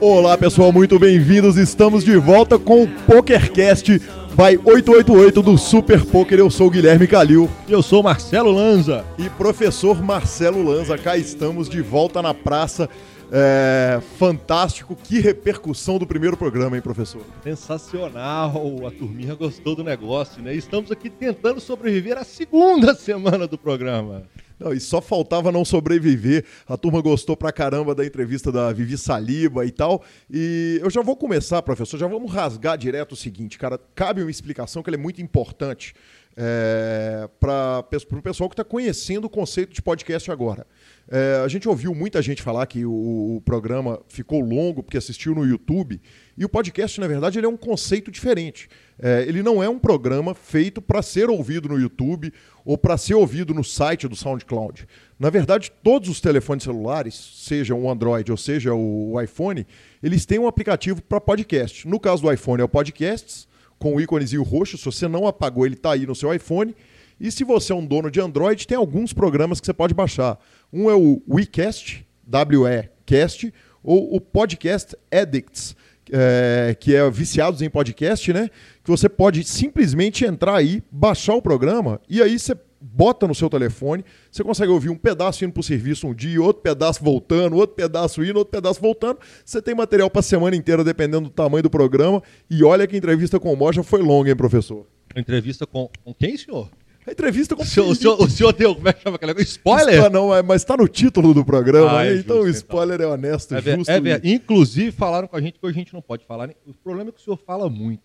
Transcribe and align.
Olá 0.00 0.36
pessoal, 0.36 0.72
muito 0.72 0.98
bem-vindos. 0.98 1.56
Estamos 1.56 2.04
de 2.04 2.16
volta 2.16 2.58
com 2.58 2.82
o 2.82 2.88
PokerCast 2.88 3.98
by 4.34 4.58
888 4.64 5.42
do 5.42 5.56
Super 5.56 6.04
Poker. 6.04 6.38
Eu 6.38 6.50
sou 6.50 6.66
o 6.66 6.70
Guilherme 6.70 7.06
Calil. 7.06 7.48
Eu 7.68 7.82
sou 7.82 8.02
Marcelo 8.02 8.50
Lanza. 8.50 9.04
E 9.16 9.30
professor 9.30 10.02
Marcelo 10.02 10.62
Lanza, 10.62 10.98
cá 10.98 11.16
estamos 11.16 11.68
de 11.68 11.80
volta 11.80 12.20
na 12.20 12.34
praça. 12.34 12.88
É, 13.36 14.00
fantástico, 14.16 14.94
que 14.94 15.18
repercussão 15.18 15.98
do 15.98 16.06
primeiro 16.06 16.36
programa, 16.36 16.76
hein, 16.76 16.82
professor? 16.82 17.20
Sensacional, 17.42 18.86
a 18.86 18.92
turminha 18.92 19.34
gostou 19.34 19.74
do 19.74 19.82
negócio, 19.82 20.40
né? 20.40 20.54
Estamos 20.54 20.92
aqui 20.92 21.10
tentando 21.10 21.60
sobreviver 21.60 22.16
à 22.16 22.22
segunda 22.22 22.94
semana 22.94 23.48
do 23.48 23.58
programa. 23.58 24.22
Não, 24.56 24.72
e 24.72 24.78
só 24.78 25.00
faltava 25.00 25.50
não 25.50 25.64
sobreviver. 25.64 26.44
A 26.64 26.76
turma 26.76 27.00
gostou 27.00 27.36
pra 27.36 27.50
caramba 27.50 27.92
da 27.92 28.06
entrevista 28.06 28.52
da 28.52 28.72
Vivi 28.72 28.96
Saliba 28.96 29.66
e 29.66 29.72
tal. 29.72 30.04
E 30.30 30.78
eu 30.80 30.88
já 30.88 31.02
vou 31.02 31.16
começar, 31.16 31.60
professor, 31.62 31.98
já 31.98 32.06
vamos 32.06 32.30
rasgar 32.32 32.78
direto 32.78 33.12
o 33.12 33.16
seguinte, 33.16 33.58
cara. 33.58 33.80
Cabe 33.96 34.22
uma 34.22 34.30
explicação 34.30 34.80
que 34.80 34.90
é 34.90 34.96
muito 34.96 35.20
importante 35.20 35.92
é, 36.36 37.28
para 37.40 37.80
o 37.80 38.22
pessoal 38.22 38.48
que 38.48 38.54
está 38.54 38.64
conhecendo 38.64 39.24
o 39.24 39.30
conceito 39.30 39.72
de 39.72 39.82
podcast 39.82 40.30
agora. 40.30 40.64
É, 41.08 41.42
a 41.44 41.48
gente 41.48 41.68
ouviu 41.68 41.94
muita 41.94 42.22
gente 42.22 42.42
falar 42.42 42.66
que 42.66 42.84
o, 42.86 43.36
o, 43.36 43.40
programa 43.42 44.00
ficou 44.08 44.40
longo 44.40 44.82
porque 44.82 44.96
assistiu 44.96 45.34
no 45.34 45.44
YouTube. 45.44 46.00
E 46.36 46.44
o 46.44 46.48
podcast, 46.48 46.98
na 46.98 47.06
verdade, 47.06 47.38
ele 47.38 47.46
é 47.46 47.48
um 47.48 47.56
conceito 47.56 48.10
diferente. 48.10 48.68
É, 48.98 49.22
ele 49.28 49.42
não 49.42 49.62
é 49.62 49.68
um 49.68 49.78
programa 49.78 50.34
feito 50.34 50.80
para 50.80 51.02
ser 51.02 51.28
ouvido 51.28 51.68
no 51.68 51.78
YouTube 51.78 52.32
ou 52.64 52.78
para 52.78 52.96
ser 52.96 53.14
ouvido 53.14 53.52
no 53.52 53.62
site 53.62 54.08
do 54.08 54.16
SoundCloud. 54.16 54.86
Na 55.18 55.28
verdade, 55.28 55.70
todos 55.82 56.08
os 56.08 56.20
telefones 56.20 56.64
celulares, 56.64 57.14
seja 57.14 57.74
o 57.74 57.90
Android 57.90 58.30
ou 58.30 58.38
seja 58.38 58.72
o, 58.72 59.12
o 59.12 59.20
iPhone, 59.20 59.66
eles 60.02 60.24
têm 60.24 60.38
um 60.38 60.48
aplicativo 60.48 61.02
para 61.02 61.20
podcast. 61.20 61.86
No 61.86 62.00
caso 62.00 62.22
do 62.22 62.32
iPhone 62.32 62.62
é 62.62 62.64
o 62.64 62.68
Podcasts, 62.68 63.46
com 63.78 63.94
o 63.94 64.00
íconezinho 64.00 64.42
roxo. 64.42 64.78
Se 64.78 64.84
você 64.86 65.06
não 65.06 65.26
apagou, 65.26 65.66
ele 65.66 65.74
está 65.74 65.92
aí 65.92 66.06
no 66.06 66.14
seu 66.14 66.32
iPhone. 66.32 66.74
E 67.20 67.30
se 67.30 67.44
você 67.44 67.72
é 67.72 67.76
um 67.76 67.86
dono 67.86 68.10
de 68.10 68.20
Android, 68.20 68.66
tem 68.66 68.76
alguns 68.76 69.12
programas 69.12 69.60
que 69.60 69.66
você 69.66 69.72
pode 69.72 69.94
baixar. 69.94 70.38
Um 70.74 70.90
é 70.90 70.94
o 70.96 71.22
WeCast, 71.28 72.04
W-E-Cast, 72.26 73.54
ou 73.80 74.16
o 74.16 74.20
Podcast 74.20 74.96
Addicts, 75.08 75.76
é, 76.10 76.76
que 76.80 76.96
é 76.96 77.08
viciados 77.08 77.62
em 77.62 77.70
podcast, 77.70 78.32
né? 78.32 78.50
Que 78.82 78.90
você 78.90 79.08
pode 79.08 79.44
simplesmente 79.44 80.24
entrar 80.24 80.56
aí, 80.56 80.82
baixar 80.90 81.34
o 81.34 81.40
programa 81.40 82.00
e 82.08 82.20
aí 82.20 82.36
você 82.36 82.56
bota 82.80 83.28
no 83.28 83.36
seu 83.36 83.48
telefone, 83.48 84.04
você 84.32 84.42
consegue 84.42 84.72
ouvir 84.72 84.90
um 84.90 84.96
pedaço 84.96 85.44
indo 85.44 85.52
para 85.52 85.60
o 85.60 85.62
serviço 85.64 86.08
um 86.08 86.14
dia, 86.14 86.42
outro 86.42 86.60
pedaço 86.60 87.04
voltando, 87.04 87.54
outro 87.54 87.76
pedaço 87.76 88.24
indo, 88.24 88.36
outro 88.36 88.50
pedaço 88.50 88.80
voltando. 88.80 89.20
Você 89.44 89.62
tem 89.62 89.76
material 89.76 90.10
para 90.10 90.20
a 90.20 90.24
semana 90.24 90.56
inteira, 90.56 90.82
dependendo 90.82 91.28
do 91.28 91.30
tamanho 91.30 91.62
do 91.62 91.70
programa. 91.70 92.20
E 92.50 92.64
olha 92.64 92.84
que 92.86 92.96
a 92.96 92.98
entrevista 92.98 93.38
com 93.38 93.52
o 93.52 93.56
Moja 93.56 93.84
foi 93.84 94.02
longa, 94.02 94.28
hein, 94.28 94.36
professor? 94.36 94.88
Entrevista 95.14 95.66
com, 95.66 95.88
com 96.04 96.12
quem, 96.12 96.36
senhor? 96.36 96.68
A 97.06 97.12
entrevista 97.12 97.54
com 97.54 97.62
o 97.62 97.66
senhor, 97.66 97.88
o 97.88 97.94
senhor, 97.94 98.20
o 98.20 98.30
senhor 98.30 98.52
deu, 98.52 98.74
como 98.74 98.88
é 98.88 98.92
que 98.92 99.02
chama 99.02 99.16
aquela 99.16 99.34
coisa? 99.34 99.48
Spoiler? 99.48 100.10
Não, 100.10 100.34
é, 100.34 100.42
mas 100.42 100.62
está 100.62 100.76
no 100.76 100.88
título 100.88 101.34
do 101.34 101.44
programa, 101.44 101.98
ah, 101.98 102.06
é 102.06 102.16
então 102.16 102.36
o 102.36 102.40
então. 102.40 102.50
spoiler 102.50 102.96
então. 102.96 103.10
é 103.10 103.12
honesto, 103.12 103.54
é 103.54 103.60
justo. 103.60 103.90
É 103.90 104.00
verdade. 104.00 104.32
Inclusive, 104.32 104.90
falaram 104.90 105.28
com 105.28 105.36
a 105.36 105.40
gente 105.40 105.58
que 105.58 105.66
hoje 105.66 105.76
a 105.76 105.78
gente 105.80 105.92
não 105.92 106.00
pode 106.00 106.24
falar. 106.24 106.48
O 106.66 106.72
problema 106.72 107.10
é 107.10 107.12
que 107.12 107.20
o 107.20 107.22
senhor 107.22 107.36
fala 107.36 107.68
muito. 107.68 108.02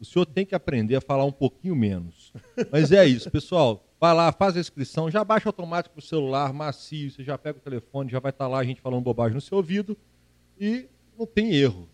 O 0.00 0.04
senhor 0.04 0.24
tem 0.24 0.46
que 0.46 0.54
aprender 0.54 0.96
a 0.96 1.00
falar 1.00 1.24
um 1.24 1.32
pouquinho 1.32 1.76
menos. 1.76 2.32
Mas 2.72 2.90
é 2.90 3.06
isso, 3.06 3.30
pessoal. 3.30 3.84
Vai 4.00 4.14
lá, 4.14 4.32
faz 4.32 4.56
a 4.56 4.60
inscrição, 4.60 5.10
já 5.10 5.22
baixa 5.22 5.48
automático 5.48 5.94
para 5.94 6.02
o 6.02 6.06
celular, 6.06 6.54
macio, 6.54 7.10
você 7.10 7.22
já 7.22 7.36
pega 7.36 7.58
o 7.58 7.60
telefone, 7.60 8.10
já 8.10 8.18
vai 8.18 8.30
estar 8.30 8.46
tá 8.46 8.48
lá 8.48 8.58
a 8.58 8.64
gente 8.64 8.80
falando 8.80 9.02
bobagem 9.02 9.34
no 9.34 9.42
seu 9.42 9.58
ouvido 9.58 9.94
e 10.58 10.86
não 11.18 11.26
tem 11.26 11.54
erro. 11.54 11.86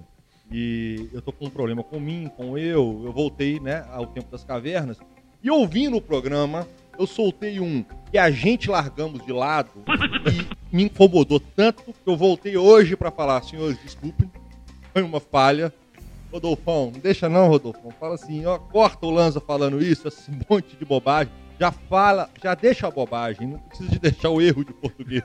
E 0.53 1.09
eu 1.12 1.21
tô 1.21 1.32
com 1.32 1.47
um 1.47 1.50
problema 1.50 1.82
com 1.82 1.99
mim, 1.99 2.31
com 2.37 2.56
eu. 2.56 3.03
Eu 3.05 3.12
voltei, 3.12 3.59
né, 3.59 3.84
ao 3.91 4.06
tempo 4.06 4.31
das 4.31 4.44
cavernas. 4.44 4.99
E 5.43 5.50
ouvindo 5.50 5.97
o 5.97 6.00
programa, 6.00 6.65
eu 6.99 7.06
soltei 7.06 7.60
um 7.60 7.84
que 8.10 8.19
a 8.19 8.31
gente 8.31 8.71
largamos 8.71 9.25
de 9.25 9.32
lado 9.32 9.71
e 10.31 10.77
me 10.77 10.84
incomodou 10.84 11.41
tanto 11.41 11.82
que 11.82 11.93
eu 12.06 12.16
voltei 12.16 12.56
hoje 12.56 12.97
para 12.97 13.10
falar, 13.10 13.43
senhores, 13.43 13.78
desculpem, 13.82 14.31
foi 14.93 15.03
uma 15.03 15.21
falha. 15.21 15.72
Rodolfão, 16.32 16.91
não 16.93 17.00
deixa 17.00 17.28
não, 17.28 17.49
Rodolfão. 17.49 17.93
Fala 18.00 18.16
assim, 18.16 18.44
ó, 18.44 18.59
corta 18.59 19.06
o 19.06 19.10
Lanza 19.10 19.41
falando 19.41 19.81
isso, 19.81 20.09
esse 20.09 20.31
monte 20.50 20.77
de 20.77 20.84
bobagem. 20.84 21.32
Já 21.60 21.71
fala, 21.71 22.28
já 22.43 22.55
deixa 22.55 22.88
a 22.88 22.91
bobagem, 22.91 23.47
não 23.47 23.59
precisa 23.61 23.91
de 23.91 23.99
deixar 24.00 24.31
o 24.31 24.41
erro 24.43 24.65
de 24.65 24.72
português. 24.72 25.22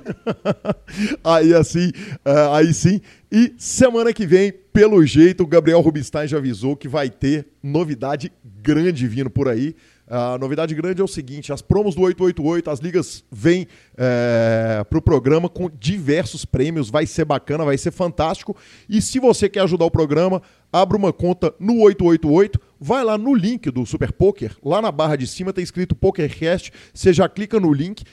aí 1.24 1.56
assim, 1.56 1.90
uh, 2.24 2.54
aí 2.54 2.72
sim. 2.72 3.02
E 3.32 3.56
semana 3.58 4.14
que 4.14 4.28
vem, 4.28 4.52
pelo 4.52 5.04
jeito, 5.04 5.42
o 5.42 5.48
Gabriel 5.48 5.82
Rubinstein 5.82 6.28
já 6.28 6.38
avisou 6.38 6.76
que 6.76 6.88
vai 6.88 7.10
ter 7.10 7.48
novidade 7.64 8.32
grande 8.44 9.08
vindo 9.08 9.30
por 9.30 9.48
aí. 9.48 9.76
A 10.10 10.40
novidade 10.40 10.74
grande 10.74 11.02
é 11.02 11.04
o 11.04 11.08
seguinte: 11.08 11.54
as 11.54 11.62
promos 11.62 11.94
do 11.94 12.02
888, 12.02 12.72
as 12.72 12.80
ligas 12.80 13.24
vêm 13.32 13.68
é, 13.96 14.84
para 14.90 14.98
o 14.98 15.02
programa 15.02 15.48
com 15.48 15.70
diversos 15.70 16.44
prêmios. 16.46 16.90
Vai 16.90 17.06
ser 17.06 17.26
bacana, 17.26 17.64
vai 17.64 17.78
ser 17.78 17.92
fantástico. 17.92 18.58
E 18.90 19.02
se 19.02 19.20
você 19.20 19.48
quer 19.48 19.62
ajudar 19.62 19.86
o 19.86 19.92
programa, 19.92 20.42
abra 20.74 20.98
uma 20.98 21.14
conta 21.14 21.54
no 21.60 21.82
888, 21.82 22.60
vai 22.80 23.04
lá 23.04 23.20
no 23.20 23.36
link 23.36 23.70
do 23.70 23.86
Super 23.86 24.12
Poker, 24.12 24.56
lá 24.64 24.82
na 24.82 24.92
barra 24.92 25.16
de 25.16 25.28
cima 25.28 25.54
tem 25.54 25.64
escrito 25.64 25.96
PokerCast. 25.96 26.74
Você 26.92 27.14
já 27.14 27.30
clica 27.30 27.60
no 27.60 27.72
link, 27.72 28.04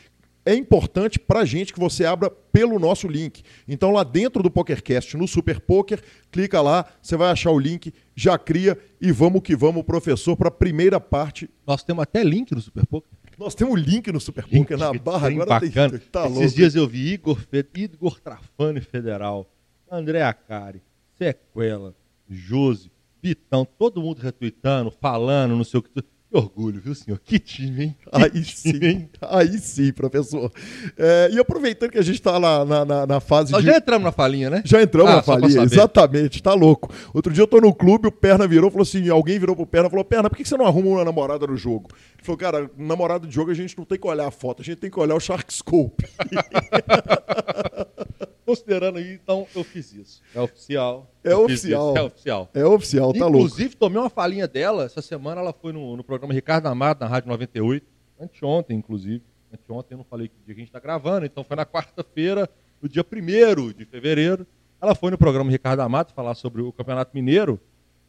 é 0.46 0.54
importante 0.54 1.18
para 1.18 1.40
a 1.40 1.44
gente 1.44 1.74
que 1.74 1.80
você 1.80 2.04
abra 2.04 2.30
pelo 2.30 2.78
nosso 2.78 3.08
link. 3.08 3.42
Então, 3.66 3.90
lá 3.90 4.04
dentro 4.04 4.44
do 4.44 4.50
PokerCast, 4.50 5.16
no 5.16 5.26
Super 5.26 5.58
Poker, 5.58 6.00
clica 6.30 6.62
lá, 6.62 6.86
você 7.02 7.16
vai 7.16 7.32
achar 7.32 7.50
o 7.50 7.58
link, 7.58 7.92
já 8.14 8.38
cria 8.38 8.78
e 9.00 9.10
vamos 9.10 9.42
que 9.42 9.56
vamos, 9.56 9.82
professor, 9.82 10.36
para 10.36 10.46
a 10.46 10.52
primeira 10.52 11.00
parte. 11.00 11.50
Nós 11.66 11.82
temos 11.82 12.04
até 12.04 12.22
link 12.22 12.52
no 12.52 12.60
Super 12.60 12.86
Poker. 12.86 13.10
Nós 13.36 13.56
temos 13.56 13.78
link 13.78 14.10
no 14.12 14.20
Super 14.20 14.46
Poker 14.46 14.78
na 14.78 14.92
barra. 14.94 15.28
Agora 15.28 15.60
bacana. 15.60 15.98
Tem, 15.98 16.08
tá 16.08 16.24
Esses 16.26 16.36
louco. 16.38 16.54
dias 16.54 16.74
eu 16.76 16.86
vi 16.86 17.12
Igor, 17.12 17.38
Igor 17.74 18.20
Trafani 18.20 18.80
Federal, 18.80 19.50
André 19.90 20.22
Acari, 20.22 20.80
Sequela, 21.18 21.92
Josi, 22.30 22.90
Vitão, 23.20 23.66
todo 23.78 24.00
mundo 24.00 24.20
retweetando, 24.20 24.92
falando, 24.92 25.56
não 25.56 25.64
sei 25.64 25.80
o 25.80 25.82
que 25.82 25.90
orgulho, 26.36 26.80
viu, 26.80 26.94
senhor? 26.94 27.20
Que 27.24 27.38
time, 27.38 27.84
hein? 27.84 27.96
Aí 28.12 28.44
sim, 28.44 28.78
hein? 28.82 29.10
aí 29.20 29.58
sim, 29.58 29.92
professor. 29.92 30.50
É, 30.96 31.30
e 31.32 31.38
aproveitando 31.38 31.90
que 31.90 31.98
a 31.98 32.02
gente 32.02 32.16
está 32.16 32.38
na, 32.38 32.64
na, 32.64 33.06
na, 33.06 33.20
fase 33.20 33.52
Nós 33.52 33.62
de... 33.62 33.70
já 33.70 33.76
entramos 33.76 34.04
na 34.04 34.12
falinha, 34.12 34.50
né? 34.50 34.62
Já 34.64 34.82
entramos 34.82 35.12
ah, 35.12 35.16
na 35.16 35.22
falinha, 35.22 35.62
exatamente, 35.62 36.42
tá 36.42 36.54
louco. 36.54 36.92
Outro 37.12 37.32
dia 37.32 37.42
eu 37.42 37.46
tô 37.46 37.60
no 37.60 37.74
clube, 37.74 38.08
o 38.08 38.12
Perna 38.12 38.46
virou, 38.46 38.70
falou 38.70 38.82
assim, 38.82 39.08
alguém 39.08 39.38
virou 39.38 39.56
pro 39.56 39.66
Perna, 39.66 39.90
falou, 39.90 40.04
Perna, 40.04 40.30
por 40.30 40.36
que 40.36 40.44
você 40.44 40.56
não 40.56 40.66
arruma 40.66 40.88
uma 40.88 41.04
namorada 41.04 41.46
no 41.46 41.56
jogo? 41.56 41.88
Ele 42.14 42.24
falou, 42.24 42.38
cara, 42.38 42.70
namorada 42.76 43.26
de 43.26 43.34
jogo 43.34 43.50
a 43.50 43.54
gente 43.54 43.76
não 43.76 43.84
tem 43.84 43.98
que 43.98 44.06
olhar 44.06 44.26
a 44.26 44.30
foto, 44.30 44.62
a 44.62 44.64
gente 44.64 44.78
tem 44.78 44.90
que 44.90 45.00
olhar 45.00 45.14
o 45.14 45.20
Shark 45.20 45.52
Scope. 45.52 46.06
Considerando 48.46 48.98
aí, 48.98 49.14
então, 49.14 49.44
eu 49.56 49.64
fiz 49.64 49.92
isso. 49.92 50.22
É 50.32 50.40
oficial. 50.40 51.10
É 51.24 51.34
oficial. 51.34 51.90
isso, 51.90 51.98
É 51.98 52.02
oficial. 52.02 52.50
É 52.54 52.64
oficial, 52.64 53.12
tá 53.12 53.26
louco. 53.26 53.38
Inclusive, 53.38 53.74
tomei 53.74 53.98
uma 53.98 54.08
falinha 54.08 54.46
dela. 54.46 54.84
Essa 54.84 55.02
semana 55.02 55.40
ela 55.40 55.52
foi 55.52 55.72
no, 55.72 55.96
no 55.96 56.04
programa 56.04 56.32
Ricardo 56.32 56.66
Amado, 56.66 57.00
na 57.00 57.08
Rádio 57.08 57.28
98. 57.28 57.84
Anteontem, 58.20 58.78
inclusive. 58.78 59.20
Anteontem 59.52 59.94
eu 59.94 59.98
não 59.98 60.04
falei 60.04 60.28
que 60.28 60.34
dia 60.46 60.54
que 60.54 60.60
a 60.60 60.62
gente 60.62 60.68
está 60.68 60.78
gravando, 60.78 61.26
então 61.26 61.42
foi 61.42 61.56
na 61.56 61.66
quarta-feira, 61.66 62.48
no 62.80 62.88
dia 62.88 63.04
1 63.04 63.72
de 63.72 63.84
fevereiro. 63.84 64.46
Ela 64.80 64.94
foi 64.94 65.10
no 65.10 65.18
programa 65.18 65.50
Ricardo 65.50 65.80
Amato 65.80 66.14
falar 66.14 66.36
sobre 66.36 66.62
o 66.62 66.70
Campeonato 66.70 67.10
Mineiro. 67.14 67.60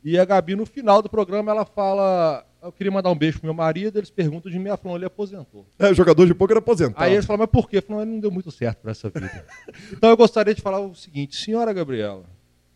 E 0.03 0.19
a 0.19 0.23
Gabi, 0.23 0.55
no 0.55 0.67
final 0.67 1.01
do 1.01 1.09
programa, 1.09 1.51
ela 1.51 1.65
fala: 1.65 2.45
Eu 2.61 2.71
queria 2.71 2.91
mandar 2.91 3.11
um 3.11 3.15
beijo 3.17 3.39
pro 3.39 3.47
meu 3.47 3.53
marido. 3.53 3.97
Eles 3.99 4.09
perguntam 4.09 4.51
de 4.51 4.57
mim. 4.57 4.67
Ela 4.67 4.77
falou: 4.77 4.97
Ele 4.97 5.05
aposentou. 5.05 5.65
É, 5.77 5.93
jogador 5.93 6.25
de 6.25 6.33
pôquer 6.33 6.57
aposentado. 6.57 7.03
Aí 7.03 7.13
eles 7.13 7.25
falam: 7.25 7.39
Mas 7.41 7.49
por 7.49 7.69
quê? 7.69 7.77
Eu 7.77 7.81
falei: 7.83 8.01
Ele 8.03 8.11
não 8.11 8.19
deu 8.19 8.31
muito 8.31 8.51
certo 8.51 8.79
para 8.79 8.91
essa 8.91 9.09
vida. 9.09 9.45
então 9.93 10.09
eu 10.09 10.17
gostaria 10.17 10.53
de 10.55 10.61
falar 10.61 10.79
o 10.79 10.93
seguinte: 10.95 11.35
Senhora 11.37 11.71
Gabriela, 11.71 12.23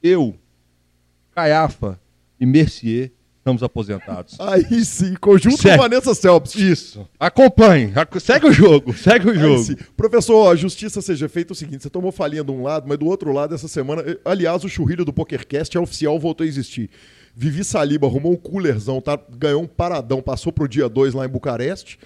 eu, 0.02 0.36
Caiafa 1.34 2.00
e 2.40 2.46
Mercier 2.46 3.12
estamos 3.40 3.64
aposentados. 3.64 4.38
Aí 4.40 4.86
sim, 4.86 5.16
conjunto 5.16 5.58
Sério. 5.58 5.78
com 5.78 5.84
Vanessa 5.84 6.14
Selps. 6.14 6.54
Isso. 6.56 7.08
Acompanhe. 7.20 7.92
Ac- 7.96 8.20
Segue 8.20 8.46
o 8.48 8.52
jogo. 8.54 8.94
Segue 8.94 9.30
o 9.30 9.36
jogo. 9.36 9.64
sim. 9.64 9.76
Professor, 9.98 10.52
a 10.52 10.56
justiça 10.56 11.02
seja 11.02 11.28
feita 11.28 11.54
o 11.54 11.56
seguinte: 11.56 11.84
você 11.84 11.90
tomou 11.90 12.12
falinha 12.12 12.44
de 12.44 12.52
um 12.52 12.62
lado, 12.64 12.88
mas 12.88 12.98
do 13.00 13.08
outro 13.08 13.32
lado, 13.34 13.56
essa 13.56 13.68
semana. 13.68 14.04
eh, 14.06 14.20
Aliás, 14.24 14.64
o 14.64 14.70
churrilho 14.70 15.04
do 15.04 15.12
PokerCast 15.12 15.76
é 15.76 15.80
oficial, 15.80 16.20
voltou 16.20 16.44
a 16.46 16.48
existir. 16.48 16.90
Vivi 17.36 17.64
Saliba 17.64 18.08
arrumou 18.08 18.34
um 18.34 18.38
coolerzão, 18.38 19.00
tá? 19.02 19.18
ganhou 19.38 19.62
um 19.64 19.68
paradão, 19.68 20.22
passou 20.22 20.52
pro 20.52 20.68
dia 20.68 20.88
2 20.90 21.14
lá 21.14 21.26
em 21.26 21.30
Bucareste. 21.30 21.98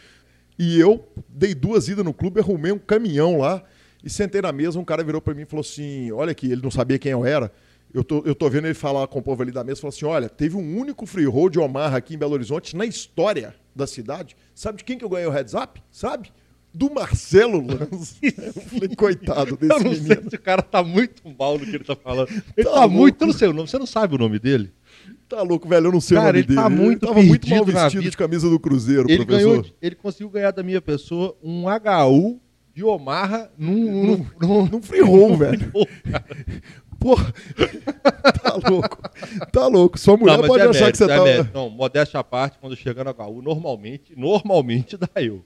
E 0.57 0.80
eu 0.80 1.07
dei 1.27 1.54
duas 1.54 1.88
idas 1.89 2.06
no 2.06 2.13
clube, 2.13 2.39
arrumei 2.39 2.72
um 2.72 2.77
caminhão 2.77 3.39
lá 3.39 3.62
e 4.04 4.10
sentei 4.10 4.42
na 4.42 4.51
mesa. 4.51 4.80
Um 4.80 4.86
cara 4.86 5.04
virou 5.04 5.19
pra 5.22 5.33
mim 5.33 5.42
e 5.42 5.45
falou 5.45 5.62
assim: 5.62 6.12
Olha 6.12 6.31
aqui, 6.31 6.50
ele 6.51 6.62
não 6.62 6.72
sabia 6.72 6.98
quem 7.00 7.12
eu 7.12 7.25
era. 7.25 7.51
Eu 7.94 8.04
tô, 8.04 8.22
eu 8.25 8.36
tô 8.36 8.50
vendo 8.50 8.66
ele 8.66 8.74
falar 8.74 9.07
com 9.07 9.19
o 9.19 9.22
povo 9.22 9.42
ali 9.42 9.51
da 9.51 9.63
mesa. 9.63 9.81
Falou 9.81 9.89
assim: 9.94 10.06
Olha, 10.06 10.30
teve 10.30 10.56
um 10.56 10.77
único 10.77 11.06
free 11.06 11.25
roll 11.25 11.50
de 11.50 11.60
Omaha 11.60 11.98
aqui 11.98 12.13
em 12.16 12.18
Belo 12.18 12.33
Horizonte 12.33 12.75
na 12.75 12.86
história 12.86 13.54
da 13.75 13.86
cidade. 13.88 14.36
Sabe 14.54 14.78
de 14.78 14.83
quem 14.86 14.98
que 14.98 15.04
eu 15.04 15.10
ganhei 15.10 15.28
o 15.28 15.31
heads 15.31 15.54
up? 15.54 15.81
Sabe? 15.92 16.31
Do 16.74 16.89
Marcelo 16.94 17.60
Lanz. 17.66 18.18
eu 18.24 18.54
falei: 18.54 18.95
Coitado 18.95 19.57
desse 19.57 19.74
Eu 19.74 19.80
não 19.80 19.92
menino. 19.92 20.07
sei 20.07 20.30
se 20.30 20.36
o 20.36 20.42
cara 20.42 20.62
tá 20.62 20.81
muito 20.83 21.21
mal 21.38 21.57
no 21.57 21.66
que 21.66 21.75
ele 21.75 21.83
tá 21.83 21.95
falando. 21.98 22.30
Ele 22.56 22.68
Tá 22.69 22.81
tá, 22.81 22.88
muito. 22.88 23.21
Eu 23.21 23.28
não 23.28 23.33
sei 23.33 23.48
o 23.50 23.54
nome. 23.54 23.68
Você 23.68 23.78
não 23.78 23.86
sabe 23.86 24.16
o 24.16 24.18
nome 24.18 24.39
dele? 24.39 24.71
Tá 25.35 25.41
louco, 25.41 25.67
velho. 25.67 25.87
Eu 25.87 25.91
não 25.91 25.99
sei 26.01 26.15
Cara, 26.15 26.29
o 26.29 26.31
nome 26.31 26.39
ele 26.39 26.47
dele. 26.47 26.59
tá 26.61 26.69
muito 26.69 27.05
tava 27.07 27.21
muito 27.21 27.49
mal 27.49 27.65
vestido 27.65 28.03
de 28.09 28.15
camisa 28.17 28.49
do 28.49 28.57
Cruzeiro, 28.59 29.09
Ele, 29.09 29.25
professor. 29.25 29.49
ganhou, 29.61 29.65
ele 29.81 29.95
conseguiu 29.95 30.29
ganhar 30.29 30.51
da 30.51 30.63
minha 30.63 30.81
pessoa 30.81 31.35
um 31.43 31.65
HU 31.67 32.39
de 32.73 32.83
Omarra 32.85 33.51
num, 33.57 34.05
num, 34.05 34.25
num, 34.41 34.65
Num 34.67 34.81
free 34.81 35.01
roll, 35.01 35.35
velho. 35.37 35.71
Porra. 36.99 37.33
tá 38.41 38.69
louco. 38.69 39.01
Tá 39.51 39.67
louco. 39.67 39.99
Sua 39.99 40.15
mulher 40.17 40.37
Não, 40.37 40.47
pode 40.47 40.63
é 40.63 40.67
achar 40.67 40.79
mérito, 40.85 40.91
que 40.91 40.97
você 40.97 41.03
é 41.11 41.17
tá. 41.17 41.23
mérito. 41.23 41.49
Não, 41.53 41.69
modéstia 41.69 42.19
à 42.19 42.23
parte, 42.23 42.57
quando 42.59 42.75
chega 42.75 43.03
no 43.03 43.11
HU, 43.11 43.41
normalmente, 43.41 44.13
normalmente 44.15 44.97
dá 44.97 45.09
eu. 45.17 45.43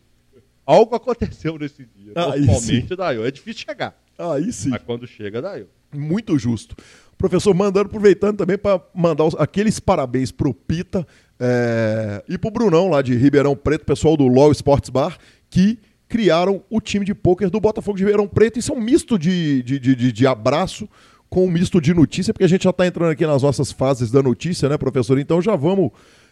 Algo 0.65 0.95
aconteceu 0.95 1.57
nesse 1.57 1.83
dia. 1.83 2.13
Aí 2.15 2.41
normalmente 2.41 2.95
dá 2.95 3.13
eu. 3.13 3.25
É 3.25 3.31
difícil 3.31 3.65
chegar, 3.67 3.99
Aí 4.17 4.53
sim. 4.53 4.69
mas 4.69 4.83
quando 4.83 5.07
chega, 5.07 5.41
dá 5.41 5.57
eu. 5.57 5.67
Muito 5.91 6.37
justo. 6.37 6.75
Professor, 7.19 7.53
mandando, 7.53 7.87
aproveitando 7.87 8.37
também 8.37 8.57
para 8.57 8.81
mandar 8.95 9.25
os- 9.25 9.35
aqueles 9.37 9.77
parabéns 9.77 10.31
pro 10.31 10.53
Pita 10.53 11.05
é, 11.37 12.23
e 12.29 12.37
pro 12.37 12.49
Brunão 12.49 12.87
lá 12.89 13.01
de 13.01 13.13
Ribeirão 13.13 13.57
Preto, 13.57 13.83
pessoal 13.85 14.15
do 14.15 14.25
LOL 14.25 14.53
Sports 14.53 14.89
Bar, 14.89 15.17
que 15.49 15.77
criaram 16.07 16.63
o 16.69 16.79
time 16.79 17.05
de 17.05 17.13
pôquer 17.13 17.49
do 17.49 17.59
Botafogo 17.59 17.97
de 17.97 18.03
Ribeirão 18.05 18.25
Preto. 18.25 18.57
Isso 18.57 18.71
é 18.71 18.75
um 18.75 18.79
misto 18.81 19.19
de, 19.19 19.61
de, 19.63 19.77
de, 19.79 20.11
de- 20.13 20.25
abraço 20.27 20.87
com 21.29 21.45
um 21.45 21.51
misto 21.51 21.81
de 21.81 21.93
notícia, 21.93 22.33
porque 22.33 22.45
a 22.45 22.47
gente 22.49 22.63
já 22.63 22.69
está 22.69 22.87
entrando 22.87 23.11
aqui 23.11 23.27
nas 23.27 23.43
nossas 23.43 23.69
fases 23.69 24.09
da 24.09 24.23
notícia, 24.23 24.69
né, 24.69 24.77
professor? 24.77 25.19
Então 25.19 25.41
já 25.41 25.57
vamos 25.57 25.91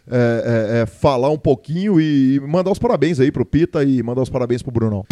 é, 0.10 0.16
é, 0.78 0.82
é, 0.82 0.86
falar 0.86 1.30
um 1.30 1.38
pouquinho 1.38 2.00
e, 2.00 2.40
mandar 2.48 2.72
os 2.72 2.80
parabéns 2.80 3.20
aí 3.20 3.30
pro 3.30 3.46
Pita 3.46 3.84
e 3.84 4.02
mandar 4.02 4.22
os 4.22 4.30
parabéns 4.30 4.64
pro 4.64 4.72
Brunão. 4.72 5.04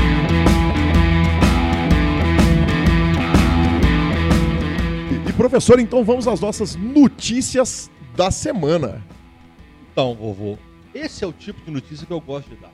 Professor, 5.49 5.79
então 5.79 6.03
vamos 6.03 6.27
às 6.27 6.39
nossas 6.39 6.75
notícias 6.75 7.91
da 8.15 8.31
semana. 8.31 9.05
Então, 9.91 10.15
vovô, 10.15 10.57
esse 10.91 11.23
é 11.23 11.27
o 11.27 11.31
tipo 11.31 11.61
de 11.61 11.69
notícia 11.69 12.05
que 12.05 12.11
eu 12.11 12.19
gosto 12.19 12.49
de 12.49 12.55
dar. 12.55 12.73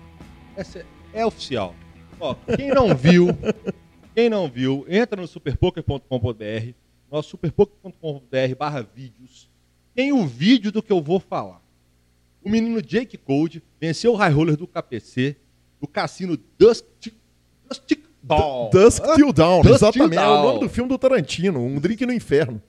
Essa 0.55 0.79
é, 0.79 0.85
é 1.11 1.25
oficial. 1.25 1.75
Ó, 2.17 2.33
quem 2.55 2.69
não 2.69 2.95
viu, 2.95 3.27
quem 4.15 4.29
não 4.29 4.47
viu, 4.47 4.85
entra 4.87 5.19
no 5.19 5.27
superpoker.com.br, 5.27 6.73
nosso 7.11 7.31
superpoker.com.br 7.31 8.55
barra 8.57 8.81
vídeos. 8.81 9.49
Tem 9.93 10.13
o 10.13 10.25
vídeo 10.25 10.71
do 10.71 10.81
que 10.81 10.93
eu 10.93 11.01
vou 11.01 11.19
falar. 11.19 11.61
O 12.41 12.49
menino 12.49 12.81
Jake 12.81 13.17
Code 13.17 13.61
venceu 13.81 14.13
o 14.13 14.15
high 14.15 14.31
roller 14.31 14.55
do 14.55 14.65
KPC, 14.65 15.35
do 15.81 15.87
cassino 15.87 16.39
Dusk, 16.57 16.85
Dusk 17.67 17.91
Dawn. 18.23 18.69
Dusk 18.69 19.03
Till 19.15 19.33
Dawn, 19.33 19.61
Dusk 19.61 19.75
exatamente. 19.75 20.11
Till 20.11 20.19
É 20.19 20.27
o 20.27 20.33
Dawn. 20.33 20.43
nome 20.47 20.59
do 20.59 20.69
filme 20.69 20.89
do 20.89 20.97
Tarantino, 20.97 21.59
Um 21.61 21.79
Drink 21.79 22.05
no 22.05 22.13
Inferno. 22.13 22.61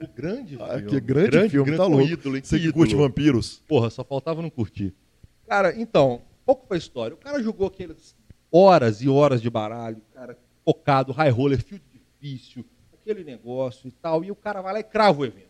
O 0.00 0.06
grande 0.06 0.56
filme. 0.56 0.64
Ah, 0.70 0.80
que 0.80 1.00
grande, 1.00 1.48
filme, 1.50 1.72
tá 1.76 1.84
com 1.84 1.90
louco. 1.90 2.06
ídolo? 2.06 2.38
Você 2.42 2.56
que 2.56 2.62
ídolo. 2.68 2.72
curte 2.74 2.94
vampiros. 2.94 3.62
Porra, 3.66 3.90
só 3.90 4.04
faltava 4.04 4.40
não 4.40 4.48
curtir. 4.50 4.94
Cara, 5.46 5.74
então, 5.80 6.22
pouco 6.46 6.66
foi 6.68 6.76
a 6.76 6.78
história. 6.78 7.14
O 7.14 7.18
cara 7.18 7.42
jogou 7.42 7.66
aquelas 7.66 8.14
horas 8.50 9.02
e 9.02 9.08
horas 9.08 9.42
de 9.42 9.50
baralho, 9.50 10.00
cara, 10.14 10.38
focado, 10.64 11.12
high 11.12 11.30
roller, 11.30 11.62
field 11.62 11.84
difícil, 11.92 12.64
aquele 12.94 13.24
negócio 13.24 13.88
e 13.88 13.90
tal, 13.90 14.24
e 14.24 14.30
o 14.30 14.36
cara 14.36 14.62
vai 14.62 14.72
lá 14.74 14.80
e 14.80 14.84
crava 14.84 15.20
o 15.20 15.24
evento. 15.26 15.48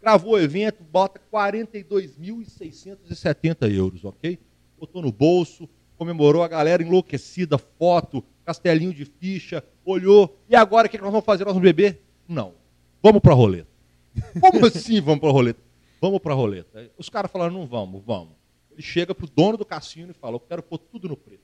Cravou 0.00 0.34
o 0.34 0.38
evento, 0.38 0.82
bota 0.84 1.18
42.670 1.32 3.72
euros, 3.74 4.04
ok? 4.04 4.38
Botou 4.78 5.00
no 5.02 5.10
bolso, 5.12 5.68
comemorou 5.96 6.42
a 6.42 6.48
galera 6.48 6.82
enlouquecida, 6.82 7.56
foto, 7.58 8.22
castelinho 8.46 8.94
de 8.94 9.04
ficha, 9.04 9.62
olhou, 9.84 10.38
e 10.48 10.54
agora 10.54 10.86
o 10.86 10.90
que 10.90 10.96
nós 10.96 11.10
vamos 11.10 11.26
fazer? 11.26 11.44
Nós 11.44 11.52
vamos 11.52 11.66
beber? 11.66 12.00
Não. 12.28 12.54
Vamos 13.02 13.20
pra 13.20 13.34
roleta. 13.34 13.68
Como 14.40 14.64
assim 14.64 15.00
vamos 15.00 15.20
pra 15.20 15.30
roleta? 15.30 15.60
Vamos 16.00 16.20
pra 16.20 16.32
roleta. 16.32 16.78
Aí 16.78 16.90
Os 16.96 17.08
caras 17.08 17.30
falaram, 17.30 17.52
não 17.52 17.66
vamos, 17.66 18.02
vamos. 18.06 18.34
Ele 18.70 18.82
chega 18.82 19.14
pro 19.14 19.26
dono 19.26 19.56
do 19.56 19.64
cassino 19.64 20.12
e 20.12 20.14
fala, 20.14 20.36
eu 20.36 20.40
quero 20.40 20.62
pôr 20.62 20.78
tudo 20.78 21.08
no 21.08 21.16
preto. 21.16 21.42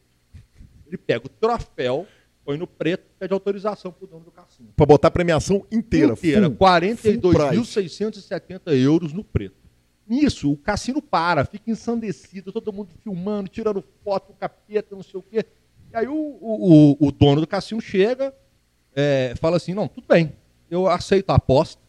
Ele 0.86 0.96
pega 0.96 1.26
o 1.26 1.28
troféu, 1.28 2.06
põe 2.44 2.56
no 2.56 2.66
preto, 2.66 3.04
pede 3.18 3.32
autorização 3.32 3.90
pro 3.90 4.06
dono 4.06 4.24
do 4.24 4.30
cassino. 4.30 4.68
Pra 4.76 4.86
botar 4.86 5.08
a 5.08 5.10
premiação 5.10 5.66
inteira. 5.72 6.12
Inteira, 6.12 6.48
full. 6.48 6.56
42.670 6.56 8.60
euros 8.74 9.12
no 9.12 9.24
preto. 9.24 9.56
Nisso, 10.06 10.52
o 10.52 10.56
cassino 10.56 11.00
para, 11.00 11.44
fica 11.44 11.70
ensandecido, 11.70 12.52
todo 12.52 12.72
mundo 12.72 12.90
filmando, 13.02 13.48
tirando 13.48 13.82
foto 14.04 14.32
capeta, 14.34 14.94
não 14.94 15.02
sei 15.02 15.18
o 15.18 15.22
quê. 15.22 15.44
E 15.92 15.96
aí 15.96 16.06
o, 16.08 16.14
o, 16.14 16.96
o- 17.06 17.12
dono 17.12 17.40
do 17.40 17.46
cassino 17.46 17.80
chega, 17.80 18.32
é, 18.94 19.34
fala 19.40 19.56
assim, 19.56 19.74
não, 19.74 19.86
tudo 19.88 20.06
bem, 20.08 20.32
eu 20.70 20.88
aceito 20.88 21.30
a 21.30 21.34
aposta. 21.36 21.80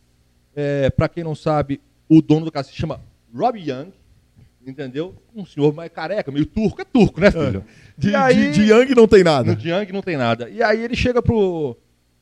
É, 0.55 0.89
para 0.89 1.07
quem 1.09 1.23
não 1.23 1.33
sabe, 1.35 1.79
o 2.09 2.21
dono 2.21 2.45
do 2.45 2.51
cassino 2.51 2.75
chama 2.75 3.01
Rob 3.33 3.57
Young, 3.59 3.91
entendeu? 4.65 5.15
Um 5.35 5.45
senhor 5.45 5.73
mais 5.73 5.91
careca, 5.91 6.31
meio 6.31 6.45
turco, 6.45 6.81
é 6.81 6.85
turco, 6.85 7.19
né, 7.19 7.31
filho? 7.31 7.65
De, 7.97 8.09
E 8.11 8.15
aí- 8.15 8.51
de, 8.51 8.65
de 8.65 8.71
Yang 8.71 8.93
não 8.95 9.07
tem 9.07 9.23
nada. 9.23 9.53
no 9.53 9.59
Jiang 9.59 9.91
não 9.91 10.01
tem 10.01 10.17
nada. 10.17 10.49
E 10.49 10.61
aí 10.61 10.81
ele 10.83 10.95
chega 10.95 11.21
pro, 11.21 11.75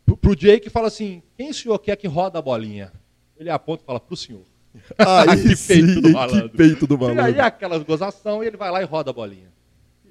pro, 0.05 0.15
pro 0.17 0.35
Jake 0.35 0.67
e 0.67 0.71
fala 0.71 0.87
assim: 0.87 1.21
quem 1.37 1.49
o 1.49 1.53
senhor 1.53 1.77
quer 1.79 1.95
que 1.97 2.07
roda 2.07 2.39
a 2.39 2.41
bolinha? 2.41 2.91
Ele 3.37 3.49
aponta 3.49 3.83
e 3.83 3.85
fala 3.85 3.99
pro 3.99 4.15
senhor. 4.15 4.43
Aí 4.97 5.41
Que 5.49 5.55
peito 5.67 6.01
do 6.01 6.09
malandro. 6.11 6.49
que 6.49 6.57
peito 6.57 6.87
do 6.87 6.93
E 6.95 7.05
aí 7.05 7.15
malandro. 7.15 7.41
aquelas 7.41 7.83
gozação 7.83 8.43
e 8.43 8.47
ele 8.47 8.55
vai 8.57 8.71
lá 8.71 8.81
e 8.81 8.85
roda 8.85 9.09
a 9.09 9.13
bolinha. 9.13 9.51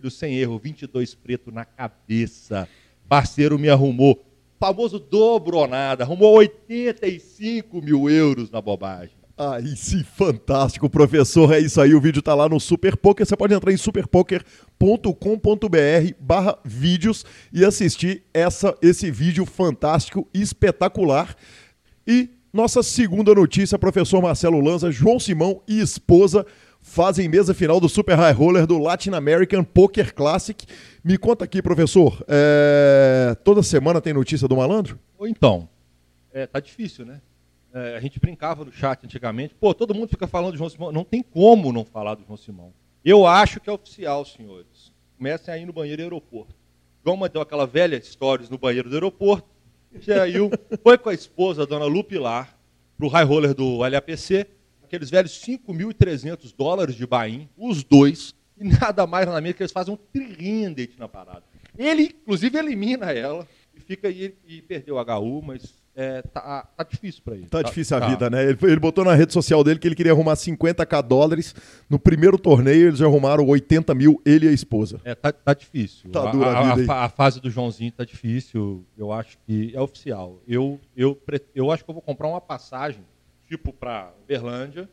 Filho, 0.01 0.11
sem 0.11 0.39
erro, 0.39 0.59
22 0.59 1.15
preto 1.15 1.53
na 1.53 1.67
cabeça. 1.67 2.67
Parceiro 3.07 3.59
me 3.59 3.69
arrumou. 3.69 4.25
Famoso 4.59 4.99
dobro 4.99 5.59
ou 5.59 5.69
nada. 5.69 6.05
Arrumou 6.05 6.37
85 6.37 7.83
mil 7.83 8.09
euros 8.09 8.51
na 8.51 8.63
bobagem. 8.63 9.15
Aí 9.37 9.77
sim, 9.77 10.03
fantástico, 10.03 10.89
professor. 10.89 11.53
É 11.53 11.61
isso 11.61 11.81
aí, 11.81 11.95
o 11.95 12.01
vídeo 12.01 12.23
tá 12.23 12.35
lá 12.35 12.49
no 12.49 12.59
Super 12.59 12.97
Poker. 12.97 13.27
Você 13.27 13.37
pode 13.37 13.53
entrar 13.53 13.73
em 13.73 13.77
superpoker.com.br 13.77 16.15
barra 16.19 16.59
vídeos 16.65 17.27
e 17.53 17.63
assistir 17.63 18.23
essa, 18.33 18.75
esse 18.81 19.11
vídeo 19.11 19.45
fantástico 19.45 20.27
espetacular. 20.33 21.37
E 22.07 22.31
nossa 22.53 22.83
segunda 22.83 23.35
notícia, 23.35 23.79
professor 23.79 24.21
Marcelo 24.21 24.61
Lanza, 24.61 24.91
João 24.91 25.21
Simão 25.21 25.63
e 25.69 25.81
esposa 25.81 26.45
fazem 26.81 27.29
mesa 27.29 27.55
final 27.55 27.79
do 27.79 27.89
Super 27.89 28.17
High 28.17 28.33
Roller 28.33 28.67
do 28.67 28.79
Latin 28.79 29.11
American 29.11 29.63
Poker 29.63 30.15
Classic. 30.15 30.67
Me 31.05 31.17
conta 31.17 31.45
aqui, 31.45 31.63
professor, 31.63 32.25
é, 32.27 33.37
toda 33.45 33.63
semana 33.63 34.01
tem 34.01 34.13
notícia 34.13 34.49
do 34.49 34.57
malandro? 34.57 34.99
Ou 35.19 35.29
então, 35.29 35.69
é, 36.33 36.47
tá 36.47 36.59
difícil, 36.61 37.05
né? 37.05 37.21
É, 37.73 37.97
a 37.97 38.01
gente 38.01 38.19
brincava 38.19 38.65
no 38.65 38.73
chat 38.73 39.05
antigamente. 39.05 39.55
Pô, 39.55 39.73
todo 39.73 39.95
mundo 39.95 40.09
fica 40.09 40.27
falando 40.27 40.53
de 40.53 40.59
João 40.59 40.71
Simão. 40.71 40.91
Não 40.91 41.05
tem 41.05 41.23
como 41.23 41.73
não 41.73 41.85
falar 41.85 42.15
do 42.17 42.25
João 42.25 42.37
Simão. 42.37 42.73
Eu 43.05 43.27
acho 43.27 43.61
que 43.61 43.71
é 43.71 43.73
oficial, 43.73 44.25
senhores. 44.25 44.93
Comecem 45.17 45.55
aí 45.55 45.65
no 45.65 45.73
banheiro 45.73 45.99
do 45.99 46.05
aeroporto. 46.05 46.55
João 47.05 47.17
mandou 47.17 47.41
aquela 47.41 47.67
velha 47.67 48.01
stories 48.03 48.51
no 48.51 48.59
banheiro 48.59 48.89
do 48.89 48.97
aeroporto. 48.97 49.49
Jair 49.99 50.51
foi 50.83 50.99
com 50.99 51.09
a 51.09 51.15
esposa, 51.15 51.63
a 51.63 51.67
dona 51.67 51.85
Lu 51.85 52.05
Pilar, 52.05 52.57
para 52.97 53.07
o 53.07 53.09
high 53.09 53.25
roller 53.25 53.55
do 53.55 53.79
LAPC, 53.79 54.47
aqueles 54.85 55.11
velhos 55.11 55.33
5.300 55.41 56.55
dólares 56.57 56.95
de 56.95 57.07
Bahia, 57.07 57.49
os 57.57 57.83
dois, 57.83 58.35
e 58.59 58.65
nada 58.65 59.07
mais 59.07 59.27
nada 59.27 59.41
menos 59.41 59.57
que 59.57 59.63
eles 59.63 59.73
fazem 59.73 59.95
um 59.95 59.97
tririndete 59.97 60.99
na 60.99 61.09
parada. 61.09 61.43
Ele, 61.79 62.15
inclusive, 62.23 62.59
elimina 62.59 63.11
ela 63.11 63.47
e 63.75 63.81
fica 63.81 64.09
aí 64.09 64.35
e 64.47 64.61
perdeu 64.61 64.97
o 64.97 65.01
HU, 65.01 65.43
mas 65.43 65.80
é, 65.95 66.23
tá, 66.23 66.63
tá, 66.77 66.85
difícil 66.85 67.21
para 67.25 67.35
ele. 67.35 67.47
Tá, 67.47 67.63
tá, 67.63 67.69
difícil 67.69 67.97
a 67.97 68.01
tá. 68.01 68.09
vida, 68.09 68.31
né? 68.31 68.45
Ele, 68.45 68.59
ele, 68.63 68.81
botou 68.81 69.05
na 69.05 69.15
rede 69.15 69.33
social 69.33 69.63
dele 69.65 69.79
que 69.79 69.89
ele 69.89 69.95
queria 69.95 70.13
arrumar 70.13 70.35
50k 70.35 71.03
dólares. 71.03 71.55
No 71.89 71.99
primeiro 71.99 72.39
torneio, 72.39 72.89
eles 72.89 73.03
arrumaram 73.03 73.47
80 73.47 73.95
mil, 73.95 74.21
ele 74.25 74.47
e 74.47 74.49
a 74.49 74.53
esposa. 74.53 75.01
É, 75.05 75.15
tá, 75.15 75.33
tá 75.33 75.53
difícil. 75.53 76.11
Tá 76.11 76.31
dura 76.31 76.51
a, 76.51 76.73
a, 76.73 76.75
vida 76.75 76.93
a, 76.93 77.05
a, 77.05 77.09
fase 77.09 77.41
do 77.41 77.51
Joãozinho 77.51 77.93
tá 77.93 78.05
difícil. 78.05 78.85
Eu 78.97 79.13
acho 79.13 79.37
que 79.47 79.75
é 79.75 79.81
oficial. 79.81 80.41
Eu, 80.47 80.81
eu, 80.97 81.21
eu 81.55 81.71
acho 81.71 81.85
que 81.85 81.91
eu 81.91 81.95
vou 81.95 82.03
comprar 82.03 82.29
uma 82.29 82.41
passagem, 82.41 83.03
tipo 83.49 83.73
para 83.73 84.13
Berlândia, 84.29 84.89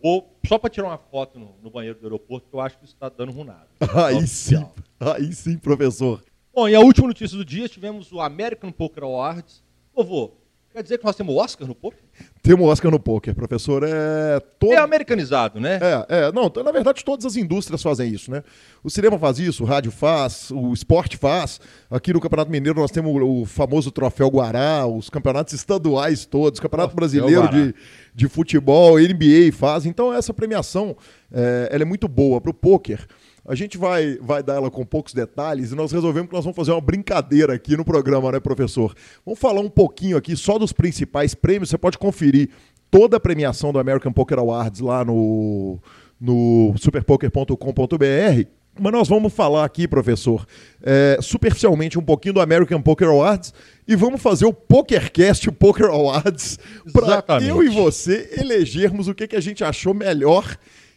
ou 0.00 0.34
só 0.46 0.58
para 0.58 0.70
tirar 0.70 0.88
uma 0.88 0.98
foto 0.98 1.38
no, 1.38 1.54
no, 1.62 1.70
banheiro 1.70 1.98
do 1.98 2.06
aeroporto, 2.06 2.48
que 2.48 2.54
eu 2.54 2.60
acho 2.60 2.78
que 2.78 2.84
isso 2.84 2.94
está 2.94 3.08
dando 3.08 3.32
runado. 3.32 3.68
Aí 4.06 4.26
sim, 4.26 4.66
aí 4.98 5.32
sim, 5.32 5.56
professor. 5.56 6.22
Bom, 6.54 6.68
e 6.68 6.74
a 6.74 6.80
última 6.80 7.08
notícia 7.08 7.36
do 7.36 7.44
dia, 7.44 7.68
tivemos 7.68 8.12
o 8.12 8.20
American 8.20 8.70
Poker 8.70 9.04
Awards. 9.04 9.61
Vovô, 9.94 10.32
quer 10.72 10.82
dizer 10.82 10.98
que 10.98 11.04
nós 11.04 11.14
temos 11.14 11.36
Oscar 11.36 11.68
no 11.68 11.74
poker? 11.74 12.00
Temos 12.42 12.66
Oscar 12.66 12.90
no 12.90 12.98
poker, 12.98 13.34
professor. 13.34 13.84
É, 13.84 14.40
todo... 14.58 14.72
é 14.72 14.78
americanizado, 14.78 15.60
né? 15.60 15.78
É, 15.80 16.26
é. 16.26 16.32
Não, 16.32 16.50
na 16.64 16.72
verdade, 16.72 17.04
todas 17.04 17.24
as 17.24 17.36
indústrias 17.36 17.82
fazem 17.82 18.10
isso, 18.10 18.30
né? 18.30 18.42
O 18.82 18.90
cinema 18.90 19.18
faz 19.18 19.38
isso, 19.38 19.62
o 19.62 19.66
rádio 19.66 19.92
faz, 19.92 20.50
o 20.50 20.72
esporte 20.72 21.16
faz. 21.16 21.60
Aqui 21.90 22.12
no 22.12 22.20
Campeonato 22.20 22.50
Mineiro 22.50 22.80
nós 22.80 22.90
temos 22.90 23.14
o 23.22 23.44
famoso 23.44 23.90
Troféu 23.90 24.28
Guará, 24.28 24.86
os 24.86 25.10
campeonatos 25.10 25.52
estaduais 25.52 26.26
todos, 26.26 26.58
Campeonato 26.58 26.94
Troféu 26.94 26.96
Brasileiro 26.96 27.48
de, 27.48 27.74
de 28.14 28.28
Futebol, 28.28 28.98
NBA 28.98 29.52
faz. 29.52 29.86
Então, 29.86 30.12
essa 30.12 30.32
premiação 30.32 30.96
é, 31.30 31.68
ela 31.70 31.82
é 31.82 31.86
muito 31.86 32.08
boa 32.08 32.40
para 32.40 32.50
o 32.50 32.54
poker. 32.54 33.06
A 33.46 33.56
gente 33.56 33.76
vai, 33.76 34.18
vai 34.20 34.42
dar 34.42 34.54
ela 34.54 34.70
com 34.70 34.86
poucos 34.86 35.12
detalhes 35.12 35.72
e 35.72 35.74
nós 35.74 35.90
resolvemos 35.90 36.28
que 36.28 36.34
nós 36.34 36.44
vamos 36.44 36.56
fazer 36.56 36.70
uma 36.70 36.80
brincadeira 36.80 37.54
aqui 37.54 37.76
no 37.76 37.84
programa, 37.84 38.30
né, 38.30 38.38
professor? 38.38 38.94
Vamos 39.26 39.40
falar 39.40 39.60
um 39.60 39.68
pouquinho 39.68 40.16
aqui 40.16 40.36
só 40.36 40.58
dos 40.58 40.72
principais 40.72 41.34
prêmios. 41.34 41.70
Você 41.70 41.78
pode 41.78 41.98
conferir 41.98 42.50
toda 42.88 43.16
a 43.16 43.20
premiação 43.20 43.72
do 43.72 43.80
American 43.80 44.12
Poker 44.12 44.38
Awards 44.38 44.80
lá 44.80 45.04
no, 45.04 45.80
no 46.20 46.72
superpoker.com.br. 46.78 48.46
Mas 48.80 48.92
nós 48.92 49.08
vamos 49.08 49.32
falar 49.32 49.64
aqui, 49.64 49.86
professor, 49.86 50.46
é, 50.82 51.18
superficialmente 51.20 51.98
um 51.98 52.02
pouquinho 52.02 52.34
do 52.34 52.40
American 52.40 52.80
Poker 52.80 53.08
Awards 53.08 53.52
e 53.86 53.94
vamos 53.94 54.22
fazer 54.22 54.46
o 54.46 54.52
PokerCast 54.52 55.50
Poker 55.52 55.86
Awards 55.86 56.58
para 56.90 57.42
eu 57.42 57.62
e 57.62 57.68
você 57.68 58.30
elegermos 58.38 59.08
o 59.08 59.14
que, 59.14 59.26
que 59.26 59.36
a 59.36 59.40
gente 59.40 59.62
achou 59.62 59.92
melhor 59.92 60.56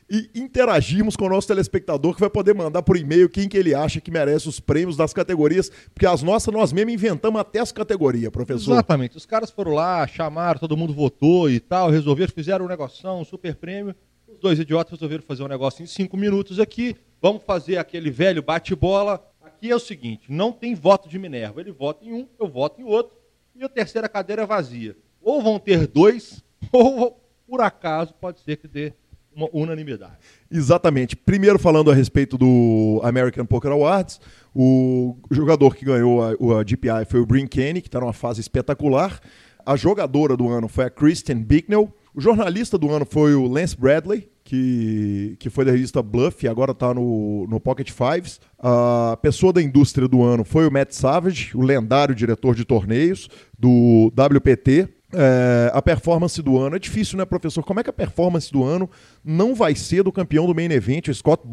e 0.09 0.29
interagirmos 0.35 1.15
com 1.15 1.25
o 1.25 1.29
nosso 1.29 1.47
telespectador 1.47 2.13
que 2.13 2.19
vai 2.19 2.29
poder 2.29 2.53
mandar 2.53 2.83
por 2.83 2.95
e-mail 2.95 3.27
quem 3.27 3.49
que 3.49 3.57
ele 3.57 3.73
acha 3.73 3.99
que 3.99 4.11
merece 4.11 4.47
os 4.47 4.59
prêmios 4.59 4.95
das 4.95 5.13
categorias, 5.13 5.71
porque 5.93 6.05
as 6.05 6.21
nossas 6.21 6.53
nós 6.53 6.71
mesmo 6.71 6.91
inventamos 6.91 7.41
até 7.41 7.59
as 7.59 7.71
categorias, 7.71 8.31
professor. 8.31 8.73
Exatamente. 8.73 9.17
Os 9.17 9.25
caras 9.25 9.49
foram 9.49 9.73
lá, 9.73 10.05
chamaram, 10.05 10.59
todo 10.59 10.77
mundo 10.77 10.93
votou 10.93 11.49
e 11.49 11.59
tal, 11.59 11.89
resolveram, 11.89 12.31
fizeram 12.33 12.65
um 12.65 12.67
negoção, 12.67 13.21
um 13.21 13.25
super 13.25 13.55
prêmio. 13.55 13.95
Os 14.27 14.39
dois 14.39 14.59
idiotas 14.59 14.91
resolveram 14.91 15.23
fazer 15.23 15.43
um 15.43 15.47
negócio 15.47 15.81
em 15.81 15.87
cinco 15.87 16.15
minutos 16.17 16.59
aqui. 16.59 16.95
Vamos 17.21 17.43
fazer 17.43 17.77
aquele 17.77 18.11
velho 18.11 18.43
bate-bola. 18.43 19.25
Aqui 19.43 19.71
é 19.71 19.75
o 19.75 19.79
seguinte: 19.79 20.31
não 20.31 20.51
tem 20.51 20.75
voto 20.75 21.09
de 21.09 21.17
Minerva. 21.17 21.61
Ele 21.61 21.71
vota 21.71 22.05
em 22.05 22.13
um, 22.13 22.27
eu 22.39 22.47
voto 22.47 22.79
em 22.79 22.83
outro, 22.83 23.15
e 23.55 23.63
a 23.63 23.69
terceira 23.69 24.07
cadeira 24.07 24.43
é 24.43 24.45
vazia. 24.45 24.95
Ou 25.21 25.41
vão 25.41 25.57
ter 25.57 25.87
dois, 25.87 26.43
ou 26.71 27.19
por 27.47 27.61
acaso 27.61 28.13
pode 28.13 28.39
ser 28.41 28.57
que 28.57 28.67
dê 28.67 28.93
uma 29.35 29.49
unanimidade. 29.51 30.13
Exatamente. 30.49 31.15
Primeiro 31.15 31.59
falando 31.59 31.91
a 31.91 31.93
respeito 31.93 32.37
do 32.37 33.01
American 33.03 33.45
Poker 33.45 33.71
Awards, 33.71 34.19
o 34.53 35.17
jogador 35.29 35.75
que 35.75 35.83
ganhou 35.83 36.23
a, 36.23 36.59
a 36.59 36.63
GPI 36.63 37.05
foi 37.09 37.19
o 37.19 37.25
Brin 37.25 37.45
Kenny, 37.45 37.81
que 37.81 37.89
está 37.89 37.99
numa 37.99 38.13
fase 38.13 38.39
espetacular. 38.39 39.19
A 39.65 39.75
jogadora 39.75 40.37
do 40.37 40.47
ano 40.47 40.67
foi 40.67 40.85
a 40.85 40.89
Kristen 40.89 41.37
Bicknell. 41.37 41.93
O 42.13 42.21
jornalista 42.21 42.77
do 42.77 42.89
ano 42.91 43.05
foi 43.05 43.35
o 43.35 43.45
Lance 43.47 43.75
Bradley, 43.75 44.29
que, 44.43 45.35
que 45.39 45.49
foi 45.49 45.65
da 45.65 45.71
revista 45.71 46.01
Bluff 46.01 46.45
e 46.45 46.47
agora 46.47 46.71
está 46.71 46.93
no, 46.93 47.45
no 47.49 47.59
Pocket 47.59 47.91
Fives. 47.91 48.39
A 48.57 49.17
pessoa 49.21 49.51
da 49.51 49.61
indústria 49.61 50.07
do 50.07 50.23
ano 50.23 50.45
foi 50.45 50.67
o 50.67 50.71
Matt 50.71 50.91
Savage, 50.91 51.51
o 51.57 51.61
lendário 51.61 52.15
diretor 52.15 52.55
de 52.55 52.63
torneios 52.63 53.27
do 53.57 54.13
WPT. 54.15 54.87
É, 55.13 55.71
a 55.73 55.81
performance 55.81 56.41
do 56.41 56.57
ano. 56.57 56.75
É 56.75 56.79
difícil, 56.79 57.17
né, 57.17 57.25
professor? 57.25 57.63
Como 57.63 57.79
é 57.79 57.83
que 57.83 57.89
a 57.89 57.93
performance 57.93 58.51
do 58.51 58.63
ano 58.63 58.89
não 59.23 59.53
vai 59.53 59.75
ser 59.75 60.03
do 60.03 60.11
campeão 60.11 60.45
do 60.45 60.55
main 60.55 60.71
event, 60.71 61.07
o 61.07 61.13
Scott 61.13 61.43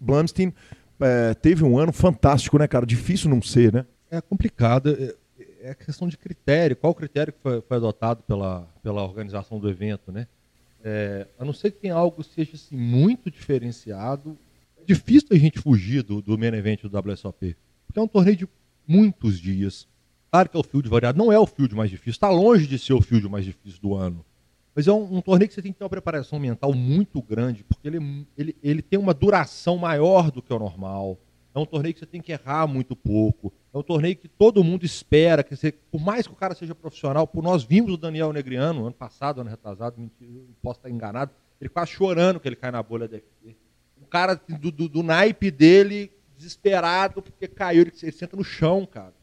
Blumstein? 0.00 0.52
É, 0.98 1.34
teve 1.34 1.62
um 1.62 1.78
ano 1.78 1.92
fantástico, 1.92 2.58
né, 2.58 2.66
cara? 2.66 2.86
Difícil 2.86 3.28
não 3.28 3.42
ser, 3.42 3.72
né? 3.72 3.86
É 4.10 4.20
complicado. 4.20 4.96
É, 4.98 5.70
é 5.70 5.74
questão 5.74 6.08
de 6.08 6.16
critério. 6.16 6.76
Qual 6.76 6.92
o 6.92 6.94
critério 6.94 7.32
que 7.32 7.40
foi, 7.42 7.60
foi 7.60 7.76
adotado 7.76 8.22
pela, 8.22 8.62
pela 8.82 9.02
organização 9.02 9.58
do 9.58 9.68
evento, 9.68 10.10
né? 10.10 10.26
É, 10.82 11.26
a 11.38 11.44
não 11.44 11.52
ser 11.52 11.72
que 11.72 11.80
tenha 11.80 11.94
algo 11.94 12.22
que 12.22 12.30
seja 12.32 12.52
assim, 12.54 12.76
muito 12.76 13.30
diferenciado, 13.30 14.38
é 14.80 14.84
difícil 14.84 15.28
a 15.32 15.36
gente 15.36 15.58
fugir 15.58 16.02
do, 16.02 16.22
do 16.22 16.38
main 16.38 16.54
event 16.54 16.82
do 16.82 17.10
WSOP. 17.10 17.56
Porque 17.86 17.98
é 17.98 18.02
um 18.02 18.08
torneio 18.08 18.36
de 18.36 18.48
muitos 18.86 19.40
dias, 19.40 19.88
Claro 20.30 20.48
que 20.48 20.56
é 20.56 20.60
o 20.60 20.62
field 20.62 20.88
variado, 20.88 21.18
não 21.18 21.32
é 21.32 21.38
o 21.38 21.46
field 21.46 21.74
mais 21.74 21.90
difícil, 21.90 22.12
está 22.12 22.30
longe 22.30 22.66
de 22.66 22.78
ser 22.78 22.92
o 22.92 23.00
field 23.00 23.28
mais 23.28 23.44
difícil 23.44 23.80
do 23.80 23.94
ano. 23.94 24.24
Mas 24.74 24.86
é 24.86 24.92
um, 24.92 25.16
um, 25.16 25.20
torneio 25.22 25.48
que 25.48 25.54
você 25.54 25.62
tem 25.62 25.72
que 25.72 25.78
ter 25.78 25.84
uma 25.84 25.90
preparação 25.90 26.38
mental 26.38 26.74
muito 26.74 27.22
grande, 27.22 27.64
porque 27.64 27.88
ele, 27.88 28.26
ele, 28.36 28.56
ele 28.62 28.82
tem 28.82 28.98
uma 28.98 29.14
duração 29.14 29.78
maior 29.78 30.30
do 30.30 30.42
que 30.42 30.52
o 30.52 30.58
normal. 30.58 31.18
É 31.54 31.58
um 31.58 31.64
torneio 31.64 31.94
que 31.94 32.00
você 32.00 32.04
tem 32.04 32.20
que 32.20 32.32
errar 32.32 32.66
muito 32.66 32.94
pouco. 32.94 33.50
É 33.72 33.78
um 33.78 33.82
torneio 33.82 34.14
que 34.14 34.28
todo 34.28 34.62
mundo 34.62 34.84
espera, 34.84 35.42
que 35.42 35.56
você, 35.56 35.72
por 35.72 35.98
mais 35.98 36.26
que 36.26 36.32
o 36.34 36.36
cara 36.36 36.54
seja 36.54 36.74
profissional, 36.74 37.26
por 37.26 37.42
nós 37.42 37.64
vimos 37.64 37.94
o 37.94 37.96
Daniel 37.96 38.30
Negriano 38.30 38.82
ano 38.82 38.94
passado, 38.94 39.40
ano 39.40 39.48
retrasado, 39.48 39.98
mentira, 39.98 40.44
posso 40.60 40.80
estar 40.80 40.90
enganado, 40.90 41.32
ele 41.58 41.70
quase 41.70 41.92
chorando 41.92 42.38
que 42.38 42.46
ele 42.46 42.56
cai 42.56 42.70
na 42.70 42.82
bolha 42.82 43.08
DFT. 43.08 43.56
O 44.02 44.06
cara 44.06 44.38
do, 44.60 44.70
do, 44.70 44.88
do 44.90 45.02
naipe 45.02 45.50
dele, 45.50 46.12
desesperado, 46.36 47.22
porque 47.22 47.48
caiu, 47.48 47.80
ele, 47.80 47.92
ele 48.02 48.12
senta 48.12 48.36
no 48.36 48.44
chão, 48.44 48.84
cara. 48.84 49.14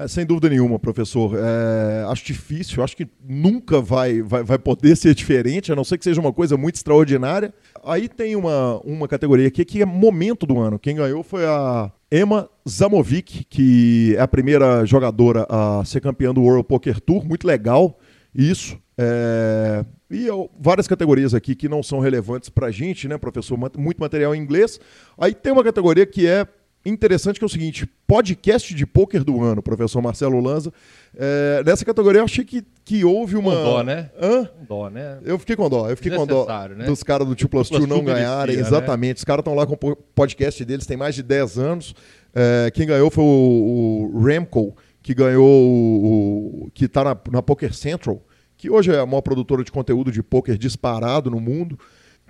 É, 0.00 0.08
sem 0.08 0.24
dúvida 0.24 0.48
nenhuma, 0.48 0.78
professor. 0.78 1.36
É, 1.36 2.04
acho 2.08 2.24
difícil, 2.24 2.82
acho 2.82 2.96
que 2.96 3.06
nunca 3.22 3.82
vai, 3.82 4.22
vai, 4.22 4.42
vai 4.42 4.58
poder 4.58 4.96
ser 4.96 5.14
diferente, 5.14 5.70
a 5.70 5.76
não 5.76 5.84
ser 5.84 5.98
que 5.98 6.04
seja 6.04 6.18
uma 6.18 6.32
coisa 6.32 6.56
muito 6.56 6.76
extraordinária. 6.76 7.52
Aí 7.84 8.08
tem 8.08 8.34
uma, 8.34 8.80
uma 8.80 9.06
categoria 9.06 9.48
aqui 9.48 9.62
que 9.62 9.82
é 9.82 9.84
momento 9.84 10.46
do 10.46 10.58
ano. 10.58 10.78
Quem 10.78 10.96
ganhou 10.96 11.22
foi 11.22 11.44
a 11.44 11.92
Emma 12.10 12.48
Zamovic, 12.66 13.44
que 13.44 14.14
é 14.16 14.22
a 14.22 14.28
primeira 14.28 14.86
jogadora 14.86 15.46
a 15.50 15.84
ser 15.84 16.00
campeã 16.00 16.32
do 16.32 16.40
World 16.40 16.66
Poker 16.66 16.98
Tour. 16.98 17.22
Muito 17.22 17.46
legal 17.46 17.98
isso. 18.34 18.78
É... 18.96 19.84
E 20.10 20.26
várias 20.58 20.88
categorias 20.88 21.34
aqui 21.34 21.54
que 21.54 21.68
não 21.68 21.82
são 21.82 22.00
relevantes 22.00 22.48
para 22.48 22.68
a 22.68 22.70
gente, 22.70 23.06
né, 23.06 23.18
professor? 23.18 23.58
Muito 23.76 24.00
material 24.00 24.34
em 24.34 24.40
inglês. 24.40 24.80
Aí 25.16 25.34
tem 25.34 25.52
uma 25.52 25.62
categoria 25.62 26.04
que 26.04 26.26
é 26.26 26.46
interessante 26.84 27.38
que 27.38 27.44
é 27.44 27.46
o 27.46 27.50
seguinte: 27.50 27.86
podcast 28.06 28.74
de 28.74 28.86
poker 28.86 29.22
do 29.24 29.42
ano, 29.42 29.62
professor 29.62 30.00
Marcelo 30.00 30.40
Lanza. 30.40 30.72
É, 31.16 31.62
nessa 31.64 31.84
categoria 31.84 32.20
eu 32.20 32.24
achei 32.24 32.44
que, 32.44 32.64
que 32.84 33.04
houve 33.04 33.36
uma. 33.36 33.54
Com 33.54 33.62
dó, 33.62 33.82
né? 33.82 34.10
Hã? 34.20 34.44
Com 34.44 34.64
dó, 34.64 34.90
né? 34.90 35.18
Eu 35.24 35.38
fiquei 35.38 35.56
com 35.56 35.68
dó. 35.68 35.88
Eu 35.88 35.96
fiquei 35.96 36.16
com 36.16 36.26
dó 36.26 36.46
né? 36.76 36.84
dos 36.84 37.02
caras 37.02 37.26
do 37.26 37.34
Two 37.34 37.48
Plus 37.48 37.68
Two 37.68 37.86
não 37.86 38.04
ganharem. 38.04 38.56
Merecia, 38.56 38.76
exatamente. 38.76 39.16
Né? 39.16 39.18
Os 39.18 39.24
caras 39.24 39.40
estão 39.40 39.54
lá 39.54 39.66
com 39.66 39.74
o 39.74 39.96
podcast 39.96 40.64
deles, 40.64 40.86
tem 40.86 40.96
mais 40.96 41.14
de 41.14 41.22
10 41.22 41.58
anos. 41.58 41.94
É, 42.34 42.70
quem 42.72 42.86
ganhou 42.86 43.10
foi 43.10 43.24
o, 43.24 44.10
o 44.14 44.20
Remco, 44.22 44.76
que 45.02 45.14
ganhou 45.14 45.46
o, 45.46 46.66
o 46.66 46.70
que 46.72 46.84
está 46.84 47.02
na, 47.04 47.16
na 47.30 47.42
Poker 47.42 47.74
Central, 47.74 48.22
que 48.56 48.70
hoje 48.70 48.92
é 48.92 48.98
a 48.98 49.06
maior 49.06 49.22
produtora 49.22 49.64
de 49.64 49.72
conteúdo 49.72 50.12
de 50.12 50.22
poker 50.22 50.56
disparado 50.56 51.30
no 51.30 51.40
mundo. 51.40 51.78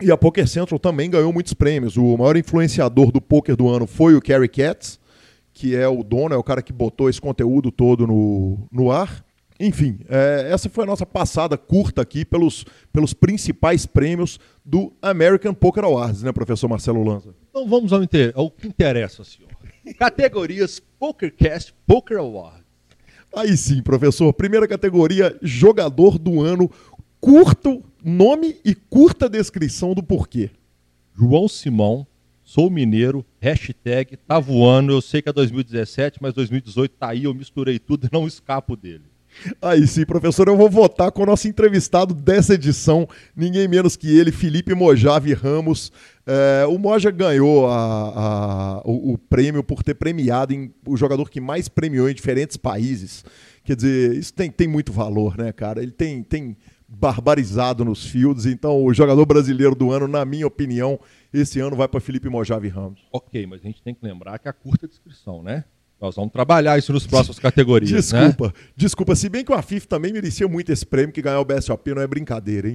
E 0.00 0.10
a 0.10 0.16
Poker 0.16 0.48
Central 0.48 0.78
também 0.78 1.10
ganhou 1.10 1.32
muitos 1.32 1.52
prêmios. 1.52 1.96
O 1.96 2.16
maior 2.16 2.36
influenciador 2.36 3.12
do 3.12 3.20
poker 3.20 3.54
do 3.54 3.68
ano 3.68 3.86
foi 3.86 4.14
o 4.14 4.20
Kerry 4.20 4.48
Katz, 4.48 4.98
que 5.52 5.76
é 5.76 5.86
o 5.86 6.02
dono, 6.02 6.34
é 6.34 6.38
o 6.38 6.42
cara 6.42 6.62
que 6.62 6.72
botou 6.72 7.10
esse 7.10 7.20
conteúdo 7.20 7.70
todo 7.70 8.06
no, 8.06 8.66
no 8.72 8.90
ar. 8.90 9.22
Enfim, 9.58 9.98
é, 10.08 10.48
essa 10.50 10.70
foi 10.70 10.84
a 10.84 10.86
nossa 10.86 11.04
passada 11.04 11.58
curta 11.58 12.00
aqui 12.00 12.24
pelos, 12.24 12.64
pelos 12.90 13.12
principais 13.12 13.84
prêmios 13.84 14.40
do 14.64 14.90
American 15.02 15.52
Poker 15.52 15.84
Awards, 15.84 16.22
né, 16.22 16.32
professor 16.32 16.66
Marcelo 16.66 17.04
Lanza? 17.04 17.34
Então 17.50 17.68
vamos 17.68 17.92
ao, 17.92 18.02
inter... 18.02 18.32
ao 18.34 18.50
que 18.50 18.66
interessa, 18.66 19.22
senhor. 19.22 19.50
Categorias 19.98 20.80
PokerCast 20.98 21.74
Poker 21.86 22.16
Awards. 22.16 22.64
Aí 23.36 23.54
sim, 23.54 23.82
professor. 23.82 24.32
Primeira 24.32 24.66
categoria, 24.66 25.36
jogador 25.42 26.18
do 26.18 26.40
ano. 26.40 26.70
Curto 27.20 27.84
nome 28.04 28.56
e 28.64 28.74
curta 28.74 29.28
descrição 29.28 29.94
do 29.94 30.02
porquê. 30.02 30.50
João 31.14 31.48
Simão, 31.48 32.06
Sou 32.50 32.68
mineiro, 32.68 33.24
hashtag 33.40 34.16
tá 34.16 34.40
voando. 34.40 34.90
Eu 34.90 35.00
sei 35.00 35.22
que 35.22 35.28
é 35.28 35.32
2017, 35.32 36.18
mas 36.20 36.34
2018 36.34 36.96
tá 36.98 37.10
aí, 37.10 37.22
eu 37.22 37.32
misturei 37.32 37.78
tudo 37.78 38.08
e 38.08 38.10
não 38.12 38.26
escapo 38.26 38.74
dele. 38.74 39.04
Aí 39.62 39.86
sim, 39.86 40.04
professor, 40.04 40.48
eu 40.48 40.56
vou 40.56 40.68
votar 40.68 41.12
com 41.12 41.22
o 41.22 41.26
nosso 41.26 41.46
entrevistado 41.46 42.12
dessa 42.12 42.54
edição, 42.54 43.08
ninguém 43.36 43.68
menos 43.68 43.94
que 43.94 44.18
ele, 44.18 44.32
Felipe 44.32 44.74
Mojave 44.74 45.32
Ramos. 45.32 45.92
É, 46.26 46.66
o 46.66 46.76
Moja 46.76 47.12
ganhou 47.12 47.68
a, 47.68 47.76
a, 47.76 48.82
o, 48.84 49.12
o, 49.12 49.18
prêmio 49.18 49.62
por 49.62 49.84
ter 49.84 49.94
premiado 49.94 50.52
em, 50.52 50.74
o 50.84 50.96
jogador 50.96 51.30
que 51.30 51.40
mais 51.40 51.68
premiou 51.68 52.10
em 52.10 52.14
diferentes 52.14 52.56
países. 52.56 53.24
Quer 53.62 53.76
dizer, 53.76 54.16
isso 54.16 54.34
tem, 54.34 54.50
tem 54.50 54.66
muito 54.66 54.92
valor, 54.92 55.38
né, 55.38 55.52
cara? 55.52 55.80
Ele 55.80 55.92
tem, 55.92 56.24
tem 56.24 56.56
barbarizado 56.90 57.84
nos 57.84 58.04
fields, 58.04 58.46
então 58.46 58.84
o 58.84 58.92
jogador 58.92 59.24
brasileiro 59.24 59.76
do 59.76 59.92
ano, 59.92 60.08
na 60.08 60.24
minha 60.24 60.46
opinião, 60.46 60.98
esse 61.32 61.60
ano 61.60 61.76
vai 61.76 61.86
para 61.86 62.00
Felipe 62.00 62.28
Mojave 62.28 62.68
Ramos. 62.68 63.00
Ok, 63.12 63.46
mas 63.46 63.60
a 63.60 63.64
gente 63.64 63.80
tem 63.80 63.94
que 63.94 64.04
lembrar 64.04 64.38
que 64.40 64.48
é 64.48 64.50
a 64.50 64.52
curta 64.52 64.88
descrição, 64.88 65.42
né? 65.42 65.64
Nós 66.00 66.16
vamos 66.16 66.32
trabalhar 66.32 66.78
isso 66.78 66.92
nos 66.92 67.06
próximas 67.06 67.38
categorias. 67.38 67.90
desculpa, 67.90 68.46
né? 68.46 68.52
desculpa. 68.74 69.14
Se 69.14 69.28
bem 69.28 69.44
que 69.44 69.52
o 69.52 69.54
Afif 69.54 69.86
também 69.86 70.12
merecia 70.12 70.48
muito 70.48 70.72
esse 70.72 70.84
prêmio, 70.84 71.12
que 71.12 71.20
ganhar 71.20 71.38
o 71.40 71.44
BSOP 71.44 71.94
não 71.94 72.00
é 72.00 72.06
brincadeira, 72.06 72.68
hein? 72.68 72.74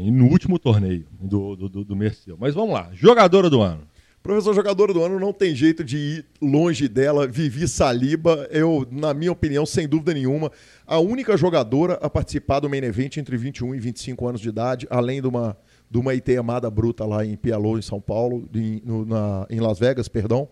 E 0.00 0.10
no 0.10 0.26
último 0.26 0.58
torneio 0.58 1.06
do, 1.20 1.54
do, 1.54 1.68
do, 1.68 1.84
do 1.84 1.96
Merceu. 1.96 2.36
Mas 2.40 2.54
vamos 2.54 2.72
lá, 2.72 2.88
jogadora 2.94 3.50
do 3.50 3.60
ano. 3.60 3.86
Professor 4.26 4.52
jogadora 4.52 4.92
do 4.92 5.04
ano 5.04 5.20
não 5.20 5.32
tem 5.32 5.54
jeito 5.54 5.84
de 5.84 5.96
ir 5.96 6.26
longe 6.42 6.88
dela. 6.88 7.28
Vivi 7.28 7.68
Saliba, 7.68 8.48
eu, 8.50 8.84
na 8.90 9.14
minha 9.14 9.30
opinião, 9.30 9.64
sem 9.64 9.86
dúvida 9.86 10.12
nenhuma, 10.12 10.50
a 10.84 10.98
única 10.98 11.36
jogadora 11.36 11.92
a 12.02 12.10
participar 12.10 12.58
do 12.58 12.68
main 12.68 12.82
event 12.82 13.18
entre 13.18 13.36
21 13.36 13.76
e 13.76 13.78
25 13.78 14.26
anos 14.26 14.40
de 14.40 14.48
idade, 14.48 14.84
além 14.90 15.22
de 15.22 15.28
uma, 15.28 15.56
de 15.88 15.96
uma 15.96 16.12
IT 16.12 16.36
amada 16.36 16.68
bruta 16.68 17.04
lá 17.04 17.24
em 17.24 17.36
Pialô, 17.36 17.78
em 17.78 17.82
São 17.82 18.00
Paulo, 18.00 18.48
em, 18.52 18.82
no, 18.84 19.06
na, 19.06 19.46
em 19.48 19.60
Las 19.60 19.78
Vegas, 19.78 20.08
perdão. 20.08 20.48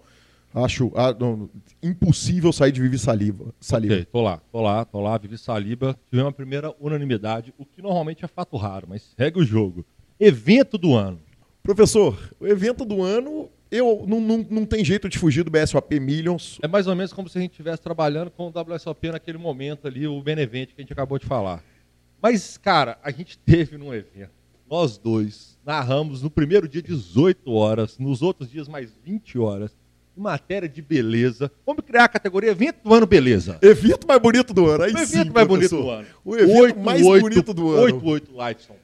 Acho 0.55 0.93
ah, 0.95 1.13
não, 1.13 1.51
impossível 1.83 2.53
sair 2.53 2.71
de 2.71 2.81
Vivi 2.81 2.97
Saliba. 2.97 3.53
Saliba. 3.59 3.95
Ok, 3.95 4.05
tô 4.05 4.23
lá, 4.23 4.41
tô 4.53 4.63
lá, 4.63 4.85
tô 4.85 5.01
lá, 5.01 5.19
Vivi 5.19 5.37
Saliba. 5.37 5.99
Tivemos 6.09 6.31
a 6.31 6.33
primeira 6.33 6.73
unanimidade, 6.79 7.53
o 7.59 7.67
que 7.67 7.83
normalmente 7.83 8.25
é 8.25 8.29
fato 8.29 8.57
raro, 8.57 8.87
mas 8.89 9.03
segue 9.19 9.41
o 9.41 9.45
jogo. 9.45 9.85
Evento 10.21 10.79
do 10.79 10.95
ano. 10.95 11.19
Professor, 11.65 12.17
o 12.39 12.47
evento 12.47 12.85
do 12.85 13.03
ano, 13.03 13.49
eu 13.71 14.05
não, 14.07 14.21
não, 14.21 14.47
não 14.51 14.67
tem 14.67 14.85
jeito 14.85 15.09
de 15.09 15.19
fugir 15.19 15.43
do 15.43 15.51
BSOP 15.51 15.99
Millions. 15.99 16.59
É 16.63 16.69
mais 16.69 16.87
ou 16.87 16.95
menos 16.95 17.13
como 17.13 17.29
se 17.29 17.39
a 17.39 17.41
gente 17.41 17.53
estivesse 17.53 17.83
trabalhando 17.83 18.31
com 18.31 18.47
o 18.49 18.73
WSOP 18.75 19.11
naquele 19.11 19.39
momento 19.39 19.87
ali, 19.87 20.07
o 20.07 20.21
Benevente 20.23 20.75
que 20.75 20.81
a 20.81 20.83
gente 20.83 20.93
acabou 20.93 21.19
de 21.19 21.27
falar. 21.27 21.63
Mas, 22.23 22.57
cara, 22.57 22.99
a 23.03 23.11
gente 23.11 23.37
teve 23.39 23.77
num 23.77 23.93
evento, 23.93 24.33
nós 24.71 24.97
dois 24.97 25.59
narramos 25.65 26.23
no 26.23 26.31
primeiro 26.31 26.69
dia 26.69 26.83
18 26.83 27.51
horas, 27.53 27.99
nos 27.99 28.23
outros 28.23 28.51
dias 28.51 28.69
mais 28.69 28.93
20 29.05 29.39
horas 29.39 29.75
matéria 30.17 30.69
de 30.69 30.81
beleza. 30.81 31.51
Vamos 31.67 31.85
criar 31.85 32.05
a 32.05 32.09
categoria 32.09 32.51
Evento 32.51 32.77
do 32.85 32.95
Ano 32.95 33.07
Beleza. 33.07 33.59
Evento 33.61 34.07
mais 34.07 34.21
bonito 34.21 34.55
do 34.55 34.67
ano. 34.67 34.85
Aí 34.85 34.93
o 34.93 34.99
evento 34.99 35.25
sim, 35.25 35.31
mais 35.31 35.47
bonito 35.49 35.77
do 35.77 35.91
ano. 35.91 36.07
O 36.25 36.37
evento 36.37 36.59
8, 36.61 36.81
mais 36.81 37.03
8, 37.05 37.23
bonito 37.23 37.55
do 37.55 37.71
ano. 37.71 37.83
88 37.83 38.35
Live 38.35 38.63
São 38.63 38.77
Paulo. 38.77 38.84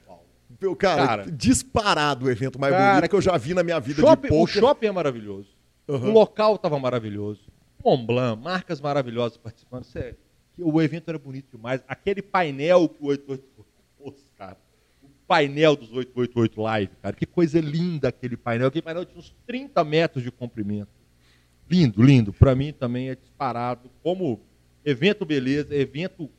cara, 0.77 1.07
cara, 1.07 1.31
disparado 1.31 2.25
o 2.25 2.31
evento 2.31 2.59
mais 2.59 2.73
cara, 2.73 2.95
bonito 2.95 3.09
que 3.09 3.15
eu 3.15 3.21
já 3.21 3.37
vi 3.37 3.53
na 3.53 3.63
minha 3.63 3.79
vida 3.79 4.01
shopping, 4.01 4.21
de 4.21 4.27
poker. 4.27 4.63
O 4.63 4.67
shopping 4.67 4.87
é 4.87 4.91
maravilhoso. 4.91 5.49
Uhum. 5.87 6.09
O 6.09 6.11
local 6.11 6.55
estava 6.55 6.79
maravilhoso. 6.79 7.41
Montblanc, 7.83 8.41
marcas 8.41 8.79
maravilhosas 8.79 9.37
participando. 9.37 9.83
Sério, 9.85 10.17
o 10.57 10.81
evento 10.81 11.09
era 11.09 11.17
bonito 11.17 11.57
demais. 11.57 11.81
Aquele 11.87 12.21
painel 12.21 12.87
que 12.87 13.03
o 13.03 13.07
888 13.07 13.67
pôs, 13.97 14.31
cara. 14.37 14.57
O 15.03 15.07
painel 15.27 15.75
dos 15.75 15.91
888 15.91 16.61
Live, 16.61 16.91
cara. 17.01 17.15
Que 17.15 17.25
coisa 17.25 17.59
linda 17.59 18.09
aquele 18.09 18.37
painel. 18.37 18.67
Aquele 18.67 18.83
painel 18.83 19.05
tinha 19.05 19.19
uns 19.19 19.35
30 19.45 19.83
metros 19.83 20.23
de 20.23 20.31
comprimento 20.31 21.01
Lindo, 21.71 22.03
lindo. 22.03 22.33
Para 22.33 22.53
mim 22.53 22.73
também 22.73 23.09
é 23.09 23.15
disparado. 23.15 23.89
Como 24.03 24.41
evento 24.83 25.23
beleza, 25.23 25.73
evento 25.73 26.29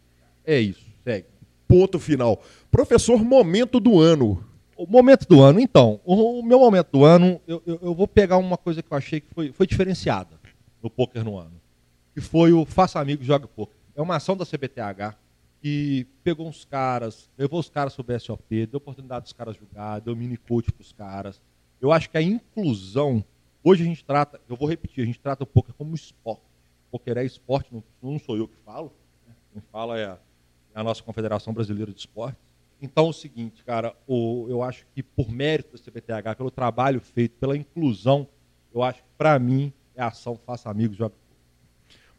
é 0.45 0.61
isso. 0.61 0.85
Segue. 1.03 1.27
Ponto 1.73 1.99
final. 1.99 2.43
Professor, 2.71 3.25
momento 3.25 3.81
do 3.81 4.01
ano. 4.01 4.45
O 4.77 4.87
momento 4.87 5.27
do 5.27 5.41
ano, 5.41 5.61
então. 5.61 6.01
O, 6.05 6.41
o 6.41 6.43
meu 6.43 6.59
momento 6.59 6.91
do 6.93 7.05
ano, 7.05 7.41
eu, 7.47 7.63
eu, 7.67 7.79
eu, 7.83 7.95
vou 7.95 8.07
pegar 8.07 8.37
uma 8.37 8.59
coisa 8.59 8.83
que 8.83 8.93
eu 8.93 8.97
achei 8.97 9.21
que 9.21 9.33
foi, 9.33 9.53
foi 9.53 9.67
diferenciada 9.67 10.39
no 10.83 10.91
poker 10.91 11.25
no 11.25 11.39
ano. 11.39 11.61
Que 12.15 12.21
foi 12.21 12.53
o 12.53 12.67
Faça 12.67 13.01
Amigos 13.01 13.27
Joga 13.27 13.47
Poker. 13.47 13.77
É 13.95 14.03
uma 14.03 14.17
ação 14.17 14.37
da 14.37 14.45
CBTH 14.45 15.17
que 15.63 16.07
pegou 16.25 16.47
uns 16.47 16.65
caras, 16.65 17.31
levou 17.39 17.61
os 17.61 17.71
caras 17.71 17.93
sobre 17.93 18.19
SOP, 18.19 18.67
deu 18.67 18.79
oportunidade 18.79 19.25
dos 19.25 19.33
caras 19.33 19.57
jogar, 19.57 20.01
deu 20.01 20.15
mini 20.17 20.37
coach 20.37 20.71
para 20.73 20.83
os 20.83 20.93
caras. 20.93 21.41
Eu 21.81 21.93
acho 21.93 22.11
que 22.11 22.19
a 22.19 22.23
inclusão 22.23 23.25
Hoje 23.65 23.85
a 23.85 23.87
gente 23.87 24.05
trata, 24.05 24.41
eu 24.49 24.57
vou 24.57 24.69
repetir, 24.69 25.05
a 25.05 25.07
gente 25.07 25.21
trata 25.21 25.45
o 25.45 25.47
poker 25.47 25.73
como 25.75 25.95
esporte. 25.95 26.43
O 26.89 26.99
poker 26.99 27.17
é 27.17 27.25
esporte, 27.25 27.73
não, 27.73 27.83
não 28.03 28.19
sou 28.19 28.37
eu 28.37 28.49
que 28.49 28.57
falo. 28.65 28.93
Né? 29.27 29.35
Quem 29.53 29.63
fala 29.71 29.99
é 29.99 30.19
a, 30.75 30.83
nossa 30.83 31.03
Confederação 31.03 31.53
Brasileira 31.53 31.93
de 31.93 32.01
Esportes. 32.01 32.41
Então 32.81 33.07
é 33.07 33.09
o 33.11 33.13
seguinte, 33.13 33.63
cara, 33.65 33.95
o, 34.07 34.47
eu 34.49 34.63
acho 34.63 34.85
que 34.95 35.03
por 35.03 35.31
mérito 35.31 35.77
do 35.77 35.83
CBTH, 35.83 36.37
pelo 36.37 36.51
trabalho 36.51 37.01
feito, 37.01 37.37
pela 37.39 37.57
inclusão, 37.57 38.27
eu 38.75 38.83
acho 38.83 39.01
que 39.01 39.09
para 39.17 39.39
mim 39.39 39.73
é 39.95 40.03
ação 40.03 40.39
Faça 40.45 40.69
Amigos, 40.71 40.97
joga 40.97 41.15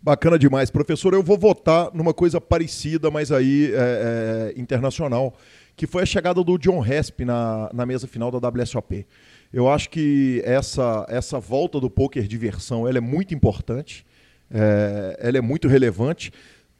Bacana 0.06 0.38
demais. 0.38 0.70
Professor, 0.70 1.14
eu 1.14 1.24
vou 1.24 1.38
votar 1.38 1.90
numa 1.94 2.14
coisa 2.14 2.42
parecida, 2.42 3.10
mas 3.10 3.32
aí 3.32 3.72
é, 3.74 4.52
é, 4.54 4.60
internacional, 4.60 5.34
que 5.78 5.88
foi 5.88 6.04
a 6.04 6.06
chegada 6.06 6.44
do 6.44 6.58
John 6.58 6.82
Resp 6.82 7.22
na, 7.22 7.70
na 7.74 7.86
mesa 7.86 8.06
final 8.06 8.30
da 8.30 8.50
WSOP. 8.50 9.08
Eu 9.54 9.70
acho 9.70 9.90
que 9.90 10.42
essa, 10.44 11.06
essa 11.08 11.40
volta 11.40 11.80
do 11.80 11.90
poker 11.90 12.28
diversão 12.28 12.86
ela 12.86 12.98
é 12.98 13.02
muito 13.02 13.34
importante, 13.34 14.06
é, 14.52 15.18
ela 15.22 15.38
é 15.38 15.42
muito 15.42 15.70
relevante. 15.70 16.34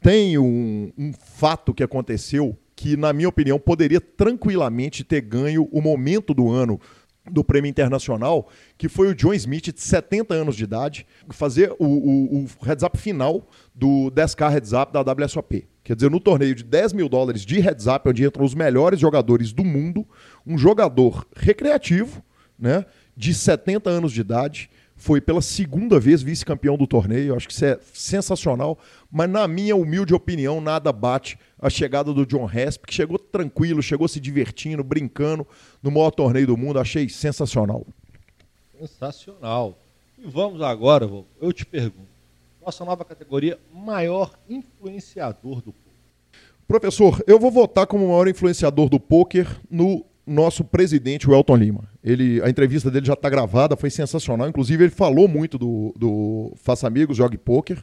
Tem 0.04 0.36
um, 0.36 0.92
um 0.98 1.14
fato 1.14 1.72
que 1.72 1.82
aconteceu 1.82 2.54
que, 2.76 2.94
na 2.94 3.10
minha 3.10 3.26
opinião, 3.26 3.58
poderia 3.58 4.02
tranquilamente 4.02 5.02
ter 5.02 5.22
ganho 5.22 5.66
o 5.72 5.80
momento 5.80 6.34
do 6.34 6.50
ano 6.50 6.78
do 7.30 7.42
prêmio 7.42 7.70
internacional, 7.70 8.46
que 8.76 8.86
foi 8.86 9.08
o 9.08 9.14
John 9.14 9.32
Smith, 9.32 9.72
de 9.72 9.80
70 9.80 10.34
anos 10.34 10.56
de 10.56 10.64
idade, 10.64 11.06
fazer 11.30 11.74
o, 11.78 11.86
o, 11.86 12.44
o 12.44 12.46
heads 12.66 12.84
up 12.84 12.98
final 12.98 13.48
do 13.74 14.12
10K 14.14 14.50
heads 14.50 14.72
up 14.74 14.92
da 14.92 15.00
WSOP. 15.00 15.66
Quer 15.82 15.96
dizer, 15.96 16.10
no 16.10 16.20
torneio 16.20 16.54
de 16.54 16.64
10 16.64 16.92
mil 16.92 17.08
dólares 17.08 17.40
de 17.40 17.58
heads 17.60 17.86
up, 17.86 18.06
onde 18.06 18.26
entram 18.26 18.44
os 18.44 18.54
melhores 18.54 19.00
jogadores 19.00 19.54
do 19.54 19.64
mundo, 19.64 20.06
um 20.46 20.58
jogador 20.58 21.26
recreativo, 21.34 22.22
né, 22.58 22.84
de 23.16 23.32
70 23.32 23.88
anos 23.88 24.12
de 24.12 24.20
idade, 24.20 24.68
foi 24.96 25.20
pela 25.20 25.42
segunda 25.42 25.98
vez 25.98 26.22
vice-campeão 26.22 26.76
do 26.76 26.86
torneio. 26.86 27.34
Acho 27.34 27.48
que 27.48 27.52
isso 27.52 27.64
é 27.64 27.78
sensacional. 27.92 28.78
Mas, 29.10 29.28
na 29.28 29.46
minha 29.46 29.76
humilde 29.76 30.14
opinião, 30.14 30.60
nada 30.60 30.92
bate 30.92 31.38
a 31.60 31.68
chegada 31.68 32.12
do 32.12 32.24
John 32.24 32.44
Resp, 32.44 32.84
que 32.86 32.94
chegou 32.94 33.18
tranquilo, 33.18 33.82
chegou 33.82 34.06
se 34.08 34.20
divertindo, 34.20 34.84
brincando 34.84 35.46
no 35.82 35.90
maior 35.90 36.10
torneio 36.10 36.46
do 36.46 36.56
mundo. 36.56 36.78
Achei 36.78 37.08
sensacional. 37.08 37.86
Sensacional. 38.78 39.78
E 40.18 40.26
vamos 40.26 40.62
agora, 40.62 41.08
eu 41.40 41.52
te 41.52 41.66
pergunto: 41.66 42.08
nossa 42.64 42.84
nova 42.84 43.04
categoria, 43.04 43.58
maior 43.72 44.32
influenciador 44.48 45.56
do 45.56 45.72
poker. 45.72 45.92
Professor, 46.66 47.22
eu 47.26 47.38
vou 47.38 47.50
votar 47.50 47.86
como 47.86 48.08
maior 48.08 48.26
influenciador 48.26 48.88
do 48.88 48.98
poker 48.98 49.46
no 49.70 50.04
nosso 50.26 50.64
presidente, 50.64 51.28
o 51.28 51.34
Elton 51.34 51.56
Lima. 51.56 51.84
Ele, 52.02 52.40
a 52.42 52.48
entrevista 52.48 52.90
dele 52.90 53.06
já 53.06 53.12
está 53.12 53.28
gravada, 53.28 53.76
foi 53.76 53.90
sensacional. 53.90 54.48
Inclusive, 54.48 54.84
ele 54.84 54.90
falou 54.90 55.28
muito 55.28 55.58
do, 55.58 55.94
do 55.96 56.52
Faça 56.56 56.86
Amigos, 56.86 57.16
Jogue 57.16 57.38
Poker. 57.38 57.82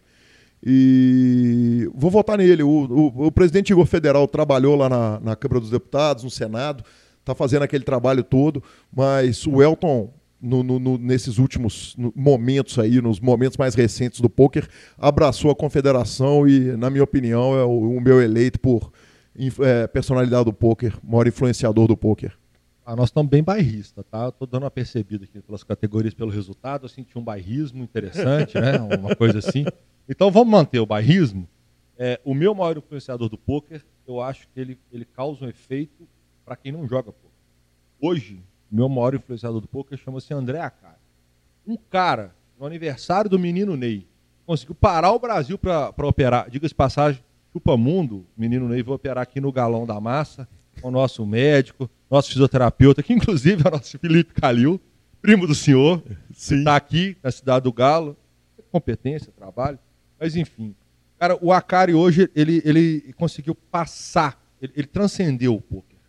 E 0.63 1.89
vou 1.93 2.11
votar 2.11 2.37
nele. 2.37 2.63
O, 2.63 2.69
o, 2.69 3.27
o, 3.27 3.31
presidente 3.31 3.71
Igor 3.71 3.85
Federal 3.85 4.27
trabalhou 4.27 4.75
lá 4.75 4.89
na, 4.89 5.19
na 5.19 5.35
Câmara 5.35 5.59
dos 5.59 5.71
Deputados, 5.71 6.23
no 6.23 6.29
Senado, 6.29 6.83
está 7.19 7.33
fazendo 7.33 7.63
aquele 7.63 7.83
trabalho 7.83 8.23
todo, 8.23 8.63
mas 8.95 9.45
o 9.47 9.61
Elton, 9.61 10.13
no, 10.39 10.63
no, 10.63 10.79
no, 10.79 10.97
nesses 10.97 11.37
últimos 11.39 11.95
momentos 12.15 12.77
aí, 12.77 13.01
nos 13.01 13.19
momentos 13.19 13.57
mais 13.57 13.73
recentes 13.73 14.19
do 14.19 14.29
poker, 14.29 14.67
abraçou 14.97 15.49
a 15.49 15.55
confederação 15.55 16.47
e, 16.47 16.75
na 16.77 16.89
minha 16.89 17.03
opinião, 17.03 17.57
é 17.57 17.63
o, 17.63 17.97
o 17.97 18.01
meu 18.01 18.21
eleito 18.21 18.59
por 18.59 18.91
é, 19.35 19.87
personalidade 19.87 20.45
do 20.45 20.53
poker, 20.53 20.97
maior 21.03 21.27
influenciador 21.27 21.87
do 21.87 21.97
poker? 21.97 22.37
Ah, 22.85 22.95
nós 22.95 23.09
estamos 23.09 23.29
bem 23.29 23.43
bairrista, 23.43 24.03
tá? 24.03 24.29
Estou 24.29 24.47
dando 24.47 24.63
uma 24.63 24.71
percebida 24.71 25.23
aqui 25.23 25.39
pelas 25.39 25.63
categorias, 25.63 26.13
pelo 26.13 26.31
resultado. 26.31 26.85
Eu 26.85 26.89
senti 26.89 27.17
um 27.17 27.23
bairrismo 27.23 27.83
interessante, 27.83 28.59
né? 28.59 28.77
Uma 28.97 29.15
coisa 29.15 29.39
assim. 29.39 29.65
Então 30.09 30.31
vamos 30.31 30.49
manter 30.49 30.79
o 30.79 30.85
bairrismo. 30.85 31.47
É, 31.97 32.19
o 32.25 32.33
meu 32.33 32.55
maior 32.55 32.75
influenciador 32.75 33.29
do 33.29 33.37
poker, 33.37 33.83
eu 34.07 34.19
acho 34.19 34.47
que 34.47 34.59
ele, 34.59 34.77
ele 34.91 35.05
causa 35.05 35.45
um 35.45 35.47
efeito 35.47 36.07
para 36.43 36.55
quem 36.55 36.71
não 36.71 36.87
joga 36.87 37.11
poker. 37.11 37.29
Hoje, 38.01 38.41
o 38.71 38.75
meu 38.75 38.89
maior 38.89 39.13
influenciador 39.13 39.61
do 39.61 39.67
poker 39.67 39.97
chama-se 39.97 40.33
André 40.33 40.59
Acari. 40.59 40.95
Um 41.67 41.77
cara, 41.77 42.33
no 42.59 42.65
aniversário 42.65 43.29
do 43.29 43.37
menino 43.37 43.77
Ney, 43.77 44.07
conseguiu 44.45 44.73
parar 44.73 45.11
o 45.11 45.19
Brasil 45.19 45.57
para 45.57 45.93
operar. 46.07 46.49
Diga-se 46.49 46.73
passagem, 46.73 47.23
Chupa 47.53 47.75
Mundo, 47.75 48.25
o 48.37 48.41
menino 48.41 48.69
Ney, 48.69 48.81
vou 48.81 48.95
operar 48.95 49.23
aqui 49.23 49.41
no 49.41 49.51
Galão 49.51 49.85
da 49.85 49.99
Massa, 49.99 50.47
com 50.81 50.87
o 50.87 50.91
nosso 50.91 51.25
médico, 51.25 51.89
nosso 52.09 52.29
fisioterapeuta, 52.29 53.03
que 53.03 53.11
inclusive 53.13 53.61
é 53.63 53.67
o 53.67 53.71
nosso 53.71 53.99
Felipe 53.99 54.33
Calil. 54.33 54.79
primo 55.21 55.45
do 55.45 55.53
senhor, 55.53 56.01
está 56.31 56.77
aqui 56.77 57.17
na 57.21 57.29
cidade 57.29 57.63
do 57.63 57.73
Galo, 57.73 58.15
competência, 58.71 59.33
trabalho, 59.33 59.77
mas 60.17 60.35
enfim. 60.37 60.73
Cara, 61.19 61.37
o 61.41 61.51
Akari 61.51 61.93
hoje, 61.93 62.29
ele, 62.33 62.61
ele 62.63 63.13
conseguiu 63.17 63.53
passar, 63.53 64.41
ele, 64.61 64.71
ele 64.75 64.87
transcendeu 64.87 65.53
o 65.53 65.61
poker. 65.61 65.99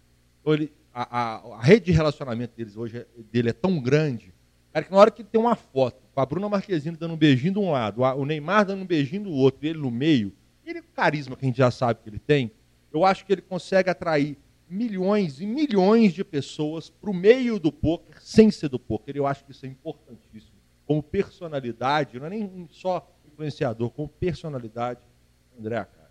Então, 0.41 0.55
ele, 0.55 0.73
a, 0.95 1.19
a, 1.19 1.57
a, 1.57 1.61
rede 1.61 1.87
de 1.87 1.93
relacionamento 1.93 2.57
deles 2.57 2.77
hoje 2.77 2.99
é, 2.99 3.07
dele 3.33 3.51
é 3.51 3.53
tão 3.53 3.81
grande, 3.81 4.33
cara, 4.73 4.85
que 4.85 4.93
na 4.93 4.99
hora 4.99 5.11
que 5.11 5.25
tem 5.25 5.41
uma 5.41 5.57
foto 5.57 6.01
com 6.15 6.21
a 6.21 6.25
Bruna 6.25 6.49
Marquezine 6.49 6.97
dando 6.97 7.15
um 7.15 7.17
beijinho 7.17 7.55
de 7.55 7.59
um 7.59 7.73
lado, 7.73 8.03
o 8.03 8.25
Neymar 8.25 8.65
dando 8.65 8.83
um 8.83 8.87
beijinho 8.87 9.25
do 9.25 9.33
outro, 9.33 9.67
e 9.67 9.71
ele 9.71 9.81
no 9.81 9.91
meio, 9.91 10.33
ele 10.71 10.81
o 10.81 10.85
carisma 10.95 11.37
que 11.37 11.45
a 11.45 11.49
gente 11.49 11.59
já 11.59 11.71
sabe 11.71 12.01
que 12.03 12.09
ele 12.09 12.19
tem, 12.19 12.53
eu 12.93 13.05
acho 13.05 13.25
que 13.25 13.33
ele 13.33 13.43
consegue 13.43 13.91
atrair 13.91 14.37
milhões 14.69 15.41
e 15.41 15.47
milhões 15.47 16.13
de 16.13 16.25
pessoas 16.25 16.89
para 16.89 17.11
o 17.11 17.15
meio 17.15 17.59
do 17.59 17.71
poker 17.71 18.17
sem 18.21 18.51
ser 18.51 18.69
do 18.69 18.79
poker. 18.79 19.17
Eu 19.17 19.27
acho 19.27 19.45
que 19.45 19.51
isso 19.51 19.67
é 19.67 19.69
importantíssimo. 19.69 20.53
Como 20.87 21.03
personalidade, 21.03 22.19
não 22.19 22.27
é 22.27 22.31
nem 22.31 22.69
só 22.71 23.09
influenciador, 23.27 23.91
como 23.91 24.09
personalidade, 24.09 25.01
André 25.59 25.77
Acari. 25.77 26.03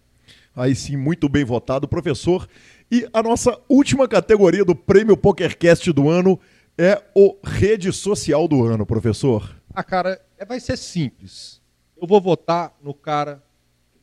Aí 0.55 0.75
sim, 0.75 0.95
muito 0.95 1.27
bem 1.27 1.43
votado, 1.43 1.87
professor. 1.87 2.47
E 2.91 3.07
a 3.13 3.23
nossa 3.23 3.59
última 3.67 4.07
categoria 4.07 4.63
do 4.63 4.75
Prêmio 4.75 5.17
PokerCast 5.17 5.91
do 5.91 6.09
ano 6.09 6.39
é 6.77 7.01
o 7.15 7.37
Rede 7.43 7.91
Social 7.91 8.47
do 8.47 8.65
Ano, 8.65 8.85
professor. 8.85 9.55
Ah, 9.73 9.83
cara, 9.83 10.21
é, 10.37 10.45
vai 10.45 10.59
ser 10.59 10.77
simples. 10.77 11.61
Eu 11.99 12.07
vou 12.07 12.19
votar 12.19 12.75
no 12.81 12.93
cara 12.93 13.41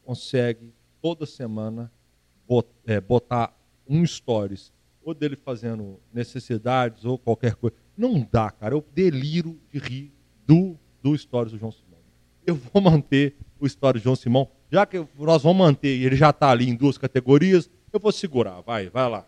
consegue 0.09 0.73
toda 1.03 1.27
semana 1.27 1.93
é, 2.87 2.99
botar 2.99 3.55
um 3.87 4.07
stories, 4.07 4.73
ou 5.03 5.13
dele 5.13 5.37
fazendo 5.37 6.01
necessidades 6.11 7.05
ou 7.05 7.19
qualquer 7.19 7.55
coisa. 7.57 7.77
Não 7.95 8.27
dá, 8.33 8.51
cara. 8.51 8.75
Eu 8.75 8.83
deliro 8.95 9.61
de 9.71 9.79
rir 9.79 10.13
do, 10.47 10.79
do 11.03 11.17
stories 11.17 11.53
do 11.53 11.59
João 11.59 11.71
Simão. 11.71 12.01
Eu 12.47 12.55
vou 12.55 12.81
manter 12.81 13.37
o 13.61 13.69
stories 13.69 14.01
do 14.01 14.05
João 14.05 14.17
Simão. 14.17 14.49
Já 14.73 14.87
que 14.87 15.07
nós 15.19 15.43
vamos 15.43 15.59
manter 15.59 15.95
e 15.95 16.07
ele 16.07 16.17
já 16.17 16.31
está 16.31 16.51
ali 16.51 16.71
em 16.71 16.75
duas 16.75 16.97
categorias, 16.97 17.69
eu 17.93 18.01
vou 18.01 18.11
segurar. 18.11 18.63
Vai, 18.63 18.89
vai 18.89 19.11
lá. 19.11 19.27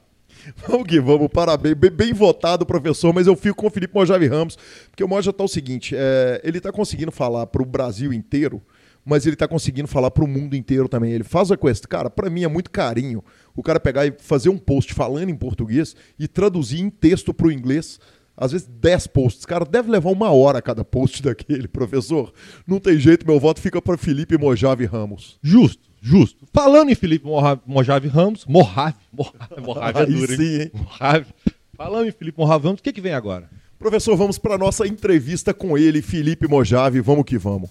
Vamos 0.67 0.87
que 0.87 0.99
vamos, 0.99 1.29
parabéns. 1.29 1.75
Bem, 1.75 1.91
bem, 1.91 2.13
votado, 2.15 2.65
professor, 2.65 3.13
mas 3.13 3.27
eu 3.27 3.37
fico 3.37 3.57
com 3.57 3.67
o 3.67 3.71
Felipe 3.71 3.95
Mojave 3.95 4.27
Ramos, 4.27 4.57
porque 4.89 5.05
o 5.05 5.09
Moja 5.09 5.31
está 5.31 5.45
o 5.45 5.49
seguinte: 5.49 5.95
é, 5.95 6.41
ele 6.43 6.57
está 6.57 6.73
conseguindo 6.73 7.11
falar 7.11 7.47
para 7.49 7.63
o 7.63 7.67
Brasil 7.67 8.13
inteiro, 8.15 8.63
mas 9.11 9.27
ele 9.27 9.35
está 9.35 9.49
conseguindo 9.49 9.89
falar 9.89 10.09
para 10.13 10.23
o 10.23 10.29
mundo 10.29 10.55
inteiro 10.55 10.89
também. 10.89 11.11
Ele 11.11 11.25
faz 11.25 11.51
a 11.51 11.57
questão. 11.57 11.89
Cara, 11.89 12.09
para 12.09 12.31
mim 12.31 12.45
é 12.45 12.49
muito 12.49 12.71
carinho 12.71 13.25
o 13.57 13.63
cara 13.63 13.81
pegar 13.81 14.07
e 14.07 14.15
fazer 14.21 14.49
um 14.49 14.57
post 14.57 14.95
falando 14.95 15.31
em 15.31 15.35
português 15.35 15.97
e 16.17 16.29
traduzir 16.29 16.79
em 16.79 16.89
texto 16.89 17.35
para 17.35 17.49
o 17.49 17.53
inglês. 17.53 17.99
Às 18.37 18.53
vezes 18.53 18.69
10 18.69 19.09
posts. 19.09 19.45
Cara, 19.45 19.65
deve 19.65 19.91
levar 19.91 20.11
uma 20.11 20.31
hora 20.31 20.63
cada 20.63 20.85
post 20.85 21.21
daquele, 21.25 21.67
professor. 21.67 22.33
Não 22.65 22.79
tem 22.79 23.01
jeito, 23.01 23.27
meu 23.27 23.41
voto 23.41 23.61
fica 23.61 23.83
para 23.83 23.99
Felipe 23.99 24.39
Mojave 24.39 24.85
Ramos. 24.87 25.41
Justo, 25.43 25.83
justo. 26.01 26.47
Falando 26.55 26.91
em 26.91 26.95
Felipe 26.95 27.27
Mojave 27.67 28.07
Ramos, 28.07 28.47
Mojave, 28.47 28.97
Mojave, 29.13 29.37
Mojave 29.61 29.99
é 29.99 30.07
duro, 30.07 30.37
sim, 30.37 30.61
hein? 30.61 30.71
Mojave. 30.73 31.27
Falando 31.77 32.07
em 32.07 32.13
Felipe 32.13 32.39
Mojave 32.39 32.65
Ramos, 32.65 32.81
o 32.81 32.83
que, 32.85 32.93
que 32.93 33.01
vem 33.01 33.13
agora? 33.13 33.51
Professor, 33.77 34.17
vamos 34.17 34.39
para 34.39 34.57
nossa 34.57 34.87
entrevista 34.87 35.53
com 35.53 35.77
ele, 35.77 36.01
Felipe 36.01 36.47
Mojave. 36.47 37.01
Vamos 37.01 37.25
que 37.25 37.37
vamos. 37.37 37.71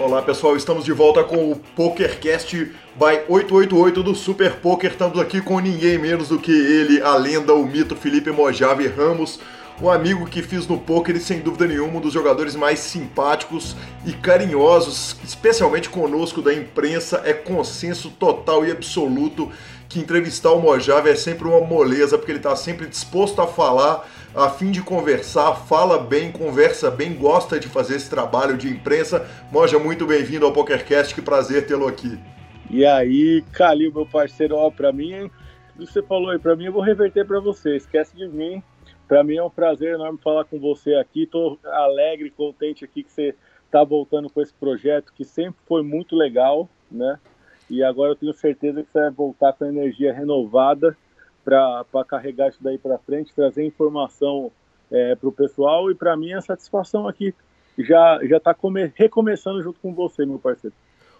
Olá 0.00 0.22
pessoal, 0.22 0.56
estamos 0.56 0.86
de 0.86 0.92
volta 0.92 1.22
com 1.22 1.52
o 1.52 1.56
PokerCast 1.76 2.56
by 2.94 3.20
888 3.28 4.02
do 4.02 4.14
Super 4.14 4.56
Poker. 4.56 4.92
Estamos 4.92 5.18
aqui 5.18 5.42
com 5.42 5.60
ninguém 5.60 5.98
menos 5.98 6.28
do 6.28 6.38
que 6.38 6.50
ele, 6.50 7.02
a 7.02 7.14
lenda, 7.16 7.52
o 7.52 7.66
mito 7.66 7.94
Felipe 7.94 8.30
Mojave 8.30 8.86
Ramos, 8.86 9.38
um 9.78 9.90
amigo 9.90 10.24
que 10.24 10.40
fiz 10.40 10.66
no 10.66 10.78
poker 10.78 11.14
e 11.16 11.20
sem 11.20 11.40
dúvida 11.40 11.66
nenhuma 11.66 11.98
um 11.98 12.00
dos 12.00 12.14
jogadores 12.14 12.56
mais 12.56 12.78
simpáticos 12.78 13.76
e 14.06 14.14
carinhosos, 14.14 15.16
especialmente 15.22 15.90
conosco 15.90 16.40
da 16.40 16.54
imprensa. 16.54 17.20
É 17.22 17.34
consenso 17.34 18.08
total 18.08 18.64
e 18.64 18.70
absoluto 18.70 19.50
que 19.86 20.00
entrevistar 20.00 20.52
o 20.52 20.62
Mojave 20.62 21.10
é 21.10 21.14
sempre 21.14 21.46
uma 21.46 21.60
moleza, 21.60 22.16
porque 22.16 22.32
ele 22.32 22.38
está 22.38 22.56
sempre 22.56 22.86
disposto 22.86 23.42
a 23.42 23.46
falar 23.46 24.08
a 24.34 24.48
fim 24.48 24.70
de 24.70 24.82
conversar, 24.82 25.54
fala 25.54 25.98
bem, 25.98 26.30
conversa 26.30 26.90
bem, 26.90 27.14
gosta 27.14 27.58
de 27.58 27.68
fazer 27.68 27.96
esse 27.96 28.08
trabalho 28.08 28.56
de 28.56 28.68
imprensa. 28.68 29.26
Moja, 29.50 29.78
muito 29.78 30.06
bem-vindo 30.06 30.46
ao 30.46 30.52
PokerCast, 30.52 31.14
que 31.14 31.22
prazer 31.22 31.66
tê-lo 31.66 31.86
aqui. 31.86 32.18
E 32.70 32.86
aí, 32.86 33.42
Calil, 33.52 33.92
meu 33.92 34.06
parceiro, 34.06 34.54
ó, 34.54 34.70
para 34.70 34.92
mim, 34.92 35.28
tudo 35.72 35.86
que 35.86 35.92
você 35.92 36.02
falou 36.02 36.30
aí, 36.30 36.38
para 36.38 36.54
mim 36.54 36.66
eu 36.66 36.72
vou 36.72 36.82
reverter 36.82 37.26
para 37.26 37.40
você, 37.40 37.76
esquece 37.76 38.16
de 38.16 38.28
mim. 38.28 38.62
Para 39.08 39.24
mim 39.24 39.34
é 39.34 39.42
um 39.42 39.50
prazer 39.50 39.94
enorme 39.94 40.20
falar 40.22 40.44
com 40.44 40.60
você 40.60 40.94
aqui. 40.94 41.26
Tô 41.26 41.58
alegre, 41.64 42.30
contente 42.30 42.84
aqui 42.84 43.02
que 43.02 43.10
você 43.10 43.34
tá 43.68 43.82
voltando 43.82 44.30
com 44.30 44.40
esse 44.40 44.54
projeto 44.54 45.12
que 45.12 45.24
sempre 45.24 45.60
foi 45.66 45.82
muito 45.82 46.14
legal, 46.14 46.68
né? 46.88 47.18
E 47.68 47.82
agora 47.82 48.12
eu 48.12 48.16
tenho 48.16 48.32
certeza 48.32 48.84
que 48.84 48.92
você 48.92 49.00
vai 49.00 49.10
voltar 49.10 49.52
com 49.52 49.64
energia 49.64 50.12
renovada 50.12 50.96
para 51.44 52.04
carregar 52.06 52.48
isso 52.48 52.58
daí 52.60 52.78
para 52.78 52.98
frente, 52.98 53.34
trazer 53.34 53.64
informação 53.64 54.50
é, 54.90 55.14
para 55.14 55.28
o 55.28 55.32
pessoal 55.32 55.90
e 55.90 55.94
para 55.94 56.16
mim 56.16 56.32
a 56.32 56.40
satisfação 56.40 57.06
aqui 57.06 57.34
já 57.78 58.20
já 58.24 58.36
está 58.36 58.54
recomeçando 58.94 59.62
junto 59.62 59.78
com 59.80 59.94
você, 59.94 60.26
meu 60.26 60.38
parceiro. 60.38 60.74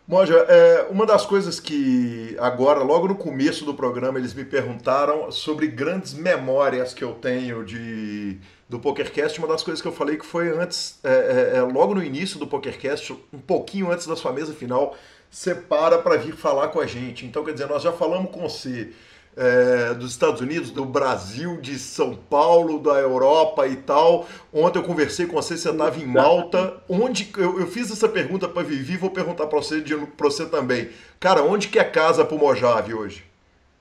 Monja, 0.07 0.35
é, 0.49 0.89
uma 0.91 1.07
das 1.07 1.25
coisas 1.25 1.61
que 1.61 2.37
agora, 2.41 2.83
logo 2.83 3.07
no 3.07 3.15
começo 3.15 3.65
do 3.65 3.75
programa, 3.75 4.19
eles 4.19 4.35
me 4.35 4.45
perguntaram 4.45 5.31
sobre 5.31 5.69
grandes 5.69 6.15
memórias 6.15 6.93
que 6.93 7.05
eu 7.05 7.13
tenho 7.13 7.65
de 7.65 8.39
do 8.69 8.81
PokerCast. 8.81 9.39
Uma 9.39 9.47
das 9.47 9.63
coisas 9.63 9.81
que 9.81 9.87
eu 9.87 9.93
falei 9.93 10.17
que 10.17 10.27
foi 10.27 10.51
antes, 10.51 10.99
é, 11.05 11.53
é, 11.55 11.57
é 11.59 11.63
logo 11.63 11.95
no 11.95 12.03
início 12.03 12.41
do 12.41 12.47
PokerCast, 12.47 13.13
um 13.33 13.39
pouquinho 13.39 13.91
antes 13.93 14.07
da 14.07 14.17
sua 14.17 14.33
mesa 14.33 14.53
final, 14.53 14.97
separa 15.31 15.99
para 15.99 16.17
vir 16.17 16.35
falar 16.35 16.69
com 16.69 16.81
a 16.81 16.87
gente. 16.87 17.25
Então, 17.25 17.45
quer 17.45 17.53
dizer, 17.53 17.69
nós 17.69 17.83
já 17.83 17.93
falamos 17.93 18.33
com 18.33 18.41
você 18.41 18.93
é, 19.37 19.95
dos 19.95 20.11
Estados 20.11 20.41
Unidos, 20.41 20.71
do 20.71 20.85
Brasil, 20.85 21.57
de 21.61 21.79
São 21.79 22.15
Paulo, 22.15 22.79
da 22.79 22.99
Europa 22.99 23.67
e 23.67 23.77
tal. 23.77 24.27
Ontem 24.53 24.79
eu 24.79 24.83
conversei 24.83 25.27
com 25.27 25.35
você, 25.35 25.57
você 25.57 25.71
estava 25.71 25.99
em 25.99 26.07
Malta. 26.07 26.83
Onde 26.89 27.31
eu, 27.37 27.61
eu 27.61 27.67
fiz 27.67 27.91
essa 27.91 28.09
pergunta 28.09 28.49
para 28.49 28.63
Vivi, 28.63 28.97
vou 28.97 29.11
perguntar 29.11 29.47
para 29.47 29.59
você, 29.59 29.83
você 30.19 30.47
também. 30.47 30.91
Cara, 31.19 31.43
onde 31.43 31.69
que 31.69 31.79
é 31.79 31.85
casa 31.85 32.25
para 32.25 32.37
o 32.37 32.39
Mojave 32.39 32.95
hoje? 32.95 33.25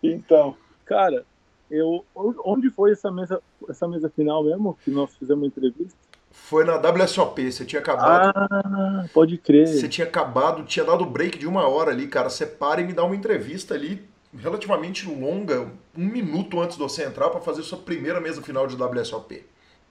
então, 0.02 0.56
cara, 0.86 1.24
eu 1.70 2.04
onde 2.14 2.70
foi 2.70 2.92
essa 2.92 3.10
mesa, 3.10 3.42
essa 3.68 3.86
mesa 3.88 4.08
final 4.08 4.44
mesmo 4.44 4.78
que 4.84 4.90
nós 4.90 5.14
fizemos 5.14 5.42
uma 5.42 5.46
entrevista? 5.46 5.98
Foi 6.30 6.64
na 6.64 6.76
WSOP, 6.76 7.52
você 7.52 7.64
tinha 7.64 7.80
acabado. 7.80 8.32
Ah, 8.34 9.04
pode 9.12 9.36
crer. 9.36 9.68
Você 9.68 9.86
tinha 9.86 10.06
acabado, 10.06 10.64
tinha 10.64 10.84
dado 10.84 11.04
break 11.04 11.38
de 11.38 11.46
uma 11.46 11.68
hora 11.68 11.90
ali, 11.90 12.06
cara. 12.06 12.30
Você 12.30 12.46
para 12.46 12.80
e 12.80 12.84
me 12.84 12.94
dá 12.94 13.04
uma 13.04 13.14
entrevista 13.14 13.74
ali 13.74 14.02
relativamente 14.36 15.08
longa, 15.08 15.70
um 15.96 16.04
minuto 16.04 16.60
antes 16.60 16.76
de 16.76 16.82
você 16.82 17.04
entrar 17.04 17.28
para 17.30 17.40
fazer 17.40 17.62
sua 17.62 17.78
primeira 17.78 18.20
mesa 18.20 18.40
final 18.42 18.66
de 18.66 18.76
WSOP. 18.76 19.44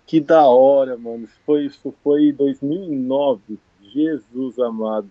Que 0.05 0.19
da 0.19 0.45
hora, 0.45 0.97
mano. 0.97 1.25
Isso 1.25 1.39
foi, 1.45 1.65
isso 1.65 1.93
foi 2.03 2.31
2009. 2.31 3.59
Jesus 3.81 4.57
amado. 4.59 5.09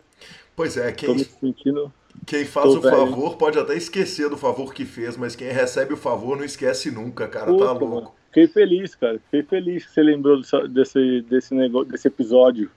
Pois 0.57 0.77
é, 0.77 0.91
quem, 0.93 1.19
sentindo... 1.19 1.93
quem 2.27 2.45
faz 2.45 2.67
Tô 2.67 2.79
o 2.79 2.81
velho. 2.81 2.97
favor 2.97 3.37
pode 3.37 3.59
até 3.59 3.75
esquecer 3.77 4.29
do 4.29 4.37
favor 4.37 4.75
que 4.75 4.85
fez, 4.85 5.17
mas 5.17 5.37
quem 5.37 5.49
recebe 5.49 5.95
o 5.95 5.97
favor 5.97 6.37
não 6.37 6.45
esquece 6.45 6.91
nunca, 6.91 7.29
cara. 7.29 7.47
Tá 7.47 7.53
Puta, 7.53 7.65
tá 7.67 7.73
louco. 7.73 7.95
Mano. 7.95 8.13
Fiquei 8.27 8.47
feliz, 8.49 8.95
cara. 8.95 9.19
Fiquei 9.25 9.43
feliz 9.43 9.87
que 9.87 9.93
você 9.93 10.03
lembrou 10.03 10.41
desse, 10.69 11.23
desse, 11.23 11.55
negócio, 11.55 11.91
desse 11.91 12.09
episódio. 12.09 12.71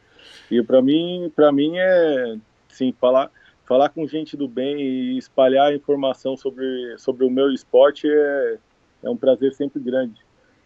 E 0.50 0.62
para 0.62 0.82
mim, 0.82 1.32
para 1.36 1.52
mim 1.52 1.78
é, 1.78 2.38
sim, 2.70 2.94
falar 3.00 3.32
falar 3.65 3.89
com 3.89 4.08
gente 4.08 4.36
do 4.36 4.47
bem 4.47 4.80
e 4.80 5.17
espalhar 5.17 5.73
informação 5.73 6.36
sobre, 6.36 6.97
sobre 6.97 7.26
o 7.26 7.30
meu 7.30 7.52
esporte 7.52 8.08
é, 8.08 8.58
é 9.04 9.10
um 9.10 9.17
prazer 9.17 9.54
sempre 9.54 9.80
grande. 9.82 10.21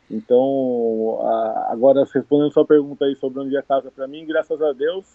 Então, 0.09 1.19
a, 1.21 1.69
agora 1.71 2.05
respondendo 2.11 2.51
sua 2.51 2.65
pergunta 2.65 3.05
aí 3.05 3.15
sobre 3.15 3.39
onde 3.39 3.55
é 3.55 3.61
casa 3.61 3.91
para 3.91 4.07
mim, 4.07 4.25
graças 4.25 4.61
a 4.61 4.71
Deus, 4.71 5.05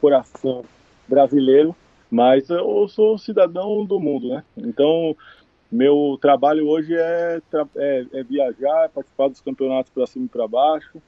coração 0.00 0.64
brasileiro, 1.06 1.74
mas 2.10 2.48
eu 2.48 2.86
sou 2.88 3.18
cidadão 3.18 3.84
do 3.84 3.98
mundo, 3.98 4.28
né? 4.28 4.44
Então, 4.56 5.16
meu 5.70 6.18
trabalho 6.20 6.66
hoje 6.66 6.94
é, 6.94 7.42
é, 7.76 8.06
é 8.12 8.22
viajar, 8.22 8.88
participar 8.88 9.28
dos 9.28 9.40
campeonatos 9.40 9.92
para 9.92 10.06
cima 10.06 10.24
e 10.24 10.28
para 10.28 10.48
baixo. 10.48 10.98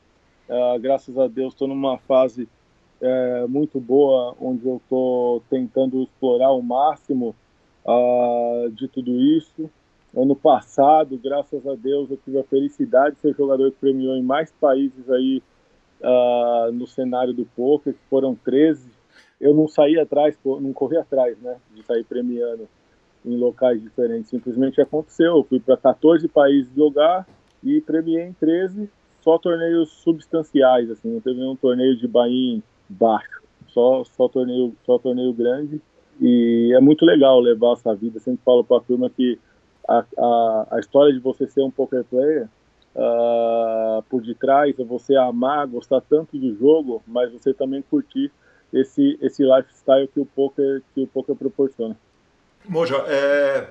Uh, 0.49 0.79
graças 0.81 1.17
a 1.17 1.29
Deus, 1.29 1.55
estou 1.55 1.69
numa 1.69 1.97
fase 1.99 2.49
é, 3.01 3.47
muito 3.47 3.81
boa, 3.81 4.35
onde 4.41 4.67
eu 4.67 4.77
estou 4.77 5.41
tentando 5.49 6.03
explorar 6.03 6.53
o 6.53 6.63
máximo 6.63 7.35
uh, 7.85 8.71
de 8.71 8.89
tudo 8.89 9.11
isso. 9.21 9.71
Ano 10.15 10.35
passado, 10.35 11.19
graças 11.23 11.67
a 11.67 11.75
Deus, 11.75 12.11
eu 12.11 12.17
tive 12.17 12.39
a 12.39 12.45
felicidade 12.45 13.15
de 13.15 13.21
ser 13.21 13.35
jogador 13.35 13.71
que 13.71 13.79
premiou 13.79 14.17
em 14.17 14.23
mais 14.23 14.53
países 14.61 15.09
aí 15.09 15.43
uh, 16.01 16.73
no 16.73 16.87
cenário 16.87 17.33
do 17.33 17.45
poker, 17.45 17.95
que 17.95 18.09
foram 18.11 18.35
13. 18.35 18.91
Eu 19.41 19.55
não 19.55 19.69
saí 19.69 19.99
atrás, 19.99 20.37
não 20.45 20.73
corri 20.73 20.97
atrás, 20.97 21.39
né, 21.41 21.57
de 21.75 21.83
sair 21.85 22.05
premiando. 22.05 22.69
em 23.25 23.37
locais 23.37 23.81
diferentes. 23.81 24.31
Simplesmente 24.31 24.81
aconteceu. 24.81 25.37
Eu 25.37 25.45
fui 25.45 25.61
para 25.61 25.77
14 25.77 26.27
países 26.29 26.75
jogar 26.75 27.27
e 27.63 27.81
premiei 27.81 28.25
em 28.25 28.33
13, 28.33 28.91
só 29.21 29.39
torneios 29.39 29.91
substanciais, 30.03 30.91
assim, 30.91 31.13
não 31.13 31.21
teve 31.21 31.39
nenhum 31.39 31.55
torneio 31.55 31.95
de 31.97 32.09
bain 32.09 32.63
baixo, 32.91 33.43
só, 33.69 34.05
só, 34.05 34.29
torneio, 34.29 34.75
só 34.85 34.99
torneio 34.99 35.33
grande. 35.33 35.81
E 36.21 36.73
é 36.77 36.81
muito 36.81 37.05
legal 37.05 37.41
levar 37.41 37.73
essa 37.73 37.95
vida. 37.95 38.19
Eu 38.19 38.21
sempre 38.21 38.43
falo 38.45 38.63
para 38.63 38.79
a 38.79 38.81
turma 38.81 39.09
que 39.09 39.39
a, 39.89 40.05
a, 40.19 40.67
a, 40.73 40.81
história 40.81 41.13
de 41.13 41.19
você 41.19 41.47
ser 41.47 41.63
um 41.63 41.71
poker 41.71 42.05
player 42.05 42.49
uh, 42.95 44.03
por 44.11 44.21
detrás 44.23 44.79
é 44.79 44.85
você 44.85 45.17
amar, 45.17 45.67
gostar 45.67 46.01
tanto 46.03 46.37
do 46.37 46.55
jogo, 46.57 47.03
mas 47.07 47.33
você 47.33 47.55
também 47.55 47.83
curtir 47.83 48.31
esse, 48.73 49.19
esse 49.23 49.43
lifestyle 49.43 50.09
que 50.09 50.21
o 50.21 50.27
poker, 50.27 50.83
que 50.95 51.03
o 51.03 51.07
poker 51.07 51.35
proporciona. 51.35 51.97
Moja, 52.69 52.97
é... 53.09 53.69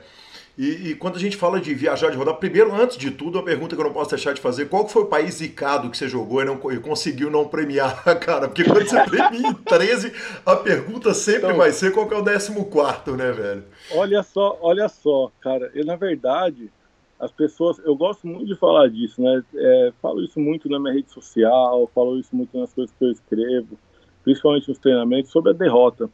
E, 0.60 0.90
e, 0.90 0.96
quando 0.96 1.16
a 1.16 1.20
gente 1.20 1.38
fala 1.38 1.58
de 1.62 1.74
viajar, 1.74 2.12
de 2.12 2.18
rodar, 2.18 2.36
primeiro, 2.36 2.76
antes 2.76 2.98
de 2.98 3.12
tudo, 3.12 3.38
uma 3.38 3.46
pergunta 3.46 3.78
que 3.78 3.82
eu 3.82 3.86
não 3.86 3.94
posso 3.94 4.10
deixar 4.10 4.34
de 4.34 4.42
fazer: 4.42 4.68
qual 4.68 4.86
foi 4.90 5.04
o 5.04 5.06
país 5.06 5.36
zicado 5.36 5.90
que 5.90 5.98
você 5.98 6.10
jogou 6.10 6.42
e, 6.42 6.46
não, 6.46 6.60
e 6.70 6.78
conseguiu 6.82 7.32
não 7.32 7.48
premiar, 7.48 8.04
cara? 8.20 8.50
Porque 8.50 8.66
quando 8.66 8.86
você 8.86 9.02
premia 9.06 9.52
em 9.52 9.54
13, 9.54 10.12
a 10.46 10.58
pergunta 10.58 11.14
sempre 11.14 11.46
então, 11.46 11.56
vai 11.56 11.72
ser 11.72 11.94
qual 11.94 12.10
que 12.10 12.14
é 12.14 12.18
o 12.18 12.26
14, 12.26 13.12
né, 13.16 13.32
velho? 13.32 13.64
Olha 13.94 14.22
só, 14.22 14.60
olha 14.60 14.90
só, 14.90 15.32
cara. 15.40 15.72
Eu, 15.74 15.86
na 15.86 15.96
verdade, 15.96 16.70
as 17.18 17.32
pessoas. 17.32 17.80
Eu 17.80 17.96
gosto 17.96 18.28
muito 18.28 18.48
de 18.48 18.58
falar 18.58 18.90
disso, 18.90 19.22
né? 19.22 19.42
É, 19.56 19.94
falo 20.02 20.22
isso 20.22 20.42
muito 20.42 20.68
na 20.68 20.78
minha 20.78 20.94
rede 20.94 21.10
social, 21.10 21.90
falo 21.96 22.20
isso 22.20 22.36
muito 22.36 22.60
nas 22.60 22.74
coisas 22.74 22.94
que 23.00 23.06
eu 23.06 23.12
escrevo, 23.14 23.80
principalmente 24.26 24.68
nos 24.68 24.78
treinamentos, 24.78 25.32
sobre 25.32 25.52
a 25.52 25.54
derrota. 25.54 26.10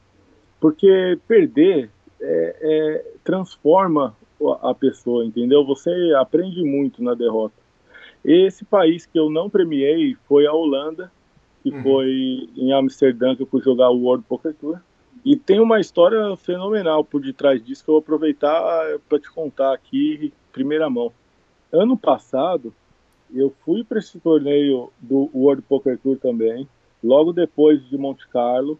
Porque 0.59 1.17
perder 1.27 1.89
é, 2.21 2.55
é, 2.61 3.05
transforma 3.23 4.15
a 4.61 4.73
pessoa, 4.73 5.25
entendeu? 5.25 5.65
Você 5.65 5.91
aprende 6.17 6.63
muito 6.63 7.01
na 7.03 7.13
derrota. 7.13 7.55
Esse 8.23 8.65
país 8.65 9.05
que 9.05 9.17
eu 9.17 9.29
não 9.29 9.49
premiei 9.49 10.15
foi 10.27 10.45
a 10.45 10.53
Holanda, 10.53 11.11
que 11.61 11.69
uhum. 11.69 11.83
foi 11.83 12.49
em 12.55 12.73
Amsterdã 12.73 13.35
que 13.35 13.43
eu 13.43 13.47
fui 13.47 13.61
jogar 13.61 13.89
o 13.91 14.01
World 14.01 14.25
Poker 14.27 14.53
Tour. 14.53 14.79
E 15.23 15.35
tem 15.35 15.59
uma 15.59 15.79
história 15.79 16.35
fenomenal 16.37 17.03
por 17.03 17.21
detrás 17.21 17.63
disso 17.63 17.83
que 17.83 17.89
eu 17.89 17.93
vou 17.93 17.99
aproveitar 17.99 18.99
para 19.07 19.19
te 19.19 19.31
contar 19.31 19.73
aqui, 19.73 20.31
primeira 20.51 20.89
mão. 20.89 21.11
Ano 21.71 21.97
passado, 21.97 22.73
eu 23.33 23.53
fui 23.63 23.83
para 23.83 23.99
esse 23.99 24.19
torneio 24.19 24.91
do 24.99 25.29
World 25.33 25.63
Poker 25.63 25.97
Tour 25.97 26.17
também, 26.17 26.67
logo 27.03 27.33
depois 27.33 27.83
de 27.89 27.97
Monte 27.97 28.27
Carlo, 28.27 28.79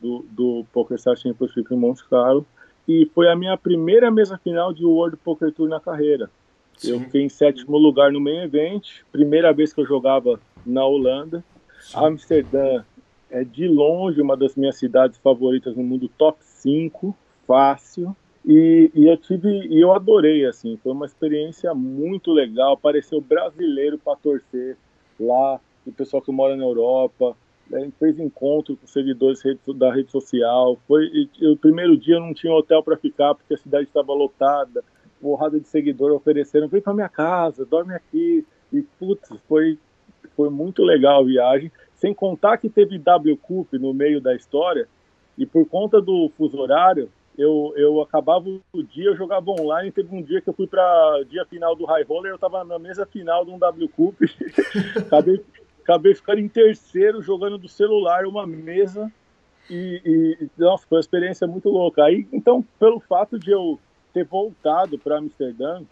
do, 0.00 0.24
do 0.30 0.66
Poker 0.72 0.98
Star 0.98 1.16
Championship 1.16 1.72
em 1.72 1.78
Monte 1.78 2.06
Carlo 2.08 2.46
e 2.88 3.06
foi 3.14 3.28
a 3.28 3.36
minha 3.36 3.56
primeira 3.56 4.10
mesa 4.10 4.38
final 4.38 4.72
de 4.72 4.84
World 4.84 5.16
Poker 5.18 5.52
Tour 5.52 5.68
na 5.68 5.80
carreira. 5.80 6.30
Sim. 6.76 6.92
Eu 6.92 7.00
fiquei 7.00 7.22
em 7.22 7.28
sétimo 7.28 7.76
lugar 7.78 8.12
no 8.12 8.20
main 8.20 8.42
event, 8.42 8.86
primeira 9.10 9.52
vez 9.52 9.72
que 9.72 9.80
eu 9.80 9.86
jogava 9.86 10.38
na 10.64 10.84
Holanda. 10.84 11.42
Sim. 11.80 11.98
Amsterdã 11.98 12.84
é 13.30 13.42
de 13.44 13.66
longe 13.66 14.20
uma 14.20 14.36
das 14.36 14.54
minhas 14.54 14.76
cidades 14.76 15.18
favoritas 15.18 15.76
no 15.76 15.82
mundo, 15.82 16.08
top 16.16 16.38
5, 16.40 17.16
fácil. 17.46 18.14
E, 18.44 18.90
e, 18.94 19.06
eu 19.08 19.16
tive 19.16 19.48
e 19.66 19.80
eu 19.80 19.92
adorei 19.92 20.46
assim, 20.46 20.78
foi 20.80 20.92
uma 20.92 21.06
experiência 21.06 21.74
muito 21.74 22.32
legal. 22.32 22.74
Apareceu 22.74 23.20
brasileiro 23.20 23.98
para 23.98 24.16
torcer 24.16 24.76
lá, 25.18 25.58
o 25.84 25.92
pessoal 25.92 26.22
que 26.22 26.30
mora 26.30 26.56
na 26.56 26.62
Europa, 26.62 27.36
a 27.72 27.78
gente 27.80 27.96
fez 27.98 28.18
encontro 28.18 28.76
com 28.76 28.86
seguidores 28.86 29.40
da 29.74 29.92
rede 29.92 30.10
social. 30.10 30.78
Foi 30.86 31.28
o 31.42 31.56
primeiro 31.56 31.96
dia 31.96 32.16
eu 32.16 32.20
não 32.20 32.34
tinha 32.34 32.52
hotel 32.52 32.82
para 32.82 32.96
ficar 32.96 33.34
porque 33.34 33.54
a 33.54 33.58
cidade 33.58 33.84
estava 33.84 34.12
lotada. 34.12 34.84
Porrada 35.20 35.58
de 35.58 35.66
seguidores 35.66 36.14
ofereceram, 36.14 36.68
vem 36.68 36.80
para 36.80 36.94
minha 36.94 37.08
casa, 37.08 37.64
dorme 37.64 37.94
aqui. 37.94 38.46
E 38.72 38.82
putz, 38.98 39.28
foi 39.48 39.78
foi 40.36 40.50
muito 40.50 40.82
legal 40.82 41.22
a 41.22 41.26
viagem. 41.26 41.72
Sem 41.94 42.12
contar 42.12 42.58
que 42.58 42.68
teve 42.68 42.98
W 42.98 43.36
Cup 43.38 43.72
no 43.74 43.94
meio 43.94 44.20
da 44.20 44.34
história 44.34 44.86
e 45.36 45.46
por 45.46 45.66
conta 45.66 46.00
do 46.00 46.30
fuso 46.36 46.58
horário, 46.58 47.10
eu, 47.36 47.74
eu 47.76 48.00
acabava 48.00 48.48
o 48.48 48.82
dia, 48.82 49.06
eu 49.06 49.16
jogava 49.16 49.50
online. 49.50 49.92
Teve 49.92 50.14
um 50.14 50.22
dia 50.22 50.40
que 50.40 50.48
eu 50.48 50.54
fui 50.54 50.66
para 50.66 51.22
dia 51.28 51.44
final 51.46 51.76
do 51.76 51.84
High 51.84 52.04
Roller, 52.04 52.32
eu 52.32 52.36
estava 52.36 52.64
na 52.64 52.78
mesa 52.78 53.04
final 53.06 53.44
de 53.44 53.50
um 53.50 53.58
W 53.58 53.88
Cup. 53.90 54.14
acabei, 55.06 55.42
acabei 55.86 56.16
ficando 56.16 56.40
em 56.40 56.48
terceiro 56.48 57.22
jogando 57.22 57.56
do 57.56 57.68
celular 57.68 58.26
uma 58.26 58.44
mesa 58.44 59.10
e, 59.70 60.02
e 60.04 60.48
nossa, 60.58 60.84
foi 60.86 60.96
uma 60.96 61.00
experiência 61.00 61.46
muito 61.46 61.68
louca. 61.68 62.04
Aí, 62.04 62.26
então, 62.32 62.64
pelo 62.78 62.98
fato 62.98 63.38
de 63.38 63.52
eu 63.52 63.78
ter 64.12 64.24
voltado 64.24 64.98
para 64.98 65.18
Amsterdã, 65.18 65.82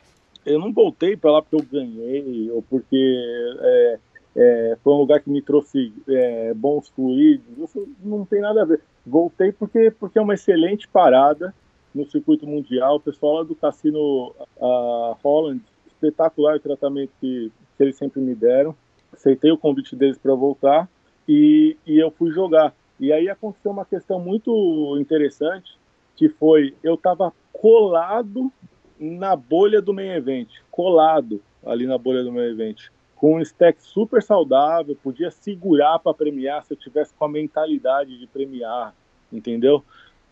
eu 0.44 0.58
não 0.58 0.72
voltei 0.72 1.16
para 1.16 1.32
lá 1.32 1.42
porque 1.42 1.56
eu 1.56 1.80
ganhei 1.80 2.50
ou 2.50 2.60
porque 2.62 3.56
é, 3.60 3.98
é, 4.36 4.78
foi 4.82 4.92
um 4.92 4.98
lugar 4.98 5.20
que 5.20 5.30
me 5.30 5.40
trouxe 5.40 5.92
é, 6.08 6.52
bons 6.54 6.88
fluidos. 6.88 7.46
Isso 7.58 7.88
não 8.02 8.24
tem 8.24 8.40
nada 8.40 8.62
a 8.62 8.64
ver. 8.64 8.80
Voltei 9.06 9.52
porque 9.52 9.92
porque 9.92 10.18
é 10.18 10.22
uma 10.22 10.34
excelente 10.34 10.88
parada 10.88 11.54
no 11.94 12.04
circuito 12.10 12.46
mundial. 12.46 12.96
O 12.96 13.00
pessoal 13.00 13.34
lá 13.34 13.42
do 13.44 13.54
cassino 13.54 14.34
uh, 14.56 15.16
Holland, 15.22 15.62
espetacular 15.86 16.56
o 16.56 16.60
tratamento 16.60 17.12
que, 17.20 17.50
que 17.76 17.82
eles 17.82 17.96
sempre 17.96 18.20
me 18.20 18.34
deram 18.34 18.74
aceitei 19.14 19.50
o 19.50 19.58
convite 19.58 19.96
deles 19.96 20.18
para 20.18 20.34
voltar 20.34 20.88
e, 21.28 21.76
e 21.86 21.98
eu 21.98 22.10
fui 22.10 22.30
jogar. 22.30 22.74
E 23.00 23.12
aí 23.12 23.28
aconteceu 23.28 23.70
uma 23.70 23.84
questão 23.84 24.20
muito 24.20 24.96
interessante, 25.00 25.76
que 26.16 26.28
foi, 26.28 26.74
eu 26.82 26.94
estava 26.94 27.32
colado 27.52 28.52
na 28.98 29.34
bolha 29.34 29.82
do 29.82 29.92
main 29.92 30.10
event, 30.10 30.48
colado 30.70 31.42
ali 31.64 31.86
na 31.86 31.98
bolha 31.98 32.22
do 32.22 32.32
main 32.32 32.50
event, 32.50 32.88
com 33.16 33.36
um 33.36 33.40
stack 33.40 33.82
super 33.82 34.22
saudável, 34.22 34.96
podia 35.02 35.30
segurar 35.30 35.98
para 35.98 36.14
premiar 36.14 36.64
se 36.64 36.74
eu 36.74 36.76
tivesse 36.76 37.14
com 37.14 37.24
a 37.24 37.28
mentalidade 37.28 38.18
de 38.18 38.26
premiar, 38.26 38.94
entendeu? 39.32 39.82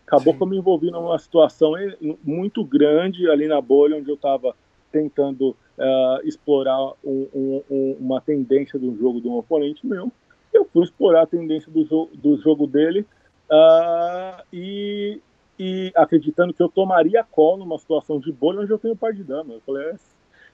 Acabou 0.05 0.33
Sim. 0.33 0.37
que 0.37 0.43
eu 0.43 0.47
me 0.47 0.57
envolvi 0.57 0.91
numa 0.91 1.17
situação 1.17 1.73
muito 2.23 2.63
grande 2.63 3.29
ali 3.29 3.47
na 3.47 3.59
bolha, 3.59 3.97
onde 3.97 4.09
eu 4.09 4.15
estava 4.15 4.55
tentando 4.91 5.55
uh, 5.77 6.27
explorar 6.27 6.93
um, 7.03 7.27
um, 7.69 7.97
uma 7.99 8.21
tendência 8.21 8.77
do 8.77 8.95
jogo 8.97 9.21
de 9.21 9.27
um 9.27 9.37
oponente 9.37 9.85
meu. 9.85 10.11
Eu 10.53 10.65
fui 10.65 10.83
explorar 10.83 11.23
a 11.23 11.27
tendência 11.27 11.71
do, 11.71 11.85
jo 11.85 12.09
do 12.13 12.37
jogo 12.37 12.67
dele 12.67 13.05
uh, 13.49 14.43
e, 14.51 15.19
e, 15.57 15.91
acreditando 15.95 16.53
que 16.53 16.61
eu 16.61 16.69
tomaria 16.69 17.23
call 17.23 17.57
numa 17.57 17.77
situação 17.77 18.19
de 18.19 18.31
bolha 18.31 18.61
onde 18.61 18.71
eu 18.71 18.79
tenho 18.79 18.95
par 18.95 19.13
de 19.13 19.23
dama. 19.23 19.53
Eu 19.55 19.61
falei, 19.61 19.87
é, 19.87 19.95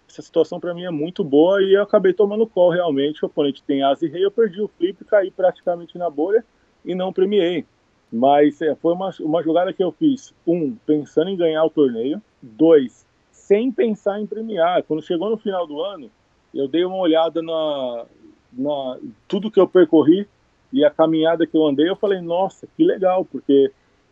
essa 0.08 0.21
situação 0.21 0.60
para 0.60 0.73
mim 0.73 0.86
é 0.86 0.89
muito 0.89 1.23
boa 1.23 1.62
e 1.62 1.73
eu 1.73 1.84
acabei 1.84 2.13
tomando 2.13 2.47
call 2.47 2.69
realmente. 2.69 3.23
O 3.23 3.27
oponente 3.27 3.63
tem 3.63 3.84
asa 3.84 4.05
e 4.05 4.10
rei, 4.10 4.25
eu 4.25 4.32
perdi 4.32 4.62
o 4.62 4.67
flip, 4.67 5.03
caí 5.05 5.29
praticamente 5.29 5.97
na 5.97 6.10
bolha 6.10 6.43
e 6.84 6.95
não 6.95 7.13
premiei. 7.13 7.65
Mas 8.12 8.62
é, 8.62 8.73
foi 8.75 8.93
uma, 8.93 9.12
uma 9.19 9.43
jogada 9.43 9.71
que 9.71 9.84
eu 9.84 9.91
fiz, 9.91 10.34
um, 10.47 10.75
pensando 10.86 11.29
em 11.29 11.38
ganhar 11.38 11.63
o 11.63 11.69
torneio, 11.69 12.19
dois, 12.41 13.05
sem 13.49 13.71
pensar 13.71 14.21
em 14.21 14.27
premiar. 14.27 14.83
Quando 14.83 15.01
chegou 15.01 15.27
no 15.27 15.38
final 15.38 15.65
do 15.65 15.81
ano, 15.81 16.12
eu 16.53 16.67
dei 16.67 16.85
uma 16.85 16.97
olhada 16.97 17.41
na, 17.41 18.05
na 18.53 18.99
tudo 19.27 19.49
que 19.49 19.59
eu 19.59 19.67
percorri 19.67 20.27
e 20.71 20.85
a 20.85 20.91
caminhada 20.91 21.47
que 21.47 21.57
eu 21.57 21.65
andei, 21.65 21.89
eu 21.89 21.95
falei, 21.95 22.21
nossa, 22.21 22.67
que 22.77 22.83
legal, 22.83 23.25
porque 23.25 23.71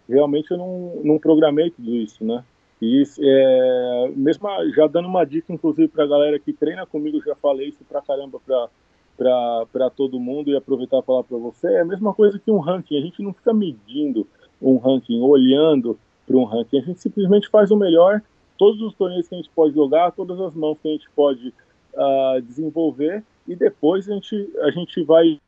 realmente 0.10 0.50
eu 0.50 0.58
não, 0.58 1.02
não 1.04 1.19
programei 1.19 1.69
tudo 1.69 1.91
isso, 1.91 2.26
né? 2.26 2.43
E 2.82 3.04
é, 3.19 4.12
mesmo 4.15 4.47
já 4.76 4.88
dando 4.88 5.08
uma 5.08 5.23
dica, 5.23 5.54
inclusive, 5.54 5.88
para 5.88 6.06
a 6.06 6.08
galera 6.08 6.39
que 6.39 6.52
treina 6.52 6.88
comigo, 6.88 7.21
já 7.23 7.36
falei 7.36 7.69
isso 7.69 7.86
pra 7.88 8.02
caramba 8.02 8.39
para 8.39 9.89
todo 9.91 10.19
mundo 10.19 10.50
e 10.50 10.56
aproveitar 10.56 11.04
falar 11.04 11.23
para 11.23 11.38
você, 11.38 11.67
é 11.67 11.82
a 11.82 11.86
mesma 11.86 12.12
coisa 12.12 12.39
que 12.39 12.50
um 12.50 12.58
ranking. 12.58 12.97
A 12.97 13.02
gente 13.02 13.21
não 13.21 13.34
fica 13.34 13.54
medindo 13.54 14.28
um 14.60 14.78
ranking, 14.78 15.21
olhando 15.21 15.95
para 16.26 16.38
um 16.38 16.43
ranking, 16.43 16.80
a 16.80 16.82
gente 16.82 17.00
simplesmente 17.00 17.47
faz 17.50 17.69
o 17.69 17.78
melhor 17.78 18.23
todos 18.58 18.82
os 18.82 18.93
torneios 18.93 19.28
que 19.28 19.36
a 19.36 19.38
gente 19.38 19.50
pode 19.50 19.74
jogar, 19.74 20.12
todas 20.12 20.39
as 20.39 20.54
mãos 20.54 20.78
que 20.82 20.88
a 20.88 20.91
gente 20.91 21.10
pode 21.15 21.54
uh, 21.93 22.41
desenvolver 22.41 23.24
e 23.48 23.56
depois 23.56 24.10
a 24.10 24.13
gente, 24.13 24.50
a 24.62 24.72
gente 24.72 25.04
vai, 25.04 25.39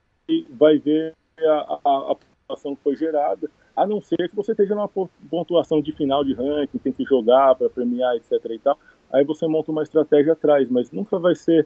vai 0.49 0.77
ver 0.77 1.13
a, 1.39 1.79
a, 1.83 2.11
a 2.11 2.15
pontuação 2.15 2.75
que 2.75 2.83
foi 2.83 2.95
gerada, 2.95 3.49
a 3.75 3.85
não 3.85 4.01
ser 4.01 4.29
que 4.29 4.35
você 4.35 4.51
esteja 4.51 4.75
numa 4.75 4.89
pontuação 5.29 5.81
de 5.81 5.91
final 5.91 6.23
de 6.23 6.33
ranking, 6.33 6.77
tem 6.77 6.93
que 6.93 7.03
jogar 7.03 7.55
para 7.55 7.69
premiar, 7.69 8.15
etc. 8.15 8.33
e 8.49 8.59
tal. 8.59 8.77
Aí 9.11 9.23
você 9.23 9.47
monta 9.47 9.71
uma 9.71 9.83
estratégia 9.83 10.33
atrás, 10.33 10.69
mas 10.69 10.91
nunca 10.91 11.17
vai 11.17 11.35
ser 11.35 11.65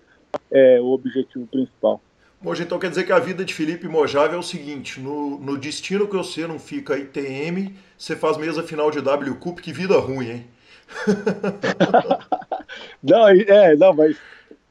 é, 0.51 0.79
o 0.79 0.87
objetivo 0.87 1.45
principal. 1.47 2.01
Moja, 2.41 2.63
então 2.63 2.77
quer 2.77 2.89
dizer 2.89 3.05
que 3.05 3.11
a 3.11 3.19
vida 3.19 3.45
de 3.45 3.53
Felipe 3.53 3.87
Mojave 3.87 4.35
é 4.35 4.37
o 4.37 4.43
seguinte: 4.43 4.99
no, 4.99 5.39
no 5.39 5.57
destino 5.57 6.07
que 6.07 6.15
você 6.15 6.45
não 6.45 6.59
fica 6.59 6.97
ITM, 6.97 7.73
você 7.97 8.15
faz 8.15 8.37
mesa 8.37 8.61
final 8.61 8.91
de 8.91 9.01
W 9.01 9.35
Cup, 9.35 9.59
que 9.59 9.71
vida 9.71 9.97
ruim, 9.97 10.29
hein? 10.29 10.45
não, 13.01 13.27
é, 13.27 13.75
não, 13.75 13.93
mas 13.93 14.17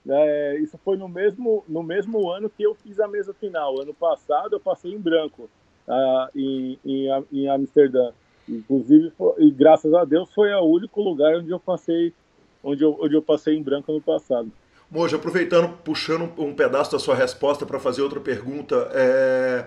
é, 0.08 0.58
isso 0.58 0.78
foi 0.84 0.96
no 0.96 1.08
mesmo, 1.08 1.64
no 1.68 1.82
mesmo 1.82 2.30
ano 2.30 2.50
que 2.50 2.62
eu 2.62 2.74
fiz 2.74 2.98
a 2.98 3.06
mesa 3.06 3.32
final. 3.34 3.80
Ano 3.80 3.94
passado 3.94 4.56
eu 4.56 4.60
passei 4.60 4.92
em 4.92 4.98
branco 4.98 5.48
uh, 5.86 6.28
em, 6.34 6.78
em, 6.84 7.08
em 7.32 7.48
Amsterdã. 7.48 8.10
Inclusive, 8.48 9.12
e 9.38 9.50
graças 9.50 9.94
a 9.94 10.04
Deus, 10.04 10.28
foi 10.34 10.52
o 10.52 10.64
único 10.64 11.00
lugar 11.00 11.36
onde 11.36 11.50
eu 11.50 11.60
passei, 11.60 12.12
onde 12.62 12.82
eu, 12.82 12.98
onde 13.00 13.14
eu 13.14 13.22
passei 13.22 13.56
em 13.56 13.62
branco 13.62 13.92
no 13.92 14.00
passado. 14.00 14.50
Moja, 14.90 15.16
aproveitando, 15.16 15.68
puxando 15.84 16.30
um 16.36 16.52
pedaço 16.52 16.92
da 16.92 16.98
sua 16.98 17.14
resposta 17.14 17.64
para 17.64 17.78
fazer 17.78 18.02
outra 18.02 18.20
pergunta, 18.20 18.90
é... 18.92 19.66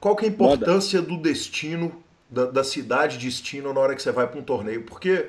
qual 0.00 0.16
que 0.16 0.26
é 0.26 0.28
a 0.28 0.30
importância 0.30 1.00
do 1.00 1.16
destino, 1.16 1.92
da, 2.28 2.46
da 2.46 2.64
cidade 2.64 3.16
destino 3.16 3.72
na 3.72 3.80
hora 3.80 3.94
que 3.94 4.02
você 4.02 4.10
vai 4.10 4.26
para 4.26 4.38
um 4.38 4.42
torneio? 4.42 4.82
Porque 4.82 5.26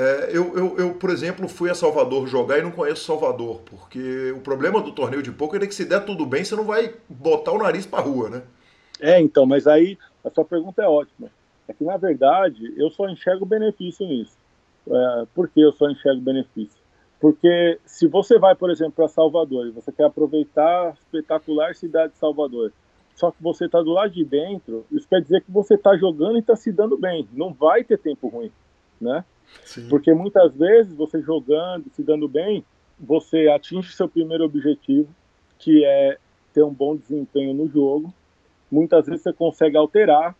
é, 0.00 0.30
eu, 0.32 0.56
eu, 0.56 0.78
eu, 0.78 0.94
por 0.94 1.10
exemplo, 1.10 1.48
fui 1.48 1.68
a 1.68 1.74
Salvador 1.74 2.28
jogar 2.28 2.60
e 2.60 2.62
não 2.62 2.70
conheço 2.70 3.04
Salvador, 3.04 3.60
porque 3.62 4.30
o 4.30 4.38
problema 4.38 4.80
do 4.80 4.92
torneio 4.92 5.20
de 5.20 5.32
poker 5.32 5.60
é 5.60 5.66
que 5.66 5.74
se 5.74 5.84
der 5.84 6.04
tudo 6.04 6.24
bem, 6.24 6.44
você 6.44 6.54
não 6.54 6.62
vai 6.62 6.94
botar 7.08 7.50
o 7.50 7.58
nariz 7.58 7.84
para 7.84 8.04
rua, 8.04 8.30
né? 8.30 8.42
É, 9.00 9.20
então, 9.20 9.44
mas 9.44 9.66
aí 9.66 9.98
a 10.24 10.30
sua 10.30 10.44
pergunta 10.44 10.80
é 10.80 10.86
ótima. 10.86 11.28
É 11.66 11.72
que, 11.72 11.82
na 11.82 11.96
verdade, 11.96 12.72
eu 12.76 12.88
só 12.90 13.08
enxergo 13.08 13.44
benefício 13.44 14.06
nisso. 14.06 14.38
É, 14.88 15.26
por 15.34 15.48
que 15.48 15.60
eu 15.60 15.72
só 15.72 15.90
enxergo 15.90 16.20
benefício? 16.20 16.78
Porque 17.20 17.80
se 17.84 18.06
você 18.06 18.38
vai, 18.38 18.54
por 18.54 18.70
exemplo, 18.70 18.92
para 18.92 19.08
Salvador 19.08 19.66
e 19.66 19.72
você 19.72 19.90
quer 19.90 20.04
aproveitar 20.04 20.90
a 20.90 20.90
espetacular 20.90 21.74
cidade 21.74 22.12
de 22.12 22.18
Salvador, 22.20 22.72
só 23.16 23.32
que 23.32 23.42
você 23.42 23.64
está 23.64 23.82
do 23.82 23.90
lado 23.90 24.12
de 24.12 24.24
dentro, 24.24 24.86
isso 24.92 25.08
quer 25.08 25.20
dizer 25.20 25.40
que 25.40 25.50
você 25.50 25.74
está 25.74 25.96
jogando 25.96 26.36
e 26.36 26.38
está 26.38 26.54
se 26.54 26.70
dando 26.70 26.96
bem. 26.96 27.28
Não 27.32 27.52
vai 27.52 27.82
ter 27.82 27.98
tempo 27.98 28.28
ruim, 28.28 28.52
né? 29.00 29.24
Sim. 29.64 29.88
Porque 29.88 30.12
muitas 30.12 30.54
vezes 30.54 30.94
você 30.94 31.20
jogando, 31.20 31.84
se 31.92 32.02
dando 32.02 32.28
bem, 32.28 32.64
você 32.98 33.48
atinge 33.48 33.92
seu 33.92 34.08
primeiro 34.08 34.44
objetivo, 34.44 35.08
que 35.58 35.84
é 35.84 36.18
ter 36.52 36.62
um 36.62 36.72
bom 36.72 36.96
desempenho 36.96 37.54
no 37.54 37.68
jogo. 37.68 38.12
Muitas 38.70 39.06
vezes 39.06 39.22
você 39.22 39.32
consegue 39.32 39.76
alterar, 39.76 40.34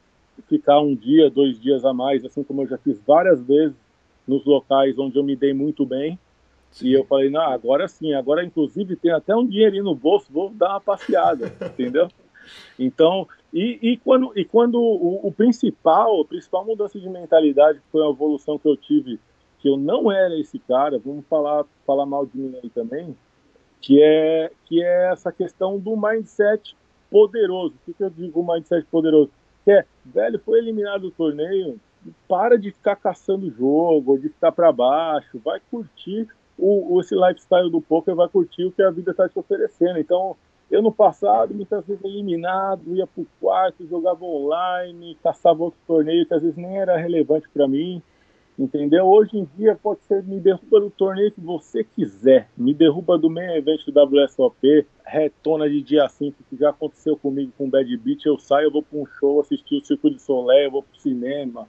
ficar 0.49 0.81
um 0.81 0.95
dia, 0.95 1.31
dois 1.31 1.61
dias 1.61 1.85
a 1.85 1.93
mais, 1.93 2.25
assim 2.25 2.43
como 2.43 2.63
eu 2.63 2.69
já 2.69 2.79
fiz 2.79 3.01
várias 3.07 3.43
vezes 3.43 3.77
nos 4.27 4.45
locais 4.45 4.99
onde 4.99 5.19
eu 5.19 5.25
me 5.25 5.37
dei 5.37 5.53
muito 5.53 5.87
bem. 5.87 6.19
Sim. 6.71 6.89
E 6.89 6.93
eu 6.93 7.05
falei, 7.05 7.31
não, 7.31 7.43
agora 7.43 7.89
sim, 7.89 8.13
agora 8.13 8.45
inclusive 8.45 8.95
tem 8.97 9.11
até 9.11 9.35
um 9.35 9.47
dinheirinho 9.47 9.85
no 9.85 9.95
bolso, 9.95 10.27
vou 10.31 10.51
dar 10.51 10.71
uma 10.71 10.81
passeada, 10.81 11.53
entendeu? 11.65 12.09
Então, 12.79 13.27
e, 13.53 13.79
e 13.81 13.97
quando, 13.99 14.33
e 14.37 14.45
quando 14.45 14.79
o, 14.79 15.27
o, 15.27 15.33
principal, 15.33 16.21
a 16.21 16.25
principal 16.25 16.65
mudança 16.65 16.99
de 16.99 17.09
mentalidade, 17.09 17.81
foi 17.91 18.05
a 18.07 18.11
evolução 18.11 18.59
que 18.59 18.69
eu 18.69 18.77
tive, 18.77 19.19
que 19.59 19.69
eu 19.69 19.77
não 19.77 20.13
era 20.13 20.39
esse 20.39 20.59
cara, 20.59 20.99
vamos 20.99 21.25
falar, 21.27 21.65
falar 21.87 22.05
mal 22.05 22.27
de 22.27 22.37
mim 22.37 22.59
aí 22.63 22.69
também, 22.71 23.17
que 23.81 24.03
é, 24.03 24.51
que 24.67 24.83
é 24.83 25.11
essa 25.13 25.33
questão 25.33 25.79
do 25.79 25.97
mindset 25.97 26.77
poderoso. 27.11 27.75
O 27.75 27.87
que, 27.87 27.95
que 27.95 28.05
eu 28.05 28.11
digo 28.11 28.47
mindset 28.47 28.87
poderoso? 28.87 29.31
Que 29.65 29.73
é, 29.73 29.87
velho, 30.05 30.39
foi 30.45 30.59
eliminado 30.59 31.03
do 31.03 31.11
torneio, 31.11 31.81
para 32.29 32.59
de 32.59 32.71
ficar 32.71 32.97
caçando 32.97 33.51
jogo, 33.51 34.19
de 34.19 34.29
ficar 34.29 34.53
para 34.53 34.71
baixo, 34.73 35.41
vai 35.43 35.61
curtir 35.71 36.29
o, 36.59 37.01
esse 37.01 37.15
lifestyle 37.15 37.71
do 37.71 37.81
poker, 37.81 38.15
vai 38.15 38.29
curtir 38.29 38.65
o 38.65 38.73
que 38.73 38.83
a 38.83 38.91
vida 38.91 39.13
está 39.13 39.29
te 39.29 39.39
oferecendo. 39.39 39.99
Então, 39.99 40.37
eu 40.71 40.83
no 40.83 40.93
passado, 40.93 41.55
muitas 41.55 41.87
vezes 41.87 42.05
eliminado, 42.05 42.95
ia 42.95 43.07
pro 43.07 43.27
quarto, 43.41 43.87
jogava 43.87 44.25
online, 44.25 45.17
caçava 45.23 45.65
outro 45.65 45.81
torneio 45.87 46.27
que 46.27 46.35
às 46.35 46.43
vezes 46.43 46.57
nem 46.57 46.79
era 46.79 46.97
relevante 46.97 47.49
para 47.49 47.67
mim, 47.67 48.03
entendeu? 48.59 49.07
Hoje 49.07 49.39
em 49.39 49.49
dia 49.57 49.75
pode 49.75 50.01
ser 50.03 50.23
me 50.23 50.39
derruba 50.39 50.81
do 50.81 50.91
torneio 50.91 51.33
que 51.33 51.41
você 51.41 51.83
quiser, 51.83 52.51
me 52.55 52.75
derruba 52.75 53.17
do 53.17 53.31
main 53.31 53.57
event 53.57 53.81
do 53.87 54.21
WSOP, 54.23 54.87
retona 55.05 55.71
de 55.71 55.81
dia 55.81 56.07
5 56.07 56.37
que 56.51 56.57
já 56.57 56.69
aconteceu 56.69 57.17
comigo 57.17 57.51
com 57.57 57.67
o 57.67 57.71
Bad 57.71 57.97
Beat, 57.97 58.27
eu 58.27 58.39
saio, 58.39 58.67
eu 58.67 58.73
vou 58.73 58.83
para 58.83 58.99
um 58.99 59.07
show, 59.07 59.41
assistir 59.41 59.81
o 59.81 59.85
Circo 59.85 60.11
de 60.11 60.21
Solé, 60.21 60.67
eu 60.67 60.71
vou 60.71 60.83
pro 60.83 61.01
cinema, 61.01 61.67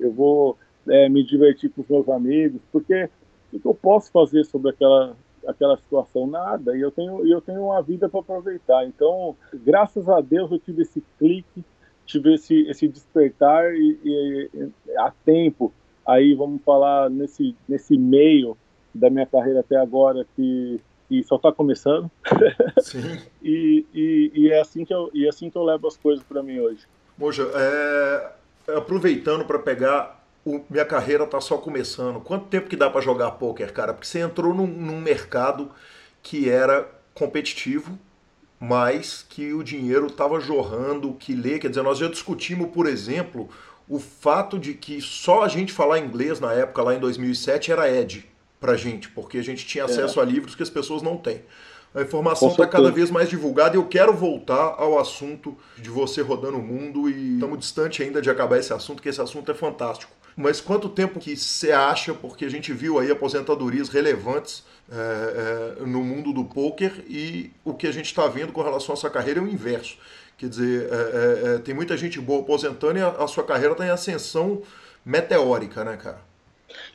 eu 0.00 0.10
vou 0.10 0.56
é, 0.88 1.06
me 1.08 1.22
divertir 1.22 1.70
com 1.70 1.82
os 1.82 1.88
meus 1.88 2.08
amigos, 2.08 2.62
porque 2.72 3.10
o 3.52 3.60
que 3.60 3.66
eu 3.66 3.74
posso 3.74 4.10
fazer 4.10 4.44
sobre 4.44 4.70
aquela 4.70 5.14
aquela 5.46 5.76
situação 5.76 6.26
nada 6.26 6.76
e 6.76 6.80
eu 6.80 6.90
tenho 6.90 7.26
eu 7.26 7.40
tenho 7.40 7.64
uma 7.64 7.82
vida 7.82 8.08
para 8.08 8.20
aproveitar. 8.20 8.84
Então 8.86 9.36
graças 9.52 10.08
a 10.08 10.20
Deus 10.20 10.50
eu 10.50 10.58
tive 10.58 10.82
esse 10.82 11.02
clique 11.18 11.64
tive 12.06 12.34
esse 12.34 12.62
esse 12.68 12.88
despertar 12.88 13.74
e, 13.74 13.98
e, 14.04 14.70
a 14.98 15.12
tempo. 15.24 15.72
Aí 16.06 16.34
vamos 16.34 16.62
falar 16.62 17.10
nesse 17.10 17.54
nesse 17.68 17.96
meio 17.96 18.56
da 18.94 19.10
minha 19.10 19.26
carreira 19.26 19.60
até 19.60 19.76
agora 19.76 20.26
que, 20.34 20.80
que 21.08 21.22
só 21.22 21.36
está 21.36 21.52
começando. 21.52 22.10
E, 23.40 23.86
e, 23.94 24.32
e, 24.34 24.50
é 24.50 24.60
assim 24.60 24.84
que 24.84 24.92
eu 24.92 25.10
e 25.14 25.24
é 25.24 25.28
assim 25.28 25.48
que 25.48 25.56
eu 25.56 25.62
levo 25.62 25.86
as 25.86 25.96
coisas 25.96 26.24
para 26.24 26.42
mim 26.42 26.58
hoje. 26.58 26.86
Moja, 27.16 27.48
é, 27.54 28.32
aproveitando 28.76 29.44
para 29.44 29.58
pegar 29.58 30.17
o, 30.48 30.64
minha 30.70 30.84
carreira 30.84 31.26
tá 31.26 31.40
só 31.40 31.58
começando. 31.58 32.20
Quanto 32.20 32.46
tempo 32.46 32.68
que 32.68 32.76
dá 32.76 32.88
para 32.88 33.00
jogar 33.00 33.32
poker, 33.32 33.72
cara? 33.72 33.92
Porque 33.92 34.06
você 34.06 34.20
entrou 34.20 34.54
num, 34.54 34.66
num 34.66 35.00
mercado 35.00 35.70
que 36.22 36.48
era 36.48 36.88
competitivo, 37.14 37.98
mas 38.58 39.24
que 39.28 39.52
o 39.52 39.62
dinheiro 39.62 40.06
estava 40.06 40.40
jorrando, 40.40 41.12
que 41.14 41.34
lê, 41.34 41.58
quer 41.58 41.68
dizer, 41.68 41.82
nós 41.82 41.98
já 41.98 42.08
discutimos, 42.08 42.70
por 42.70 42.86
exemplo, 42.86 43.48
o 43.88 43.98
fato 43.98 44.58
de 44.58 44.74
que 44.74 45.00
só 45.00 45.42
a 45.42 45.48
gente 45.48 45.72
falar 45.72 45.98
inglês 45.98 46.40
na 46.40 46.52
época, 46.52 46.82
lá 46.82 46.94
em 46.94 46.98
2007, 46.98 47.70
era 47.70 47.90
Ed 47.90 48.24
pra 48.58 48.76
gente, 48.76 49.08
porque 49.10 49.38
a 49.38 49.42
gente 49.42 49.66
tinha 49.66 49.84
é. 49.84 49.86
acesso 49.86 50.18
é. 50.18 50.22
a 50.22 50.26
livros 50.26 50.54
que 50.54 50.62
as 50.62 50.70
pessoas 50.70 51.02
não 51.02 51.16
têm. 51.16 51.42
A 51.94 52.02
informação 52.02 52.48
está 52.48 52.66
cada 52.66 52.90
vez 52.90 53.10
mais 53.10 53.30
divulgada 53.30 53.74
e 53.74 53.78
eu 53.78 53.86
quero 53.86 54.12
voltar 54.12 54.74
ao 54.76 54.98
assunto 54.98 55.56
de 55.78 55.88
você 55.88 56.20
rodando 56.20 56.58
o 56.58 56.62
mundo 56.62 57.08
e 57.08 57.34
estamos 57.34 57.58
distante 57.58 58.02
ainda 58.02 58.20
de 58.20 58.28
acabar 58.28 58.58
esse 58.58 58.72
assunto, 58.74 59.02
que 59.02 59.08
esse 59.08 59.20
assunto 59.20 59.50
é 59.50 59.54
fantástico 59.54 60.17
mas 60.38 60.60
quanto 60.60 60.88
tempo 60.88 61.18
que 61.18 61.36
você 61.36 61.72
acha, 61.72 62.14
porque 62.14 62.44
a 62.44 62.48
gente 62.48 62.72
viu 62.72 62.96
aí 62.96 63.10
aposentadorias 63.10 63.88
relevantes 63.88 64.64
é, 64.88 65.74
é, 65.80 65.84
no 65.84 66.04
mundo 66.04 66.32
do 66.32 66.44
poker 66.44 67.04
e 67.08 67.50
o 67.64 67.74
que 67.74 67.88
a 67.88 67.92
gente 67.92 68.06
está 68.06 68.28
vendo 68.28 68.52
com 68.52 68.62
relação 68.62 68.94
à 68.94 68.96
sua 68.96 69.10
carreira 69.10 69.40
é 69.40 69.42
o 69.42 69.48
inverso. 69.48 69.98
Quer 70.38 70.48
dizer, 70.48 70.88
é, 70.92 70.94
é, 70.94 71.54
é 71.54 71.58
tem 71.58 71.74
muita 71.74 71.96
gente 71.96 72.20
boa 72.20 72.40
aposentando 72.42 73.00
e 73.00 73.02
a, 73.02 73.08
a 73.08 73.26
sua 73.26 73.42
carreira 73.42 73.72
está 73.72 73.84
em 73.84 73.90
ascensão 73.90 74.62
meteórica, 75.04 75.84
né, 75.84 75.96
cara? 75.96 76.20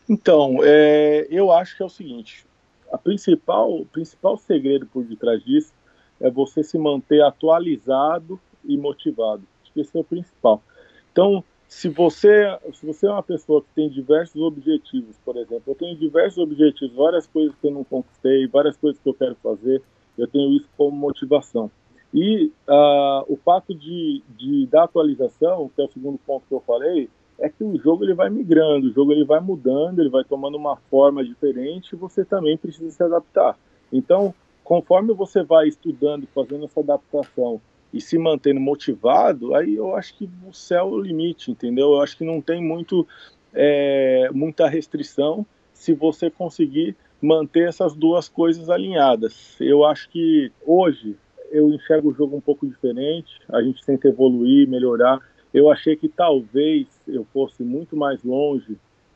Então, 0.08 0.60
é, 0.64 1.28
eu 1.30 1.52
acho 1.52 1.76
que 1.76 1.84
é 1.84 1.86
o 1.86 1.90
seguinte: 1.90 2.46
a 2.94 2.98
principal, 2.98 3.74
o 3.74 3.86
principal 3.86 4.38
segredo 4.38 4.86
por 4.86 5.04
detrás 5.04 5.44
disso 5.44 5.74
é 6.22 6.32
você 6.32 6.64
se 6.64 6.78
manter 6.78 7.22
atualizado 7.22 8.40
e 8.64 8.78
motivado. 8.78 9.44
Acho 9.62 9.74
que 9.74 9.82
esse 9.82 9.98
é 9.98 10.00
o 10.00 10.04
principal. 10.06 10.64
Então, 11.12 11.44
se 11.74 11.90
você, 11.90 12.46
se 12.72 12.86
você 12.86 13.08
é 13.08 13.10
uma 13.10 13.24
pessoa 13.24 13.62
que 13.62 13.68
tem 13.76 13.90
diversos 13.90 14.40
objetivos, 14.40 15.18
por 15.26 15.36
exemplo, 15.36 15.64
eu 15.66 15.76
tenho 15.76 15.98
diversos 15.98 16.38
objetivos, 16.38 16.96
várias 16.96 17.26
coisas 17.26 17.54
que 17.60 17.68
eu 17.68 17.72
não 17.72 17.84
conquistei, 17.84 18.48
várias 18.48 18.78
coisas 18.78 19.02
que 19.02 19.10
eu 19.10 19.14
quero 19.14 19.36
fazer, 19.42 19.82
eu 20.16 20.28
tenho 20.28 20.56
isso 20.56 20.70
como 20.78 20.96
motivação. 20.96 21.72
E 22.14 22.52
uh, 22.68 23.26
o 23.28 23.36
fato 23.44 23.74
de, 23.74 24.22
de 24.38 24.68
da 24.68 24.84
atualização, 24.84 25.70
que 25.76 25.82
é 25.82 25.86
o 25.86 25.92
segundo 25.92 26.20
ponto 26.20 26.46
que 26.48 26.54
eu 26.54 26.62
falei, 26.62 27.10
é 27.40 27.50
que 27.50 27.64
o 27.64 27.76
jogo 27.80 28.06
ele 28.06 28.14
vai 28.14 28.30
migrando, 28.30 28.88
o 28.88 28.94
jogo 28.94 29.12
ele 29.12 29.26
vai 29.26 29.40
mudando, 29.40 30.00
ele 30.00 30.10
vai 30.10 30.24
tomando 30.24 30.56
uma 30.56 30.78
forma 30.92 31.24
diferente, 31.26 31.94
e 31.94 31.98
você 31.98 32.24
também 32.24 32.56
precisa 32.56 32.92
se 32.92 33.04
adaptar. 33.04 33.58
Então, 33.92 34.34
conforme 34.64 35.12
você 35.12 35.42
vai 35.42 35.68
estudando, 35.68 36.28
fazendo 36.28 36.66
essa 36.66 36.82
adaptação 36.82 37.60
e 37.94 38.02
se 38.02 38.18
mantendo 38.18 38.60
motivado, 38.60 39.54
aí 39.54 39.76
eu 39.76 39.96
acho 39.96 40.18
que 40.18 40.28
o 40.48 40.52
céu 40.52 40.88
é 40.88 40.92
o 40.92 41.00
limite, 41.00 41.52
entendeu? 41.52 41.94
Eu 41.94 42.02
acho 42.02 42.18
que 42.18 42.26
não 42.26 42.42
tem 42.42 42.62
muito, 42.62 43.08
é, 43.54 44.30
muita 44.34 44.68
restrição 44.68 45.46
se 45.74 45.94
você 45.94 46.30
conseguir 46.30 46.96
manter 47.22 47.70
essas 47.70 47.94
duas 47.94 48.28
coisas 48.28 48.70
alinhadas. 48.70 49.56
Eu 49.62 49.86
acho 49.86 50.10
que 50.10 50.52
hoje 50.66 51.16
eu 51.52 51.70
enxergo 51.70 52.10
o 52.10 52.14
jogo 52.14 52.36
um 52.36 52.42
pouco 52.42 52.66
diferente, 52.66 53.40
a 53.48 53.62
gente 53.62 53.86
tenta 53.86 54.08
evoluir, 54.08 54.68
melhorar. 54.68 55.20
Eu 55.54 55.72
achei 55.72 55.96
que 55.96 56.10
talvez 56.10 56.88
eu 57.08 57.26
fosse 57.32 57.62
muito 57.64 57.96
mais 57.96 58.24
longe, 58.24 58.76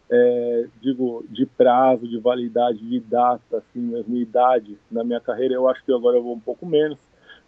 é, 0.09 0.67
digo, 0.79 1.25
de 1.29 1.47
prazo, 1.47 2.07
de 2.07 2.19
validade, 2.19 2.77
de 2.77 2.99
data, 2.99 3.57
assim, 3.57 3.79
mesmo 3.79 4.15
idade 4.15 4.77
na 4.89 5.03
minha 5.03 5.19
carreira. 5.19 5.55
Eu 5.55 5.67
acho 5.67 5.83
que 5.83 5.91
agora 5.91 6.17
eu 6.17 6.23
vou 6.23 6.35
um 6.35 6.39
pouco 6.39 6.65
menos 6.65 6.97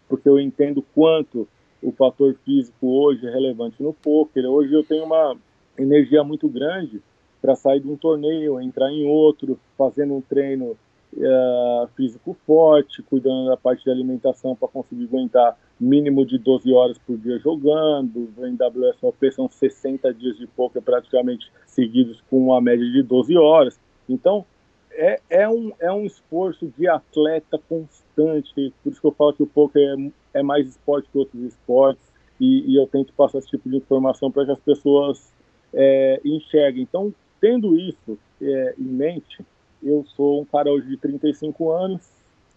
porque 0.10 0.28
eu 0.28 0.40
entendo 0.40 0.84
quanto 0.94 1.48
o 1.82 1.92
fator 1.92 2.36
físico 2.44 2.88
hoje 2.88 3.26
é 3.26 3.30
relevante 3.32 3.82
no 3.82 3.94
poker. 3.94 4.46
Hoje 4.46 4.74
eu 4.74 4.84
tenho 4.84 5.06
uma 5.06 5.38
energia 5.78 6.24
muito 6.24 6.50
grande 6.50 7.02
para 7.42 7.56
sair 7.56 7.80
de 7.80 7.88
um 7.88 7.96
torneio, 7.96 8.60
entrar 8.60 8.92
em 8.92 9.08
outro, 9.08 9.58
fazendo 9.78 10.14
um 10.14 10.22
treino 10.22 10.76
uh, 11.14 11.88
físico 11.96 12.36
forte, 12.46 13.02
cuidando 13.04 13.48
da 13.48 13.56
parte 13.56 13.84
de 13.84 13.92
alimentação 13.92 14.56
para 14.56 14.68
conseguir 14.68 15.06
aguentar 15.06 15.58
mínimo 15.80 16.26
de 16.26 16.38
12 16.38 16.74
horas 16.74 16.98
por 16.98 17.18
dia 17.18 17.40
jogando. 17.40 18.30
Em 18.40 18.56
WSOP 18.56 19.32
são 19.32 19.50
60 19.50 20.14
dias 20.14 20.38
de 20.38 20.48
poker 20.48 20.82
praticamente 20.82 21.50
seguidos 21.66 22.22
com 22.30 22.48
uma 22.48 22.60
média 22.60 22.86
de 22.86 23.02
12 23.02 23.38
horas. 23.38 23.80
Então, 24.10 24.46
é, 24.92 25.20
é, 25.30 25.50
um, 25.50 25.72
é 25.80 25.92
um 25.92 26.06
esforço 26.06 26.72
de 26.78 26.88
atleta 26.88 27.60
constante, 27.70 28.74
por 28.84 28.92
isso 28.92 29.02
que 29.02 29.08
eu 29.08 29.12
falo 29.12 29.34
que 29.34 29.44
o 29.44 29.48
poker 29.48 29.82
é, 29.82 30.40
é 30.40 30.44
mais 30.44 30.68
esporte 30.68 31.10
que 31.12 31.18
outros 31.18 31.42
esportes, 31.44 32.04
e, 32.40 32.72
e, 32.72 32.76
eu 32.78 32.88
tento 32.88 33.12
passar 33.14 33.40
esse 33.40 33.50
tipo 33.50 33.70
de 33.70 33.76
informação 33.76 34.32
para 34.32 34.46
que 34.46 34.52
as 34.52 34.60
pessoas 34.60 35.34
é, 35.74 36.22
enxerga. 36.24 36.80
Então, 36.80 37.14
tendo 37.42 37.78
isso 37.78 38.18
é, 38.42 38.76
em 38.80 38.84
mente, 38.84 39.46
eu 39.84 40.06
sou 40.16 40.42
um 40.42 40.46
cara 40.46 40.72
hoje 40.72 40.88
de 40.88 40.98
35 40.98 41.70
anos, 41.72 42.10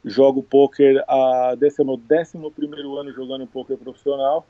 jogo 0.05 0.43
poker 0.43 1.05
é 1.09 1.85
meu 1.85 1.97
décimo 1.97 2.51
primeiro 2.51 2.97
ano 2.97 3.12
jogando 3.12 3.47
poker 3.47 3.76
profissional. 3.76 4.47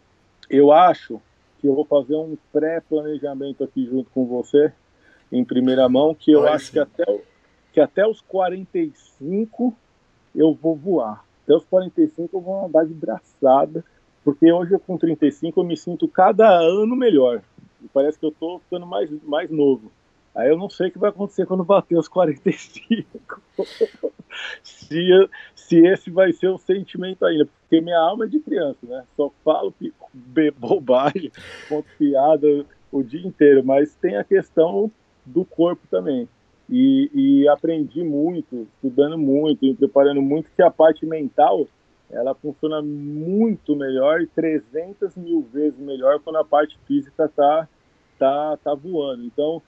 Eu 0.48 0.72
acho 0.72 1.20
que 1.60 1.66
eu 1.66 1.74
vou 1.74 1.84
fazer 1.84 2.16
um 2.16 2.36
pré-planejamento 2.52 3.62
aqui 3.62 3.86
junto 3.86 4.10
com 4.10 4.26
você, 4.26 4.72
em 5.30 5.44
primeira 5.44 5.88
mão, 5.88 6.14
que 6.14 6.32
eu 6.32 6.46
acho 6.46 6.72
que 6.72 6.78
até, 6.78 7.04
que 7.72 7.80
até 7.80 8.06
os 8.06 8.20
45 8.20 9.74
eu 10.34 10.54
vou 10.54 10.76
voar. 10.76 11.24
Até 11.44 11.54
os 11.54 11.64
45 11.64 12.36
eu 12.36 12.40
vou 12.40 12.66
andar 12.66 12.86
de 12.86 12.94
braçada, 12.94 13.84
porque 14.24 14.50
hoje 14.52 14.78
com 14.86 14.96
35 14.96 15.60
eu 15.60 15.64
me 15.64 15.76
sinto 15.76 16.06
cada 16.06 16.48
ano 16.48 16.94
melhor. 16.94 17.42
E 17.82 17.88
parece 17.88 18.18
que 18.18 18.24
eu 18.24 18.30
estou 18.30 18.60
ficando 18.60 18.86
mais, 18.86 19.10
mais 19.24 19.50
novo. 19.50 19.90
Aí 20.34 20.48
eu 20.48 20.56
não 20.56 20.70
sei 20.70 20.88
o 20.88 20.90
que 20.90 20.98
vai 20.98 21.10
acontecer 21.10 21.44
quando 21.44 21.62
bater 21.62 21.98
os 21.98 22.08
45. 22.08 23.42
se, 24.62 25.28
se 25.54 25.86
esse 25.86 26.10
vai 26.10 26.32
ser 26.32 26.48
o 26.48 26.58
sentimento 26.58 27.24
ainda. 27.24 27.46
Porque 27.46 27.82
minha 27.82 27.98
alma 27.98 28.24
é 28.24 28.28
de 28.28 28.40
criança, 28.40 28.78
né? 28.82 29.04
Só 29.14 29.30
falo 29.44 29.74
bobagem, 30.56 31.30
conto 31.68 31.86
piada 31.98 32.64
o 32.90 33.02
dia 33.02 33.26
inteiro. 33.26 33.62
Mas 33.62 33.94
tem 33.96 34.16
a 34.16 34.24
questão 34.24 34.90
do 35.26 35.44
corpo 35.44 35.86
também. 35.90 36.26
E, 36.74 37.10
e 37.12 37.48
aprendi 37.48 38.02
muito, 38.02 38.66
estudando 38.74 39.18
muito, 39.18 39.62
me 39.62 39.74
preparando 39.74 40.22
muito, 40.22 40.48
que 40.56 40.62
a 40.62 40.70
parte 40.70 41.04
mental 41.04 41.68
ela 42.10 42.34
funciona 42.34 42.80
muito 42.80 43.76
melhor, 43.76 44.26
300 44.34 45.14
mil 45.16 45.42
vezes 45.52 45.78
melhor 45.78 46.18
quando 46.20 46.36
a 46.36 46.44
parte 46.44 46.78
física 46.86 47.26
está 47.26 47.68
tá, 48.18 48.56
tá 48.56 48.74
voando. 48.74 49.22
Então, 49.22 49.60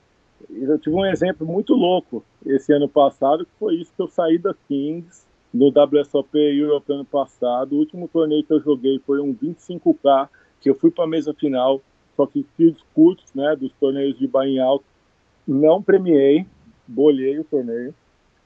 eu 0.49 0.79
tive 0.79 0.97
um 0.97 1.05
exemplo 1.05 1.47
muito 1.47 1.75
louco 1.75 2.25
esse 2.47 2.73
ano 2.73 2.89
passado, 2.89 3.45
que 3.45 3.53
foi 3.59 3.75
isso 3.77 3.93
que 3.95 4.01
eu 4.01 4.09
saí 4.09 4.39
da 4.39 4.55
Kings 4.67 5.27
no 5.53 5.69
WSOP 5.69 6.39
Europe 6.39 6.91
ano 6.91 7.05
passado. 7.05 7.75
O 7.75 7.81
último 7.81 8.09
torneio 8.09 8.45
que 8.45 8.53
eu 8.53 8.61
joguei 8.61 8.99
foi 9.07 9.21
um 9.21 9.35
25K, 9.35 10.29
que 10.59 10.71
eu 10.71 10.75
fui 10.75 10.91
para 10.91 11.05
a 11.05 11.09
mesa 11.09 11.35
final, 11.35 11.83
só 12.17 12.27
que 12.27 12.47
fiz 12.57 12.75
curtos, 12.95 13.33
né, 13.35 13.55
dos 13.57 13.73
torneios 13.75 14.19
de 14.19 14.27
buy 14.27 14.59
alto. 14.59 14.87
Não 15.47 15.83
premiei, 15.83 16.47
bolhei 16.87 17.39
o 17.39 17.45
torneio. 17.45 17.95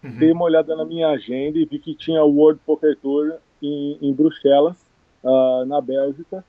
Uhum. 0.02 0.18
Dei 0.18 0.32
uma 0.32 0.44
olhada 0.44 0.76
na 0.76 0.84
minha 0.84 1.08
agenda 1.08 1.58
e 1.58 1.64
vi 1.64 1.78
que 1.78 1.94
tinha 1.94 2.22
o 2.22 2.34
World 2.34 2.60
Poker 2.64 2.96
Tour 2.96 3.34
em, 3.62 3.98
em 4.00 4.12
Bruxelas, 4.12 4.76
uh, 5.24 5.64
na 5.64 5.80
Bélgica, 5.80 6.44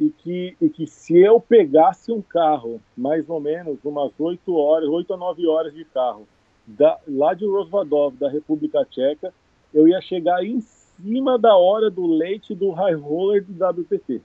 e 0.00 0.10
que, 0.10 0.56
e 0.60 0.68
que 0.68 0.86
se 0.86 1.18
eu 1.18 1.40
pegasse 1.40 2.12
um 2.12 2.22
carro, 2.22 2.80
mais 2.96 3.28
ou 3.28 3.40
menos 3.40 3.78
umas 3.84 4.12
8 4.18 4.54
horas, 4.54 4.88
8 4.88 5.14
a 5.14 5.16
9 5.16 5.46
horas 5.46 5.74
de 5.74 5.84
carro, 5.84 6.26
da, 6.66 6.98
lá 7.08 7.34
de 7.34 7.46
Rosvadov, 7.46 8.16
da 8.16 8.28
República 8.28 8.84
Tcheca, 8.84 9.32
eu 9.72 9.88
ia 9.88 10.00
chegar 10.00 10.44
em 10.44 10.60
cima 10.60 11.38
da 11.38 11.56
hora 11.56 11.90
do 11.90 12.06
leite 12.06 12.54
do 12.54 12.70
high 12.70 12.94
roller 12.94 13.44
do 13.44 13.64
WPT. 13.64 14.20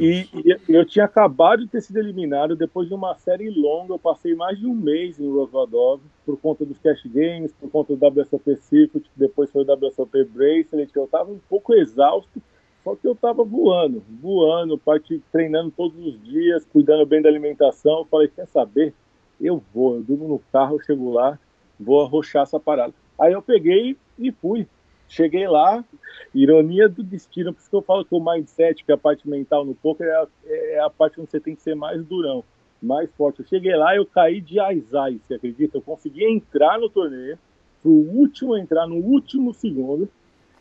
E, 0.00 0.28
e, 0.34 0.56
eu 0.68 0.84
tinha 0.84 1.04
acabado 1.04 1.62
de 1.62 1.68
ter 1.68 1.80
sido 1.80 1.98
eliminado 1.98 2.56
depois 2.56 2.88
de 2.88 2.94
uma 2.94 3.14
série 3.16 3.48
longa. 3.50 3.94
Eu 3.94 3.98
passei 3.98 4.34
mais 4.34 4.58
de 4.58 4.66
um 4.66 4.74
mês 4.74 5.18
em 5.18 5.30
Rosvadov 5.30 6.00
por 6.26 6.36
conta 6.38 6.64
dos 6.64 6.78
cash 6.78 7.02
games, 7.06 7.52
por 7.52 7.70
conta 7.70 7.96
do 7.96 8.20
WSOP 8.20 8.56
Circuit, 8.62 9.04
depois 9.16 9.50
foi 9.50 9.64
o 9.64 9.86
WSOP 9.86 10.24
Bracelet. 10.24 10.90
Eu 10.94 11.04
estava 11.04 11.30
um 11.30 11.40
pouco 11.48 11.74
exausto 11.74 12.40
só 12.82 12.96
que 12.96 13.06
eu 13.06 13.12
estava 13.12 13.44
voando, 13.44 14.02
voando, 14.20 14.78
parte, 14.78 15.22
treinando 15.30 15.70
todos 15.70 15.98
os 15.98 16.20
dias, 16.22 16.64
cuidando 16.72 17.04
bem 17.04 17.20
da 17.20 17.28
alimentação. 17.28 17.98
Eu 17.98 18.04
falei, 18.06 18.28
quer 18.28 18.46
saber? 18.46 18.94
Eu 19.40 19.62
vou, 19.74 19.96
eu 19.96 20.02
durmo 20.02 20.28
no 20.28 20.38
carro, 20.52 20.76
eu 20.76 20.80
chego 20.80 21.12
lá, 21.12 21.38
vou 21.78 22.02
arrochar 22.02 22.42
essa 22.42 22.58
parada. 22.58 22.94
Aí 23.18 23.32
eu 23.32 23.42
peguei 23.42 23.96
e 24.18 24.32
fui. 24.32 24.66
Cheguei 25.10 25.48
lá, 25.48 25.84
ironia 26.32 26.88
do 26.88 27.02
destino, 27.02 27.52
por 27.52 27.58
isso 27.58 27.68
que 27.68 27.74
eu 27.74 27.82
falo 27.82 28.04
que 28.04 28.14
o 28.14 28.24
mindset, 28.24 28.84
que 28.84 28.92
é 28.92 28.94
a 28.94 28.98
parte 28.98 29.28
mental 29.28 29.64
no 29.64 29.74
poker, 29.74 30.06
é 30.06 30.14
a, 30.14 30.26
é 30.46 30.80
a 30.80 30.88
parte 30.88 31.20
onde 31.20 31.28
você 31.28 31.40
tem 31.40 31.56
que 31.56 31.62
ser 31.62 31.74
mais 31.74 32.04
durão, 32.04 32.44
mais 32.80 33.10
forte. 33.16 33.40
Eu 33.40 33.46
cheguei 33.46 33.74
lá, 33.74 33.96
eu 33.96 34.06
caí 34.06 34.40
de 34.40 34.60
aizai, 34.60 35.20
você 35.26 35.34
acredita? 35.34 35.76
Eu 35.76 35.82
consegui 35.82 36.24
entrar 36.24 36.78
no 36.78 36.88
torneio, 36.88 37.36
fui 37.82 37.90
o 37.90 38.18
último 38.18 38.56
entrar 38.56 38.86
no 38.86 38.96
último 38.96 39.52
segundo, 39.52 40.08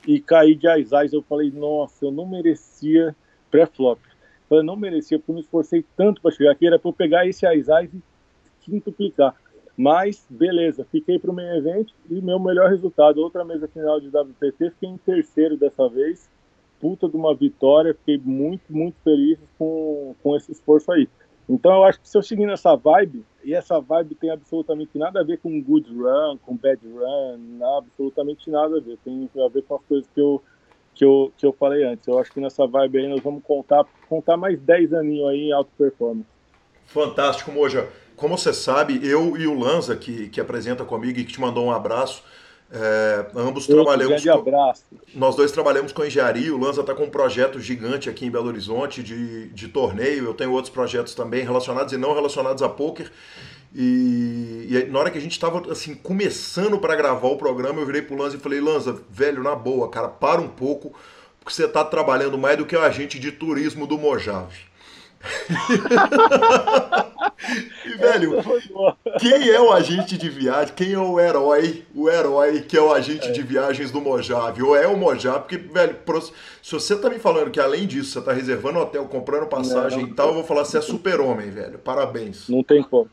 e 0.07 0.19
caí 0.19 0.55
de 0.55 0.67
Aizais. 0.67 1.13
Eu 1.13 1.21
falei, 1.21 1.51
nossa, 1.51 2.05
eu 2.05 2.11
não 2.11 2.25
merecia 2.25 3.15
pré-flop. 3.51 3.99
Eu 4.49 4.63
não 4.63 4.75
merecia, 4.75 5.19
porque 5.19 5.29
eu 5.29 5.35
me 5.35 5.41
esforcei 5.41 5.85
tanto 5.95 6.21
para 6.21 6.31
chegar 6.31 6.53
aqui, 6.53 6.65
era 6.65 6.79
para 6.79 6.89
eu 6.89 6.93
pegar 6.93 7.27
esse 7.27 7.45
Aizais 7.45 7.93
e 7.93 8.01
quintuplicar. 8.61 9.35
Mas, 9.81 10.27
beleza, 10.29 10.85
fiquei 10.91 11.17
para 11.17 11.31
o 11.31 11.33
meio 11.33 11.55
evento 11.55 11.93
e 12.09 12.21
meu 12.21 12.37
melhor 12.37 12.69
resultado, 12.69 13.21
outra 13.21 13.45
mesa 13.45 13.65
final 13.65 13.97
de 13.97 14.09
WPT, 14.09 14.71
fiquei 14.71 14.89
em 14.89 14.97
terceiro 14.97 15.55
dessa 15.55 15.87
vez. 15.87 16.29
Puta 16.81 17.07
de 17.07 17.15
uma 17.15 17.33
vitória, 17.33 17.93
fiquei 17.93 18.17
muito, 18.17 18.63
muito 18.67 18.97
feliz 19.05 19.39
com, 19.57 20.13
com 20.21 20.35
esse 20.35 20.51
esforço 20.51 20.91
aí. 20.91 21.07
Então 21.47 21.71
eu 21.71 21.85
acho 21.85 22.01
que 22.01 22.09
se 22.09 22.17
eu 22.17 22.21
seguir 22.21 22.45
nessa 22.45 22.75
vibe, 22.75 23.23
e 23.41 23.53
essa 23.53 23.79
vibe 23.79 24.15
tem 24.15 24.29
absolutamente 24.31 24.97
nada 24.97 25.21
a 25.21 25.23
ver 25.23 25.37
com 25.37 25.61
good 25.61 25.89
run, 25.93 26.37
com 26.39 26.57
bad 26.57 26.81
run, 26.85 27.65
absolutamente 27.77 28.49
nada 28.49 28.75
a 28.75 28.81
ver. 28.81 28.97
Tem 29.05 29.29
a 29.33 29.47
ver 29.47 29.63
com 29.63 29.75
as 29.75 29.81
coisas 29.85 30.09
que 30.13 30.19
eu, 30.19 30.43
que 30.93 31.05
eu, 31.05 31.31
que 31.37 31.45
eu 31.45 31.53
falei 31.53 31.85
antes. 31.85 32.05
Eu 32.05 32.19
acho 32.19 32.33
que 32.33 32.41
nessa 32.41 32.67
vibe 32.67 32.97
aí 32.97 33.07
nós 33.07 33.21
vamos 33.21 33.41
contar, 33.45 33.85
contar 34.09 34.35
mais 34.35 34.59
10 34.59 34.93
aninhos 34.93 35.29
aí 35.29 35.47
em 35.47 35.51
alta 35.53 35.71
performance. 35.77 36.27
Fantástico, 36.85 37.49
Moja. 37.49 37.87
Como 38.19 38.37
você 38.37 38.53
sabe, 38.53 38.99
eu 39.01 39.37
e 39.37 39.47
o 39.47 39.57
Lanza, 39.57 39.95
que, 39.95 40.27
que 40.27 40.41
apresenta 40.41 40.83
comigo 40.83 41.17
e 41.17 41.23
que 41.23 41.31
te 41.31 41.39
mandou 41.39 41.65
um 41.65 41.71
abraço, 41.71 42.21
é, 42.69 43.25
ambos 43.33 43.67
Outro 43.69 43.85
trabalhamos. 43.85 44.21
Com, 44.21 44.31
abraço. 44.31 44.83
Nós 45.15 45.37
dois 45.37 45.53
trabalhamos 45.53 45.93
com 45.93 46.03
engenharia. 46.03 46.53
O 46.53 46.59
Lanza 46.59 46.81
está 46.81 46.93
com 46.93 47.05
um 47.05 47.09
projeto 47.09 47.61
gigante 47.61 48.09
aqui 48.09 48.25
em 48.25 48.29
Belo 48.29 48.47
Horizonte 48.47 49.01
de, 49.01 49.47
de 49.47 49.69
torneio. 49.69 50.25
Eu 50.25 50.33
tenho 50.33 50.51
outros 50.51 50.69
projetos 50.71 51.15
também 51.15 51.45
relacionados 51.45 51.93
e 51.93 51.97
não 51.97 52.13
relacionados 52.13 52.61
a 52.61 52.67
poker. 52.67 53.09
E, 53.73 54.67
e 54.69 54.87
na 54.91 54.99
hora 54.99 55.09
que 55.11 55.17
a 55.17 55.21
gente 55.21 55.31
estava 55.31 55.71
assim 55.71 55.95
começando 55.95 56.77
para 56.77 56.97
gravar 56.97 57.29
o 57.29 57.37
programa, 57.37 57.79
eu 57.79 57.85
virei 57.85 58.01
pro 58.01 58.17
Lanza 58.17 58.35
e 58.35 58.39
falei: 58.39 58.59
Lanza, 58.59 59.01
velho, 59.09 59.41
na 59.41 59.55
boa, 59.55 59.89
cara, 59.89 60.09
para 60.09 60.41
um 60.41 60.49
pouco, 60.49 60.93
porque 61.39 61.53
você 61.53 61.63
está 61.63 61.85
trabalhando 61.85 62.37
mais 62.37 62.57
do 62.57 62.65
que 62.65 62.75
o 62.75 62.81
agente 62.81 63.17
de 63.17 63.31
turismo 63.31 63.87
do 63.87 63.97
Mojave. 63.97 64.67
e, 67.85 67.97
velho, 67.97 68.37
quem 69.19 69.49
é 69.49 69.59
o 69.59 69.71
agente 69.71 70.17
de 70.17 70.29
viagem? 70.29 70.73
Quem 70.75 70.93
é 70.93 70.99
o 70.99 71.19
herói? 71.19 71.85
O 71.95 72.09
herói 72.09 72.61
que 72.61 72.77
é 72.77 72.81
o 72.81 72.91
agente 72.91 73.29
é. 73.29 73.31
de 73.31 73.41
viagens 73.41 73.91
do 73.91 74.01
Mojave? 74.01 74.61
Ou 74.61 74.75
é 74.75 74.87
o 74.87 74.97
Mojave? 74.97 75.39
Porque, 75.39 75.57
velho, 75.57 75.97
se 76.61 76.71
você 76.71 76.97
tá 76.97 77.09
me 77.09 77.19
falando 77.19 77.51
que 77.51 77.59
além 77.59 77.87
disso 77.87 78.11
você 78.11 78.21
tá 78.21 78.33
reservando 78.33 78.79
hotel, 78.79 79.05
comprando 79.05 79.47
passagem 79.47 79.99
não, 79.99 80.05
não, 80.07 80.13
e 80.13 80.15
tal, 80.15 80.27
eu 80.29 80.33
vou 80.35 80.43
falar, 80.43 80.65
você 80.65 80.77
é 80.77 80.81
super-homem, 80.81 81.49
velho. 81.49 81.79
Parabéns. 81.79 82.49
Não 82.49 82.61
tem 82.61 82.83
como. 82.83 83.09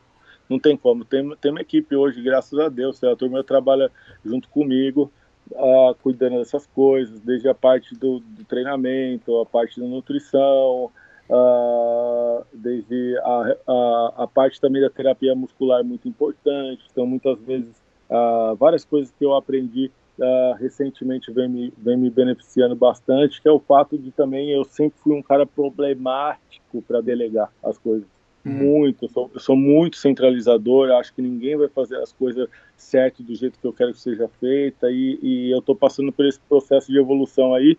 Não 0.49 0.59
tem 0.59 0.75
como. 0.75 1.05
Tem, 1.05 1.35
tem 1.41 1.51
uma 1.51 1.61
equipe 1.61 1.95
hoje, 1.95 2.21
graças 2.21 2.57
a 2.59 2.69
Deus. 2.69 3.01
A 3.03 3.15
turma 3.15 3.43
trabalha 3.43 3.91
junto 4.25 4.49
comigo, 4.49 5.11
uh, 5.51 5.95
cuidando 6.01 6.37
dessas 6.37 6.65
coisas, 6.67 7.19
desde 7.21 7.47
a 7.47 7.55
parte 7.55 7.95
do, 7.95 8.19
do 8.19 8.43
treinamento, 8.43 9.39
a 9.39 9.45
parte 9.45 9.79
da 9.79 9.85
nutrição, 9.85 10.91
Uh, 11.29 12.45
desde 12.53 13.17
a, 13.17 13.57
a, 13.67 14.13
a, 14.23 14.27
parte 14.27 14.61
também 14.61 14.81
da 14.81 14.89
terapia 14.89 15.35
muscular 15.35 15.81
é 15.81 15.83
muito 15.83 16.07
importante. 16.07 16.83
Então, 16.89 17.05
muitas 17.05 17.37
vezes, 17.39 17.75
uh, 18.09 18.55
várias 18.55 18.85
coisas 18.85 19.13
que 19.17 19.25
eu 19.25 19.35
aprendi 19.35 19.91
uh, 20.19 20.55
recentemente 20.57 21.31
vem 21.31 21.49
me, 21.49 21.73
vem 21.77 21.97
me 21.97 22.09
beneficiando 22.09 22.75
bastante, 22.75 23.41
que 23.41 23.47
é 23.47 23.51
o 23.51 23.59
fato 23.59 23.97
de 23.97 24.11
também 24.11 24.51
eu 24.51 24.63
sempre 24.63 24.97
fui 24.99 25.13
um 25.13 25.21
cara 25.21 25.45
problemático 25.45 26.81
para 26.81 27.01
delegar 27.01 27.51
as 27.63 27.77
coisas. 27.77 28.07
Uhum. 28.45 28.53
Muito, 28.53 29.05
eu 29.05 29.09
sou, 29.09 29.31
eu 29.33 29.39
sou, 29.41 29.55
muito 29.57 29.97
centralizador, 29.97 30.89
acho 30.91 31.13
que 31.13 31.21
ninguém 31.21 31.57
vai 31.57 31.67
fazer 31.67 31.97
as 31.97 32.13
coisas 32.13 32.47
certo 32.77 33.21
do 33.21 33.35
jeito 33.35 33.59
que 33.59 33.67
eu 33.67 33.73
quero 33.73 33.91
que 33.91 33.99
seja 33.99 34.29
feita, 34.39 34.89
e, 34.89 35.19
e 35.21 35.51
eu 35.51 35.59
estou 35.59 35.75
passando 35.75 36.13
por 36.13 36.25
esse 36.25 36.39
processo 36.47 36.89
de 36.89 36.97
evolução 36.97 37.53
aí, 37.53 37.77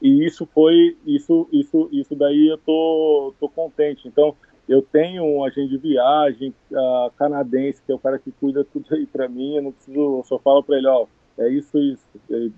e 0.00 0.24
isso 0.24 0.46
foi 0.46 0.96
isso 1.06 1.48
isso 1.52 1.88
isso 1.92 2.14
daí 2.14 2.48
eu 2.48 2.58
tô 2.58 3.34
tô 3.40 3.48
contente. 3.48 4.06
Então 4.06 4.34
eu 4.68 4.82
tenho 4.82 5.24
um 5.24 5.44
agente 5.44 5.68
de 5.68 5.78
viagem 5.78 6.54
uh, 6.72 7.10
canadense 7.16 7.82
que 7.84 7.92
é 7.92 7.94
o 7.94 7.98
cara 7.98 8.18
que 8.18 8.32
cuida 8.32 8.64
tudo 8.64 8.86
aí 8.94 9.06
para 9.06 9.28
mim. 9.28 9.56
Eu 9.56 9.62
não 9.62 9.72
preciso 9.72 9.98
eu 9.98 10.24
só 10.26 10.38
falo 10.38 10.62
para 10.62 10.76
ele 10.76 10.86
ó 10.86 11.06
é 11.38 11.48
isso 11.48 11.78
isso. 11.78 12.04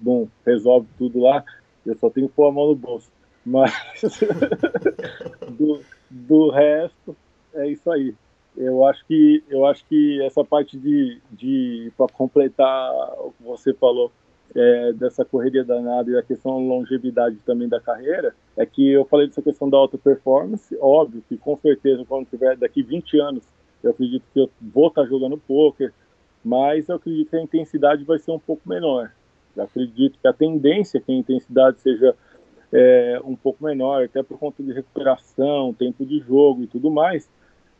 Bom 0.01 0.29
resolve 0.45 0.89
tudo 0.99 1.21
lá. 1.21 1.45
Eu 1.85 1.97
só 1.97 2.11
tenho 2.11 2.29
que 2.29 2.35
pôr 2.35 2.49
a 2.49 2.53
mão 2.53 2.69
no 2.69 2.75
bolso. 2.75 3.11
Mas 3.45 3.73
do, 5.51 5.81
do 6.11 6.51
resto 6.51 7.17
é 7.55 7.69
isso 7.69 7.91
aí. 7.91 8.15
Eu 8.57 8.85
acho 8.85 9.07
que 9.07 9.43
eu 9.49 9.65
acho 9.65 9.85
que 9.87 10.21
essa 10.23 10.45
parte 10.45 10.77
de, 10.77 11.21
de 11.31 11.93
para 11.97 12.13
completar 12.13 12.93
o 13.21 13.33
que 13.33 13.45
você 13.45 13.73
falou 13.73 14.11
é, 14.55 14.93
dessa 14.93 15.25
correria 15.25 15.65
danada 15.65 16.11
e 16.11 16.17
a 16.17 16.23
questão 16.23 16.53
da 16.53 16.75
longevidade 16.75 17.37
também 17.45 17.69
da 17.69 17.81
carreira, 17.81 18.35
é 18.57 18.65
que 18.65 18.91
eu 18.91 19.05
falei 19.05 19.27
dessa 19.27 19.43
questão 19.43 19.69
da 19.69 19.77
alta 19.77 19.99
performance, 19.99 20.77
óbvio 20.81 21.23
que 21.29 21.37
com 21.37 21.57
certeza 21.57 22.05
quando 22.07 22.27
tiver 22.27 22.57
daqui 22.57 22.83
20 22.83 23.21
anos, 23.21 23.45
eu 23.83 23.91
acredito 23.91 24.25
que 24.33 24.41
eu 24.41 24.51
vou 24.61 24.89
estar 24.89 25.05
jogando 25.05 25.39
poker, 25.39 25.93
mas 26.45 26.89
eu 26.89 26.97
acredito 26.97 27.31
que 27.31 27.37
a 27.37 27.43
intensidade 27.43 28.05
vai 28.05 28.19
ser 28.19 28.31
um 28.33 28.39
pouco 28.39 28.69
menor. 28.69 29.13
Eu 29.57 29.65
acredito 29.65 30.19
que 30.21 30.27
a 30.27 30.33
tendência 30.33 30.99
é 30.99 31.01
que 31.01 31.13
a 31.13 31.15
intensidade 31.15 31.81
seja 31.81 32.15
é, 32.73 33.21
um 33.25 33.37
pouco 33.37 33.65
menor, 33.65 34.05
até 34.05 34.23
por 34.23 34.39
conta 34.39 34.63
de 34.63 34.73
recuperação, 34.73 35.75
tempo 35.75 36.05
de 36.05 36.21
jogo 36.21 36.63
e 36.63 36.67
tudo 36.67 36.91
mais. 36.91 37.29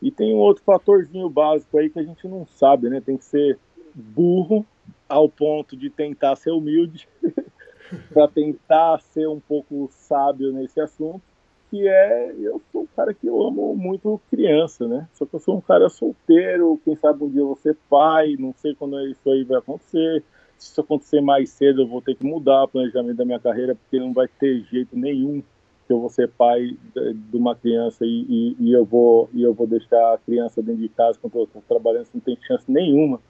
E 0.01 0.11
tem 0.11 0.35
um 0.35 0.39
outro 0.39 0.63
fatorzinho 0.65 1.29
básico 1.29 1.77
aí 1.79 1.91
que 1.91 1.99
a 1.99 2.03
gente 2.03 2.27
não 2.29 2.47
sabe, 2.47 2.89
né? 2.89 3.01
Tem 3.01 3.17
que 3.17 3.25
ser 3.25 3.59
burro 3.95 4.65
ao 5.09 5.29
ponto 5.29 5.77
de 5.77 5.91
tentar 5.91 6.37
ser 6.37 6.51
humilde, 6.51 7.09
para 8.13 8.29
tentar 8.29 9.01
ser 9.01 9.29
um 9.29 9.41
pouco 9.41 9.89
sábio 9.91 10.53
nesse 10.53 10.81
assunto, 10.81 11.23
que 11.71 11.87
é 11.87 12.35
eu 12.39 12.61
sou 12.73 12.83
um 12.83 12.87
cara 12.87 13.13
que 13.13 13.27
eu 13.27 13.47
amo 13.47 13.75
muito 13.75 14.21
criança, 14.31 14.87
né? 14.87 15.07
Só 15.13 15.27
que 15.27 15.35
eu 15.35 15.41
sou 15.41 15.57
um 15.57 15.61
cara 15.61 15.89
solteiro, 15.89 16.81
quem 16.85 16.97
sabe 16.97 17.25
um 17.25 17.31
dia 17.31 17.41
eu 17.41 17.47
vou 17.47 17.57
ser 17.57 17.77
pai, 17.89 18.37
não 18.39 18.55
sei 18.55 18.75
quando 18.75 18.99
isso 19.07 19.31
aí 19.31 19.45
vai 19.45 19.59
acontecer. 19.59 20.25
Se 20.57 20.73
isso 20.73 20.81
acontecer 20.81 21.21
mais 21.21 21.51
cedo, 21.51 21.83
eu 21.83 21.87
vou 21.87 22.03
ter 22.03 22.17
que 22.17 22.25
mudar 22.25 22.65
o 22.65 22.69
planejamento 22.69 23.17
da 23.17 23.25
minha 23.25 23.39
carreira, 23.39 23.75
porque 23.75 23.99
não 23.99 24.13
vai 24.13 24.27
ter 24.27 24.63
jeito 24.65 24.97
nenhum 24.97 25.43
que 25.87 25.93
eu 25.93 26.01
vou 26.01 26.11
ser 26.11 26.29
pai 26.29 26.77
de 26.95 27.37
uma 27.37 27.55
criança 27.55 28.05
e, 28.05 28.27
e, 28.29 28.57
e 28.61 28.73
eu 28.73 28.85
vou 28.85 29.31
e 29.33 29.43
eu 29.43 29.55
vou 29.55 29.67
deixar 29.67 30.15
a 30.15 30.19
criança 30.19 30.63
dentro 30.63 30.83
de 30.83 30.89
casa 30.91 31.19
quando 31.21 31.39
eu 31.39 31.45
estou 31.45 31.63
trabalhando, 31.67 32.09
não 32.13 32.21
tem 32.21 32.37
chance 32.47 32.71
nenhuma 32.71 33.21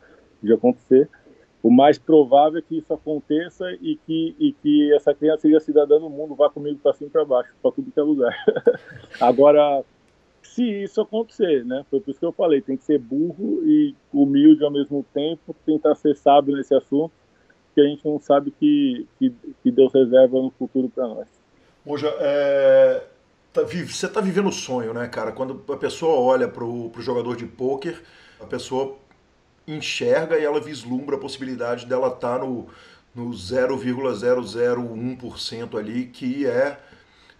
de 0.42 0.52
acontecer. 0.52 1.09
O 1.69 1.71
mais 1.71 1.99
provável 1.99 2.61
é 2.61 2.62
que 2.62 2.79
isso 2.79 2.91
aconteça 2.95 3.71
e 3.83 3.97
que, 4.07 4.35
e 4.39 4.55
que 4.55 4.91
essa 4.95 5.12
criança 5.12 5.43
seja 5.43 5.61
cidadã 5.61 6.01
do 6.01 6.09
mundo, 6.09 6.35
vá 6.35 6.49
comigo 6.49 6.79
para 6.83 6.95
cima 6.95 7.09
e 7.09 7.12
para 7.12 7.27
baixo, 7.27 7.53
para 7.61 7.71
tudo 7.73 7.93
que 7.93 8.01
é 8.01 8.03
lugar. 8.03 8.35
Agora, 9.21 9.85
se 10.43 10.64
isso 10.64 10.99
acontecer, 11.03 11.66
né? 11.66 11.85
Foi 11.91 12.01
por 12.01 12.11
isso 12.11 12.21
que 12.21 12.25
eu 12.25 12.33
falei, 12.33 12.62
tem 12.62 12.75
que 12.75 12.85
ser 12.85 12.99
burro 12.99 13.61
e 13.66 13.95
humilde 14.11 14.64
ao 14.64 14.71
mesmo 14.71 15.05
tempo, 15.12 15.55
tentar 15.66 15.95
ser 15.95 16.16
sábio 16.16 16.57
nesse 16.57 16.75
assunto, 16.75 17.12
que 17.75 17.83
a 17.83 17.85
gente 17.85 18.03
não 18.03 18.19
sabe 18.19 18.51
que, 18.51 19.07
que, 19.19 19.31
que 19.62 19.71
Deus 19.71 19.93
reserva 19.93 20.41
no 20.41 20.51
futuro 20.53 20.89
para 20.89 21.07
nós. 21.07 21.29
Moja, 21.85 22.09
é, 22.19 23.05
tá, 23.53 23.61
você 23.62 24.07
está 24.07 24.23
vivendo 24.23 24.49
o 24.49 24.53
sonho, 24.53 24.95
né, 24.95 25.07
cara? 25.07 25.33
Quando 25.33 25.62
a 25.71 25.77
pessoa 25.77 26.19
olha 26.19 26.49
para 26.49 26.64
o 26.64 26.91
jogador 26.97 27.37
de 27.37 27.45
pôquer, 27.45 28.03
a 28.41 28.47
pessoa 28.47 28.97
enxerga 29.69 30.39
e 30.39 30.45
ela 30.45 30.61
vislumbra 30.61 31.16
a 31.16 31.21
possibilidade 31.21 31.87
dela 31.87 32.09
estar 32.09 32.39
tá 32.39 32.45
no, 32.45 32.66
no 33.14 33.31
0,001% 33.31 35.79
ali, 35.79 36.07
que 36.07 36.47
é 36.47 36.79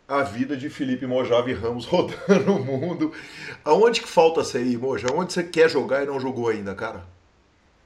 a 0.07 0.22
vida 0.22 0.57
de 0.57 0.70
Felipe 0.70 1.07
Mojave 1.07 1.53
Ramos 1.53 1.85
rodando 1.87 2.55
o 2.55 2.64
mundo. 2.64 3.12
Aonde 3.64 4.01
que 4.01 4.09
falta 4.09 4.43
você 4.43 4.62
ir, 4.62 4.79
Moja? 4.79 5.09
Onde 5.12 5.33
você 5.33 5.43
quer 5.43 5.68
jogar 5.68 6.03
e 6.03 6.07
não 6.07 6.20
jogou 6.20 6.49
ainda, 6.49 6.74
cara? 6.74 7.05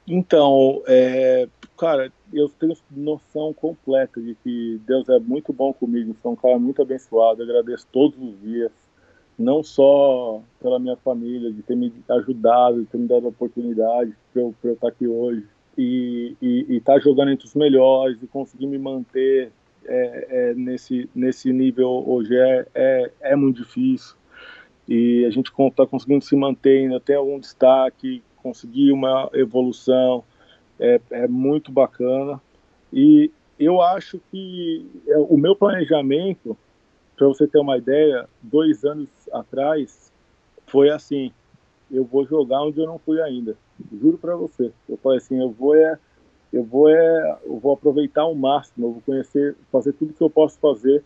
Então, 0.07 0.81
é, 0.85 1.47
cara, 1.77 2.11
eu 2.33 2.49
tenho 2.49 2.75
noção 2.91 3.53
completa 3.53 4.21
de 4.21 4.35
que 4.43 4.81
Deus 4.85 5.07
é 5.07 5.17
muito 5.19 5.53
bom 5.53 5.73
comigo, 5.73 6.15
sou 6.21 6.33
um 6.33 6.35
cara 6.35 6.59
muito 6.59 6.81
abençoado, 6.81 7.41
agradeço 7.41 7.87
todos 7.91 8.19
os 8.19 8.41
dias 8.41 8.71
não 9.37 9.63
só 9.63 10.41
pela 10.61 10.79
minha 10.79 10.95
família, 10.97 11.51
de 11.51 11.61
ter 11.61 11.75
me 11.75 11.91
ajudado, 12.09 12.81
de 12.81 12.87
ter 12.87 12.97
me 12.97 13.07
dado 13.07 13.25
a 13.25 13.29
oportunidade 13.29 14.13
para 14.31 14.41
eu, 14.41 14.55
eu 14.63 14.73
estar 14.73 14.87
aqui 14.87 15.07
hoje 15.07 15.43
e 15.77 16.35
estar 16.69 16.93
tá 16.93 16.99
jogando 16.99 17.31
entre 17.31 17.47
os 17.47 17.55
melhores 17.55 18.21
e 18.21 18.27
conseguir 18.27 18.67
me 18.67 18.77
manter 18.77 19.51
é, 19.85 20.27
é, 20.29 20.53
nesse, 20.53 21.09
nesse 21.13 21.51
nível 21.51 22.03
hoje 22.07 22.35
é, 22.35 22.65
é, 22.73 23.11
é 23.21 23.35
muito 23.35 23.63
difícil. 23.63 24.15
E 24.87 25.25
a 25.25 25.29
gente 25.29 25.51
está 25.51 25.85
conseguindo 25.85 26.23
se 26.23 26.35
manter 26.35 26.79
ainda 26.79 26.97
até 26.97 27.15
algum 27.15 27.39
destaque, 27.39 28.21
conseguir 28.37 28.91
uma 28.91 29.29
evolução, 29.33 30.23
é, 30.79 30.99
é 31.11 31.27
muito 31.27 31.71
bacana. 31.71 32.41
E 32.91 33.31
eu 33.57 33.81
acho 33.81 34.19
que 34.31 34.85
é, 35.07 35.17
o 35.17 35.37
meu 35.37 35.55
planejamento 35.55 36.57
para 37.23 37.29
você 37.29 37.47
ter 37.47 37.59
uma 37.59 37.77
ideia, 37.77 38.27
dois 38.41 38.83
anos 38.83 39.07
atrás 39.31 40.11
foi 40.67 40.89
assim: 40.89 41.31
eu 41.89 42.03
vou 42.03 42.25
jogar 42.25 42.61
onde 42.63 42.81
eu 42.81 42.85
não 42.85 42.99
fui 42.99 43.21
ainda. 43.21 43.55
Juro 43.93 44.17
para 44.17 44.35
você. 44.35 44.73
Eu 44.89 44.97
falei 44.97 45.19
assim: 45.19 45.39
eu 45.39 45.49
vou 45.49 45.73
é, 45.73 45.97
eu 46.51 46.65
vou 46.65 46.89
é, 46.89 47.39
eu 47.45 47.57
vou 47.59 47.73
aproveitar 47.73 48.23
ao 48.23 48.35
máximo. 48.35 48.87
Eu 48.87 48.91
vou 48.93 49.01
conhecer, 49.05 49.55
fazer 49.71 49.93
tudo 49.93 50.13
que 50.13 50.21
eu 50.21 50.29
posso 50.29 50.59
fazer. 50.59 51.01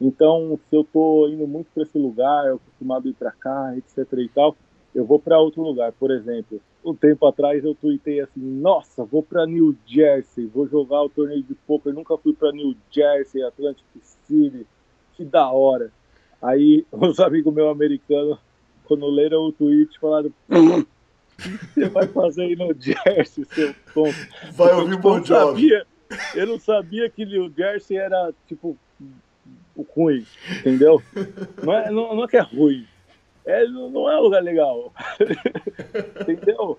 Então, 0.00 0.56
se 0.70 0.76
eu 0.76 0.82
estou 0.82 1.28
indo 1.28 1.48
muito 1.48 1.68
para 1.74 1.82
esse 1.82 1.98
lugar, 1.98 2.46
eu 2.46 2.56
acostumado 2.56 3.08
ir 3.08 3.14
para 3.14 3.32
cá, 3.32 3.74
etc. 3.76 4.06
e 4.18 4.28
tal, 4.28 4.54
eu 4.94 5.04
vou 5.04 5.18
para 5.18 5.40
outro 5.40 5.62
lugar. 5.62 5.90
Por 5.92 6.12
exemplo, 6.12 6.60
um 6.84 6.94
tempo 6.94 7.26
atrás 7.26 7.64
eu 7.64 7.74
tuitei 7.74 8.20
assim: 8.20 8.38
Nossa, 8.40 9.04
vou 9.04 9.20
para 9.20 9.44
New 9.46 9.74
Jersey, 9.84 10.46
vou 10.46 10.68
jogar 10.68 11.02
o 11.02 11.08
torneio 11.08 11.42
de 11.42 11.56
poker. 11.66 11.92
Nunca 11.92 12.16
fui 12.18 12.34
para 12.34 12.52
New 12.52 12.76
Jersey, 12.92 13.42
Atlantic 13.42 13.84
City 14.28 14.64
que 15.16 15.24
da 15.24 15.50
hora. 15.50 15.90
Aí 16.40 16.84
os 16.92 17.18
amigos 17.18 17.52
meus 17.52 17.70
americanos, 17.70 18.38
quando 18.84 19.06
leram 19.06 19.46
o 19.46 19.52
tweet, 19.52 19.98
falaram: 19.98 20.32
o 20.48 20.84
que 21.36 21.58
você 21.74 21.88
vai 21.88 22.06
fazer 22.06 22.42
aí 22.42 22.56
no 22.56 22.74
Jersey, 22.78 23.44
seu 23.46 23.74
tonto? 23.92 24.16
Vai 24.52 24.74
ouvir 24.74 24.98
Bon 24.98 25.22
Jovi. 25.24 25.70
Eu 26.34 26.46
não 26.46 26.60
sabia 26.60 27.10
que 27.10 27.26
New 27.26 27.52
Jersey 27.56 27.96
era, 27.96 28.32
tipo, 28.46 28.76
o 29.74 29.82
ruim, 29.82 30.24
entendeu? 30.60 31.02
Não 31.62 31.72
é, 31.72 31.90
não, 31.90 32.14
não 32.14 32.24
é 32.24 32.28
que 32.28 32.36
é 32.36 32.42
ruim. 32.42 32.86
É, 33.44 33.66
não 33.66 34.10
é 34.10 34.18
um 34.18 34.22
lugar 34.22 34.42
legal. 34.42 34.92
entendeu? 36.20 36.78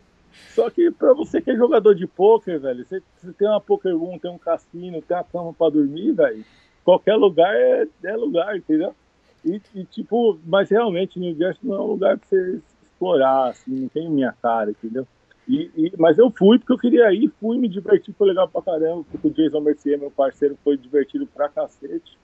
Só 0.53 0.69
que 0.69 0.91
pra 0.91 1.13
você 1.13 1.41
que 1.41 1.51
é 1.51 1.55
jogador 1.55 1.93
de 1.93 2.07
pôquer, 2.07 2.59
velho, 2.59 2.85
você, 2.85 3.01
você 3.17 3.33
tem 3.33 3.47
uma 3.47 3.59
poker 3.59 3.95
room, 3.95 4.17
tem 4.17 4.31
um 4.31 4.37
cassino, 4.37 5.01
tem 5.01 5.17
uma 5.17 5.23
cama 5.23 5.53
pra 5.53 5.69
dormir, 5.69 6.13
velho 6.13 6.43
qualquer 6.87 7.17
lugar 7.17 7.53
é, 7.53 7.85
é 8.05 8.15
lugar, 8.15 8.55
entendeu? 8.55 8.95
E, 9.43 9.61
e, 9.75 9.83
tipo, 9.83 10.39
mas 10.45 10.69
realmente 10.69 11.19
New 11.19 11.35
Jersey 11.35 11.59
não 11.61 11.75
é 11.75 11.81
um 11.81 11.87
lugar 11.87 12.17
para 12.17 12.29
você 12.29 12.61
explorar, 12.81 13.49
assim, 13.49 13.75
não 13.81 13.89
tem 13.89 14.09
minha 14.09 14.33
cara, 14.41 14.71
entendeu? 14.71 15.05
E, 15.49 15.69
e, 15.75 15.93
mas 15.97 16.17
eu 16.17 16.31
fui 16.31 16.57
porque 16.57 16.71
eu 16.71 16.77
queria 16.77 17.11
ir, 17.11 17.29
fui 17.41 17.57
me 17.57 17.67
divertir, 17.67 18.15
foi 18.17 18.29
legal 18.29 18.47
pra 18.47 18.61
caramba, 18.61 19.03
porque 19.11 19.27
o 19.27 19.31
Jason 19.31 19.59
Mercier, 19.59 19.99
meu 19.99 20.09
parceiro, 20.09 20.57
foi 20.63 20.77
divertido 20.77 21.27
pra 21.27 21.49
cacete. 21.49 22.17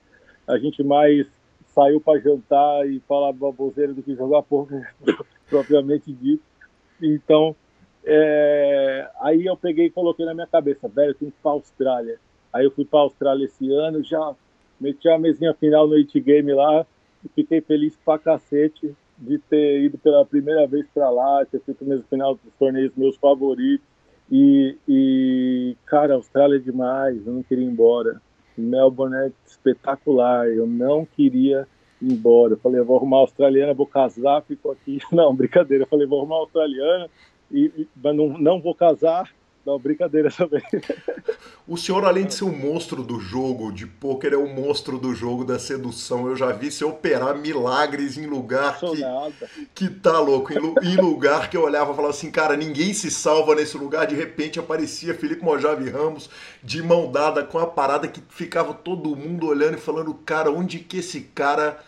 A 0.48 0.56
gente 0.56 0.82
mais 0.82 1.26
saiu 1.66 2.00
para 2.00 2.18
jantar 2.20 2.88
e 2.88 3.00
falar 3.00 3.34
baboseira 3.34 3.92
do 3.92 4.02
que 4.02 4.14
jogar 4.14 4.42
poker, 4.44 4.94
propriamente 5.46 6.10
dito. 6.10 6.42
Então, 7.02 7.54
é, 8.02 9.10
aí 9.20 9.44
eu 9.44 9.58
peguei 9.58 9.86
e 9.86 9.90
coloquei 9.90 10.24
na 10.24 10.32
minha 10.32 10.46
cabeça, 10.46 10.88
velho, 10.88 11.12
tenho 11.12 11.30
que 11.30 11.36
ir 11.36 11.42
pra 11.42 11.52
Austrália. 11.52 12.18
Aí 12.50 12.64
eu 12.64 12.70
fui 12.70 12.86
pra 12.86 13.00
Austrália 13.00 13.44
esse 13.44 13.70
ano, 13.70 14.02
já 14.02 14.34
meti 14.80 15.08
a 15.08 15.18
mesinha 15.18 15.54
final 15.54 15.86
no 15.86 15.94
It 15.94 16.18
Game 16.20 16.52
lá 16.52 16.86
e 17.24 17.28
fiquei 17.28 17.60
feliz 17.60 17.96
pra 18.04 18.18
cacete 18.18 18.94
de 19.16 19.38
ter 19.38 19.82
ido 19.82 19.98
pela 19.98 20.24
primeira 20.24 20.66
vez 20.66 20.86
para 20.92 21.08
lá, 21.10 21.44
ter 21.46 21.60
feito 21.60 21.84
o 21.84 21.88
mesmo 21.88 22.04
final 22.08 22.34
dos 22.34 22.52
torneios 22.58 22.92
meus 22.96 23.16
favoritos. 23.16 23.86
E, 24.30 24.76
e, 24.88 25.76
cara, 25.86 26.14
a 26.14 26.16
Austrália 26.16 26.56
é 26.56 26.58
demais, 26.60 27.26
eu 27.26 27.32
não 27.32 27.42
queria 27.42 27.64
ir 27.64 27.68
embora. 27.68 28.20
Melbourne 28.56 29.16
é 29.16 29.32
espetacular, 29.46 30.48
eu 30.48 30.66
não 30.66 31.04
queria 31.04 31.66
ir 32.00 32.12
embora. 32.12 32.54
Eu 32.54 32.58
falei, 32.58 32.80
eu 32.80 32.84
vou 32.84 32.96
arrumar 32.96 33.18
australiana, 33.18 33.74
vou 33.74 33.86
casar, 33.86 34.42
fico 34.42 34.70
aqui. 34.70 34.98
Não, 35.12 35.34
brincadeira. 35.34 35.84
Eu 35.84 35.88
falei, 35.88 36.06
vou 36.06 36.20
arrumar 36.20 36.36
australiana, 36.36 37.08
e, 37.50 37.86
mas 37.96 38.16
não, 38.16 38.38
não 38.38 38.60
vou 38.60 38.74
casar, 38.74 39.30
não, 39.64 39.78
brincadeira 39.78 40.30
também. 40.30 40.62
O 41.66 41.78
senhor, 41.78 42.04
além 42.04 42.26
de 42.26 42.34
ser 42.34 42.44
um 42.44 42.54
monstro 42.54 43.02
do 43.02 43.18
jogo 43.18 43.72
de 43.72 43.86
pôquer, 43.86 44.34
é 44.34 44.36
um 44.36 44.52
monstro 44.52 44.98
do 44.98 45.14
jogo 45.14 45.46
da 45.46 45.58
sedução. 45.58 46.28
Eu 46.28 46.36
já 46.36 46.52
vi 46.52 46.70
você 46.70 46.84
operar 46.84 47.38
milagres 47.38 48.18
em 48.18 48.26
lugar 48.26 48.78
que, 48.78 49.00
nada. 49.00 49.50
que 49.74 49.88
tá 49.88 50.20
louco. 50.20 50.52
Em, 50.52 50.92
em 50.92 50.96
lugar 50.96 51.48
que 51.48 51.56
eu 51.56 51.62
olhava 51.62 51.92
e 51.92 51.96
falava 51.96 52.12
assim, 52.12 52.30
cara, 52.30 52.54
ninguém 52.54 52.92
se 52.92 53.10
salva 53.10 53.54
nesse 53.54 53.78
lugar. 53.78 54.06
De 54.06 54.14
repente 54.14 54.58
aparecia 54.58 55.14
Felipe 55.14 55.42
Mojave 55.42 55.88
Ramos 55.88 56.28
de 56.62 56.82
mão 56.82 57.10
dada 57.10 57.42
com 57.42 57.58
a 57.58 57.66
parada 57.66 58.06
que 58.08 58.22
ficava 58.28 58.74
todo 58.74 59.16
mundo 59.16 59.46
olhando 59.46 59.78
e 59.78 59.80
falando, 59.80 60.12
cara, 60.12 60.50
onde 60.50 60.80
que 60.80 60.98
esse 60.98 61.20
cara 61.20 61.78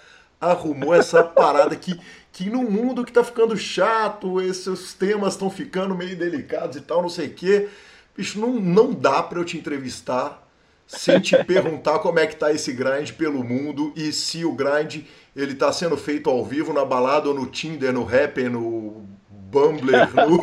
arrumou 0.41 0.95
essa 0.95 1.23
parada 1.23 1.77
que 1.77 1.99
que 2.37 2.51
no 2.51 2.71
mundo 2.71 3.03
que 3.03 3.11
tá 3.11 3.25
ficando 3.25 3.57
chato, 3.57 4.43
esses 4.43 4.93
temas 4.93 5.33
estão 5.33 5.49
ficando 5.49 5.95
meio 5.95 6.15
delicados 6.15 6.77
e 6.77 6.83
tal, 6.83 7.01
não 7.01 7.09
sei 7.09 7.29
o 7.29 7.35
quê. 7.35 7.67
Bicho, 8.15 8.39
não, 8.39 8.61
não 8.61 8.93
dá 8.93 9.23
para 9.23 9.39
eu 9.39 9.45
te 9.45 9.57
entrevistar 9.57 10.47
sem 10.87 11.19
te 11.19 11.35
perguntar 11.45 11.99
como 12.01 12.19
é 12.19 12.27
que 12.27 12.37
tá 12.37 12.53
esse 12.53 12.75
grind 12.75 13.13
pelo 13.13 13.43
mundo 13.43 13.91
e 13.97 14.13
se 14.13 14.45
o 14.45 14.53
grind 14.53 15.05
ele 15.35 15.55
tá 15.55 15.73
sendo 15.73 15.97
feito 15.97 16.29
ao 16.29 16.45
vivo 16.45 16.75
na 16.75 16.85
balada 16.85 17.27
ou 17.27 17.35
no 17.35 17.47
Tinder, 17.47 17.91
no 17.91 18.05
Rapper, 18.05 18.51
no 18.51 19.07
Bumbler, 19.31 20.07
no... 20.15 20.37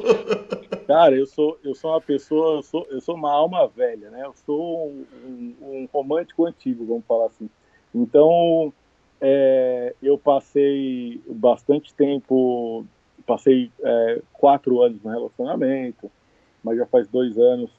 Cara, 0.86 1.16
eu 1.16 1.26
sou, 1.26 1.58
eu 1.64 1.74
sou 1.74 1.92
uma 1.92 2.00
pessoa, 2.02 2.56
eu 2.56 2.62
sou, 2.62 2.86
eu 2.90 3.00
sou 3.00 3.14
uma 3.14 3.32
alma 3.32 3.66
velha, 3.68 4.10
né? 4.10 4.20
Eu 4.22 4.34
sou 4.44 4.90
um, 4.90 5.06
um, 5.24 5.56
um 5.62 5.88
romântico 5.90 6.44
antigo, 6.44 6.84
vamos 6.84 7.06
falar 7.06 7.28
assim. 7.28 7.48
Então, 7.94 8.70
é, 9.20 9.94
eu 10.02 10.18
passei 10.18 11.20
bastante 11.28 11.92
tempo, 11.94 12.84
passei 13.26 13.70
é, 13.82 14.22
quatro 14.32 14.82
anos 14.82 15.02
no 15.02 15.10
relacionamento, 15.10 16.10
mas 16.62 16.78
já 16.78 16.86
faz 16.86 17.08
dois 17.08 17.36
anos 17.38 17.70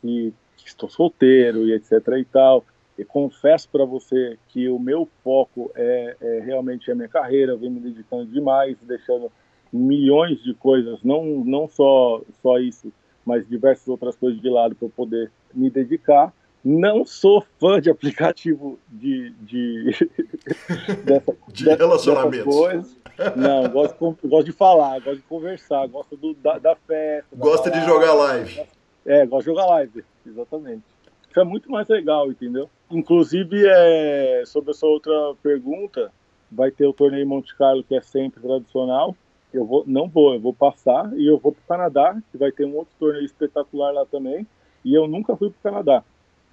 que, 0.00 0.32
estou 0.64 0.88
solteiro 0.88 1.66
e 1.66 1.72
etc 1.72 1.92
e 2.18 2.24
tal. 2.24 2.64
E 2.96 3.04
confesso 3.04 3.68
para 3.68 3.84
você 3.84 4.38
que 4.48 4.68
o 4.68 4.78
meu 4.78 5.08
foco 5.24 5.72
é, 5.74 6.16
é, 6.20 6.40
realmente 6.40 6.90
a 6.90 6.94
minha 6.94 7.08
carreira, 7.08 7.52
eu 7.52 7.58
venho 7.58 7.72
me 7.72 7.80
dedicando 7.80 8.26
demais, 8.26 8.76
deixando 8.82 9.32
milhões 9.72 10.42
de 10.42 10.52
coisas, 10.54 11.02
não, 11.02 11.24
não 11.24 11.66
só, 11.66 12.20
só 12.42 12.58
isso, 12.58 12.92
mas 13.24 13.48
diversas 13.48 13.88
outras 13.88 14.14
coisas 14.14 14.40
de 14.40 14.48
lado 14.48 14.74
para 14.74 14.86
eu 14.86 14.92
poder 14.94 15.30
me 15.54 15.70
dedicar. 15.70 16.32
Não 16.64 17.04
sou 17.04 17.44
fã 17.58 17.80
de 17.80 17.90
aplicativo 17.90 18.78
de, 18.88 19.30
de, 19.40 19.90
dessa, 21.04 21.36
de 21.48 21.74
relacionamentos. 21.74 22.96
Não, 23.36 23.68
gosto, 23.68 24.18
gosto 24.24 24.44
de 24.44 24.52
falar, 24.52 25.00
gosto 25.00 25.16
de 25.16 25.22
conversar, 25.22 25.86
gosto 25.88 26.16
do, 26.16 26.34
da, 26.34 26.58
da 26.58 26.76
festa. 26.76 27.36
Gosta 27.36 27.70
de 27.70 27.80
jogar 27.84 28.14
live. 28.14 28.62
É, 29.04 29.26
gosto 29.26 29.44
de 29.44 29.50
jogar 29.50 29.66
live, 29.66 30.04
exatamente. 30.24 30.82
Isso 31.28 31.40
é 31.40 31.44
muito 31.44 31.70
mais 31.70 31.88
legal, 31.88 32.30
entendeu? 32.30 32.68
Inclusive, 32.90 33.64
é, 33.66 34.42
sobre 34.46 34.70
essa 34.70 34.86
outra 34.86 35.12
pergunta, 35.42 36.12
vai 36.50 36.70
ter 36.70 36.86
o 36.86 36.92
torneio 36.92 37.26
Monte 37.26 37.56
Carlo, 37.56 37.82
que 37.82 37.94
é 37.94 38.02
sempre 38.02 38.40
tradicional. 38.40 39.16
Eu 39.52 39.64
vou, 39.64 39.84
não 39.86 40.08
vou, 40.08 40.34
eu 40.34 40.40
vou 40.40 40.52
passar 40.52 41.12
e 41.14 41.26
eu 41.26 41.38
vou 41.38 41.52
para 41.52 41.62
o 41.62 41.68
Canadá, 41.68 42.22
que 42.30 42.38
vai 42.38 42.52
ter 42.52 42.64
um 42.64 42.76
outro 42.76 42.94
torneio 42.98 43.24
espetacular 43.24 43.92
lá 43.92 44.06
também. 44.06 44.46
E 44.84 44.94
eu 44.94 45.06
nunca 45.08 45.36
fui 45.36 45.50
para 45.50 45.58
o 45.58 45.72
Canadá. 45.72 46.04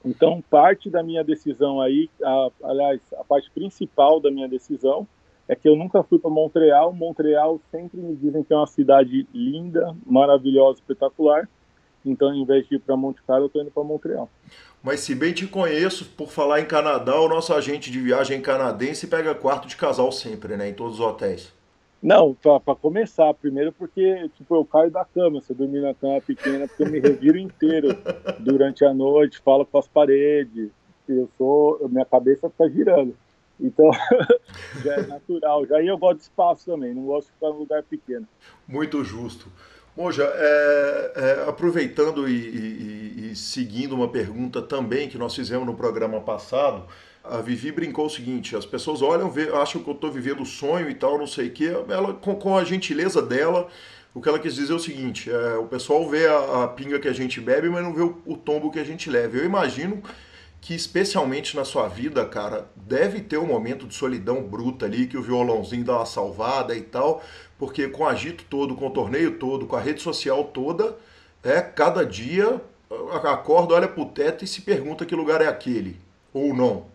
Então, 0.04 0.42
parte 0.50 0.90
da 0.90 1.04
minha 1.04 1.24
decisão 1.24 1.82
aí, 1.82 2.10
a, 2.24 2.50
aliás, 2.64 3.02
a 3.18 3.24
parte 3.24 3.52
principal 3.52 4.20
da 4.20 4.32
minha 4.32 4.48
decisão 4.48 5.08
é 5.48 5.56
que 5.56 5.68
eu 5.68 5.76
nunca 5.76 6.04
fui 6.04 6.20
para 6.20 6.30
Montreal. 6.30 6.94
Montreal 6.94 7.60
sempre 7.72 8.00
me 8.00 8.16
dizem 8.16 8.44
que 8.44 8.54
é 8.54 8.56
uma 8.56 8.68
cidade 8.68 9.28
linda, 9.34 9.96
maravilhosa, 10.06 10.80
espetacular. 10.80 11.50
Então, 12.06 12.34
em 12.34 12.46
vez 12.46 12.68
de 12.68 12.76
ir 12.76 12.80
para 12.80 12.96
Monte 12.96 13.22
Carlo, 13.24 13.46
eu 13.46 13.48
estou 13.48 13.62
indo 13.62 13.72
para 13.72 13.84
Montreal. 13.84 14.30
Mas 14.82 15.02
se 15.02 15.14
bem 15.14 15.34
te 15.34 15.46
conheço, 15.46 16.06
por 16.16 16.30
falar 16.30 16.62
em 16.62 16.66
Canadá, 16.66 17.20
o 17.20 17.28
nosso 17.28 17.54
agente 17.54 17.92
de 17.92 18.00
viagem 18.00 18.42
canadense 18.42 19.08
pega 19.08 19.36
quarto 19.36 19.68
de 19.68 19.76
casal 19.76 20.12
sempre, 20.12 20.56
né? 20.56 20.70
Em 20.70 20.74
todos 20.74 20.96
os 20.96 21.00
hotéis. 21.02 21.52
Não, 22.02 22.34
para 22.34 22.76
começar, 22.76 23.34
primeiro 23.34 23.74
porque 23.74 24.30
tipo, 24.30 24.56
eu 24.56 24.64
caio 24.64 24.90
da 24.90 25.04
cama, 25.04 25.42
se 25.42 25.52
eu 25.52 25.58
dormir 25.58 25.82
na 25.82 25.94
cama 25.94 26.22
pequena, 26.22 26.68
porque 26.68 26.84
eu 26.84 26.90
me 26.90 27.00
reviro 27.00 27.38
inteiro 27.38 27.90
durante 28.40 28.86
a 28.86 28.94
noite, 28.94 29.42
falo 29.44 29.66
com 29.66 29.78
as 29.78 29.88
paredes, 29.88 30.70
eu 31.08 31.30
sou, 31.38 31.90
minha 31.90 32.06
cabeça 32.06 32.50
fica 32.50 32.70
girando. 32.70 33.16
Então, 33.60 33.92
já 34.84 34.94
é 34.94 35.08
natural. 35.08 35.66
Já 35.66 35.82
eu 35.84 35.98
gosto 35.98 36.18
de 36.18 36.24
espaço 36.24 36.66
também, 36.66 36.94
não 36.94 37.04
gosto 37.04 37.28
de 37.28 37.34
ficar 37.34 37.50
num 37.50 37.60
lugar 37.60 37.84
pequeno. 37.84 38.28
Muito 38.68 39.04
justo. 39.04 39.52
Moja, 39.98 40.24
é, 40.34 41.12
é, 41.16 41.50
aproveitando 41.50 42.30
e, 42.30 42.34
e, 42.34 43.32
e, 43.32 43.36
seguindo 43.36 43.94
uma 43.94 44.08
pergunta 44.08 44.62
também 44.62 45.10
que 45.10 45.18
nós 45.18 45.36
fizemos 45.36 45.66
no 45.66 45.76
programa 45.76 46.22
passado, 46.22 46.86
a 47.24 47.38
Vivi 47.42 47.72
brincou 47.72 48.06
o 48.06 48.10
seguinte: 48.10 48.56
as 48.56 48.66
pessoas 48.66 49.02
olham, 49.02 49.30
vê, 49.30 49.50
acham 49.50 49.82
que 49.84 49.90
eu 49.90 49.94
estou 49.94 50.12
vivendo 50.12 50.46
sonho 50.46 50.90
e 50.90 50.96
tal, 50.96 51.18
não 51.18 51.28
sei 51.28 51.48
o 51.48 51.52
quê. 51.52 51.72
Ela, 51.90 52.14
com, 52.14 52.36
com, 52.36 52.58
a 52.58 52.64
gentileza 52.64 53.22
dela, 53.22 53.68
o 54.14 54.22
que 54.22 54.30
ela 54.30 54.40
quis 54.40 54.56
dizer 54.56 54.74
é 54.74 54.76
o 54.76 54.80
seguinte: 54.80 55.30
é, 55.30 55.56
o 55.58 55.66
pessoal 55.66 56.08
vê 56.10 56.28
a, 56.28 56.64
a, 56.64 56.68
pinga 56.68 57.00
que 57.00 57.08
a 57.08 57.14
gente 57.14 57.40
bebe, 57.40 57.70
mas 57.70 57.84
não 57.84 57.94
vê 57.94 58.02
o, 58.02 58.18
o 58.26 58.38
tombo 58.38 58.72
que 58.72 58.80
a 58.80 58.84
gente 58.84 59.10
leva. 59.10 59.38
Eu 59.38 59.46
imagino 59.46 60.02
que, 60.62 60.74
especialmente 60.74 61.56
na 61.56 61.64
sua 61.64 61.88
vida, 61.88 62.26
cara, 62.26 62.70
deve 62.76 63.22
ter 63.22 63.38
um 63.38 63.46
momento 63.46 63.88
de 63.88 63.96
solidão 63.96 64.44
bruta 64.44 64.86
ali, 64.86 65.08
que 65.08 65.18
o 65.18 65.22
violãozinho 65.22 65.86
dá 65.86 65.98
uma 65.98 66.06
salvada 66.06 66.76
e 66.76 66.82
tal, 66.82 67.24
porque 67.58 67.88
com 67.88 68.04
o 68.04 68.08
agito 68.08 68.44
todo, 68.50 68.76
com 68.76 68.88
o 68.88 68.92
torneio 68.92 69.38
todo, 69.38 69.66
com 69.66 69.76
a 69.76 69.80
rede 69.80 70.02
social 70.02 70.44
toda, 70.46 70.98
é 71.44 71.62
cada 71.62 72.06
dia 72.06 72.62
acorda, 73.24 73.76
olha 73.76 73.88
pro 73.88 74.06
teto 74.06 74.44
e 74.44 74.48
se 74.48 74.62
pergunta 74.62 75.06
que 75.06 75.16
lugar 75.16 75.42
é 75.42 75.48
aquele, 75.48 75.98
ou 76.34 76.54
não. 76.54 76.88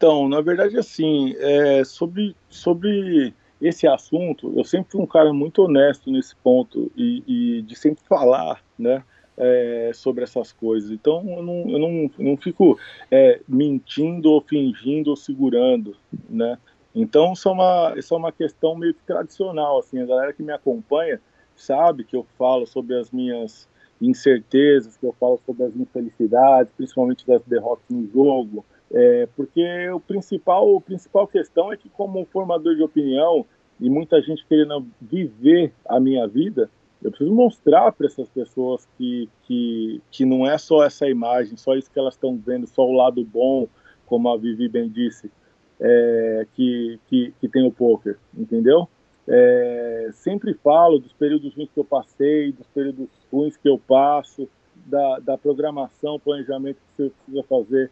Então, 0.00 0.30
na 0.30 0.40
verdade, 0.40 0.78
assim, 0.78 1.34
é, 1.36 1.84
sobre, 1.84 2.34
sobre 2.48 3.34
esse 3.60 3.86
assunto, 3.86 4.50
eu 4.56 4.64
sempre 4.64 4.92
fui 4.92 5.02
um 5.02 5.06
cara 5.06 5.30
muito 5.30 5.60
honesto 5.60 6.10
nesse 6.10 6.34
ponto 6.36 6.90
e, 6.96 7.22
e 7.58 7.60
de 7.60 7.76
sempre 7.76 8.02
falar, 8.08 8.64
né? 8.78 9.04
É, 9.36 9.90
sobre 9.92 10.24
essas 10.24 10.52
coisas. 10.52 10.90
Então 10.90 11.22
eu 11.28 11.42
não, 11.42 11.70
eu 11.70 11.78
não, 11.78 12.10
não 12.18 12.36
fico 12.38 12.78
é, 13.10 13.40
mentindo 13.46 14.30
ou 14.30 14.40
fingindo 14.40 15.10
ou 15.10 15.16
segurando, 15.16 15.94
né? 16.30 16.56
Então 16.94 17.34
isso 17.34 17.50
é, 17.50 17.52
uma, 17.52 17.94
isso 17.94 18.14
é 18.14 18.16
uma 18.16 18.32
questão 18.32 18.74
meio 18.74 18.94
que 18.94 19.02
tradicional, 19.06 19.80
assim, 19.80 20.00
a 20.00 20.06
galera 20.06 20.32
que 20.32 20.42
me 20.42 20.52
acompanha 20.52 21.20
sabe 21.54 22.04
que 22.04 22.16
eu 22.16 22.26
falo 22.38 22.66
sobre 22.66 22.96
as 22.96 23.10
minhas 23.10 23.68
incertezas, 24.00 24.96
que 24.96 25.04
eu 25.04 25.14
falo 25.20 25.38
sobre 25.44 25.64
as 25.64 25.76
infelicidades, 25.76 26.72
principalmente 26.74 27.26
das 27.26 27.42
derrotas 27.42 27.84
no 27.90 28.10
jogo, 28.10 28.64
é, 28.92 29.28
porque 29.36 29.88
o 29.90 30.00
principal, 30.00 30.76
a 30.76 30.80
principal 30.80 31.26
questão 31.26 31.72
é 31.72 31.76
que, 31.76 31.88
como 31.88 32.24
formador 32.26 32.74
de 32.74 32.82
opinião 32.82 33.46
e 33.78 33.88
muita 33.88 34.20
gente 34.20 34.44
querendo 34.46 34.86
viver 35.00 35.72
a 35.86 36.00
minha 36.00 36.26
vida, 36.26 36.68
eu 37.02 37.10
preciso 37.10 37.32
mostrar 37.32 37.92
para 37.92 38.06
essas 38.06 38.28
pessoas 38.28 38.86
que, 38.98 39.28
que, 39.44 40.02
que 40.10 40.24
não 40.24 40.46
é 40.46 40.58
só 40.58 40.84
essa 40.84 41.08
imagem, 41.08 41.56
só 41.56 41.74
isso 41.74 41.90
que 41.90 41.98
elas 41.98 42.14
estão 42.14 42.36
vendo, 42.36 42.66
só 42.66 42.86
o 42.86 42.92
lado 42.92 43.24
bom, 43.24 43.68
como 44.06 44.28
a 44.28 44.36
Vivi 44.36 44.68
bem 44.68 44.88
disse, 44.88 45.30
é, 45.78 46.46
que, 46.54 46.98
que, 47.06 47.32
que 47.40 47.48
tem 47.48 47.66
o 47.66 47.72
poker, 47.72 48.18
entendeu? 48.36 48.88
É, 49.26 50.10
sempre 50.12 50.52
falo 50.54 50.98
dos 50.98 51.12
períodos 51.12 51.54
ruins 51.54 51.70
que 51.72 51.78
eu 51.80 51.84
passei, 51.84 52.52
dos 52.52 52.66
períodos 52.66 53.08
ruins 53.32 53.56
que 53.56 53.68
eu 53.68 53.78
passo, 53.78 54.48
da, 54.84 55.20
da 55.20 55.38
programação, 55.38 56.18
planejamento 56.18 56.76
que 56.76 57.04
você 57.04 57.10
precisa 57.10 57.42
fazer 57.44 57.90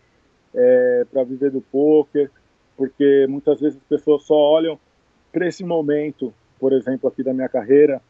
é, 0.55 1.07
para 1.11 1.25
viver 1.25 1.51
do 1.51 1.61
poker, 1.61 2.31
porque 2.77 3.27
muitas 3.29 3.61
vezes 3.61 3.79
as 3.79 3.89
pessoas 3.89 4.23
só 4.23 4.35
olham 4.35 4.79
para 5.33 5.47
esse 5.47 5.65
momento, 5.65 6.33
por 6.59 6.73
exemplo, 6.73 7.09
aqui 7.09 7.23
da 7.23 7.35
minha 7.35 7.49
carreira, 7.49 8.01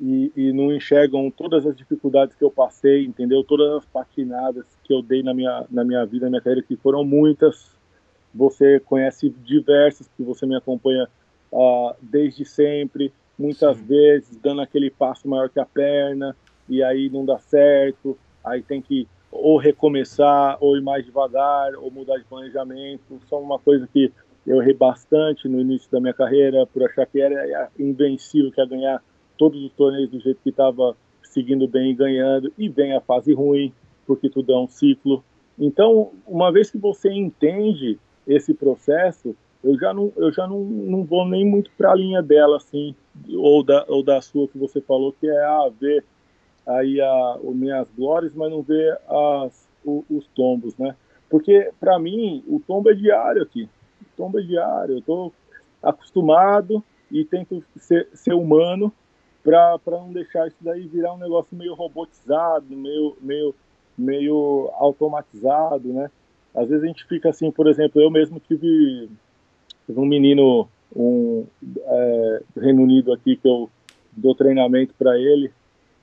e, 0.00 0.30
e, 0.36 0.52
não 0.52 0.74
enxergam 0.74 1.30
todas 1.30 1.66
as 1.66 1.74
dificuldades 1.74 2.36
que 2.36 2.44
eu 2.44 2.50
passei, 2.50 3.06
entendeu? 3.06 3.42
Todas 3.42 3.78
as 3.78 3.86
patinadas 3.86 4.66
que 4.84 4.92
eu 4.92 5.00
dei 5.00 5.22
na 5.22 5.32
minha, 5.32 5.64
na 5.70 5.84
minha 5.84 6.04
vida, 6.04 6.26
na 6.26 6.30
minha 6.30 6.42
carreira, 6.42 6.62
que 6.62 6.76
foram 6.76 7.02
muitas. 7.02 7.74
Você 8.34 8.78
conhece 8.80 9.30
diversas, 9.30 10.06
que 10.14 10.22
você 10.22 10.44
me 10.44 10.54
acompanha 10.54 11.08
uh, 11.50 11.94
desde 12.02 12.44
sempre, 12.44 13.10
muitas 13.38 13.78
Sim. 13.78 13.84
vezes 13.84 14.36
dando 14.36 14.60
aquele 14.60 14.90
passo 14.90 15.26
maior 15.26 15.48
que 15.48 15.58
a 15.58 15.64
perna, 15.64 16.36
e 16.68 16.82
aí 16.82 17.08
não 17.08 17.24
dá 17.24 17.38
certo, 17.38 18.18
aí 18.44 18.62
tem 18.62 18.82
que 18.82 19.08
ou 19.30 19.56
recomeçar, 19.58 20.56
ou 20.60 20.76
ir 20.76 20.82
mais 20.82 21.04
devagar, 21.04 21.74
ou 21.76 21.90
mudar 21.90 22.16
de 22.18 22.24
planejamento. 22.24 23.20
Só 23.28 23.40
uma 23.40 23.58
coisa 23.58 23.88
que 23.92 24.12
eu 24.46 24.62
errei 24.62 24.74
bastante 24.74 25.48
no 25.48 25.60
início 25.60 25.90
da 25.90 26.00
minha 26.00 26.14
carreira, 26.14 26.66
por 26.66 26.84
achar 26.84 27.06
que 27.06 27.20
era 27.20 27.68
invencível, 27.78 28.52
que 28.52 28.60
ia 28.60 28.66
ganhar 28.66 29.02
todos 29.36 29.62
os 29.62 29.72
torneios 29.72 30.10
do 30.10 30.20
jeito 30.20 30.40
que 30.42 30.50
estava 30.50 30.96
seguindo 31.22 31.68
bem 31.68 31.90
e 31.90 31.94
ganhando, 31.94 32.52
e 32.56 32.68
vem 32.68 32.94
a 32.94 33.00
fase 33.00 33.34
ruim, 33.34 33.72
porque 34.06 34.30
tudo 34.30 34.52
é 34.52 34.58
um 34.58 34.68
ciclo. 34.68 35.22
Então, 35.58 36.12
uma 36.26 36.50
vez 36.50 36.70
que 36.70 36.78
você 36.78 37.12
entende 37.12 37.98
esse 38.26 38.54
processo, 38.54 39.36
eu 39.62 39.78
já 39.78 39.92
não, 39.92 40.12
eu 40.16 40.32
já 40.32 40.46
não, 40.46 40.60
não 40.60 41.04
vou 41.04 41.26
nem 41.26 41.44
muito 41.44 41.70
para 41.76 41.92
a 41.92 41.94
linha 41.94 42.22
dela, 42.22 42.56
assim, 42.56 42.94
ou 43.34 43.62
da, 43.62 43.84
ou 43.88 44.02
da 44.02 44.20
sua 44.20 44.48
que 44.48 44.56
você 44.56 44.80
falou, 44.80 45.12
que 45.12 45.28
é 45.28 45.44
a 45.44 45.50
ah, 45.50 45.70
ver 45.78 46.04
aí 46.66 47.00
a, 47.00 47.34
as 47.34 47.54
minhas 47.54 47.86
glórias, 47.96 48.34
mas 48.34 48.50
não 48.50 48.62
ver 48.62 48.98
as, 49.08 49.68
o, 49.84 50.04
os 50.10 50.26
tombos, 50.28 50.76
né? 50.76 50.94
Porque, 51.28 51.70
para 51.80 51.98
mim, 51.98 52.42
o 52.46 52.60
tombo 52.60 52.90
é 52.90 52.94
diário 52.94 53.42
aqui. 53.42 53.68
O 54.02 54.16
tombo 54.16 54.38
é 54.38 54.42
diário. 54.42 54.94
Eu 54.94 54.98
estou 54.98 55.32
acostumado 55.82 56.82
e 57.10 57.24
tento 57.24 57.62
ser, 57.76 58.08
ser 58.14 58.34
humano 58.34 58.92
para 59.42 59.78
não 59.86 60.12
deixar 60.12 60.48
isso 60.48 60.56
daí 60.60 60.88
virar 60.88 61.14
um 61.14 61.18
negócio 61.18 61.56
meio 61.56 61.74
robotizado, 61.74 62.76
meio, 62.76 63.16
meio, 63.20 63.54
meio 63.96 64.70
automatizado, 64.74 65.92
né? 65.92 66.10
Às 66.52 66.68
vezes 66.68 66.82
a 66.82 66.86
gente 66.86 67.06
fica 67.06 67.28
assim, 67.28 67.50
por 67.50 67.68
exemplo, 67.68 68.00
eu 68.00 68.10
mesmo 68.10 68.40
tive, 68.40 69.08
tive 69.86 70.00
um 70.00 70.06
menino 70.06 70.68
um 70.94 71.46
é, 71.78 72.42
Reino 72.56 72.82
Unido 72.82 73.12
aqui 73.12 73.36
que 73.36 73.46
eu 73.46 73.68
dou 74.12 74.34
treinamento 74.34 74.94
para 74.98 75.18
ele 75.18 75.52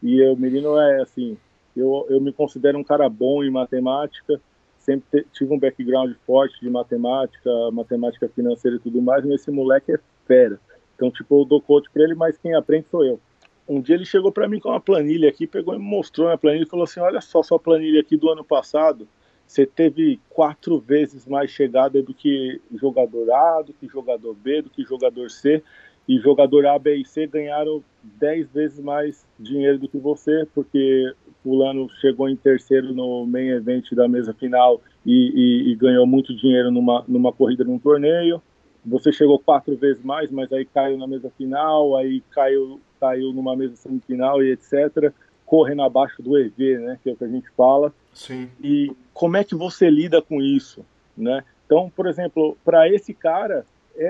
e 0.04 0.22
o 0.28 0.36
menino 0.36 0.78
é 0.78 1.02
assim, 1.02 1.38
eu, 1.76 2.06
eu 2.10 2.20
me 2.20 2.34
considero 2.34 2.78
um 2.78 2.84
cara 2.84 3.08
bom 3.08 3.42
em 3.42 3.50
matemática, 3.50 4.40
sempre 4.78 5.26
tive 5.32 5.54
um 5.54 5.58
background 5.58 6.14
forte 6.28 6.60
de 6.60 6.70
matemática, 6.70 7.50
matemática 7.72 8.28
financeira 8.28 8.76
e 8.76 8.80
tudo 8.80 9.02
mais, 9.02 9.24
mas 9.24 9.42
esse 9.42 9.50
moleque 9.50 9.94
é 9.94 10.00
fera. 10.28 10.60
Então, 10.96 11.10
tipo, 11.10 11.42
eu 11.42 11.46
dou 11.46 11.62
coach 11.62 11.90
para 11.90 12.04
ele, 12.04 12.16
mas 12.16 12.38
quem 12.38 12.54
aprende 12.54 12.88
sou 12.92 13.06
eu. 13.06 13.20
um 13.68 13.80
dia 13.80 13.96
ele 13.96 14.06
chegou 14.06 14.30
para 14.30 14.48
mim 14.48 14.60
com 14.60 14.70
uma 14.70 14.82
planilha 14.82 15.30
aqui, 15.30 15.48
pegou 15.48 15.74
e 15.74 15.80
me 15.80 15.86
mostrou 15.86 16.28
a 16.28 16.38
planilha 16.38 16.64
e 16.64 16.70
falou 16.70 16.84
assim: 16.84 17.00
Olha 17.00 17.22
só 17.22 17.42
sua 17.42 17.58
planilha 17.58 18.02
aqui 18.02 18.18
do 18.18 18.30
ano 18.30 18.44
passado. 18.44 19.08
Você 19.48 19.66
teve 19.66 20.20
quatro 20.30 20.80
vezes 20.80 21.28
mais 21.28 21.52
chegada 21.52 22.02
do 22.02 22.14
que 22.14 22.62
jogador 22.76 23.32
A, 23.32 23.62
do 23.62 23.74
que 23.74 23.88
jogador 23.88 24.34
B, 24.34 24.62
do 24.62 24.70
que 24.70 24.84
jogador 24.84 25.30
C. 25.30 25.64
E 26.08 26.20
jogador 26.20 26.66
A, 26.66 26.78
B 26.78 26.98
e 26.98 27.06
C 27.06 27.28
ganharam 27.28 27.84
dez 28.04 28.50
vezes 28.52 28.80
mais 28.80 29.26
dinheiro 29.40 29.80
do 29.80 29.88
que 29.88 29.98
você, 29.98 30.46
porque 30.54 31.14
fulano 31.44 31.90
chegou 32.02 32.30
em 32.30 32.36
terceiro 32.36 32.94
no 32.94 33.26
main 33.26 33.50
event 33.50 33.92
da 33.94 34.08
mesa 34.08 34.34
final 34.34 34.82
e, 35.06 35.32
e, 35.66 35.72
e 35.72 35.76
ganhou 35.76 36.06
muito 36.06 36.36
dinheiro 36.36 36.72
numa, 36.72 37.04
numa 37.08 37.32
corrida 37.32 37.64
num 37.64 37.80
torneio. 37.80 38.42
Você 38.86 39.12
chegou 39.14 39.40
quatro 39.40 39.76
vezes 39.78 40.04
mais, 40.04 40.30
mas 40.30 40.52
aí 40.52 40.66
caiu 40.66 40.98
na 40.98 41.08
mesa 41.08 41.32
final, 41.38 41.96
aí 41.96 42.22
caiu, 42.32 42.82
caiu 43.00 43.32
numa 43.32 43.56
mesa 43.56 43.76
semifinal 43.76 44.44
e 44.44 44.52
etc. 44.52 45.14
Correndo 45.46 45.84
abaixo 45.84 46.22
do 46.22 46.38
EV, 46.38 46.80
né? 46.80 47.00
Que 47.02 47.10
é 47.10 47.14
o 47.14 47.16
que 47.16 47.24
a 47.24 47.30
gente 47.30 47.50
fala. 47.56 47.94
Sim. 48.14 48.50
E 48.62 48.92
como 49.14 49.38
é 49.38 49.44
que 49.44 49.56
você 49.56 49.90
lida 49.90 50.22
com 50.22 50.42
isso, 50.42 50.86
né? 51.18 51.44
Então, 51.66 51.90
por 51.96 52.08
exemplo, 52.08 52.58
para 52.64 52.90
esse 52.90 53.14
cara, 53.14 53.66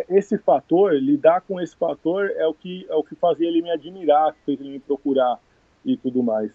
esse 0.09 0.37
fator, 0.37 0.93
lidar 0.93 1.41
com 1.41 1.59
esse 1.59 1.75
fator 1.75 2.31
é 2.37 2.47
o 2.47 2.53
que 2.53 2.85
é 2.89 2.95
o 2.95 3.03
que 3.03 3.15
fazia 3.15 3.47
ele 3.47 3.61
me 3.61 3.69
admirar, 3.71 4.35
fez 4.45 4.59
ele 4.59 4.69
me 4.69 4.79
procurar 4.79 5.39
e 5.85 5.97
tudo 5.97 6.23
mais. 6.23 6.51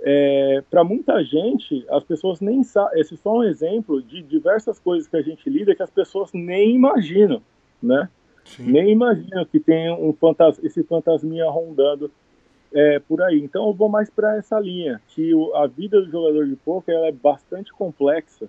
É, 0.00 0.62
para 0.70 0.84
muita 0.84 1.24
gente, 1.24 1.84
as 1.90 2.04
pessoas 2.04 2.40
nem 2.40 2.62
sabem. 2.62 3.00
Esse 3.00 3.14
é 3.14 3.16
só 3.16 3.38
um 3.38 3.42
exemplo 3.42 4.00
de 4.00 4.22
diversas 4.22 4.78
coisas 4.78 5.08
que 5.08 5.16
a 5.16 5.22
gente 5.22 5.50
lida 5.50 5.74
que 5.74 5.82
as 5.82 5.90
pessoas 5.90 6.30
nem 6.32 6.74
imaginam 6.74 7.42
né? 7.82 8.08
Sim. 8.44 8.70
Nem 8.70 8.90
imagino 8.90 9.44
que 9.46 9.60
tenha 9.60 9.94
um 9.94 10.12
fantas 10.12 10.62
esse 10.62 10.82
fantasminha 10.82 11.48
rondando 11.50 12.10
é, 12.72 12.98
por 13.00 13.22
aí. 13.22 13.38
Então 13.38 13.66
eu 13.66 13.74
vou 13.74 13.88
mais 13.88 14.10
para 14.10 14.36
essa 14.36 14.58
linha, 14.58 15.00
que 15.08 15.34
o, 15.34 15.54
a 15.54 15.66
vida 15.66 16.00
do 16.00 16.10
jogador 16.10 16.46
de 16.46 16.56
poker 16.56 16.94
é 16.94 17.12
bastante 17.12 17.72
complexa. 17.72 18.48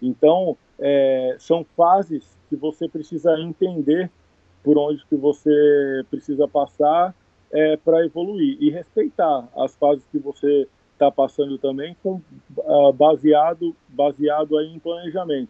Então 0.00 0.56
é, 0.78 1.36
são 1.38 1.64
fases 1.76 2.38
que 2.50 2.56
você 2.56 2.86
precisa 2.88 3.38
entender 3.38 4.10
por 4.62 4.76
onde 4.76 5.02
que 5.06 5.16
você 5.16 6.04
precisa 6.10 6.46
passar 6.46 7.14
é, 7.52 7.76
para 7.78 8.04
evoluir 8.04 8.58
e 8.60 8.68
respeitar 8.68 9.48
as 9.56 9.74
fases 9.76 10.04
que 10.12 10.18
você 10.18 10.68
está 10.92 11.10
passando 11.10 11.56
também 11.56 11.96
com 12.02 12.20
uh, 12.58 12.92
baseado 12.92 13.74
baseado 13.88 14.58
aí 14.58 14.66
em 14.74 14.78
planejamento. 14.78 15.48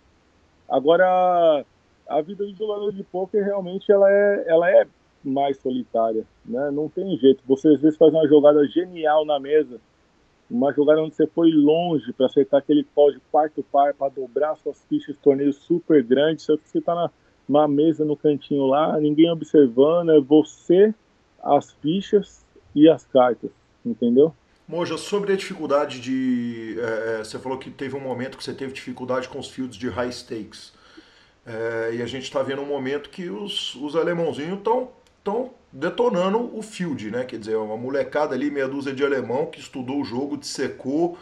Agora 0.68 1.64
a 2.08 2.20
vida 2.20 2.44
do 2.44 2.54
jogador 2.54 2.92
de 2.92 3.02
poker 3.02 3.44
realmente 3.44 3.90
ela 3.90 4.08
é, 4.08 4.44
ela 4.46 4.70
é 4.70 4.86
mais 5.24 5.58
solitária, 5.58 6.24
né? 6.44 6.70
Não 6.70 6.88
tem 6.88 7.16
jeito. 7.18 7.42
Você 7.46 7.68
às 7.68 7.80
vezes 7.80 7.98
faz 7.98 8.12
uma 8.12 8.26
jogada 8.28 8.66
genial 8.68 9.24
na 9.24 9.40
mesa, 9.40 9.80
uma 10.50 10.72
jogada 10.72 11.00
onde 11.00 11.14
você 11.14 11.26
foi 11.26 11.50
longe 11.50 12.12
para 12.12 12.26
acertar 12.26 12.60
aquele 12.60 12.84
pau 12.94 13.10
de 13.10 13.20
quarto 13.30 13.62
par 13.70 13.94
para 13.94 14.08
dobrar 14.08 14.56
suas 14.56 14.82
fichas, 14.88 15.16
torneio 15.22 15.52
super 15.52 16.02
grande, 16.02 16.42
só 16.42 16.56
que 16.56 16.68
você 16.68 16.78
está 16.78 16.94
na, 16.94 17.10
na 17.48 17.68
mesa 17.68 18.04
no 18.04 18.16
cantinho 18.16 18.66
lá, 18.66 18.98
ninguém 18.98 19.30
observando, 19.30 20.10
é 20.10 20.20
você, 20.20 20.94
as 21.42 21.72
fichas 21.74 22.44
e 22.74 22.88
as 22.88 23.04
cartas, 23.06 23.50
entendeu? 23.84 24.34
Moja, 24.66 24.96
sobre 24.96 25.32
a 25.32 25.36
dificuldade 25.36 26.00
de. 26.00 26.76
É, 26.78 27.18
você 27.18 27.38
falou 27.40 27.58
que 27.58 27.70
teve 27.70 27.96
um 27.96 28.00
momento 28.00 28.38
que 28.38 28.44
você 28.44 28.54
teve 28.54 28.72
dificuldade 28.72 29.28
com 29.28 29.38
os 29.38 29.48
fields 29.48 29.76
de 29.76 29.88
high 29.88 30.12
stakes. 30.12 30.72
É, 31.44 31.94
e 31.96 32.02
a 32.02 32.06
gente 32.06 32.24
está 32.24 32.40
vendo 32.40 32.62
um 32.62 32.66
momento 32.66 33.10
que 33.10 33.28
os, 33.30 33.74
os 33.74 33.96
alemãozinhos 33.96 34.58
estão 34.58 34.90
estão 35.20 35.50
detonando 35.72 36.56
o 36.56 36.62
field, 36.62 37.10
né? 37.10 37.24
Quer 37.24 37.38
dizer, 37.38 37.56
uma 37.56 37.76
molecada 37.76 38.34
ali, 38.34 38.50
meia 38.50 38.66
dúzia 38.66 38.92
de 38.92 39.04
alemão 39.04 39.46
que 39.46 39.60
estudou 39.60 40.00
o 40.00 40.04
jogo, 40.04 40.36
dissecou 40.36 41.16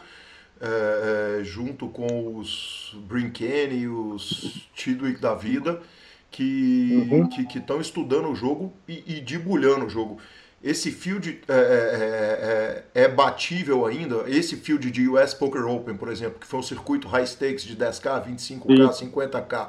é, 0.60 1.40
é, 1.40 1.44
junto 1.44 1.88
com 1.88 2.36
os 2.36 2.96
Brinkene 3.06 3.82
e 3.82 3.88
os 3.88 4.68
Tidwick 4.74 5.20
da 5.20 5.34
vida, 5.34 5.80
que 6.30 7.08
uhum. 7.10 7.28
estão 7.54 7.80
estudando 7.80 8.28
o 8.28 8.34
jogo 8.34 8.72
e, 8.88 9.04
e 9.06 9.20
debulhando 9.20 9.86
o 9.86 9.90
jogo. 9.90 10.18
Esse 10.62 10.90
field 10.90 11.40
é, 11.46 11.52
é, 11.52 12.94
é, 12.94 13.02
é, 13.04 13.08
batível 13.08 13.86
ainda? 13.86 14.24
Esse 14.26 14.56
field 14.56 14.90
de 14.90 15.08
US 15.08 15.32
Poker 15.32 15.64
Open, 15.66 15.96
por 15.96 16.08
exemplo, 16.08 16.40
que 16.40 16.46
foi 16.46 16.58
um 16.58 16.62
circuito 16.64 17.06
high 17.06 17.26
stakes 17.26 17.62
de 17.62 17.76
10k, 17.76 18.26
25k, 18.26 18.90
50k 18.90 19.68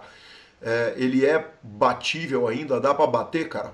é, 0.62 0.94
ele 0.98 1.26
é 1.26 1.46
batível 1.62 2.48
ainda? 2.48 2.80
Dá 2.80 2.94
para 2.94 3.08
bater, 3.08 3.48
cara? 3.48 3.74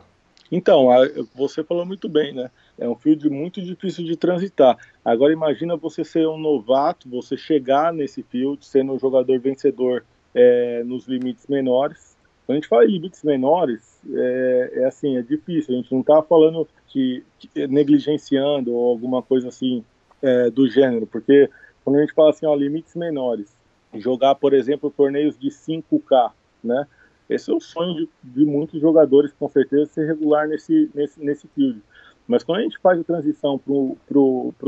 Então, 0.52 0.88
você 1.34 1.64
falou 1.64 1.86
muito 1.86 2.08
bem, 2.08 2.34
né? 2.34 2.52
É 2.78 2.88
um 2.88 2.96
field 2.96 3.30
muito 3.30 3.62
difícil 3.62 4.06
de 4.06 4.16
transitar. 4.16 4.78
Agora 5.04 5.34
imagina 5.34 5.76
você 5.76 6.04
ser 6.04 6.28
um 6.28 6.38
novato, 6.38 7.10
você 7.10 7.36
chegar 7.36 7.91
nesse 7.91 8.22
field, 8.24 8.66
sendo 8.66 8.93
um 8.93 9.00
jogador 9.00 9.39
vencedor 9.39 10.06
é, 10.34 10.84
nos 10.84 11.08
limites 11.08 11.48
menores. 11.48 12.16
Quando 12.46 12.58
a 12.58 12.60
gente 12.60 12.70
fala 12.70 12.86
em 12.86 12.91
limites 12.91 13.24
menores, 13.24 14.00
é, 14.14 14.72
é 14.76 14.86
assim, 14.86 15.18
é 15.18 15.22
difícil. 15.22 15.74
A 15.74 15.78
gente 15.78 15.91
não 15.91 16.02
está 16.02 16.22
falando 16.22 16.68
de, 16.93 17.24
de, 17.39 17.68
negligenciando 17.68 18.74
ou 18.74 18.91
alguma 18.91 19.24
coisa 19.24 19.48
assim 19.48 19.84
é, 20.22 20.50
do 20.50 20.68
gênero, 20.68 21.08
porque 21.08 21.50
quando 21.84 21.98
a 21.98 22.02
gente 22.02 22.14
fala 22.14 22.30
assim, 22.30 22.46
ó, 22.46 22.56
limites 22.56 22.96
menores, 22.96 23.56
jogar, 23.96 24.36
por 24.36 24.54
exemplo, 24.54 24.93
torneios 24.96 25.38
de 25.38 25.50
5K, 25.50 26.32
né? 26.64 26.88
Esse 27.30 27.51
é 27.51 27.53
o 27.53 27.59
sonho 27.59 27.95
de, 27.95 28.09
de 28.23 28.45
muitos 28.45 28.80
jogadores, 28.80 29.34
com 29.34 29.49
certeza, 29.49 29.86
ser 29.88 30.05
regular 30.05 30.47
nesse, 30.47 30.89
nesse, 30.93 31.23
nesse 31.23 31.47
field. 31.49 31.82
Mas 32.28 32.43
quando 32.43 32.59
a 32.59 32.63
gente 32.63 32.78
faz 32.80 32.99
a 32.99 33.03
transição 33.03 33.57
para 33.59 34.19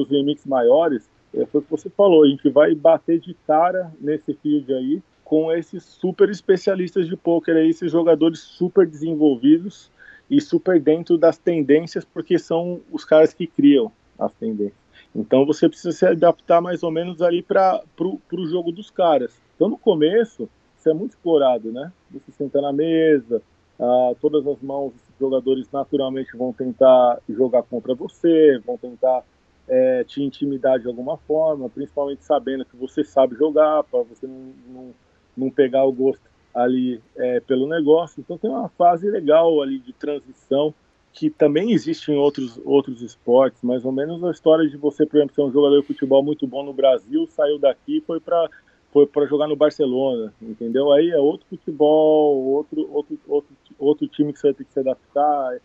os 0.02 0.10
limites 0.10 0.46
maiores, 0.46 1.10
é, 1.34 1.46
foi 1.46 1.62
o 1.62 1.64
que 1.64 1.72
você 1.72 1.90
falou, 1.90 2.24
a 2.24 2.28
gente 2.28 2.50
vai 2.50 2.74
bater 2.74 3.20
de 3.20 3.34
cara 3.46 3.92
nesse 4.00 4.34
field 4.36 4.74
aí 4.74 5.02
com 5.24 5.52
esses 5.52 5.84
super 5.84 6.30
especialistas 6.30 7.06
de 7.06 7.20
aí, 7.48 7.70
esses 7.70 7.92
jogadores 7.92 8.40
super 8.40 8.88
desenvolvidos 8.88 9.92
e 10.30 10.40
super 10.40 10.80
dentro 10.80 11.18
das 11.18 11.38
tendências, 11.38 12.06
porque 12.06 12.40
são 12.40 12.80
os 12.92 13.04
caras 13.04 13.34
que 13.34 13.46
criam 13.46 13.92
as 14.18 14.32
tendências. 14.34 14.88
Então 15.14 15.46
você 15.46 15.68
precisa 15.68 15.92
se 15.92 16.06
adaptar 16.06 16.62
mais 16.62 16.82
ou 16.82 16.92
menos 16.92 17.22
ali 17.22 17.42
para 17.42 17.84
o 18.00 18.48
jogo 18.48 18.72
dos 18.72 18.90
caras. 18.90 19.38
Então 19.56 19.68
no 19.68 19.78
começo, 19.78 20.50
isso 20.78 20.90
é 20.90 20.94
muito 20.94 21.12
explorado, 21.12 21.72
né? 21.72 21.92
Você 22.12 22.32
senta 22.32 22.62
na 22.62 22.72
mesa, 22.72 23.42
ah, 23.80 24.14
todas 24.22 24.46
as 24.48 24.62
mãos 24.62 24.94
dos 24.94 25.20
jogadores 25.20 25.68
naturalmente 25.72 26.36
vão 26.36 26.54
tentar 26.54 27.20
jogar 27.30 27.64
contra 27.64 27.94
você, 27.94 28.60
vão 28.66 28.78
tentar 28.78 29.24
é, 29.68 30.04
te 30.04 30.24
intimidar 30.24 30.80
de 30.80 30.88
alguma 30.88 31.18
forma, 31.18 31.70
principalmente 31.70 32.24
sabendo 32.24 32.66
que 32.66 32.76
você 32.78 33.04
sabe 33.04 33.36
jogar, 33.36 33.84
para 33.84 34.02
você 34.04 34.26
não, 34.26 34.54
não, 34.68 34.94
não, 35.36 35.50
pegar 35.50 35.84
o 35.84 35.92
gosto 35.92 36.24
ali 36.54 37.02
é, 37.16 37.40
pelo 37.42 37.68
negócio. 37.68 38.22
Então 38.22 38.38
tem 38.38 38.50
uma 38.50 38.70
fase 38.70 39.10
legal 39.10 39.62
ali 39.62 39.80
de 39.80 39.94
transição 39.94 40.74
que 41.12 41.30
também 41.30 41.72
existe 41.72 42.12
em 42.12 42.16
outros, 42.16 42.60
outros 42.64 43.02
esportes, 43.02 43.62
mais 43.64 43.84
ou 43.84 43.92
menos 43.92 44.24
a 44.24 44.32
história 44.32 44.68
de 44.70 44.78
você, 44.78 45.06
por 45.06 45.18
exemplo, 45.18 45.36
ser 45.36 45.42
um 45.42 45.52
jogador 45.52 45.82
de 45.82 45.88
futebol 45.88 46.24
muito 46.24 46.46
bom 46.46 46.64
no 46.64 46.74
Brasil, 46.74 47.28
saiu 47.28 47.58
daqui 47.58 48.04
foi 48.06 48.20
para 48.20 48.48
foi 48.92 49.06
para 49.06 49.26
jogar 49.26 49.48
no 49.48 49.56
Barcelona, 49.56 50.34
entendeu? 50.42 50.92
Aí 50.92 51.10
é 51.10 51.20
outro 51.20 51.46
futebol, 51.50 52.44
outro, 52.46 52.90
outro, 52.92 53.20
outro, 53.28 53.56
outro 53.78 54.08
time 54.08 54.34
que 54.34 54.40
você 54.40 54.48
vai 54.48 54.54
ter 54.54 54.64
que 54.64 54.74
se 54.74 54.80
adaptar 54.80 55.58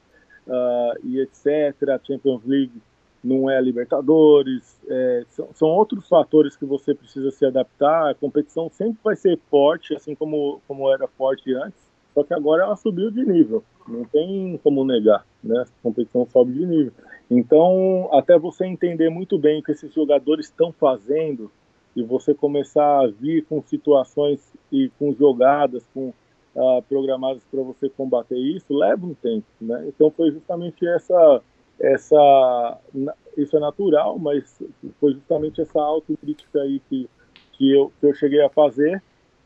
uh, 0.46 0.98
e 1.04 1.20
etc. 1.20 1.88
A 1.88 2.00
Champions 2.04 2.44
League 2.44 2.72
não 3.22 3.48
é 3.48 3.56
a 3.56 3.60
Libertadores, 3.60 4.80
é, 4.88 5.24
são, 5.28 5.48
são, 5.54 5.68
outros 5.68 6.08
fatores 6.08 6.56
que 6.56 6.64
você 6.64 6.92
precisa 6.92 7.30
se 7.30 7.46
adaptar. 7.46 8.10
A 8.10 8.14
competição 8.14 8.68
sempre 8.68 8.98
vai 9.02 9.14
ser 9.14 9.38
forte, 9.48 9.94
assim 9.94 10.14
como, 10.14 10.60
como 10.66 10.92
era 10.92 11.06
forte 11.06 11.54
antes, 11.54 11.80
só 12.14 12.24
que 12.24 12.34
agora 12.34 12.64
ela 12.64 12.76
subiu 12.76 13.10
de 13.10 13.24
nível, 13.24 13.62
não 13.86 14.04
tem 14.04 14.58
como 14.62 14.84
negar, 14.84 15.24
né? 15.42 15.62
A 15.62 15.82
competição 15.82 16.26
sobe 16.26 16.52
de 16.52 16.66
nível. 16.66 16.92
Então, 17.30 18.10
até 18.12 18.38
você 18.38 18.66
entender 18.66 19.08
muito 19.08 19.38
bem 19.38 19.60
o 19.60 19.62
que 19.62 19.72
esses 19.72 19.94
jogadores 19.94 20.46
estão 20.46 20.72
fazendo, 20.72 21.50
e 21.94 22.02
você 22.02 22.34
começar 22.34 23.04
a 23.04 23.06
vir 23.06 23.44
com 23.44 23.62
situações 23.62 24.40
e 24.70 24.90
com 24.98 25.12
jogadas 25.12 25.86
com 25.92 26.12
uh, 26.54 26.82
programadas 26.88 27.42
para 27.50 27.62
você 27.62 27.88
combater 27.88 28.36
isso 28.36 28.74
leva 28.74 29.06
um 29.06 29.14
tempo, 29.14 29.46
né? 29.60 29.84
Então 29.88 30.10
foi 30.10 30.30
justamente 30.30 30.86
essa 30.86 31.42
essa 31.80 32.78
isso 33.36 33.56
é 33.56 33.60
natural, 33.60 34.18
mas 34.18 34.62
foi 35.00 35.14
justamente 35.14 35.60
essa 35.60 35.80
autocrítica 35.80 36.60
aí 36.60 36.80
que 36.88 37.08
que 37.52 37.70
eu 37.70 37.92
que 38.00 38.06
eu 38.06 38.14
cheguei 38.14 38.42
a 38.42 38.48
fazer. 38.48 39.02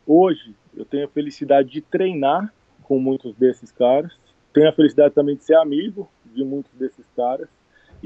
Hoje 0.06 0.54
eu 0.76 0.84
tenho 0.84 1.06
a 1.06 1.08
felicidade 1.08 1.70
de 1.70 1.80
treinar 1.80 2.52
com 2.84 3.00
muitos 3.00 3.34
desses 3.34 3.72
caras, 3.72 4.12
tenho 4.52 4.68
a 4.68 4.72
felicidade 4.72 5.14
também 5.14 5.36
de 5.36 5.44
ser 5.44 5.56
amigo 5.56 6.08
de 6.24 6.44
muitos 6.44 6.72
desses 6.74 7.04
caras 7.16 7.48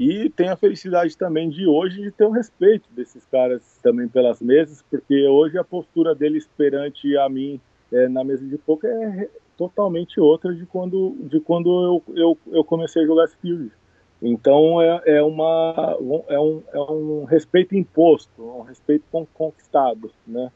e 0.01 0.31
tenho 0.31 0.51
a 0.51 0.55
felicidade 0.55 1.15
também 1.15 1.47
de 1.47 1.67
hoje 1.67 2.01
de 2.01 2.09
ter 2.09 2.25
o 2.25 2.31
respeito 2.31 2.89
desses 2.91 3.23
caras 3.27 3.61
também 3.83 4.07
pelas 4.07 4.41
mesas, 4.41 4.83
porque 4.89 5.27
hoje 5.27 5.59
a 5.59 5.63
postura 5.63 6.15
deles 6.15 6.49
perante 6.57 7.15
a 7.15 7.29
mim 7.29 7.61
é, 7.93 8.07
na 8.07 8.23
mesa 8.23 8.43
de 8.43 8.57
poker 8.57 8.89
é 8.89 9.29
totalmente 9.55 10.19
outra 10.19 10.55
de 10.55 10.65
quando, 10.65 11.15
de 11.29 11.39
quando 11.39 11.69
eu, 11.69 12.15
eu, 12.15 12.37
eu 12.47 12.63
comecei 12.63 13.03
a 13.03 13.05
jogar 13.05 13.27
Spirit. 13.27 13.71
Então 14.19 14.81
é, 14.81 15.03
é, 15.05 15.21
uma, 15.21 15.95
é, 16.29 16.39
um, 16.39 16.63
é 16.73 16.79
um 16.79 17.23
respeito 17.25 17.75
imposto, 17.75 18.41
um 18.41 18.63
respeito 18.63 19.05
conquistado, 19.35 20.11
né? 20.25 20.51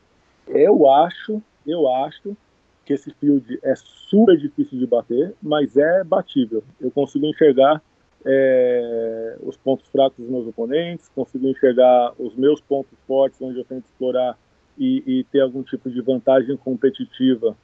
Eu 0.47 0.89
acho, 0.89 1.39
eu 1.67 1.87
acho 1.87 2.35
que 2.83 2.93
esse 2.93 3.11
field 3.11 3.59
é 3.61 3.75
super 3.75 4.35
difícil 4.37 4.79
de 4.79 4.87
bater, 4.87 5.35
mas 5.39 5.77
é 5.77 6.03
batível. 6.03 6.63
Eu 6.81 6.89
consigo 6.89 7.27
enxergar 7.27 7.79
é, 8.25 9.37
os 9.41 9.55
pontos 9.55 9.87
fracos 9.87 10.17
dos 10.17 10.29
meus 10.29 10.47
oponentes, 10.47 11.07
consigo 11.09 11.47
enxergar 11.47 12.13
os 12.17 12.35
meus 12.35 12.59
pontos 12.59 12.97
fortes, 13.07 13.39
onde 13.41 13.59
eu 13.59 13.65
tento 13.65 13.85
explorar 13.85 14.37
e, 14.77 15.03
e 15.05 15.23
ter 15.25 15.41
algum 15.41 15.61
tipo 15.61 15.89
de 15.89 16.01
vantagem 16.01 16.57
competitiva 16.57 17.55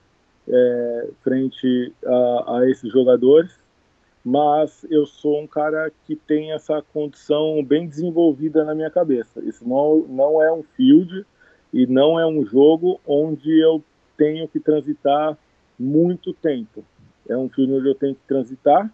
é, 0.47 1.09
frente 1.23 1.93
a, 2.05 2.57
a, 2.57 2.69
esses 2.69 2.91
jogadores. 2.91 3.59
Mas 4.23 4.85
eu 4.91 5.07
sou 5.07 5.41
um 5.41 5.47
cara 5.47 5.91
que 6.05 6.15
tem 6.15 6.51
essa 6.51 6.79
condição 6.93 7.63
bem 7.63 7.87
desenvolvida 7.87 8.63
na 8.63 8.75
minha 8.75 8.91
cabeça. 8.91 9.41
Isso 9.43 9.67
não, 9.67 10.05
não 10.07 10.43
é 10.43 10.53
um 10.53 10.61
field 10.61 11.25
e 11.73 11.87
não 11.87 12.19
é 12.19 12.27
um 12.27 12.45
jogo 12.45 13.01
onde 13.05 13.59
eu 13.59 13.83
tenho 14.15 14.47
que 14.47 14.59
transitar 14.59 15.35
muito 15.79 16.33
tempo. 16.33 16.85
É 17.27 17.35
um 17.35 17.49
field 17.49 17.73
onde 17.73 17.89
eu 17.89 17.95
tenho 17.95 18.13
que 18.13 18.21
transitar. 18.27 18.93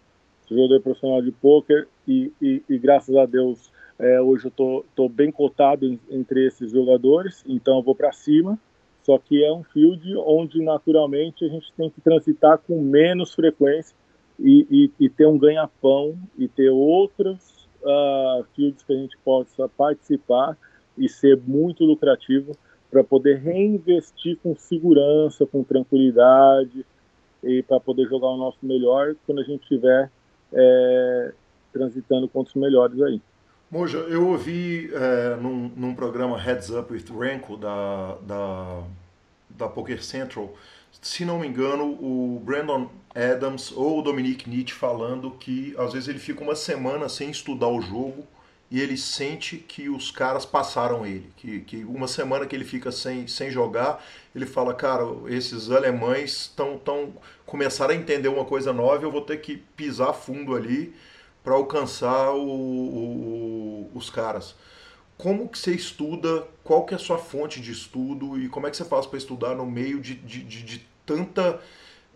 Jogador 0.50 0.80
profissional 0.80 1.22
de 1.22 1.30
pôquer 1.30 1.88
e, 2.06 2.32
e, 2.40 2.62
e 2.68 2.78
graças 2.78 3.14
a 3.16 3.26
Deus 3.26 3.70
é, 3.98 4.20
hoje 4.20 4.46
eu 4.46 4.50
tô, 4.50 4.84
tô 4.94 5.08
bem 5.08 5.30
cotado 5.30 5.84
em, 5.84 5.98
entre 6.10 6.46
esses 6.46 6.70
jogadores, 6.70 7.44
então 7.46 7.78
eu 7.78 7.82
vou 7.82 7.94
para 7.94 8.12
cima. 8.12 8.58
Só 9.02 9.18
que 9.18 9.42
é 9.42 9.50
um 9.50 9.64
field 9.64 10.14
onde 10.18 10.62
naturalmente 10.62 11.44
a 11.44 11.48
gente 11.48 11.72
tem 11.72 11.88
que 11.88 12.00
transitar 12.00 12.58
com 12.58 12.80
menos 12.80 13.34
frequência 13.34 13.96
e, 14.38 14.90
e, 15.00 15.08
ter 15.08 15.26
um 15.26 15.38
ganha-pão 15.38 16.16
e 16.36 16.46
ter 16.46 16.68
outros 16.68 17.66
uh, 17.82 18.44
fields 18.54 18.82
que 18.82 18.92
a 18.92 18.96
gente 18.96 19.16
possa 19.24 19.68
participar 19.68 20.56
e 20.96 21.08
ser 21.08 21.38
muito 21.38 21.84
lucrativo 21.84 22.52
para 22.90 23.02
poder 23.02 23.38
reinvestir 23.38 24.36
com 24.42 24.54
segurança, 24.54 25.46
com 25.46 25.64
tranquilidade 25.64 26.84
e 27.42 27.62
para 27.62 27.80
poder 27.80 28.06
jogar 28.08 28.28
o 28.28 28.36
nosso 28.36 28.58
melhor 28.62 29.16
quando 29.26 29.40
a 29.40 29.44
gente 29.44 29.62
estiver 29.62 30.10
é, 30.52 31.32
transitando 31.72 32.28
contra 32.28 32.50
os 32.50 32.60
melhores 32.60 33.00
aí. 33.02 33.20
Moja, 33.70 33.98
eu 33.98 34.28
ouvi 34.28 34.90
é, 34.94 35.36
num, 35.36 35.70
num, 35.76 35.94
programa 35.94 36.38
Heads 36.38 36.70
Up 36.70 36.92
with 36.92 37.04
Renko 37.10 37.56
da, 37.56 38.16
da, 38.22 38.82
da 39.50 39.68
Poker 39.68 40.02
Central, 40.02 40.54
se 41.02 41.24
não 41.24 41.38
me 41.38 41.46
engano, 41.46 41.84
o 41.84 42.40
Brandon 42.44 42.88
Adams 43.14 43.70
ou 43.72 43.98
o 43.98 44.02
Dominique 44.02 44.48
Nietzsche 44.48 44.74
falando 44.74 45.30
que 45.32 45.74
às 45.76 45.92
vezes 45.92 46.08
ele 46.08 46.18
fica 46.18 46.42
uma 46.42 46.54
semana 46.54 47.08
sem 47.08 47.30
estudar 47.30 47.68
o 47.68 47.80
jogo 47.80 48.24
e 48.70 48.80
ele 48.80 48.96
sente 48.96 49.56
que 49.56 49.88
os 49.88 50.10
caras 50.10 50.44
passaram 50.44 51.06
ele. 51.06 51.30
Que, 51.36 51.60
que 51.60 51.84
uma 51.84 52.06
semana 52.06 52.46
que 52.46 52.54
ele 52.54 52.64
fica 52.64 52.92
sem, 52.92 53.26
sem 53.26 53.50
jogar, 53.50 54.04
ele 54.34 54.46
fala, 54.46 54.74
cara, 54.74 55.04
esses 55.28 55.70
alemães 55.70 56.32
estão 56.42 56.78
tão, 56.78 57.14
começaram 57.46 57.94
a 57.94 57.96
entender 57.96 58.28
uma 58.28 58.44
coisa 58.44 58.72
nova, 58.72 59.02
eu 59.02 59.10
vou 59.10 59.22
ter 59.22 59.38
que 59.38 59.56
pisar 59.56 60.12
fundo 60.12 60.54
ali 60.54 60.94
para 61.42 61.54
alcançar 61.54 62.32
o, 62.32 62.46
o, 62.46 63.90
os 63.94 64.10
caras. 64.10 64.54
Como 65.16 65.48
que 65.48 65.58
você 65.58 65.72
estuda? 65.72 66.46
Qual 66.62 66.84
que 66.84 66.94
é 66.94 66.96
a 66.96 67.00
sua 67.00 67.18
fonte 67.18 67.60
de 67.60 67.72
estudo 67.72 68.38
e 68.38 68.48
como 68.48 68.66
é 68.66 68.70
que 68.70 68.76
você 68.76 68.84
faz 68.84 69.06
para 69.06 69.18
estudar 69.18 69.54
no 69.54 69.66
meio 69.66 69.98
de, 70.00 70.14
de, 70.14 70.42
de, 70.42 70.62
de 70.62 70.86
tanta 71.06 71.58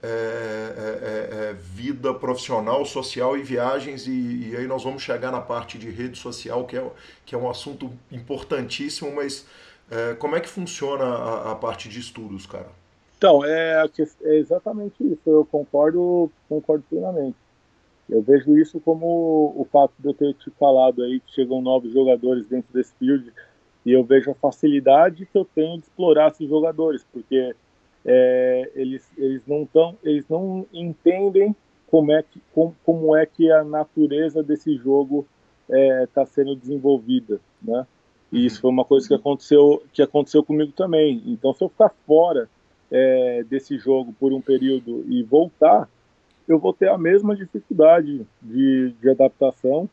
é, 0.03 0.07
é, 0.07 1.47
é, 1.47 1.51
é, 1.51 1.53
vida 1.53 2.13
profissional, 2.13 2.85
social 2.85 3.37
e 3.37 3.43
viagens? 3.43 4.07
E, 4.07 4.51
e, 4.51 4.57
aí 4.57 4.67
nós 4.67 4.83
vamos 4.83 5.03
chegar 5.03 5.31
na 5.31 5.41
parte 5.41 5.79
de 5.79 5.91
rede 5.91 6.19
social, 6.19 6.67
que 6.67 6.77
é, 6.77 6.91
que 7.25 7.35
é 7.35 7.39
um 7.39 7.49
assunto 7.49 7.91
importantíssimo, 8.11 9.15
mas 9.15 9.47
é, 9.91 10.15
como 10.15 10.35
é 10.35 10.41
que 10.41 10.49
funciona 10.49 11.05
a, 11.05 11.53
a, 11.53 11.55
parte 11.55 11.89
de 11.89 12.01
estudos, 12.01 12.47
cara? 12.47 12.69
Então, 13.17 13.45
é, 13.45 13.85
é 14.23 14.35
exatamente 14.37 14.97
isso, 15.01 15.23
eu 15.25 15.45
concordo, 15.45 16.31
concordo 16.49 16.85
plenamente. 16.91 17.37
Eu 18.11 18.21
vejo 18.21 18.59
isso 18.59 18.81
como 18.81 19.55
o 19.57 19.67
fato 19.71 19.93
de 19.99 20.09
eu 20.09 20.15
ter 20.15 20.35
te 20.35 20.51
falado 20.59 21.03
aí 21.03 21.21
que 21.21 21.33
chegam 21.33 21.63
novos 21.63 21.93
jogadores 21.93 22.45
dentro 22.47 22.73
desse 22.73 22.93
field 22.99 23.33
e 23.87 23.93
eu 23.93 24.05
vejo 24.05 24.31
a 24.31 24.35
facilidade 24.35 25.27
que 25.27 25.39
eu 25.39 25.45
tenho 25.45 25.79
de 25.79 25.85
explorar 25.85 26.31
esses 26.31 26.49
jogadores, 26.49 27.07
porque 27.13 27.55
é, 28.05 28.71
eles, 28.75 29.11
eles 29.17 29.43
não 29.47 29.67
tão, 29.67 29.97
eles 30.03 30.29
não 30.29 30.67
entendem 30.73 31.55
como 31.91 32.13
é 32.13 32.23
que, 32.23 32.41
como, 32.55 32.75
como 32.85 33.17
é 33.17 33.27
que 33.27 33.51
a 33.51 33.63
natureza 33.63 34.43
desse 34.43 34.77
jogo 34.77 35.27
está 35.69 35.77
é, 35.77 36.07
tá 36.07 36.27
sendo 36.27 36.57
desenvolvida, 36.57 37.41
né? 37.61 37.87
E 38.33 38.47
isso 38.47 38.63
foi 38.63 38.71
uma 38.71 38.85
coisa 38.85 39.07
que 39.07 39.15
aconteceu, 39.15 39.83
que 39.93 40.01
aconteceu 40.01 40.43
comigo 40.43 40.73
também. 40.73 41.23
Então, 41.27 41.53
se 41.53 41.63
eu 41.63 41.69
ficar 41.69 41.91
fora 42.07 42.49
é, 42.91 43.45
desse 43.45 43.77
jogo 43.79 44.15
por 44.19 44.33
um 44.33 44.41
período 44.41 45.05
e 45.07 45.23
voltar, 45.23 45.87
eu 46.49 46.59
vou 46.59 46.73
ter 46.73 46.89
a 46.89 46.97
mesma 46.97 47.37
dificuldade 47.37 48.27
de, 48.41 48.95
de 49.01 49.11
adaptação 49.11 49.89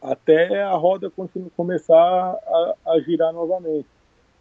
até 0.00 0.62
a 0.62 0.72
roda 0.72 1.12
começar 1.54 1.96
a, 1.96 2.74
a 2.86 3.00
girar 3.00 3.32
novamente. 3.32 3.86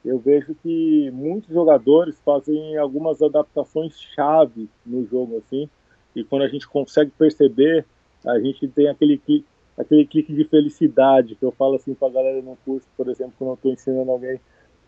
Eu 0.05 0.19
vejo 0.19 0.55
que 0.61 1.09
muitos 1.11 1.49
jogadores 1.49 2.15
fazem 2.23 2.77
algumas 2.77 3.21
adaptações 3.21 3.99
chave 3.99 4.69
no 4.85 5.05
jogo 5.07 5.37
assim, 5.37 5.67
e 6.15 6.23
quando 6.23 6.43
a 6.43 6.47
gente 6.47 6.67
consegue 6.67 7.11
perceber, 7.17 7.85
a 8.25 8.39
gente 8.39 8.67
tem 8.67 8.87
aquele 8.87 9.17
clique, 9.17 9.45
aquele 9.77 10.05
clique 10.05 10.33
de 10.33 10.43
felicidade 10.45 11.35
que 11.35 11.43
eu 11.43 11.51
falo 11.51 11.75
assim 11.75 11.93
para 11.93 12.07
a 12.07 12.11
galera 12.11 12.41
no 12.41 12.55
curso, 12.63 12.87
por 12.95 13.09
exemplo, 13.09 13.33
quando 13.37 13.49
eu 13.49 13.55
estou 13.55 13.73
ensinando 13.73 14.11
alguém 14.11 14.39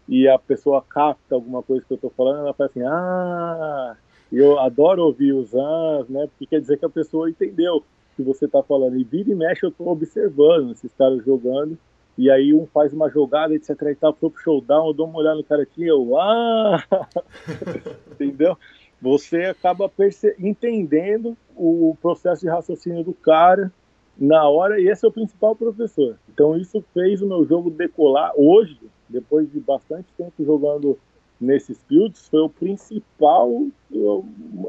e 0.07 0.27
a 0.27 0.39
pessoa 0.39 0.81
capta 0.87 1.35
alguma 1.35 1.61
coisa 1.61 1.83
que 1.85 1.91
eu 1.91 1.95
estou 1.95 2.11
falando, 2.11 2.39
ela 2.39 2.53
fala 2.53 2.69
assim: 2.69 2.83
"Ah, 2.83 3.97
eu 4.31 4.59
adoro 4.59 5.03
ouvir 5.03 5.33
os 5.33 5.53
ans, 5.53 6.07
né? 6.09 6.27
Porque 6.27 6.45
quer 6.45 6.61
dizer 6.61 6.77
que 6.77 6.85
a 6.85 6.89
pessoa 6.89 7.29
entendeu 7.29 7.77
o 7.77 7.83
que 8.15 8.23
você 8.23 8.45
está 8.45 8.61
falando. 8.63 8.97
E 8.97 9.03
vira 9.03 9.31
e 9.31 9.35
mexe, 9.35 9.65
eu 9.65 9.69
estou 9.69 9.87
observando 9.87 10.71
esses 10.71 10.93
caras 10.93 11.23
jogando. 11.23 11.77
E 12.17 12.31
aí 12.31 12.53
um 12.53 12.65
faz 12.65 12.91
uma 12.91 13.09
jogada, 13.09 13.53
etc 13.53 13.69
e 13.83 13.95
tal, 13.95 14.13
pro 14.13 14.33
showdown, 14.43 14.87
eu 14.87 14.93
dou 14.93 15.07
uma 15.07 15.19
olhada 15.19 15.37
no 15.37 15.43
cara 15.43 15.61
aqui, 15.61 15.85
eu, 15.85 16.17
ah! 16.17 16.83
Entendeu? 18.11 18.57
Você 18.99 19.43
acaba 19.43 19.91
entendendo 20.39 21.37
o 21.55 21.95
processo 22.01 22.41
de 22.41 22.49
raciocínio 22.49 23.03
do 23.03 23.13
cara 23.13 23.71
na 24.17 24.49
hora, 24.49 24.79
e 24.81 24.87
esse 24.87 25.05
é 25.05 25.07
o 25.07 25.11
principal 25.11 25.55
professor. 25.55 26.17
Então 26.33 26.57
isso 26.57 26.83
fez 26.93 27.21
o 27.21 27.27
meu 27.27 27.45
jogo 27.45 27.69
decolar. 27.69 28.31
Hoje, 28.35 28.79
depois 29.07 29.51
de 29.51 29.59
bastante 29.59 30.07
tempo 30.17 30.43
jogando 30.43 30.97
nesses 31.39 31.79
fields 31.83 32.27
foi 32.27 32.39
o 32.39 32.49
principal 32.49 33.67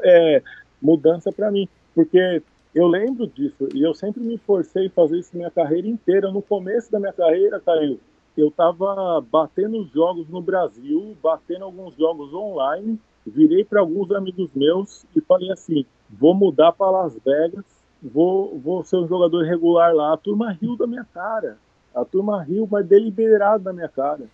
é, 0.03 0.43
mudança 0.83 1.33
para 1.33 1.51
mim, 1.51 1.67
porque 1.95 2.43
eu 2.79 2.87
lembro 2.87 3.27
disso 3.27 3.69
e 3.75 3.83
eu 3.83 3.93
sempre 3.93 4.21
me 4.21 4.39
forcei 4.39 4.87
a 4.87 4.91
fazer 4.91 5.19
isso 5.19 5.37
minha 5.37 5.51
carreira 5.51 5.89
inteira. 5.89 6.31
No 6.31 6.41
começo 6.41 6.93
da 6.93 7.01
minha 7.01 7.13
carreira, 7.13 7.59
Caio, 7.59 7.99
eu 8.37 8.49
estava 8.49 9.21
batendo 9.21 9.85
jogos 9.93 10.29
no 10.29 10.41
Brasil, 10.41 11.17
batendo 11.21 11.65
alguns 11.65 11.97
jogos 11.97 12.33
online, 12.33 12.97
virei 13.27 13.65
para 13.65 13.81
alguns 13.81 14.13
amigos 14.13 14.49
meus 14.55 15.05
e 15.17 15.21
falei 15.21 15.51
assim: 15.51 15.85
vou 16.09 16.35
mudar 16.35 16.71
para 16.71 16.89
Las 16.89 17.19
Vegas, 17.25 17.65
vou, 18.01 18.57
vou 18.61 18.85
ser 18.85 18.97
um 18.99 19.09
jogador 19.09 19.43
regular 19.43 19.93
lá. 19.93 20.15
A 20.15 20.17
turma 20.17 20.53
riu 20.53 20.77
da 20.77 20.87
minha 20.87 21.05
cara, 21.13 21.59
a 21.93 22.05
turma 22.05 22.41
riu, 22.45 22.69
mas 22.71 22.87
deliberado 22.87 23.65
da 23.65 23.73
minha 23.73 23.89
cara. 23.89 24.25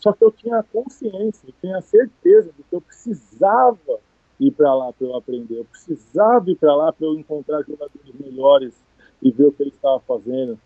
Só 0.00 0.12
que 0.12 0.24
eu 0.24 0.32
tinha 0.32 0.60
consciência, 0.64 1.46
eu 1.46 1.54
tinha 1.60 1.80
certeza 1.80 2.50
de 2.56 2.64
que 2.64 2.74
eu 2.74 2.80
precisava 2.80 4.00
ir 4.46 4.50
para 4.52 4.74
lá 4.74 4.92
para 4.92 5.06
eu 5.06 5.16
aprender, 5.16 5.58
eu 5.58 5.64
precisava 5.64 6.50
ir 6.50 6.56
para 6.56 6.74
lá 6.74 6.92
para 6.92 7.06
eu 7.06 7.14
encontrar 7.14 7.62
jogadores 7.62 8.12
melhores 8.18 8.74
e 9.22 9.30
ver 9.30 9.46
o 9.46 9.52
que 9.52 9.62
eles 9.62 9.74
estavam 9.74 10.00
fazendo, 10.00 10.58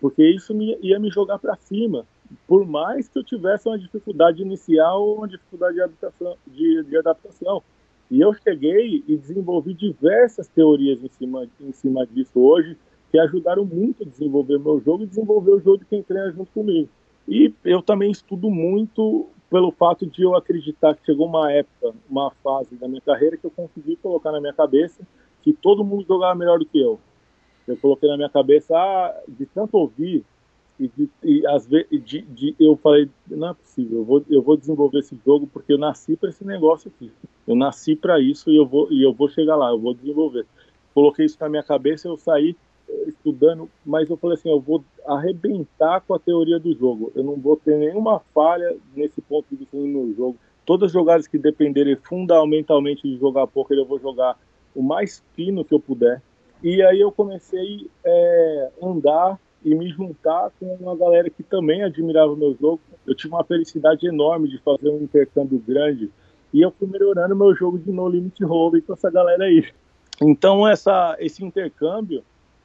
porque 0.00 0.22
isso 0.22 0.54
me, 0.54 0.76
ia 0.82 0.98
me 0.98 1.10
jogar 1.10 1.38
para 1.38 1.56
cima, 1.56 2.04
por 2.46 2.66
mais 2.66 3.08
que 3.08 3.18
eu 3.18 3.24
tivesse 3.24 3.68
uma 3.68 3.78
dificuldade 3.78 4.42
inicial 4.42 5.02
ou 5.02 5.18
uma 5.18 5.28
dificuldade 5.28 5.74
de 5.74 5.82
adaptação, 5.82 6.36
de, 6.46 6.82
de 6.84 6.96
adaptação. 6.96 7.62
E 8.10 8.20
eu 8.20 8.34
cheguei 8.34 9.02
e 9.06 9.16
desenvolvi 9.16 9.72
diversas 9.72 10.46
teorias 10.48 11.02
em 11.02 11.08
cima, 11.08 11.48
em 11.60 11.72
cima 11.72 12.06
disso 12.06 12.38
hoje, 12.40 12.76
que 13.10 13.18
ajudaram 13.18 13.64
muito 13.64 14.02
a 14.02 14.06
desenvolver 14.06 14.58
meu 14.58 14.80
jogo 14.80 15.04
e 15.04 15.06
desenvolver 15.06 15.52
o 15.52 15.60
jogo 15.60 15.78
de 15.78 15.84
quem 15.86 16.02
treina 16.02 16.30
junto 16.32 16.50
comigo. 16.52 16.88
E 17.28 17.52
eu 17.64 17.80
também 17.80 18.10
estudo 18.10 18.50
muito 18.50 19.28
pelo 19.52 19.70
fato 19.70 20.06
de 20.06 20.22
eu 20.22 20.34
acreditar 20.34 20.94
que 20.94 21.04
chegou 21.04 21.26
uma 21.26 21.52
época, 21.52 21.94
uma 22.08 22.30
fase 22.42 22.74
da 22.76 22.88
minha 22.88 23.02
carreira 23.02 23.36
que 23.36 23.44
eu 23.44 23.50
consegui 23.50 23.96
colocar 23.96 24.32
na 24.32 24.40
minha 24.40 24.54
cabeça 24.54 25.06
que 25.42 25.52
todo 25.52 25.84
mundo 25.84 26.06
jogava 26.08 26.34
melhor 26.34 26.58
do 26.58 26.64
que 26.64 26.80
eu. 26.80 26.98
Eu 27.68 27.76
coloquei 27.76 28.08
na 28.08 28.16
minha 28.16 28.30
cabeça, 28.30 28.74
ah, 28.74 29.14
de 29.28 29.44
tanto 29.44 29.76
ouvir, 29.76 30.24
e, 30.80 30.88
de, 30.88 31.10
e 31.22 31.46
às 31.46 31.66
vezes 31.66 31.86
de, 32.02 32.22
de, 32.22 32.56
eu 32.58 32.76
falei, 32.76 33.10
não 33.28 33.50
é 33.50 33.54
possível, 33.54 33.98
eu 33.98 34.04
vou, 34.04 34.24
eu 34.30 34.40
vou 34.40 34.56
desenvolver 34.56 35.00
esse 35.00 35.20
jogo 35.22 35.46
porque 35.46 35.74
eu 35.74 35.78
nasci 35.78 36.16
para 36.16 36.30
esse 36.30 36.46
negócio 36.46 36.90
aqui. 36.90 37.12
Eu 37.46 37.54
nasci 37.54 37.94
para 37.94 38.18
isso 38.18 38.50
e 38.50 38.56
eu, 38.56 38.64
vou, 38.64 38.90
e 38.90 39.02
eu 39.02 39.12
vou 39.12 39.28
chegar 39.28 39.56
lá, 39.56 39.68
eu 39.68 39.78
vou 39.78 39.92
desenvolver. 39.92 40.46
Coloquei 40.94 41.26
isso 41.26 41.36
na 41.38 41.50
minha 41.50 41.62
cabeça, 41.62 42.08
eu 42.08 42.16
saí 42.16 42.56
estudando, 43.06 43.68
mas 43.84 44.08
eu 44.08 44.16
falei 44.16 44.36
assim, 44.36 44.50
eu 44.50 44.60
vou 44.60 44.84
arrebentar 45.06 46.00
com 46.00 46.14
a 46.14 46.18
teoria 46.18 46.58
do 46.58 46.74
jogo. 46.74 47.12
Eu 47.14 47.24
não 47.24 47.36
vou 47.36 47.56
ter 47.56 47.76
nenhuma 47.76 48.20
falha 48.34 48.76
nesse 48.94 49.20
ponto 49.20 49.46
de 49.50 49.56
vista 49.56 49.76
no 49.76 50.14
jogo. 50.14 50.36
Todas 50.64 50.86
as 50.86 50.92
jogadas 50.92 51.26
que 51.26 51.38
dependerem 51.38 51.96
fundamentalmente 51.96 53.02
de 53.02 53.18
jogar 53.18 53.46
poker, 53.46 53.76
eu 53.76 53.86
vou 53.86 53.98
jogar 53.98 54.38
o 54.74 54.82
mais 54.82 55.22
fino 55.34 55.64
que 55.64 55.74
eu 55.74 55.80
puder. 55.80 56.22
E 56.62 56.80
aí 56.82 57.00
eu 57.00 57.10
comecei 57.10 57.90
a 58.04 58.08
é, 58.08 58.70
andar 58.80 59.38
e 59.64 59.74
me 59.74 59.88
juntar 59.88 60.50
com 60.58 60.74
uma 60.76 60.96
galera 60.96 61.28
que 61.30 61.42
também 61.42 61.82
admirava 61.82 62.32
o 62.32 62.36
meu 62.36 62.56
jogo. 62.60 62.80
Eu 63.06 63.14
tive 63.14 63.34
uma 63.34 63.44
felicidade 63.44 64.06
enorme 64.06 64.48
de 64.48 64.58
fazer 64.58 64.88
um 64.88 65.02
intercâmbio 65.02 65.58
grande 65.58 66.10
e 66.52 66.60
eu 66.60 66.70
fui 66.70 66.86
melhorando 66.86 67.34
meu 67.34 67.54
jogo 67.54 67.78
de 67.78 67.90
no 67.90 68.08
limit 68.08 68.44
holding 68.44 68.82
com 68.82 68.92
essa 68.92 69.10
galera 69.10 69.44
aí. 69.44 69.66
Então 70.20 70.68
essa, 70.68 71.16
esse 71.18 71.44
intercâmbio 71.44 72.22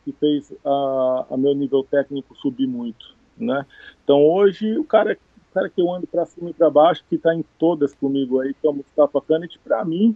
que 0.08 0.14
fez 0.14 0.54
a, 0.64 1.26
a 1.32 1.38
meu 1.38 1.54
nível 1.54 1.84
técnico 1.84 2.34
subir 2.38 2.66
muito, 2.66 3.14
né? 3.38 3.66
Então 4.06 4.26
hoje 4.26 4.78
o 4.78 4.86
cara, 4.86 5.18
o 5.52 5.54
cara 5.54 5.70
que 5.70 5.82
eu 5.82 5.92
ando 5.92 6.08
para 6.08 6.26
cima 6.26 6.50
e 6.50 6.54
para 6.54 6.70
baixo, 6.70 7.04
que 7.10 7.16
está 7.16 7.36
em 7.36 7.44
todas 7.60 7.94
comigo 7.94 8.40
aí, 8.40 8.54
que 8.54 8.66
é 8.66 8.70
o 8.70 8.74
Mustafa 8.74 9.20
Kanit, 9.20 9.60
para 9.60 9.84
mim 9.84 10.16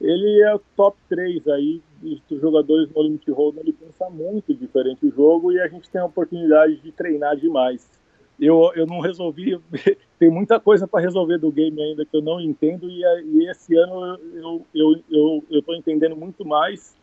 ele 0.00 0.42
é 0.42 0.54
o 0.54 0.60
top 0.76 0.96
3 1.08 1.48
aí 1.48 1.82
dos 2.28 2.40
jogadores 2.40 2.88
no 2.94 3.02
Limit 3.02 3.28
Hold'em, 3.32 3.62
ele 3.62 3.72
pensa 3.72 4.08
muito 4.08 4.54
diferente 4.54 5.06
o 5.06 5.12
jogo 5.12 5.50
e 5.50 5.60
a 5.60 5.66
gente 5.66 5.90
tem 5.90 6.00
a 6.00 6.06
oportunidade 6.06 6.76
de 6.76 6.92
treinar 6.92 7.36
demais. 7.36 7.88
Eu, 8.38 8.72
eu 8.76 8.86
não 8.86 9.00
resolvi, 9.00 9.60
tem 10.20 10.30
muita 10.30 10.60
coisa 10.60 10.86
para 10.86 11.00
resolver 11.00 11.38
do 11.38 11.50
game 11.50 11.80
ainda 11.80 12.04
que 12.04 12.16
eu 12.16 12.22
não 12.22 12.40
entendo 12.40 12.88
e, 12.88 13.02
e 13.24 13.50
esse 13.50 13.76
ano 13.76 14.18
eu 14.34 14.66
eu 14.72 15.02
eu 15.10 15.44
eu 15.50 15.58
estou 15.60 15.74
entendendo 15.74 16.16
muito 16.16 16.44
mais, 16.44 16.96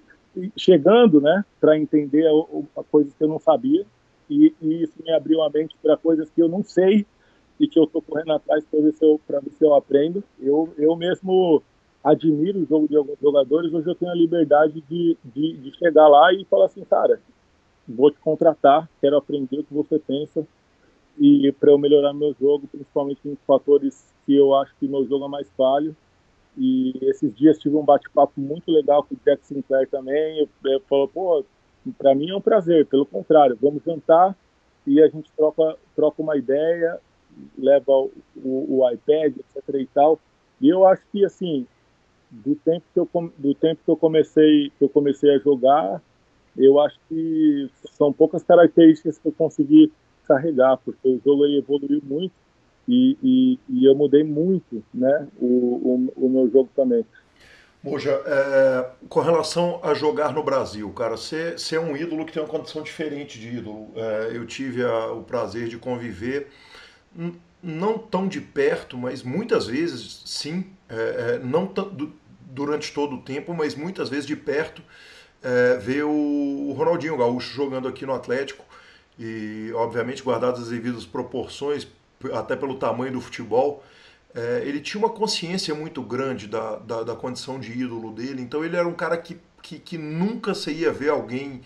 chegando, 0.57 1.21
né, 1.21 1.43
para 1.59 1.77
entender 1.77 2.25
a, 2.27 2.79
a 2.79 2.83
coisas 2.83 3.13
que 3.13 3.23
eu 3.23 3.27
não 3.27 3.39
sabia 3.39 3.85
e, 4.29 4.53
e 4.61 4.83
isso 4.83 4.93
me 5.03 5.11
abriu 5.11 5.41
a 5.41 5.49
mente 5.49 5.75
para 5.81 5.97
coisas 5.97 6.29
que 6.29 6.41
eu 6.41 6.47
não 6.47 6.63
sei 6.63 7.05
e 7.59 7.67
que 7.67 7.77
eu 7.77 7.83
estou 7.83 8.01
correndo 8.01 8.33
atrás 8.33 8.63
para 8.65 8.79
ver 8.81 8.93
se 8.93 9.03
eu 9.03 9.19
para 9.27 9.39
ver 9.39 9.51
se 9.51 9.65
eu 9.65 9.73
aprendo. 9.73 10.23
Eu 10.39 10.73
eu 10.77 10.95
mesmo 10.95 11.61
admiro 12.03 12.59
o 12.59 12.65
jogo 12.65 12.87
de 12.87 12.95
alguns 12.95 13.19
jogadores, 13.21 13.73
hoje 13.73 13.89
eu 13.89 13.95
tenho 13.95 14.11
a 14.11 14.15
liberdade 14.15 14.81
de, 14.89 15.17
de, 15.23 15.57
de 15.57 15.77
chegar 15.77 16.07
lá 16.07 16.31
e 16.33 16.45
falar 16.45 16.67
assim, 16.67 16.83
cara, 16.85 17.19
vou 17.87 18.09
te 18.09 18.17
contratar, 18.19 18.89
quero 19.01 19.17
aprender 19.17 19.59
o 19.59 19.63
que 19.63 19.73
você 19.73 19.99
pensa 19.99 20.47
e 21.19 21.51
para 21.59 21.71
eu 21.71 21.77
melhorar 21.77 22.13
meu 22.13 22.33
jogo, 22.39 22.67
principalmente 22.67 23.19
em 23.25 23.37
fatores 23.45 24.05
que 24.25 24.33
eu 24.33 24.55
acho 24.55 24.73
que 24.79 24.87
meu 24.87 25.05
jogo 25.05 25.25
é 25.25 25.27
mais 25.27 25.49
falho. 25.57 25.95
E 26.60 26.93
esses 27.03 27.34
dias 27.34 27.57
tive 27.57 27.78
um 27.78 27.86
bate-papo 27.86 28.34
muito 28.36 28.70
legal 28.70 29.01
com 29.03 29.16
o 29.16 29.20
Jack 29.26 29.47
Sinclair 29.47 29.88
também. 29.88 30.39
Ele 30.66 30.80
falou, 30.89 31.07
pô, 31.07 31.45
para 31.97 32.14
mim 32.14 32.30
é 32.30 32.36
um 32.36 32.41
prazer, 32.41 32.86
pelo 32.86 33.05
contrário, 33.05 33.57
vamos 33.60 33.82
jantar 33.84 34.36
e 34.86 35.01
a 35.01 35.07
gente 35.07 35.32
troca, 35.38 35.78
troca 35.95 36.22
uma 36.22 36.36
ideia, 36.36 36.99
leva 37.57 37.91
o, 37.91 38.12
o, 38.36 38.80
o 38.80 38.91
iPad, 38.91 39.38
etc 39.38 39.76
e 39.76 39.86
tal. 39.86 40.20
E 40.60 40.68
eu 40.68 40.86
acho 40.86 41.01
que, 41.12 41.24
assim, 41.24 41.66
do 42.30 42.55
tempo 42.55 42.86
que 42.93 42.99
eu 42.99 43.10
do 43.38 43.55
tempo 43.55 43.82
que 43.84 43.89
eu 43.89 43.97
comecei 43.97 44.72
que 44.78 44.84
eu 44.84 44.89
comecei 44.89 45.34
a 45.34 45.39
jogar 45.39 46.01
eu 46.55 46.80
acho 46.80 46.99
que 47.07 47.70
são 47.93 48.14
poucas 48.14 48.43
características 48.43 49.18
que 49.18 49.28
eu 49.28 49.32
consegui 49.32 49.91
carregar 50.28 50.78
porque 50.78 51.07
o 51.07 51.20
jogo 51.26 51.45
evoluiu 51.47 52.01
muito 52.03 52.34
e, 52.89 53.17
e, 53.23 53.59
e 53.69 53.85
eu 53.85 53.95
mudei 53.95 54.23
muito 54.23 54.83
né 54.93 55.27
o, 55.39 55.45
o, 55.45 56.25
o 56.25 56.29
meu 56.29 56.49
jogo 56.51 56.69
também 56.75 57.05
Moja, 57.81 58.11
é, 58.25 58.89
com 59.07 59.21
relação 59.21 59.79
a 59.81 59.93
jogar 59.93 60.33
no 60.33 60.43
Brasil, 60.43 60.91
cara, 60.91 61.15
você, 61.15 61.55
é 61.71 61.79
um 61.79 61.95
ídolo 61.95 62.25
que 62.25 62.33
tem 62.33 62.43
uma 62.43 62.49
condição 62.49 62.81
diferente 62.83 63.39
de 63.39 63.55
ídolo. 63.55 63.89
É, 63.95 64.31
eu 64.33 64.45
tive 64.45 64.83
a, 64.83 65.13
o 65.13 65.23
prazer 65.23 65.69
de 65.69 65.77
conviver 65.77 66.49
não 67.63 67.97
tão 67.97 68.27
de 68.27 68.41
perto, 68.41 68.97
mas 68.97 69.23
muitas 69.23 69.67
vezes 69.67 70.23
sim, 70.25 70.65
é, 70.89 71.35
é 71.35 71.39
não 71.39 71.71
durante 72.41 72.93
todo 72.93 73.15
o 73.15 73.21
tempo, 73.21 73.53
mas 73.53 73.75
muitas 73.75 74.09
vezes 74.09 74.25
de 74.25 74.35
perto, 74.35 74.81
é, 75.41 75.77
ver 75.77 76.03
o 76.03 76.73
Ronaldinho 76.75 77.17
Gaúcho 77.17 77.53
jogando 77.53 77.87
aqui 77.87 78.05
no 78.05 78.13
Atlético 78.13 78.65
e, 79.17 79.71
obviamente, 79.73 80.23
guardadas 80.23 80.61
as 80.61 80.69
devidas 80.69 81.05
proporções, 81.05 81.87
até 82.34 82.55
pelo 82.55 82.76
tamanho 82.76 83.13
do 83.13 83.22
futebol, 83.22 83.84
é, 84.34 84.61
ele 84.65 84.80
tinha 84.80 85.03
uma 85.03 85.09
consciência 85.09 85.74
muito 85.74 86.01
grande 86.01 86.47
da, 86.47 86.76
da, 86.78 87.03
da, 87.03 87.15
condição 87.15 87.59
de 87.59 87.72
ídolo 87.72 88.11
dele, 88.11 88.41
então 88.41 88.63
ele 88.63 88.76
era 88.76 88.88
um 88.88 88.93
cara 88.93 89.17
que, 89.17 89.38
que, 89.61 89.80
que 89.80 89.97
nunca 89.97 90.53
se 90.53 90.72
ia 90.72 90.91
ver 90.91 91.09
alguém 91.09 91.61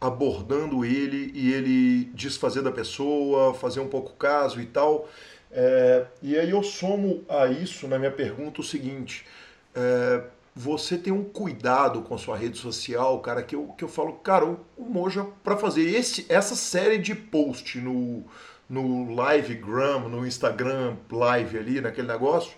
abordando 0.00 0.84
ele 0.84 1.30
e 1.34 1.52
ele 1.52 2.04
desfazer 2.14 2.62
da 2.62 2.72
pessoa, 2.72 3.54
fazer 3.54 3.80
um 3.80 3.88
pouco 3.88 4.14
caso 4.14 4.60
e 4.60 4.66
tal. 4.66 5.08
É, 5.52 6.06
e 6.22 6.38
aí 6.38 6.50
eu 6.50 6.62
somo 6.62 7.24
a 7.28 7.46
isso 7.46 7.86
na 7.86 7.98
minha 7.98 8.10
pergunta 8.10 8.60
o 8.60 8.64
seguinte: 8.64 9.26
é, 9.74 10.22
você 10.54 10.96
tem 10.96 11.12
um 11.12 11.24
cuidado 11.24 12.02
com 12.02 12.16
sua 12.18 12.36
rede 12.36 12.58
social, 12.58 13.20
cara, 13.20 13.42
que 13.42 13.54
eu, 13.54 13.68
que 13.76 13.84
eu 13.84 13.88
falo, 13.88 14.14
cara, 14.14 14.44
o, 14.46 14.58
o 14.76 14.84
Moja, 14.84 15.26
para 15.44 15.56
fazer 15.56 15.82
esse, 15.82 16.26
essa 16.28 16.56
série 16.56 16.98
de 16.98 17.14
post 17.14 17.78
no, 17.78 18.24
no 18.70 19.08
Livegram, 19.08 20.08
no 20.08 20.24
Instagram 20.24 20.96
Live 21.10 21.58
ali, 21.58 21.80
naquele 21.80 22.06
negócio, 22.06 22.52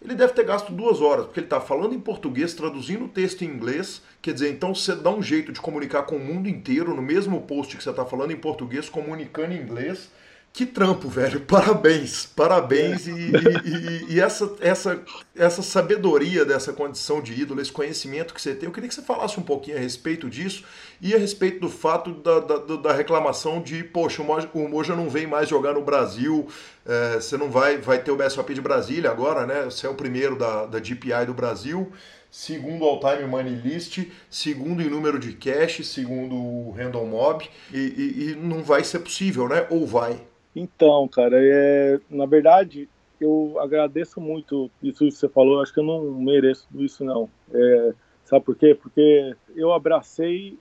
ele 0.00 0.14
deve 0.14 0.32
ter 0.32 0.44
gasto 0.44 0.72
duas 0.72 1.00
horas, 1.00 1.24
porque 1.24 1.40
ele 1.40 1.46
está 1.46 1.60
falando 1.60 1.92
em 1.92 1.98
português, 1.98 2.54
traduzindo 2.54 3.06
o 3.06 3.08
texto 3.08 3.42
em 3.42 3.48
inglês, 3.48 4.00
quer 4.22 4.32
dizer, 4.32 4.52
então 4.52 4.72
você 4.72 4.94
dá 4.94 5.10
um 5.10 5.22
jeito 5.22 5.52
de 5.52 5.60
comunicar 5.60 6.04
com 6.04 6.16
o 6.16 6.20
mundo 6.20 6.48
inteiro 6.48 6.94
no 6.94 7.02
mesmo 7.02 7.40
post 7.42 7.76
que 7.76 7.82
você 7.82 7.90
está 7.90 8.04
falando 8.04 8.30
em 8.30 8.36
português, 8.36 8.88
comunicando 8.88 9.54
em 9.54 9.60
inglês, 9.60 10.12
que 10.56 10.64
trampo, 10.64 11.06
velho. 11.06 11.40
Parabéns, 11.44 12.24
parabéns. 12.34 13.06
E, 13.06 13.10
e, 13.12 14.14
e, 14.14 14.20
essa, 14.20 14.50
essa, 14.58 14.98
essa 15.34 15.62
sabedoria 15.62 16.46
dessa 16.46 16.72
condição 16.72 17.20
de 17.20 17.38
ídolo, 17.38 17.60
esse 17.60 17.70
conhecimento 17.70 18.32
que 18.32 18.40
você 18.40 18.54
tem, 18.54 18.66
eu 18.66 18.72
queria 18.72 18.88
que 18.88 18.94
você 18.94 19.02
falasse 19.02 19.38
um 19.38 19.42
pouquinho 19.42 19.76
a 19.76 19.80
respeito 19.80 20.30
disso 20.30 20.64
e 20.98 21.14
a 21.14 21.18
respeito 21.18 21.60
do 21.60 21.68
fato 21.68 22.10
da, 22.14 22.40
da, 22.40 22.56
da 22.56 22.92
reclamação 22.94 23.60
de, 23.60 23.84
poxa, 23.84 24.22
o 24.22 24.68
Moja 24.68 24.96
não 24.96 25.10
vem 25.10 25.26
mais 25.26 25.46
jogar 25.46 25.74
no 25.74 25.82
Brasil, 25.82 26.48
é, 26.86 27.16
você 27.16 27.36
não 27.36 27.50
vai, 27.50 27.76
vai 27.76 27.98
ter 27.98 28.10
o 28.10 28.16
BSOP 28.16 28.54
de 28.54 28.62
Brasília 28.62 29.10
agora, 29.10 29.46
né? 29.46 29.64
Você 29.64 29.86
é 29.86 29.90
o 29.90 29.94
primeiro 29.94 30.38
da, 30.38 30.64
da 30.64 30.78
GPI 30.78 31.26
do 31.26 31.34
Brasil 31.34 31.92
segundo 32.30 32.84
o 32.84 32.88
All-Time 32.88 33.26
Money 33.26 33.54
List, 33.54 33.98
segundo 34.28 34.82
em 34.82 34.90
número 34.90 35.18
de 35.18 35.32
cash, 35.32 35.86
segundo 35.86 36.34
o 36.34 36.70
Random 36.76 37.06
Mob, 37.06 37.48
e, 37.72 37.78
e, 37.78 38.30
e, 38.30 38.34
não 38.34 38.62
vai 38.62 38.84
ser 38.84 38.98
possível, 38.98 39.48
né? 39.48 39.66
Ou 39.70 39.86
vai? 39.86 40.20
Então, 40.56 41.06
cara, 41.06 41.36
é, 41.38 42.00
na 42.08 42.24
verdade, 42.24 42.88
eu 43.20 43.56
agradeço 43.60 44.18
muito 44.18 44.70
isso 44.82 45.04
que 45.04 45.10
você 45.10 45.28
falou. 45.28 45.60
Acho 45.60 45.74
que 45.74 45.80
eu 45.80 45.84
não 45.84 46.14
mereço 46.14 46.66
isso, 46.76 47.04
não. 47.04 47.28
É, 47.52 47.94
sabe 48.24 48.42
por 48.46 48.56
quê? 48.56 48.74
Porque 48.74 49.36
eu 49.54 49.70
abracei 49.70 50.58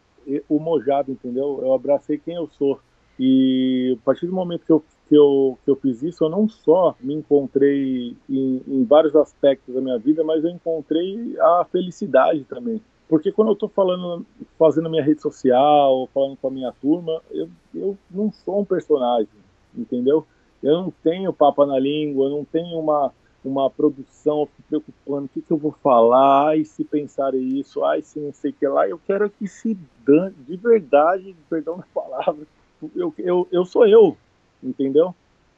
o 0.50 0.60
Mojado, 0.60 1.14
entendeu? 1.14 1.62
Eu 1.62 1.74
abracei 1.74 2.18
quem 2.18 2.36
eu 2.36 2.50
sou. 2.58 2.78
E 3.18 3.98
a 3.98 4.04
partir 4.04 4.26
do 4.26 4.34
momento 4.34 4.66
que 4.66 4.72
eu, 4.74 4.84
que 5.08 5.16
eu, 5.16 5.58
que 5.64 5.72
eu 5.72 5.78
fiz 5.78 6.04
isso, 6.04 6.26
eu 6.26 6.30
não 6.30 6.50
só 6.50 6.94
me 7.00 7.14
encontrei 7.14 8.18
em, 8.30 8.62
em 8.68 8.84
vários 8.84 9.16
aspectos 9.16 9.74
da 9.74 9.80
minha 9.80 9.98
vida, 9.98 10.26
mas 10.26 10.44
eu 10.44 10.50
encontrei 10.50 11.38
a 11.40 11.66
felicidade 11.72 12.44
também. 12.44 12.82
Porque 13.08 13.32
quando 13.32 13.50
eu 13.50 13.54
estou 13.54 13.70
falando, 13.70 14.26
fazendo 14.60 14.90
minha 14.90 15.04
rede 15.04 15.22
social, 15.22 16.10
falando 16.14 16.36
com 16.36 16.48
a 16.50 16.52
minha 16.52 16.74
turma, 16.82 17.22
eu, 17.32 17.48
eu 17.74 17.98
não 18.12 18.30
sou 18.30 18.60
um 18.60 18.66
personagem 18.66 19.45
entendeu? 19.78 20.26
Eu 20.62 20.74
não 20.82 20.94
tenho 21.04 21.34
papo 21.34 21.66
na 21.66 21.78
língua, 21.78 22.26
eu 22.26 22.30
não 22.32 22.46
tenho 22.46 22.80
uma, 22.80 23.12
uma 23.44 23.70
produção 23.70 24.48
preocupando 24.68 25.26
o 25.26 25.30
que, 25.30 25.42
que 25.42 25.52
eu 25.52 25.58
vou 25.58 25.72
falar, 25.72 26.50
ai, 26.50 26.66
se 26.66 26.84
pensar 26.84 27.36
isso, 27.36 27.84
ai, 27.84 28.02
se 28.02 28.20
não 28.20 28.34
sei 28.34 28.52
o 28.52 28.54
que 28.54 28.68
lá. 28.68 28.88
Eu 28.88 29.00
quero 29.06 29.30
que 29.30 29.48
se 29.48 29.78
dane, 30.06 30.36
de 30.48 30.56
verdade, 30.58 31.36
perdão 31.50 31.78
da 31.78 31.86
palavra, 31.94 32.46
eu, 32.96 33.14
eu, 33.18 33.48
eu 33.52 33.66
sou 33.66 33.88
eu, 33.88 34.18
entendeu? 34.64 35.14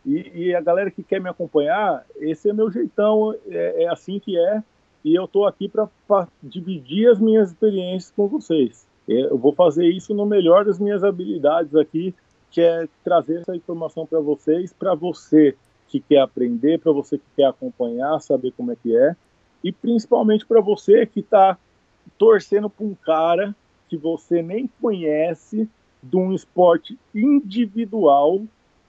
E, 0.06 0.32
e, 0.48 0.56
a 0.56 0.62
galera 0.62 0.90
que 0.90 1.04
quer 1.04 1.20
me 1.20 1.30
acompanhar, 1.30 2.06
esse 2.18 2.50
é 2.50 2.54
meu 2.54 2.72
jeitão, 2.72 3.36
é, 3.48 3.84
é 3.84 3.90
assim 3.90 4.20
que 4.20 4.38
é, 4.38 4.64
e 5.04 5.16
eu 5.16 5.26
estou 5.26 5.46
aqui 5.46 5.70
para 5.70 6.28
dividir 6.42 7.10
as 7.10 7.20
minhas 7.20 7.50
experiências 7.50 8.12
com 8.16 8.28
vocês. 8.28 8.88
É, 9.08 9.22
eu 9.22 9.38
vou 9.38 9.54
fazer 9.54 9.86
isso 9.88 10.14
no 10.14 10.26
melhor 10.26 10.66
das 10.66 10.80
minhas 10.80 11.04
habilidades 11.04 11.76
aqui, 11.76 12.14
que 12.58 12.62
é 12.62 12.88
trazer 13.04 13.42
essa 13.42 13.56
informação 13.56 14.04
para 14.04 14.20
vocês, 14.20 14.74
para 14.74 14.96
você 14.96 15.56
que 15.88 16.00
quer 16.00 16.22
aprender, 16.22 16.80
para 16.80 16.92
você 16.92 17.20
que 17.20 17.24
quer 17.36 17.46
acompanhar, 17.46 18.20
saber 18.20 18.52
como 18.58 18.72
é 18.72 18.76
que 18.76 18.98
é, 18.98 19.16
e 19.64 19.72
principalmente 19.72 20.44
para 20.44 20.60
você 20.60 21.06
que 21.06 21.20
está 21.20 21.56
torcendo 22.18 22.68
para 22.68 22.84
um 22.84 22.96
cara 22.96 23.56
que 23.88 23.96
você 23.96 24.42
nem 24.42 24.68
conhece 24.82 25.70
de 26.02 26.18
um 26.18 26.34
esporte 26.34 26.98
individual 27.14 28.42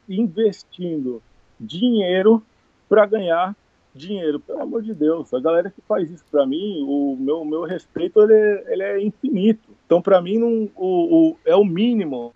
investindo 0.09 1.23
dinheiro 1.61 2.43
para 2.89 3.05
ganhar 3.05 3.55
dinheiro, 3.95 4.41
pelo 4.41 4.63
amor 4.63 4.81
de 4.81 4.95
Deus. 4.95 5.35
A 5.35 5.41
galera 5.41 5.71
que 5.71 5.83
faz 5.83 6.11
isso 6.11 6.25
para 6.31 6.47
mim, 6.47 6.83
o 6.89 7.19
meu, 7.21 7.45
meu 7.45 7.65
respeito 7.65 8.19
ele 8.23 8.33
é, 8.33 8.73
ele 8.73 8.83
é 8.83 9.03
infinito. 9.03 9.69
Então, 9.85 10.01
para 10.01 10.23
mim, 10.23 10.39
não, 10.39 10.71
o, 10.75 11.33
o, 11.33 11.37
é 11.45 11.55
o 11.55 11.67
mínimo 11.67 12.33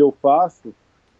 que 0.00 0.02
eu 0.02 0.12
faço 0.22 0.74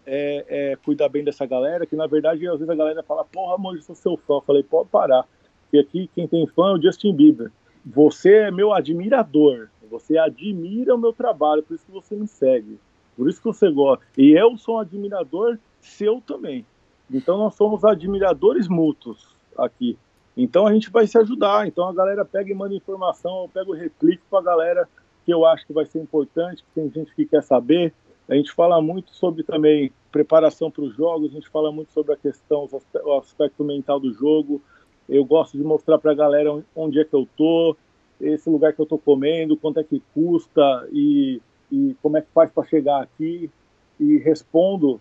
é, 0.07 0.45
é, 0.49 0.77
cuidar 0.77 1.11
bem 1.11 1.23
dessa 1.23 1.45
galera, 1.45 1.85
que 1.85 1.95
na 1.95 2.07
verdade 2.07 2.47
às 2.47 2.55
vezes 2.55 2.71
a 2.71 2.75
galera 2.75 3.03
fala, 3.03 3.25
porra, 3.25 3.55
amor, 3.55 3.77
eu 3.77 3.83
sou 3.83 3.95
seu 3.95 4.17
fã. 4.17 4.35
Eu 4.37 4.41
falei, 4.41 4.63
pode 4.63 4.89
parar. 4.89 5.27
Porque 5.65 5.79
aqui 5.79 6.11
quem 6.15 6.27
tem 6.27 6.47
fã 6.47 6.71
é 6.71 6.73
o 6.73 6.83
Justin 6.83 7.15
Bieber. 7.15 7.53
Você 7.85 8.35
é 8.35 8.51
meu 8.51 8.73
admirador. 8.73 9.69
Você 9.91 10.17
admira 10.17 10.95
o 10.95 10.99
meu 10.99 11.13
trabalho, 11.13 11.63
por 11.63 11.75
isso 11.75 11.85
que 11.85 11.93
você 11.93 12.17
me 12.17 12.27
segue. 12.27 12.79
Por 13.17 13.29
isso 13.29 13.39
que 13.39 13.47
você 13.47 13.71
gosta. 13.71 14.05
E 14.17 14.33
eu 14.33 14.57
sou 14.57 14.77
um 14.77 14.79
admirador 14.79 15.59
seu 15.81 16.23
também. 16.27 16.65
Então 17.13 17.37
nós 17.37 17.55
somos 17.55 17.85
admiradores 17.85 18.67
mútuos 18.67 19.37
aqui. 19.59 19.99
Então 20.37 20.67
a 20.67 20.73
gente 20.73 20.91
vai 20.91 21.07
se 21.07 21.19
ajudar. 21.19 21.67
Então 21.67 21.87
a 21.87 21.93
galera 21.93 22.25
pega 22.25 22.51
e 22.51 22.55
manda 22.55 22.75
informação, 22.75 23.43
eu 23.43 23.49
pego 23.53 23.77
e 23.77 23.79
replico 23.79 24.25
para 24.31 24.39
a 24.39 24.43
galera 24.43 24.89
que 25.27 25.33
eu 25.33 25.45
acho 25.45 25.67
que 25.67 25.73
vai 25.73 25.85
ser 25.85 26.01
importante, 26.01 26.63
que 26.63 26.71
tem 26.75 26.91
gente 26.91 27.15
que 27.15 27.27
quer 27.27 27.43
saber. 27.43 27.93
A 28.31 28.37
gente 28.37 28.53
fala 28.53 28.81
muito 28.81 29.13
sobre 29.13 29.43
também 29.43 29.91
preparação 30.13 30.71
para 30.71 30.85
os 30.85 30.95
jogos, 30.95 31.33
a 31.33 31.35
gente 31.35 31.49
fala 31.49 31.73
muito 31.73 31.93
sobre 31.93 32.13
a 32.13 32.17
questão, 32.17 32.69
o 33.05 33.13
aspecto 33.19 33.65
mental 33.65 33.99
do 33.99 34.13
jogo. 34.13 34.63
Eu 35.09 35.25
gosto 35.25 35.59
de 35.59 35.65
mostrar 35.65 35.99
para 35.99 36.13
a 36.13 36.15
galera 36.15 36.63
onde 36.77 37.01
é 37.01 37.05
que 37.05 37.13
eu 37.13 37.29
tô, 37.37 37.77
esse 38.21 38.49
lugar 38.49 38.73
que 38.73 38.81
eu 38.81 38.87
tô 38.87 38.97
comendo, 38.97 39.57
quanto 39.57 39.81
é 39.81 39.85
que 39.85 40.01
custa 40.15 40.89
e, 40.93 41.43
e 41.73 41.97
como 42.01 42.19
é 42.19 42.21
que 42.21 42.29
faz 42.33 42.49
para 42.53 42.69
chegar 42.69 43.03
aqui. 43.03 43.51
E 43.99 44.19
respondo 44.19 45.01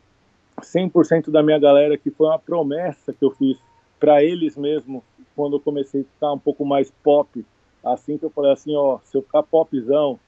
100% 0.60 1.30
da 1.30 1.44
minha 1.44 1.60
galera 1.60 2.00
que 2.00 2.10
foi 2.10 2.26
uma 2.26 2.40
promessa 2.40 3.14
que 3.14 3.24
eu 3.24 3.30
fiz 3.30 3.60
para 4.00 4.24
eles 4.24 4.58
mesmo 4.58 5.04
quando 5.36 5.58
eu 5.58 5.60
comecei 5.60 6.02
a 6.02 6.04
ficar 6.04 6.34
um 6.34 6.40
pouco 6.40 6.66
mais 6.66 6.92
pop. 7.04 7.46
Assim 7.86 8.18
que 8.18 8.26
eu 8.26 8.32
falei 8.32 8.54
assim, 8.54 8.76
ó, 8.76 8.98
se 9.04 9.16
eu 9.16 9.22
ficar 9.22 9.44
popzão, 9.44 10.20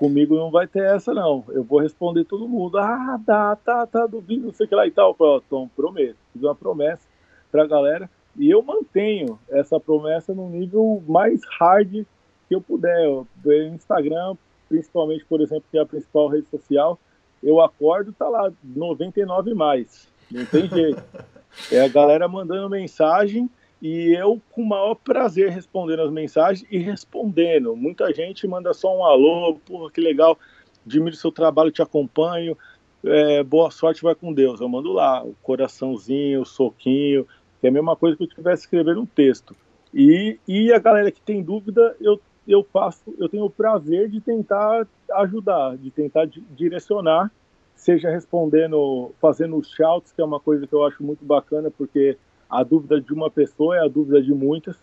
comigo 0.00 0.34
não 0.34 0.50
vai 0.50 0.66
ter 0.66 0.82
essa 0.82 1.12
não. 1.12 1.44
Eu 1.48 1.62
vou 1.62 1.78
responder 1.78 2.24
todo 2.24 2.48
mundo. 2.48 2.78
Ah, 2.78 3.20
tá, 3.24 3.54
tá, 3.54 3.86
tá, 3.86 4.06
duvido, 4.06 4.46
não 4.46 4.52
sei 4.54 4.64
o 4.64 4.68
que 4.70 4.74
lá 4.74 4.86
e 4.86 4.90
tal. 4.90 5.14
Tom, 5.46 5.68
prometo. 5.68 6.16
Fiz 6.32 6.42
uma 6.42 6.54
promessa 6.54 7.06
pra 7.52 7.66
galera 7.66 8.08
e 8.34 8.50
eu 8.50 8.62
mantenho 8.62 9.38
essa 9.50 9.78
promessa 9.78 10.32
no 10.32 10.48
nível 10.48 11.02
mais 11.06 11.42
hard 11.58 12.06
que 12.48 12.54
eu 12.54 12.62
puder. 12.62 13.06
O 13.08 13.26
Instagram, 13.74 14.36
principalmente, 14.70 15.26
por 15.26 15.42
exemplo, 15.42 15.64
que 15.70 15.76
é 15.76 15.82
a 15.82 15.86
principal 15.86 16.28
rede 16.28 16.48
social, 16.48 16.98
eu 17.42 17.60
acordo, 17.60 18.10
tá 18.10 18.26
lá 18.26 18.50
99 18.64 19.52
mais. 19.52 20.08
Não 20.30 20.44
tem 20.46 20.66
jeito. 20.66 21.02
É 21.72 21.80
a 21.80 21.88
galera 21.88 22.28
mandando 22.28 22.70
mensagem 22.70 23.50
e 23.80 24.12
eu 24.14 24.40
com 24.50 24.62
o 24.62 24.68
maior 24.68 24.94
prazer 24.94 25.50
respondendo 25.50 26.02
as 26.02 26.10
mensagens 26.10 26.66
e 26.70 26.78
respondendo. 26.78 27.74
Muita 27.74 28.12
gente 28.12 28.46
manda 28.46 28.74
só 28.74 28.96
um 28.96 29.04
alô, 29.04 29.58
porra, 29.64 29.90
que 29.90 30.00
legal, 30.00 30.38
admiro 30.84 31.16
seu 31.16 31.32
trabalho, 31.32 31.70
te 31.70 31.80
acompanho, 31.80 32.56
é, 33.04 33.42
boa 33.42 33.70
sorte, 33.70 34.02
vai 34.02 34.14
com 34.14 34.32
Deus. 34.32 34.60
Eu 34.60 34.68
mando 34.68 34.92
lá 34.92 35.24
o 35.24 35.34
coraçãozinho, 35.42 36.42
o 36.42 36.46
soquinho, 36.46 37.26
que 37.60 37.66
é 37.66 37.70
a 37.70 37.72
mesma 37.72 37.96
coisa 37.96 38.16
que 38.16 38.22
eu 38.22 38.28
estivesse 38.28 38.62
escrevendo 38.64 39.00
um 39.00 39.06
texto. 39.06 39.56
E, 39.92 40.38
e 40.46 40.72
a 40.72 40.78
galera 40.78 41.10
que 41.10 41.20
tem 41.20 41.42
dúvida, 41.42 41.96
eu, 42.00 42.20
eu 42.46 42.62
faço, 42.62 43.02
eu 43.18 43.28
tenho 43.28 43.44
o 43.44 43.50
prazer 43.50 44.08
de 44.08 44.20
tentar 44.20 44.86
ajudar, 45.12 45.76
de 45.76 45.90
tentar 45.90 46.26
direcionar, 46.50 47.30
seja 47.74 48.10
respondendo, 48.10 49.12
fazendo 49.20 49.56
os 49.56 49.70
shouts, 49.70 50.12
que 50.12 50.20
é 50.20 50.24
uma 50.24 50.38
coisa 50.38 50.66
que 50.66 50.72
eu 50.72 50.84
acho 50.84 51.02
muito 51.02 51.24
bacana, 51.24 51.70
porque 51.70 52.16
a 52.50 52.62
dúvida 52.62 53.00
de 53.00 53.12
uma 53.12 53.30
pessoa 53.30 53.76
é 53.76 53.80
a 53.80 53.88
dúvida 53.88 54.20
de 54.20 54.32
muitas. 54.34 54.76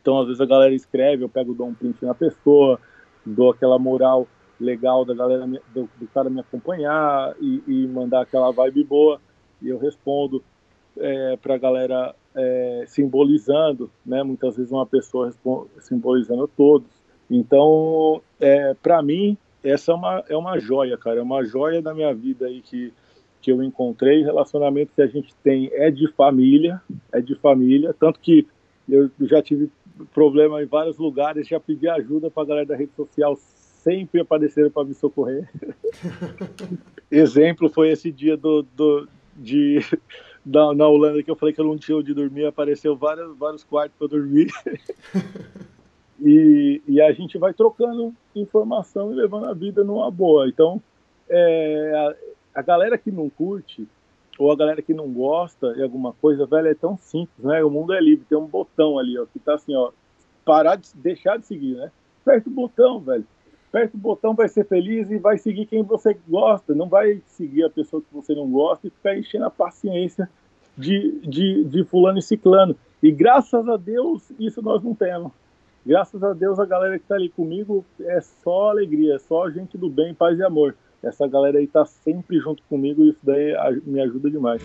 Então, 0.00 0.18
às 0.20 0.26
vezes 0.26 0.40
a 0.40 0.46
galera 0.46 0.74
escreve, 0.74 1.24
eu 1.24 1.28
pego, 1.28 1.54
dou 1.54 1.68
um 1.68 1.74
print 1.74 2.04
na 2.04 2.14
pessoa, 2.14 2.78
dou 3.24 3.50
aquela 3.50 3.78
moral 3.78 4.26
legal 4.60 5.04
da 5.04 5.14
galera, 5.14 5.46
do, 5.46 5.88
do 5.98 6.06
cara 6.12 6.28
me 6.28 6.40
acompanhar 6.40 7.34
e, 7.40 7.62
e, 7.66 7.86
mandar 7.86 8.22
aquela 8.22 8.50
vibe 8.50 8.84
boa, 8.84 9.20
e 9.62 9.68
eu 9.68 9.78
respondo 9.78 10.42
é, 10.98 11.36
para 11.36 11.54
a 11.54 11.58
galera 11.58 12.14
é, 12.34 12.84
simbolizando, 12.86 13.90
né? 14.04 14.22
Muitas 14.22 14.56
vezes 14.56 14.70
uma 14.70 14.86
pessoa 14.86 15.32
simbolizando 15.80 16.48
todos. 16.48 16.88
Então, 17.30 18.20
é, 18.38 18.74
para 18.74 19.02
mim, 19.02 19.36
essa 19.62 19.92
é 19.92 19.94
uma, 19.94 20.24
é 20.28 20.36
uma 20.36 20.58
joia, 20.58 20.96
cara, 20.98 21.20
é 21.20 21.22
uma 21.22 21.44
joia 21.44 21.80
da 21.80 21.94
minha 21.94 22.12
vida 22.14 22.46
aí 22.46 22.60
que 22.60 22.92
que 23.44 23.52
eu 23.52 23.62
encontrei, 23.62 24.22
relacionamento 24.22 24.92
que 24.94 25.02
a 25.02 25.06
gente 25.06 25.34
tem 25.44 25.68
é 25.74 25.90
de 25.90 26.10
família, 26.12 26.80
é 27.12 27.20
de 27.20 27.34
família, 27.34 27.92
tanto 27.92 28.18
que 28.18 28.46
eu 28.88 29.10
já 29.20 29.42
tive 29.42 29.70
problema 30.14 30.62
em 30.62 30.66
vários 30.66 30.96
lugares, 30.96 31.46
já 31.46 31.60
pedi 31.60 31.86
ajuda 31.86 32.30
para 32.30 32.42
a 32.42 32.46
galera 32.46 32.66
da 32.66 32.74
rede 32.74 32.92
social, 32.96 33.36
sempre 33.36 34.22
apareceram 34.22 34.70
para 34.70 34.84
me 34.84 34.94
socorrer. 34.94 35.46
Exemplo 37.10 37.68
foi 37.68 37.90
esse 37.90 38.10
dia 38.10 38.34
do, 38.34 38.62
do 38.62 39.06
de 39.36 39.78
da, 40.42 40.72
na 40.72 40.88
Holanda 40.88 41.22
que 41.22 41.30
eu 41.30 41.36
falei 41.36 41.54
que 41.54 41.60
eu 41.60 41.66
não 41.66 41.76
tinha 41.76 41.98
onde 41.98 42.14
dormir, 42.14 42.46
apareceu 42.46 42.96
vários, 42.96 43.36
vários 43.36 43.62
quartos 43.62 43.94
para 43.98 44.08
dormir. 44.08 44.50
e, 46.18 46.80
e 46.88 46.98
a 46.98 47.12
gente 47.12 47.36
vai 47.36 47.52
trocando 47.52 48.14
informação 48.34 49.12
e 49.12 49.14
levando 49.14 49.44
a 49.44 49.52
vida 49.52 49.84
numa 49.84 50.10
boa. 50.10 50.48
Então, 50.48 50.82
é, 51.28 52.16
a 52.54 52.62
galera 52.62 52.96
que 52.96 53.10
não 53.10 53.28
curte 53.28 53.86
ou 54.38 54.50
a 54.50 54.56
galera 54.56 54.82
que 54.82 54.94
não 54.94 55.12
gosta 55.12 55.72
de 55.74 55.82
alguma 55.82 56.12
coisa, 56.12 56.46
velho, 56.46 56.68
é 56.68 56.74
tão 56.74 56.96
simples, 56.96 57.44
né? 57.44 57.62
O 57.64 57.70
mundo 57.70 57.92
é 57.92 58.00
livre, 58.00 58.26
tem 58.28 58.36
um 58.36 58.46
botão 58.46 58.98
ali, 58.98 59.18
ó, 59.18 59.26
que 59.26 59.38
tá 59.38 59.54
assim, 59.54 59.74
ó, 59.74 59.90
parar 60.44 60.76
de 60.76 60.88
deixar 60.94 61.38
de 61.38 61.46
seguir, 61.46 61.76
né? 61.76 61.90
Aperta 62.22 62.48
o 62.48 62.52
botão, 62.52 63.00
velho. 63.00 63.26
Aperta 63.68 63.96
o 63.96 64.00
botão, 64.00 64.34
vai 64.34 64.48
ser 64.48 64.66
feliz 64.66 65.10
e 65.10 65.18
vai 65.18 65.38
seguir 65.38 65.66
quem 65.66 65.82
você 65.82 66.16
gosta. 66.28 66.74
Não 66.74 66.88
vai 66.88 67.20
seguir 67.26 67.64
a 67.64 67.70
pessoa 67.70 68.02
que 68.02 68.12
você 68.12 68.34
não 68.34 68.48
gosta 68.48 68.86
e 68.86 68.90
ficar 68.90 69.16
enchendo 69.16 69.44
a 69.44 69.50
paciência 69.50 70.28
de, 70.76 71.20
de, 71.20 71.64
de 71.64 71.84
fulano 71.84 72.18
e 72.18 72.22
ciclano. 72.22 72.76
E 73.02 73.10
graças 73.10 73.68
a 73.68 73.76
Deus, 73.76 74.30
isso 74.38 74.62
nós 74.62 74.82
não 74.82 74.94
temos. 74.94 75.32
Graças 75.84 76.22
a 76.22 76.32
Deus, 76.32 76.58
a 76.58 76.64
galera 76.64 76.98
que 76.98 77.06
tá 77.06 77.14
ali 77.14 77.28
comigo 77.28 77.84
é 78.00 78.20
só 78.20 78.70
alegria, 78.70 79.16
é 79.16 79.18
só 79.18 79.50
gente 79.50 79.76
do 79.76 79.90
bem, 79.90 80.14
paz 80.14 80.38
e 80.38 80.42
amor 80.42 80.74
essa 81.04 81.26
galera 81.26 81.58
aí 81.58 81.66
tá 81.66 81.84
sempre 81.84 82.38
junto 82.38 82.62
comigo 82.64 83.04
e 83.04 83.10
isso 83.10 83.20
daí 83.22 83.54
me 83.86 84.00
ajuda 84.00 84.30
demais. 84.30 84.62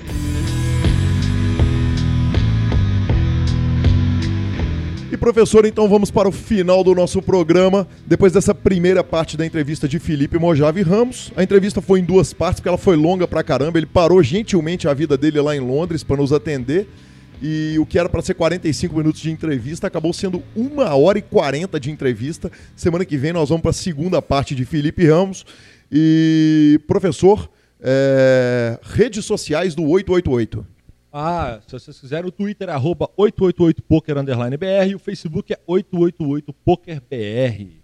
E 5.11 5.17
professor, 5.17 5.65
então 5.65 5.89
vamos 5.89 6.11
para 6.11 6.29
o 6.29 6.31
final 6.31 6.83
do 6.83 6.93
nosso 6.93 7.19
programa. 7.19 7.87
Depois 8.05 8.31
dessa 8.31 8.53
primeira 8.53 9.03
parte 9.03 9.35
da 9.35 9.43
entrevista 9.43 9.87
de 9.87 9.97
Felipe 9.97 10.37
Mojave 10.37 10.83
Ramos, 10.83 11.31
a 11.35 11.41
entrevista 11.41 11.81
foi 11.81 11.99
em 11.99 12.03
duas 12.03 12.31
partes, 12.31 12.59
porque 12.59 12.69
ela 12.69 12.77
foi 12.77 12.95
longa 12.95 13.27
pra 13.27 13.41
caramba. 13.41 13.79
Ele 13.79 13.87
parou 13.87 14.21
gentilmente 14.21 14.87
a 14.87 14.93
vida 14.93 15.17
dele 15.17 15.41
lá 15.41 15.55
em 15.55 15.59
Londres 15.59 16.03
para 16.03 16.17
nos 16.17 16.31
atender. 16.31 16.87
E 17.41 17.79
o 17.79 17.87
que 17.87 17.97
era 17.97 18.07
para 18.07 18.21
ser 18.21 18.35
45 18.35 18.95
minutos 18.95 19.21
de 19.21 19.31
entrevista 19.31 19.87
acabou 19.87 20.13
sendo 20.13 20.43
uma 20.55 20.93
hora 20.93 21.17
e 21.17 21.21
40 21.23 21.79
de 21.79 21.89
entrevista. 21.89 22.51
Semana 22.75 23.03
que 23.03 23.17
vem 23.17 23.33
nós 23.33 23.49
vamos 23.49 23.63
para 23.63 23.71
a 23.71 23.73
segunda 23.73 24.21
parte 24.21 24.53
de 24.53 24.63
Felipe 24.63 25.07
Ramos. 25.07 25.43
E, 25.91 26.79
professor, 26.87 27.49
é, 27.79 28.79
redes 28.83 29.25
sociais 29.25 29.73
do 29.73 29.81
888. 29.83 30.63
Ah, 31.11 31.59
se 31.65 31.71
vocês 31.71 31.99
quiserem, 31.99 32.27
o 32.27 32.31
Twitter 32.31 32.69
é 32.69 32.75
888poker_br, 32.75 34.95
o 34.95 34.99
Facebook 34.99 35.51
é 35.51 35.57
888pokerbr. 35.67 37.79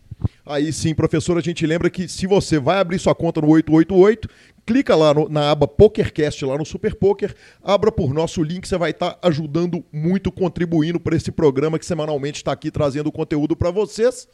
Aí 0.46 0.72
sim, 0.72 0.94
professor, 0.94 1.36
a 1.38 1.42
gente 1.42 1.66
lembra 1.66 1.90
que 1.90 2.08
se 2.08 2.28
você 2.28 2.60
vai 2.60 2.78
abrir 2.78 3.00
sua 3.00 3.16
conta 3.16 3.42
no 3.42 3.50
888, 3.50 4.30
clica 4.66 4.96
lá 4.96 5.14
no, 5.14 5.28
na 5.28 5.52
aba 5.52 5.68
PokerCast, 5.68 6.46
lá 6.46 6.58
no 6.58 6.66
Super 6.66 6.96
Poker, 6.96 7.36
abra 7.64 7.92
por 7.92 8.14
nosso 8.14 8.42
link, 8.42 8.66
você 8.68 8.78
vai 8.78 8.92
estar 8.92 9.14
tá 9.14 9.28
ajudando 9.28 9.84
muito, 9.92 10.32
contribuindo 10.32 11.00
para 11.00 11.16
esse 11.16 11.32
programa 11.32 11.80
que 11.80 11.86
semanalmente 11.86 12.38
está 12.38 12.52
aqui 12.52 12.72
trazendo 12.72 13.12
conteúdo 13.12 13.56
para 13.56 13.72
vocês. 13.72 14.28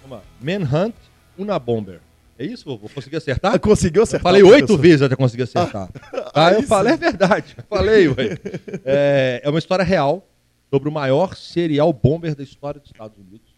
Chama 0.02 0.23
Manhunt 0.40 0.94
Una 1.36 1.59
Bomber. 1.59 2.01
É 2.38 2.44
isso, 2.44 2.64
vovô? 2.64 2.88
Consegui 2.88 3.16
acertar? 3.16 3.59
Conseguiu 3.60 4.02
acertar. 4.02 4.34
Eu 4.34 4.40
falei 4.40 4.60
oito 4.60 4.76
vezes 4.76 5.02
até 5.02 5.14
conseguir 5.14 5.42
acertar. 5.42 5.90
Ah, 6.34 6.48
ah 6.48 6.52
eu 6.52 6.62
falei, 6.62 6.94
é 6.94 6.96
verdade. 6.96 7.56
Falei, 7.68 8.09
ué. 8.09 8.38
É, 8.84 9.40
é 9.44 9.48
uma 9.48 9.59
história 9.59 9.84
real 9.84 10.26
sobre 10.70 10.88
o 10.88 10.92
maior 10.92 11.36
serial 11.36 11.92
bomber 11.92 12.34
da 12.34 12.42
história 12.42 12.80
dos 12.80 12.90
Estados 12.90 13.18
Unidos. 13.18 13.52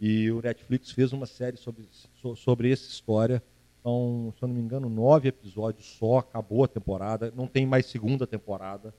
E 0.00 0.30
o 0.30 0.40
Netflix 0.40 0.90
fez 0.92 1.12
uma 1.12 1.26
série 1.26 1.56
sobre, 1.56 1.88
sobre 2.36 2.72
essa 2.72 2.86
história. 2.88 3.42
São, 3.82 4.32
se 4.36 4.44
eu 4.44 4.48
não 4.48 4.54
me 4.54 4.60
engano, 4.60 4.88
nove 4.88 5.28
episódios 5.28 5.86
só, 5.98 6.18
acabou 6.18 6.64
a 6.64 6.68
temporada, 6.68 7.32
não 7.34 7.46
tem 7.46 7.64
mais 7.64 7.86
segunda 7.86 8.26
temporada. 8.26 8.94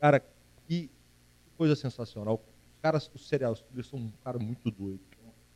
Cara, 0.00 0.22
que 0.66 0.90
coisa 1.56 1.76
sensacional. 1.76 2.34
Os 2.34 2.80
caras, 2.82 3.10
os 3.14 3.28
serial 3.28 3.56
eles 3.72 3.86
são 3.86 3.98
um 3.98 4.12
cara 4.22 4.38
muito 4.38 4.70
doido, 4.70 5.00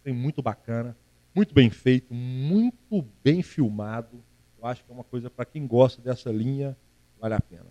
tem 0.05 0.12
muito 0.12 0.43
bacana, 0.43 0.97
muito 1.39 1.55
bem 1.55 1.70
feito, 1.70 2.12
muito 2.12 3.06
bem 3.23 3.43
filmado. 3.44 4.20
Eu 4.60 4.66
acho 4.66 4.85
que 4.85 4.90
é 4.90 4.94
uma 4.94 5.05
coisa 5.05 5.31
para 5.31 5.44
quem 5.44 5.69
gosta 5.69 6.02
dessa 6.02 6.32
linha, 6.32 6.77
vale 7.20 7.35
a 7.35 7.40
pena. 7.40 7.66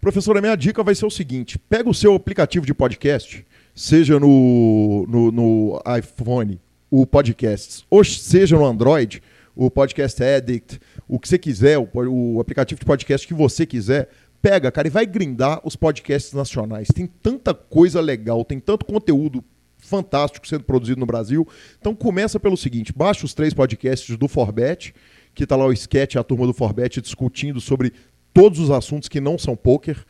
Professor, 0.00 0.34
a 0.38 0.40
minha 0.40 0.56
dica 0.56 0.82
vai 0.82 0.94
ser 0.94 1.04
o 1.04 1.10
seguinte: 1.10 1.58
pega 1.58 1.90
o 1.90 1.94
seu 1.94 2.14
aplicativo 2.14 2.64
de 2.64 2.72
podcast, 2.72 3.46
seja 3.74 4.18
no, 4.18 5.06
no, 5.06 5.30
no 5.30 5.82
iPhone, 5.98 6.58
o 6.90 7.06
Podcasts, 7.06 7.84
ou 7.90 8.02
seja 8.02 8.56
no 8.56 8.64
Android, 8.64 9.22
o 9.54 9.70
Podcast 9.70 10.22
Addict, 10.22 10.80
o 11.06 11.18
que 11.18 11.28
você 11.28 11.36
quiser, 11.36 11.76
o, 11.78 11.86
o 11.92 12.40
aplicativo 12.40 12.80
de 12.80 12.86
podcast 12.86 13.28
que 13.28 13.34
você 13.34 13.66
quiser, 13.66 14.08
pega, 14.40 14.72
cara, 14.72 14.88
e 14.88 14.90
vai 14.90 15.04
grindar 15.04 15.60
os 15.64 15.76
podcasts 15.76 16.32
nacionais. 16.32 16.88
Tem 16.88 17.06
tanta 17.06 17.52
coisa 17.52 18.00
legal, 18.00 18.42
tem 18.42 18.58
tanto 18.58 18.86
conteúdo 18.86 19.44
fantástico 19.84 20.46
sendo 20.46 20.64
produzido 20.64 21.00
no 21.00 21.06
Brasil. 21.06 21.46
Então 21.78 21.94
começa 21.94 22.40
pelo 22.40 22.56
seguinte, 22.56 22.92
baixa 22.92 23.24
os 23.24 23.34
três 23.34 23.54
podcasts 23.54 24.16
do 24.16 24.28
Forbet, 24.28 24.94
que 25.34 25.44
está 25.44 25.56
lá 25.56 25.66
o 25.66 25.72
sketch, 25.72 26.16
a 26.16 26.22
turma 26.22 26.46
do 26.46 26.52
Forbet 26.52 27.00
discutindo 27.00 27.60
sobre 27.60 27.92
todos 28.32 28.58
os 28.58 28.70
assuntos 28.70 29.08
que 29.08 29.20
não 29.20 29.38
são 29.38 29.56
poker, 29.56 30.04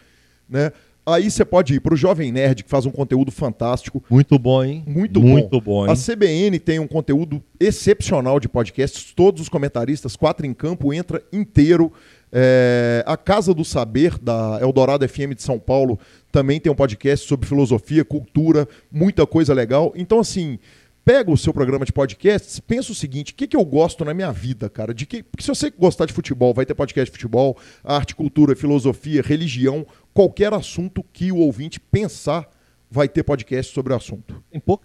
né? 0.49 0.73
Aí 1.07 1.31
você 1.31 1.45
pode 1.45 1.75
ir 1.75 1.81
para 1.81 1.93
o 1.93 1.97
Jovem 1.97 2.33
Nerd, 2.33 2.65
que 2.65 2.71
faz 2.71 2.87
um 2.87 2.91
conteúdo 2.91 3.31
fantástico. 3.31 4.03
Muito 4.09 4.39
bom, 4.39 4.65
hein? 4.65 4.83
Muito, 4.87 5.21
Muito 5.21 5.61
bom. 5.61 5.85
bom 5.85 5.87
hein? 5.87 5.93
A 5.93 5.95
CBN 5.95 6.59
tem 6.59 6.79
um 6.79 6.87
conteúdo 6.87 7.43
excepcional 7.61 8.41
de 8.41 8.49
podcasts. 8.49 9.13
Todos 9.13 9.43
os 9.43 9.49
comentaristas, 9.51 10.17
quatro 10.17 10.47
em 10.47 10.55
campo, 10.55 10.95
entra 10.95 11.23
inteiro. 11.31 11.93
É... 12.35 13.05
a 13.07 13.17
Casa 13.17 13.55
do 13.55 13.65
Saber, 13.65 14.19
da 14.19 14.59
Eldorado 14.61 15.09
FM 15.09 15.35
de 15.37 15.43
São 15.43 15.59
Paulo, 15.59 15.99
também 16.33 16.59
tem 16.59 16.71
um 16.71 16.75
podcast 16.75 17.29
sobre 17.29 17.47
filosofia, 17.47 18.05
cultura, 18.05 18.69
muita 18.91 19.25
coisa 19.25 19.55
legal. 19.55 19.93
Então, 19.95 20.19
assim, 20.19 20.59
pega 21.05 21.31
o 21.31 21.37
seu 21.37 21.53
programa 21.53 21.85
de 21.85 21.93
podcasts, 21.93 22.59
pensa 22.59 22.91
o 22.91 22.95
seguinte: 22.95 23.33
o 23.33 23.35
que, 23.37 23.47
que 23.47 23.57
eu 23.57 23.65
gosto 23.65 24.05
na 24.05 24.15
minha 24.15 24.33
vida, 24.33 24.69
cara? 24.69 24.95
De 24.95 25.07
que, 25.07 25.23
porque 25.23 25.45
se 25.45 25.49
você 25.49 25.71
gostar 25.71 26.07
de 26.07 26.13
futebol, 26.13 26.53
vai 26.53 26.67
ter 26.67 26.75
podcast 26.75 27.11
de 27.11 27.17
futebol, 27.17 27.57
arte, 27.85 28.17
cultura, 28.17 28.57
filosofia, 28.57 29.23
religião, 29.23 29.87
qualquer 30.13 30.53
assunto 30.53 31.05
que 31.13 31.31
o 31.31 31.39
ouvinte 31.39 31.79
pensar, 31.79 32.49
vai 32.91 33.09
ter 33.09 33.23
podcast 33.23 33.73
sobre 33.73 33.93
o 33.93 33.97
assunto. 33.97 34.43
Tem 34.51 34.61
pouco? 34.61 34.85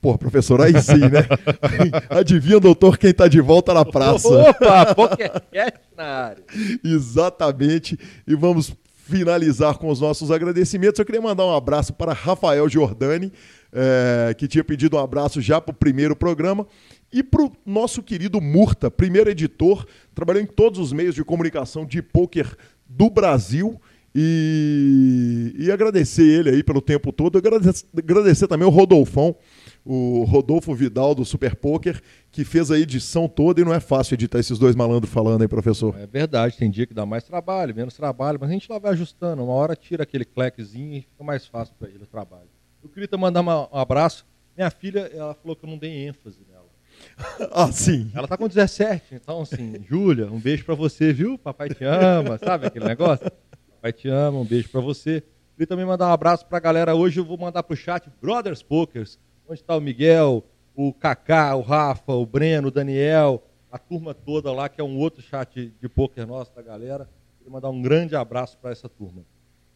Pô, 0.00 0.16
professor, 0.16 0.60
aí 0.60 0.80
sim, 0.80 0.98
né? 0.98 1.26
Adivinha, 2.08 2.60
doutor, 2.60 2.96
quem 2.96 3.12
tá 3.12 3.26
de 3.26 3.40
volta 3.40 3.74
na 3.74 3.84
praça. 3.84 4.28
Opa, 4.28 4.94
podcast 4.94 5.80
na 5.96 6.04
área. 6.04 6.44
Exatamente. 6.84 7.98
E 8.26 8.34
vamos 8.36 8.72
finalizar 9.08 9.76
com 9.78 9.88
os 9.88 10.00
nossos 10.00 10.30
agradecimentos. 10.30 10.98
Eu 10.98 11.04
queria 11.04 11.20
mandar 11.20 11.46
um 11.46 11.54
abraço 11.54 11.92
para 11.94 12.12
Rafael 12.12 12.68
Giordani, 12.68 13.32
é, 13.72 14.34
que 14.34 14.46
tinha 14.46 14.62
pedido 14.62 14.96
um 14.96 15.00
abraço 15.00 15.40
já 15.40 15.60
para 15.60 15.72
o 15.72 15.76
primeiro 15.76 16.14
programa, 16.14 16.66
e 17.12 17.22
para 17.22 17.42
o 17.42 17.52
nosso 17.64 18.02
querido 18.02 18.40
Murta, 18.40 18.90
primeiro 18.90 19.30
editor, 19.30 19.86
trabalhou 20.14 20.42
em 20.42 20.46
todos 20.46 20.78
os 20.78 20.92
meios 20.92 21.14
de 21.14 21.24
comunicação 21.24 21.86
de 21.86 22.02
pôquer 22.02 22.46
do 22.86 23.08
Brasil. 23.08 23.80
E, 24.14 25.54
e, 25.56 25.70
agradecer 25.70 26.24
ele 26.24 26.50
aí 26.50 26.62
pelo 26.62 26.80
tempo 26.80 27.12
todo. 27.12 27.38
Agradecer, 27.38 27.84
agradecer 27.96 28.46
também 28.46 28.66
o 28.66 28.70
Rodolfão, 28.70 29.36
o 29.90 30.24
Rodolfo 30.24 30.74
Vidal 30.74 31.14
do 31.14 31.24
Super 31.24 31.56
Poker, 31.56 32.02
que 32.30 32.44
fez 32.44 32.70
a 32.70 32.78
edição 32.78 33.26
toda 33.26 33.62
e 33.62 33.64
não 33.64 33.72
é 33.72 33.80
fácil 33.80 34.12
editar 34.12 34.38
esses 34.38 34.58
dois 34.58 34.76
malandros 34.76 35.10
falando 35.10 35.40
aí, 35.40 35.48
professor. 35.48 35.98
É 35.98 36.06
verdade, 36.06 36.58
tem 36.58 36.70
dia 36.70 36.86
que 36.86 36.92
dá 36.92 37.06
mais 37.06 37.24
trabalho, 37.24 37.74
menos 37.74 37.94
trabalho, 37.94 38.38
mas 38.38 38.50
a 38.50 38.52
gente 38.52 38.70
lá 38.70 38.78
vai 38.78 38.92
ajustando. 38.92 39.42
Uma 39.42 39.54
hora 39.54 39.74
tira 39.74 40.02
aquele 40.02 40.26
clequezinho 40.26 40.98
e 40.98 41.00
fica 41.00 41.24
mais 41.24 41.46
fácil 41.46 41.74
para 41.78 41.88
ele 41.88 42.02
o 42.02 42.06
trabalho. 42.06 42.50
Eu 42.82 42.90
queria 42.90 43.08
mandar 43.16 43.40
um 43.40 43.78
abraço. 43.78 44.26
Minha 44.54 44.70
filha, 44.70 45.10
ela 45.14 45.32
falou 45.32 45.56
que 45.56 45.64
eu 45.64 45.70
não 45.70 45.78
dei 45.78 46.06
ênfase 46.06 46.40
nela. 46.46 46.68
ah, 47.50 47.72
sim. 47.72 48.10
Ela 48.14 48.28
tá 48.28 48.36
com 48.36 48.46
17, 48.46 49.14
então 49.14 49.40
assim, 49.40 49.76
Júlia, 49.88 50.26
um 50.26 50.38
beijo 50.38 50.66
para 50.66 50.74
você, 50.74 51.14
viu? 51.14 51.38
Papai 51.38 51.70
te 51.70 51.84
ama, 51.84 52.36
sabe 52.36 52.66
aquele 52.66 52.84
negócio? 52.84 53.24
Papai 53.70 53.94
te 53.94 54.08
ama, 54.08 54.38
um 54.38 54.44
beijo 54.44 54.68
para 54.68 54.82
você. 54.82 55.22
Queria 55.54 55.66
também 55.66 55.86
mandar 55.86 56.08
um 56.08 56.12
abraço 56.12 56.44
para 56.44 56.58
a 56.58 56.60
galera. 56.60 56.94
Hoje 56.94 57.20
eu 57.20 57.24
vou 57.24 57.38
mandar 57.38 57.62
pro 57.62 57.74
chat 57.74 58.06
Brothers 58.20 58.62
Pokers, 58.62 59.18
onde 59.48 59.60
está 59.60 59.76
o 59.76 59.80
Miguel, 59.80 60.44
o 60.74 60.92
Kaká, 60.92 61.56
o 61.56 61.62
Rafa, 61.62 62.12
o 62.12 62.26
Breno, 62.26 62.68
o 62.68 62.70
Daniel, 62.70 63.42
a 63.72 63.78
turma 63.78 64.12
toda 64.14 64.52
lá, 64.52 64.68
que 64.68 64.80
é 64.80 64.84
um 64.84 64.98
outro 64.98 65.22
chat 65.22 65.74
de 65.80 65.88
poker 65.88 66.26
nosso 66.26 66.54
da 66.54 66.62
galera. 66.62 67.08
Queria 67.38 67.52
mandar 67.52 67.70
um 67.70 67.80
grande 67.80 68.14
abraço 68.14 68.58
para 68.58 68.70
essa 68.70 68.88
turma. 68.88 69.24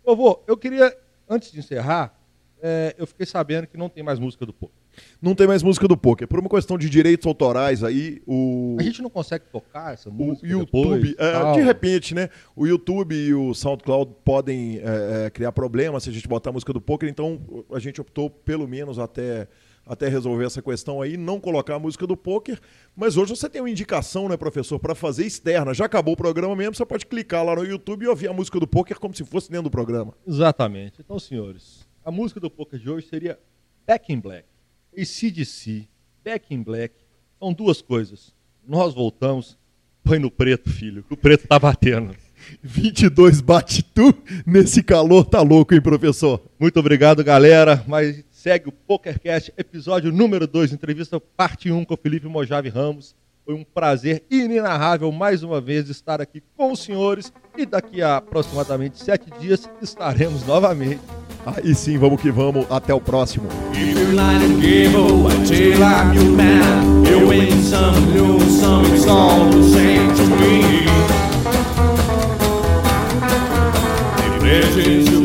Vovô, 0.04 0.42
eu 0.46 0.56
queria, 0.56 0.96
antes 1.28 1.50
de 1.50 1.58
encerrar, 1.58 2.14
é, 2.60 2.94
eu 2.98 3.06
fiquei 3.06 3.26
sabendo 3.26 3.66
que 3.66 3.76
não 3.76 3.88
tem 3.88 4.02
mais 4.02 4.18
música 4.18 4.44
do 4.44 4.52
poker. 4.52 4.81
Não 5.20 5.35
tem 5.35 5.47
mais 5.47 5.62
música 5.62 5.86
do 5.86 5.97
poker. 5.97 6.27
Por 6.27 6.39
uma 6.39 6.48
questão 6.48 6.77
de 6.77 6.89
direitos 6.89 7.27
autorais 7.27 7.82
aí, 7.85 8.23
o. 8.27 8.77
A 8.78 8.82
gente 8.82 9.01
não 9.01 9.10
consegue 9.10 9.44
tocar 9.51 9.94
essa 9.94 10.10
música. 10.10 10.47
O 10.47 10.51
YouTube, 10.51 11.09
depois, 11.09 11.14
é, 11.19 11.52
de 11.52 11.60
repente, 11.62 12.14
né? 12.14 12.28
O 12.56 12.66
YouTube 12.66 13.14
e 13.14 13.35
o 13.35 13.55
SoundCloud 13.55 14.12
podem 14.24 14.78
é, 14.78 15.27
é, 15.27 15.31
criar 15.31 15.52
problemas 15.52 16.02
se 16.02 16.10
a 16.10 16.12
gente 16.12 16.28
botar 16.28 16.51
a 16.51 16.52
música 16.52 16.73
do 16.73 16.81
poker, 16.81 17.09
então 17.09 17.64
a 17.73 17.78
gente 17.78 18.01
optou, 18.01 18.28
pelo 18.28 18.66
menos 18.66 18.98
até, 18.98 19.48
até 19.86 20.09
resolver 20.09 20.44
essa 20.44 20.60
questão 20.60 21.01
aí, 21.01 21.16
não 21.16 21.40
colocar 21.40 21.77
a 21.77 21.78
música 21.78 22.06
do 22.06 22.16
poker. 22.16 22.59
Mas 22.97 23.16
hoje 23.16 23.35
você 23.36 23.48
tem 23.48 23.60
uma 23.62 23.70
indicação, 23.70 24.28
né, 24.28 24.36
professor, 24.36 24.78
para 24.78 24.94
fazer 24.94 25.27
externa. 25.27 25.73
Já 25.73 25.86
acabou 25.86 26.14
o 26.14 26.16
programa 26.16 26.55
mesmo, 26.56 26.74
você 26.74 26.85
pode 26.85 27.06
clicar 27.06 27.44
lá 27.44 27.56
no 27.56 27.64
YouTube 27.64 28.05
e 28.05 28.09
ouvir 28.09 28.28
a 28.28 28.32
música 28.32 28.59
do 28.59 28.66
poker 28.66 28.98
como 28.98 29.14
se 29.14 29.24
fosse 29.24 29.51
dentro 29.51 29.64
do 29.64 29.70
programa. 29.70 30.14
Exatamente. 30.27 31.01
Então, 31.01 31.19
senhores. 31.19 31.86
A 32.05 32.10
música 32.10 32.40
do 32.40 32.51
poker 32.51 32.78
de 32.78 32.90
hoje 32.90 33.06
seria 33.06 33.39
Back 33.86 34.12
in 34.12 34.20
Black. 34.20 34.51
E 34.94 35.06
CDC, 35.06 35.89
Back 36.24 36.55
in 36.55 36.62
Black, 36.62 36.94
são 37.39 37.52
duas 37.52 37.81
coisas. 37.81 38.35
Nós 38.66 38.94
voltamos, 38.94 39.56
põe 40.05 40.19
no 40.19 40.31
preto, 40.31 40.70
filho, 40.70 41.05
o 41.10 41.16
preto 41.16 41.48
tá 41.48 41.59
batendo. 41.59 42.14
22 42.62 43.40
bate 43.40 43.82
tu, 43.82 44.14
nesse 44.44 44.82
calor 44.82 45.24
tá 45.24 45.40
louco, 45.40 45.74
hein, 45.74 45.81
professor? 45.81 46.43
Muito 46.59 46.78
obrigado, 46.78 47.23
galera. 47.24 47.85
Mas 47.86 48.24
segue 48.31 48.69
o 48.69 48.73
PokerCast, 48.73 49.52
episódio 49.56 50.12
número 50.12 50.47
2, 50.47 50.73
entrevista 50.73 51.20
parte 51.20 51.70
1 51.70 51.85
com 51.85 51.94
o 51.94 51.97
Felipe 51.97 52.27
Mojave 52.27 52.69
Ramos. 52.69 53.14
Foi 53.44 53.55
um 53.55 53.64
prazer 53.64 54.24
inenarrável 54.31 55.10
mais 55.10 55.43
uma 55.43 55.60
vez 55.60 55.89
estar 55.89 56.20
aqui 56.20 56.43
com 56.56 56.73
os 56.73 56.81
senhores 56.81 57.32
e 57.56 57.66
daqui 57.66 58.01
a 58.01 58.19
aproximadamente 58.19 59.02
sete 59.02 59.28
dias 59.40 59.69
estaremos 59.81 60.47
novamente 60.47 61.01
Aí 61.44 61.74
sim, 61.74 61.98
vamos 61.98 62.20
que 62.20 62.31
vamos. 62.31 62.66
Até 62.70 62.94
o 62.94 63.01
próximo. 63.01 63.48
to 74.74 75.21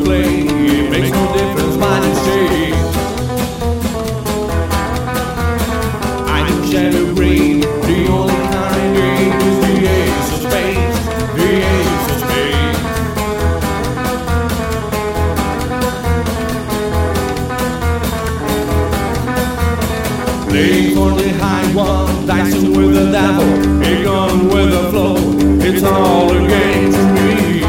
with 22.87 22.97
a 22.97 23.11
devil, 23.11 23.83
it 23.83 24.03
gone 24.03 24.47
with 24.47 24.71
the 24.71 24.89
flow. 24.89 25.17
It's 25.59 25.83
all 25.83 26.31
against 26.31 26.97
me. 27.15 27.61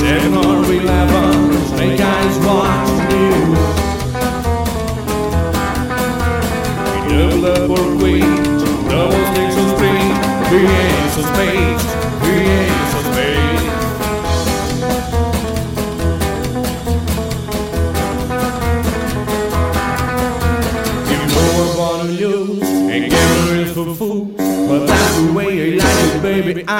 7-Eleven, 0.00 1.52
snake 1.68 2.00
eyes 2.00 2.36
watch 2.44 2.90
news. 3.10 3.58
We 6.92 6.98
double 7.08 7.46
up 7.46 7.70
or 7.70 7.86
quit, 7.98 8.22
double 8.88 9.24
sticks 9.30 9.56
or 9.62 9.68
three, 9.78 10.04
we 10.50 10.58
ain't 10.66 11.10
so 11.12 11.22
spade. 11.22 11.69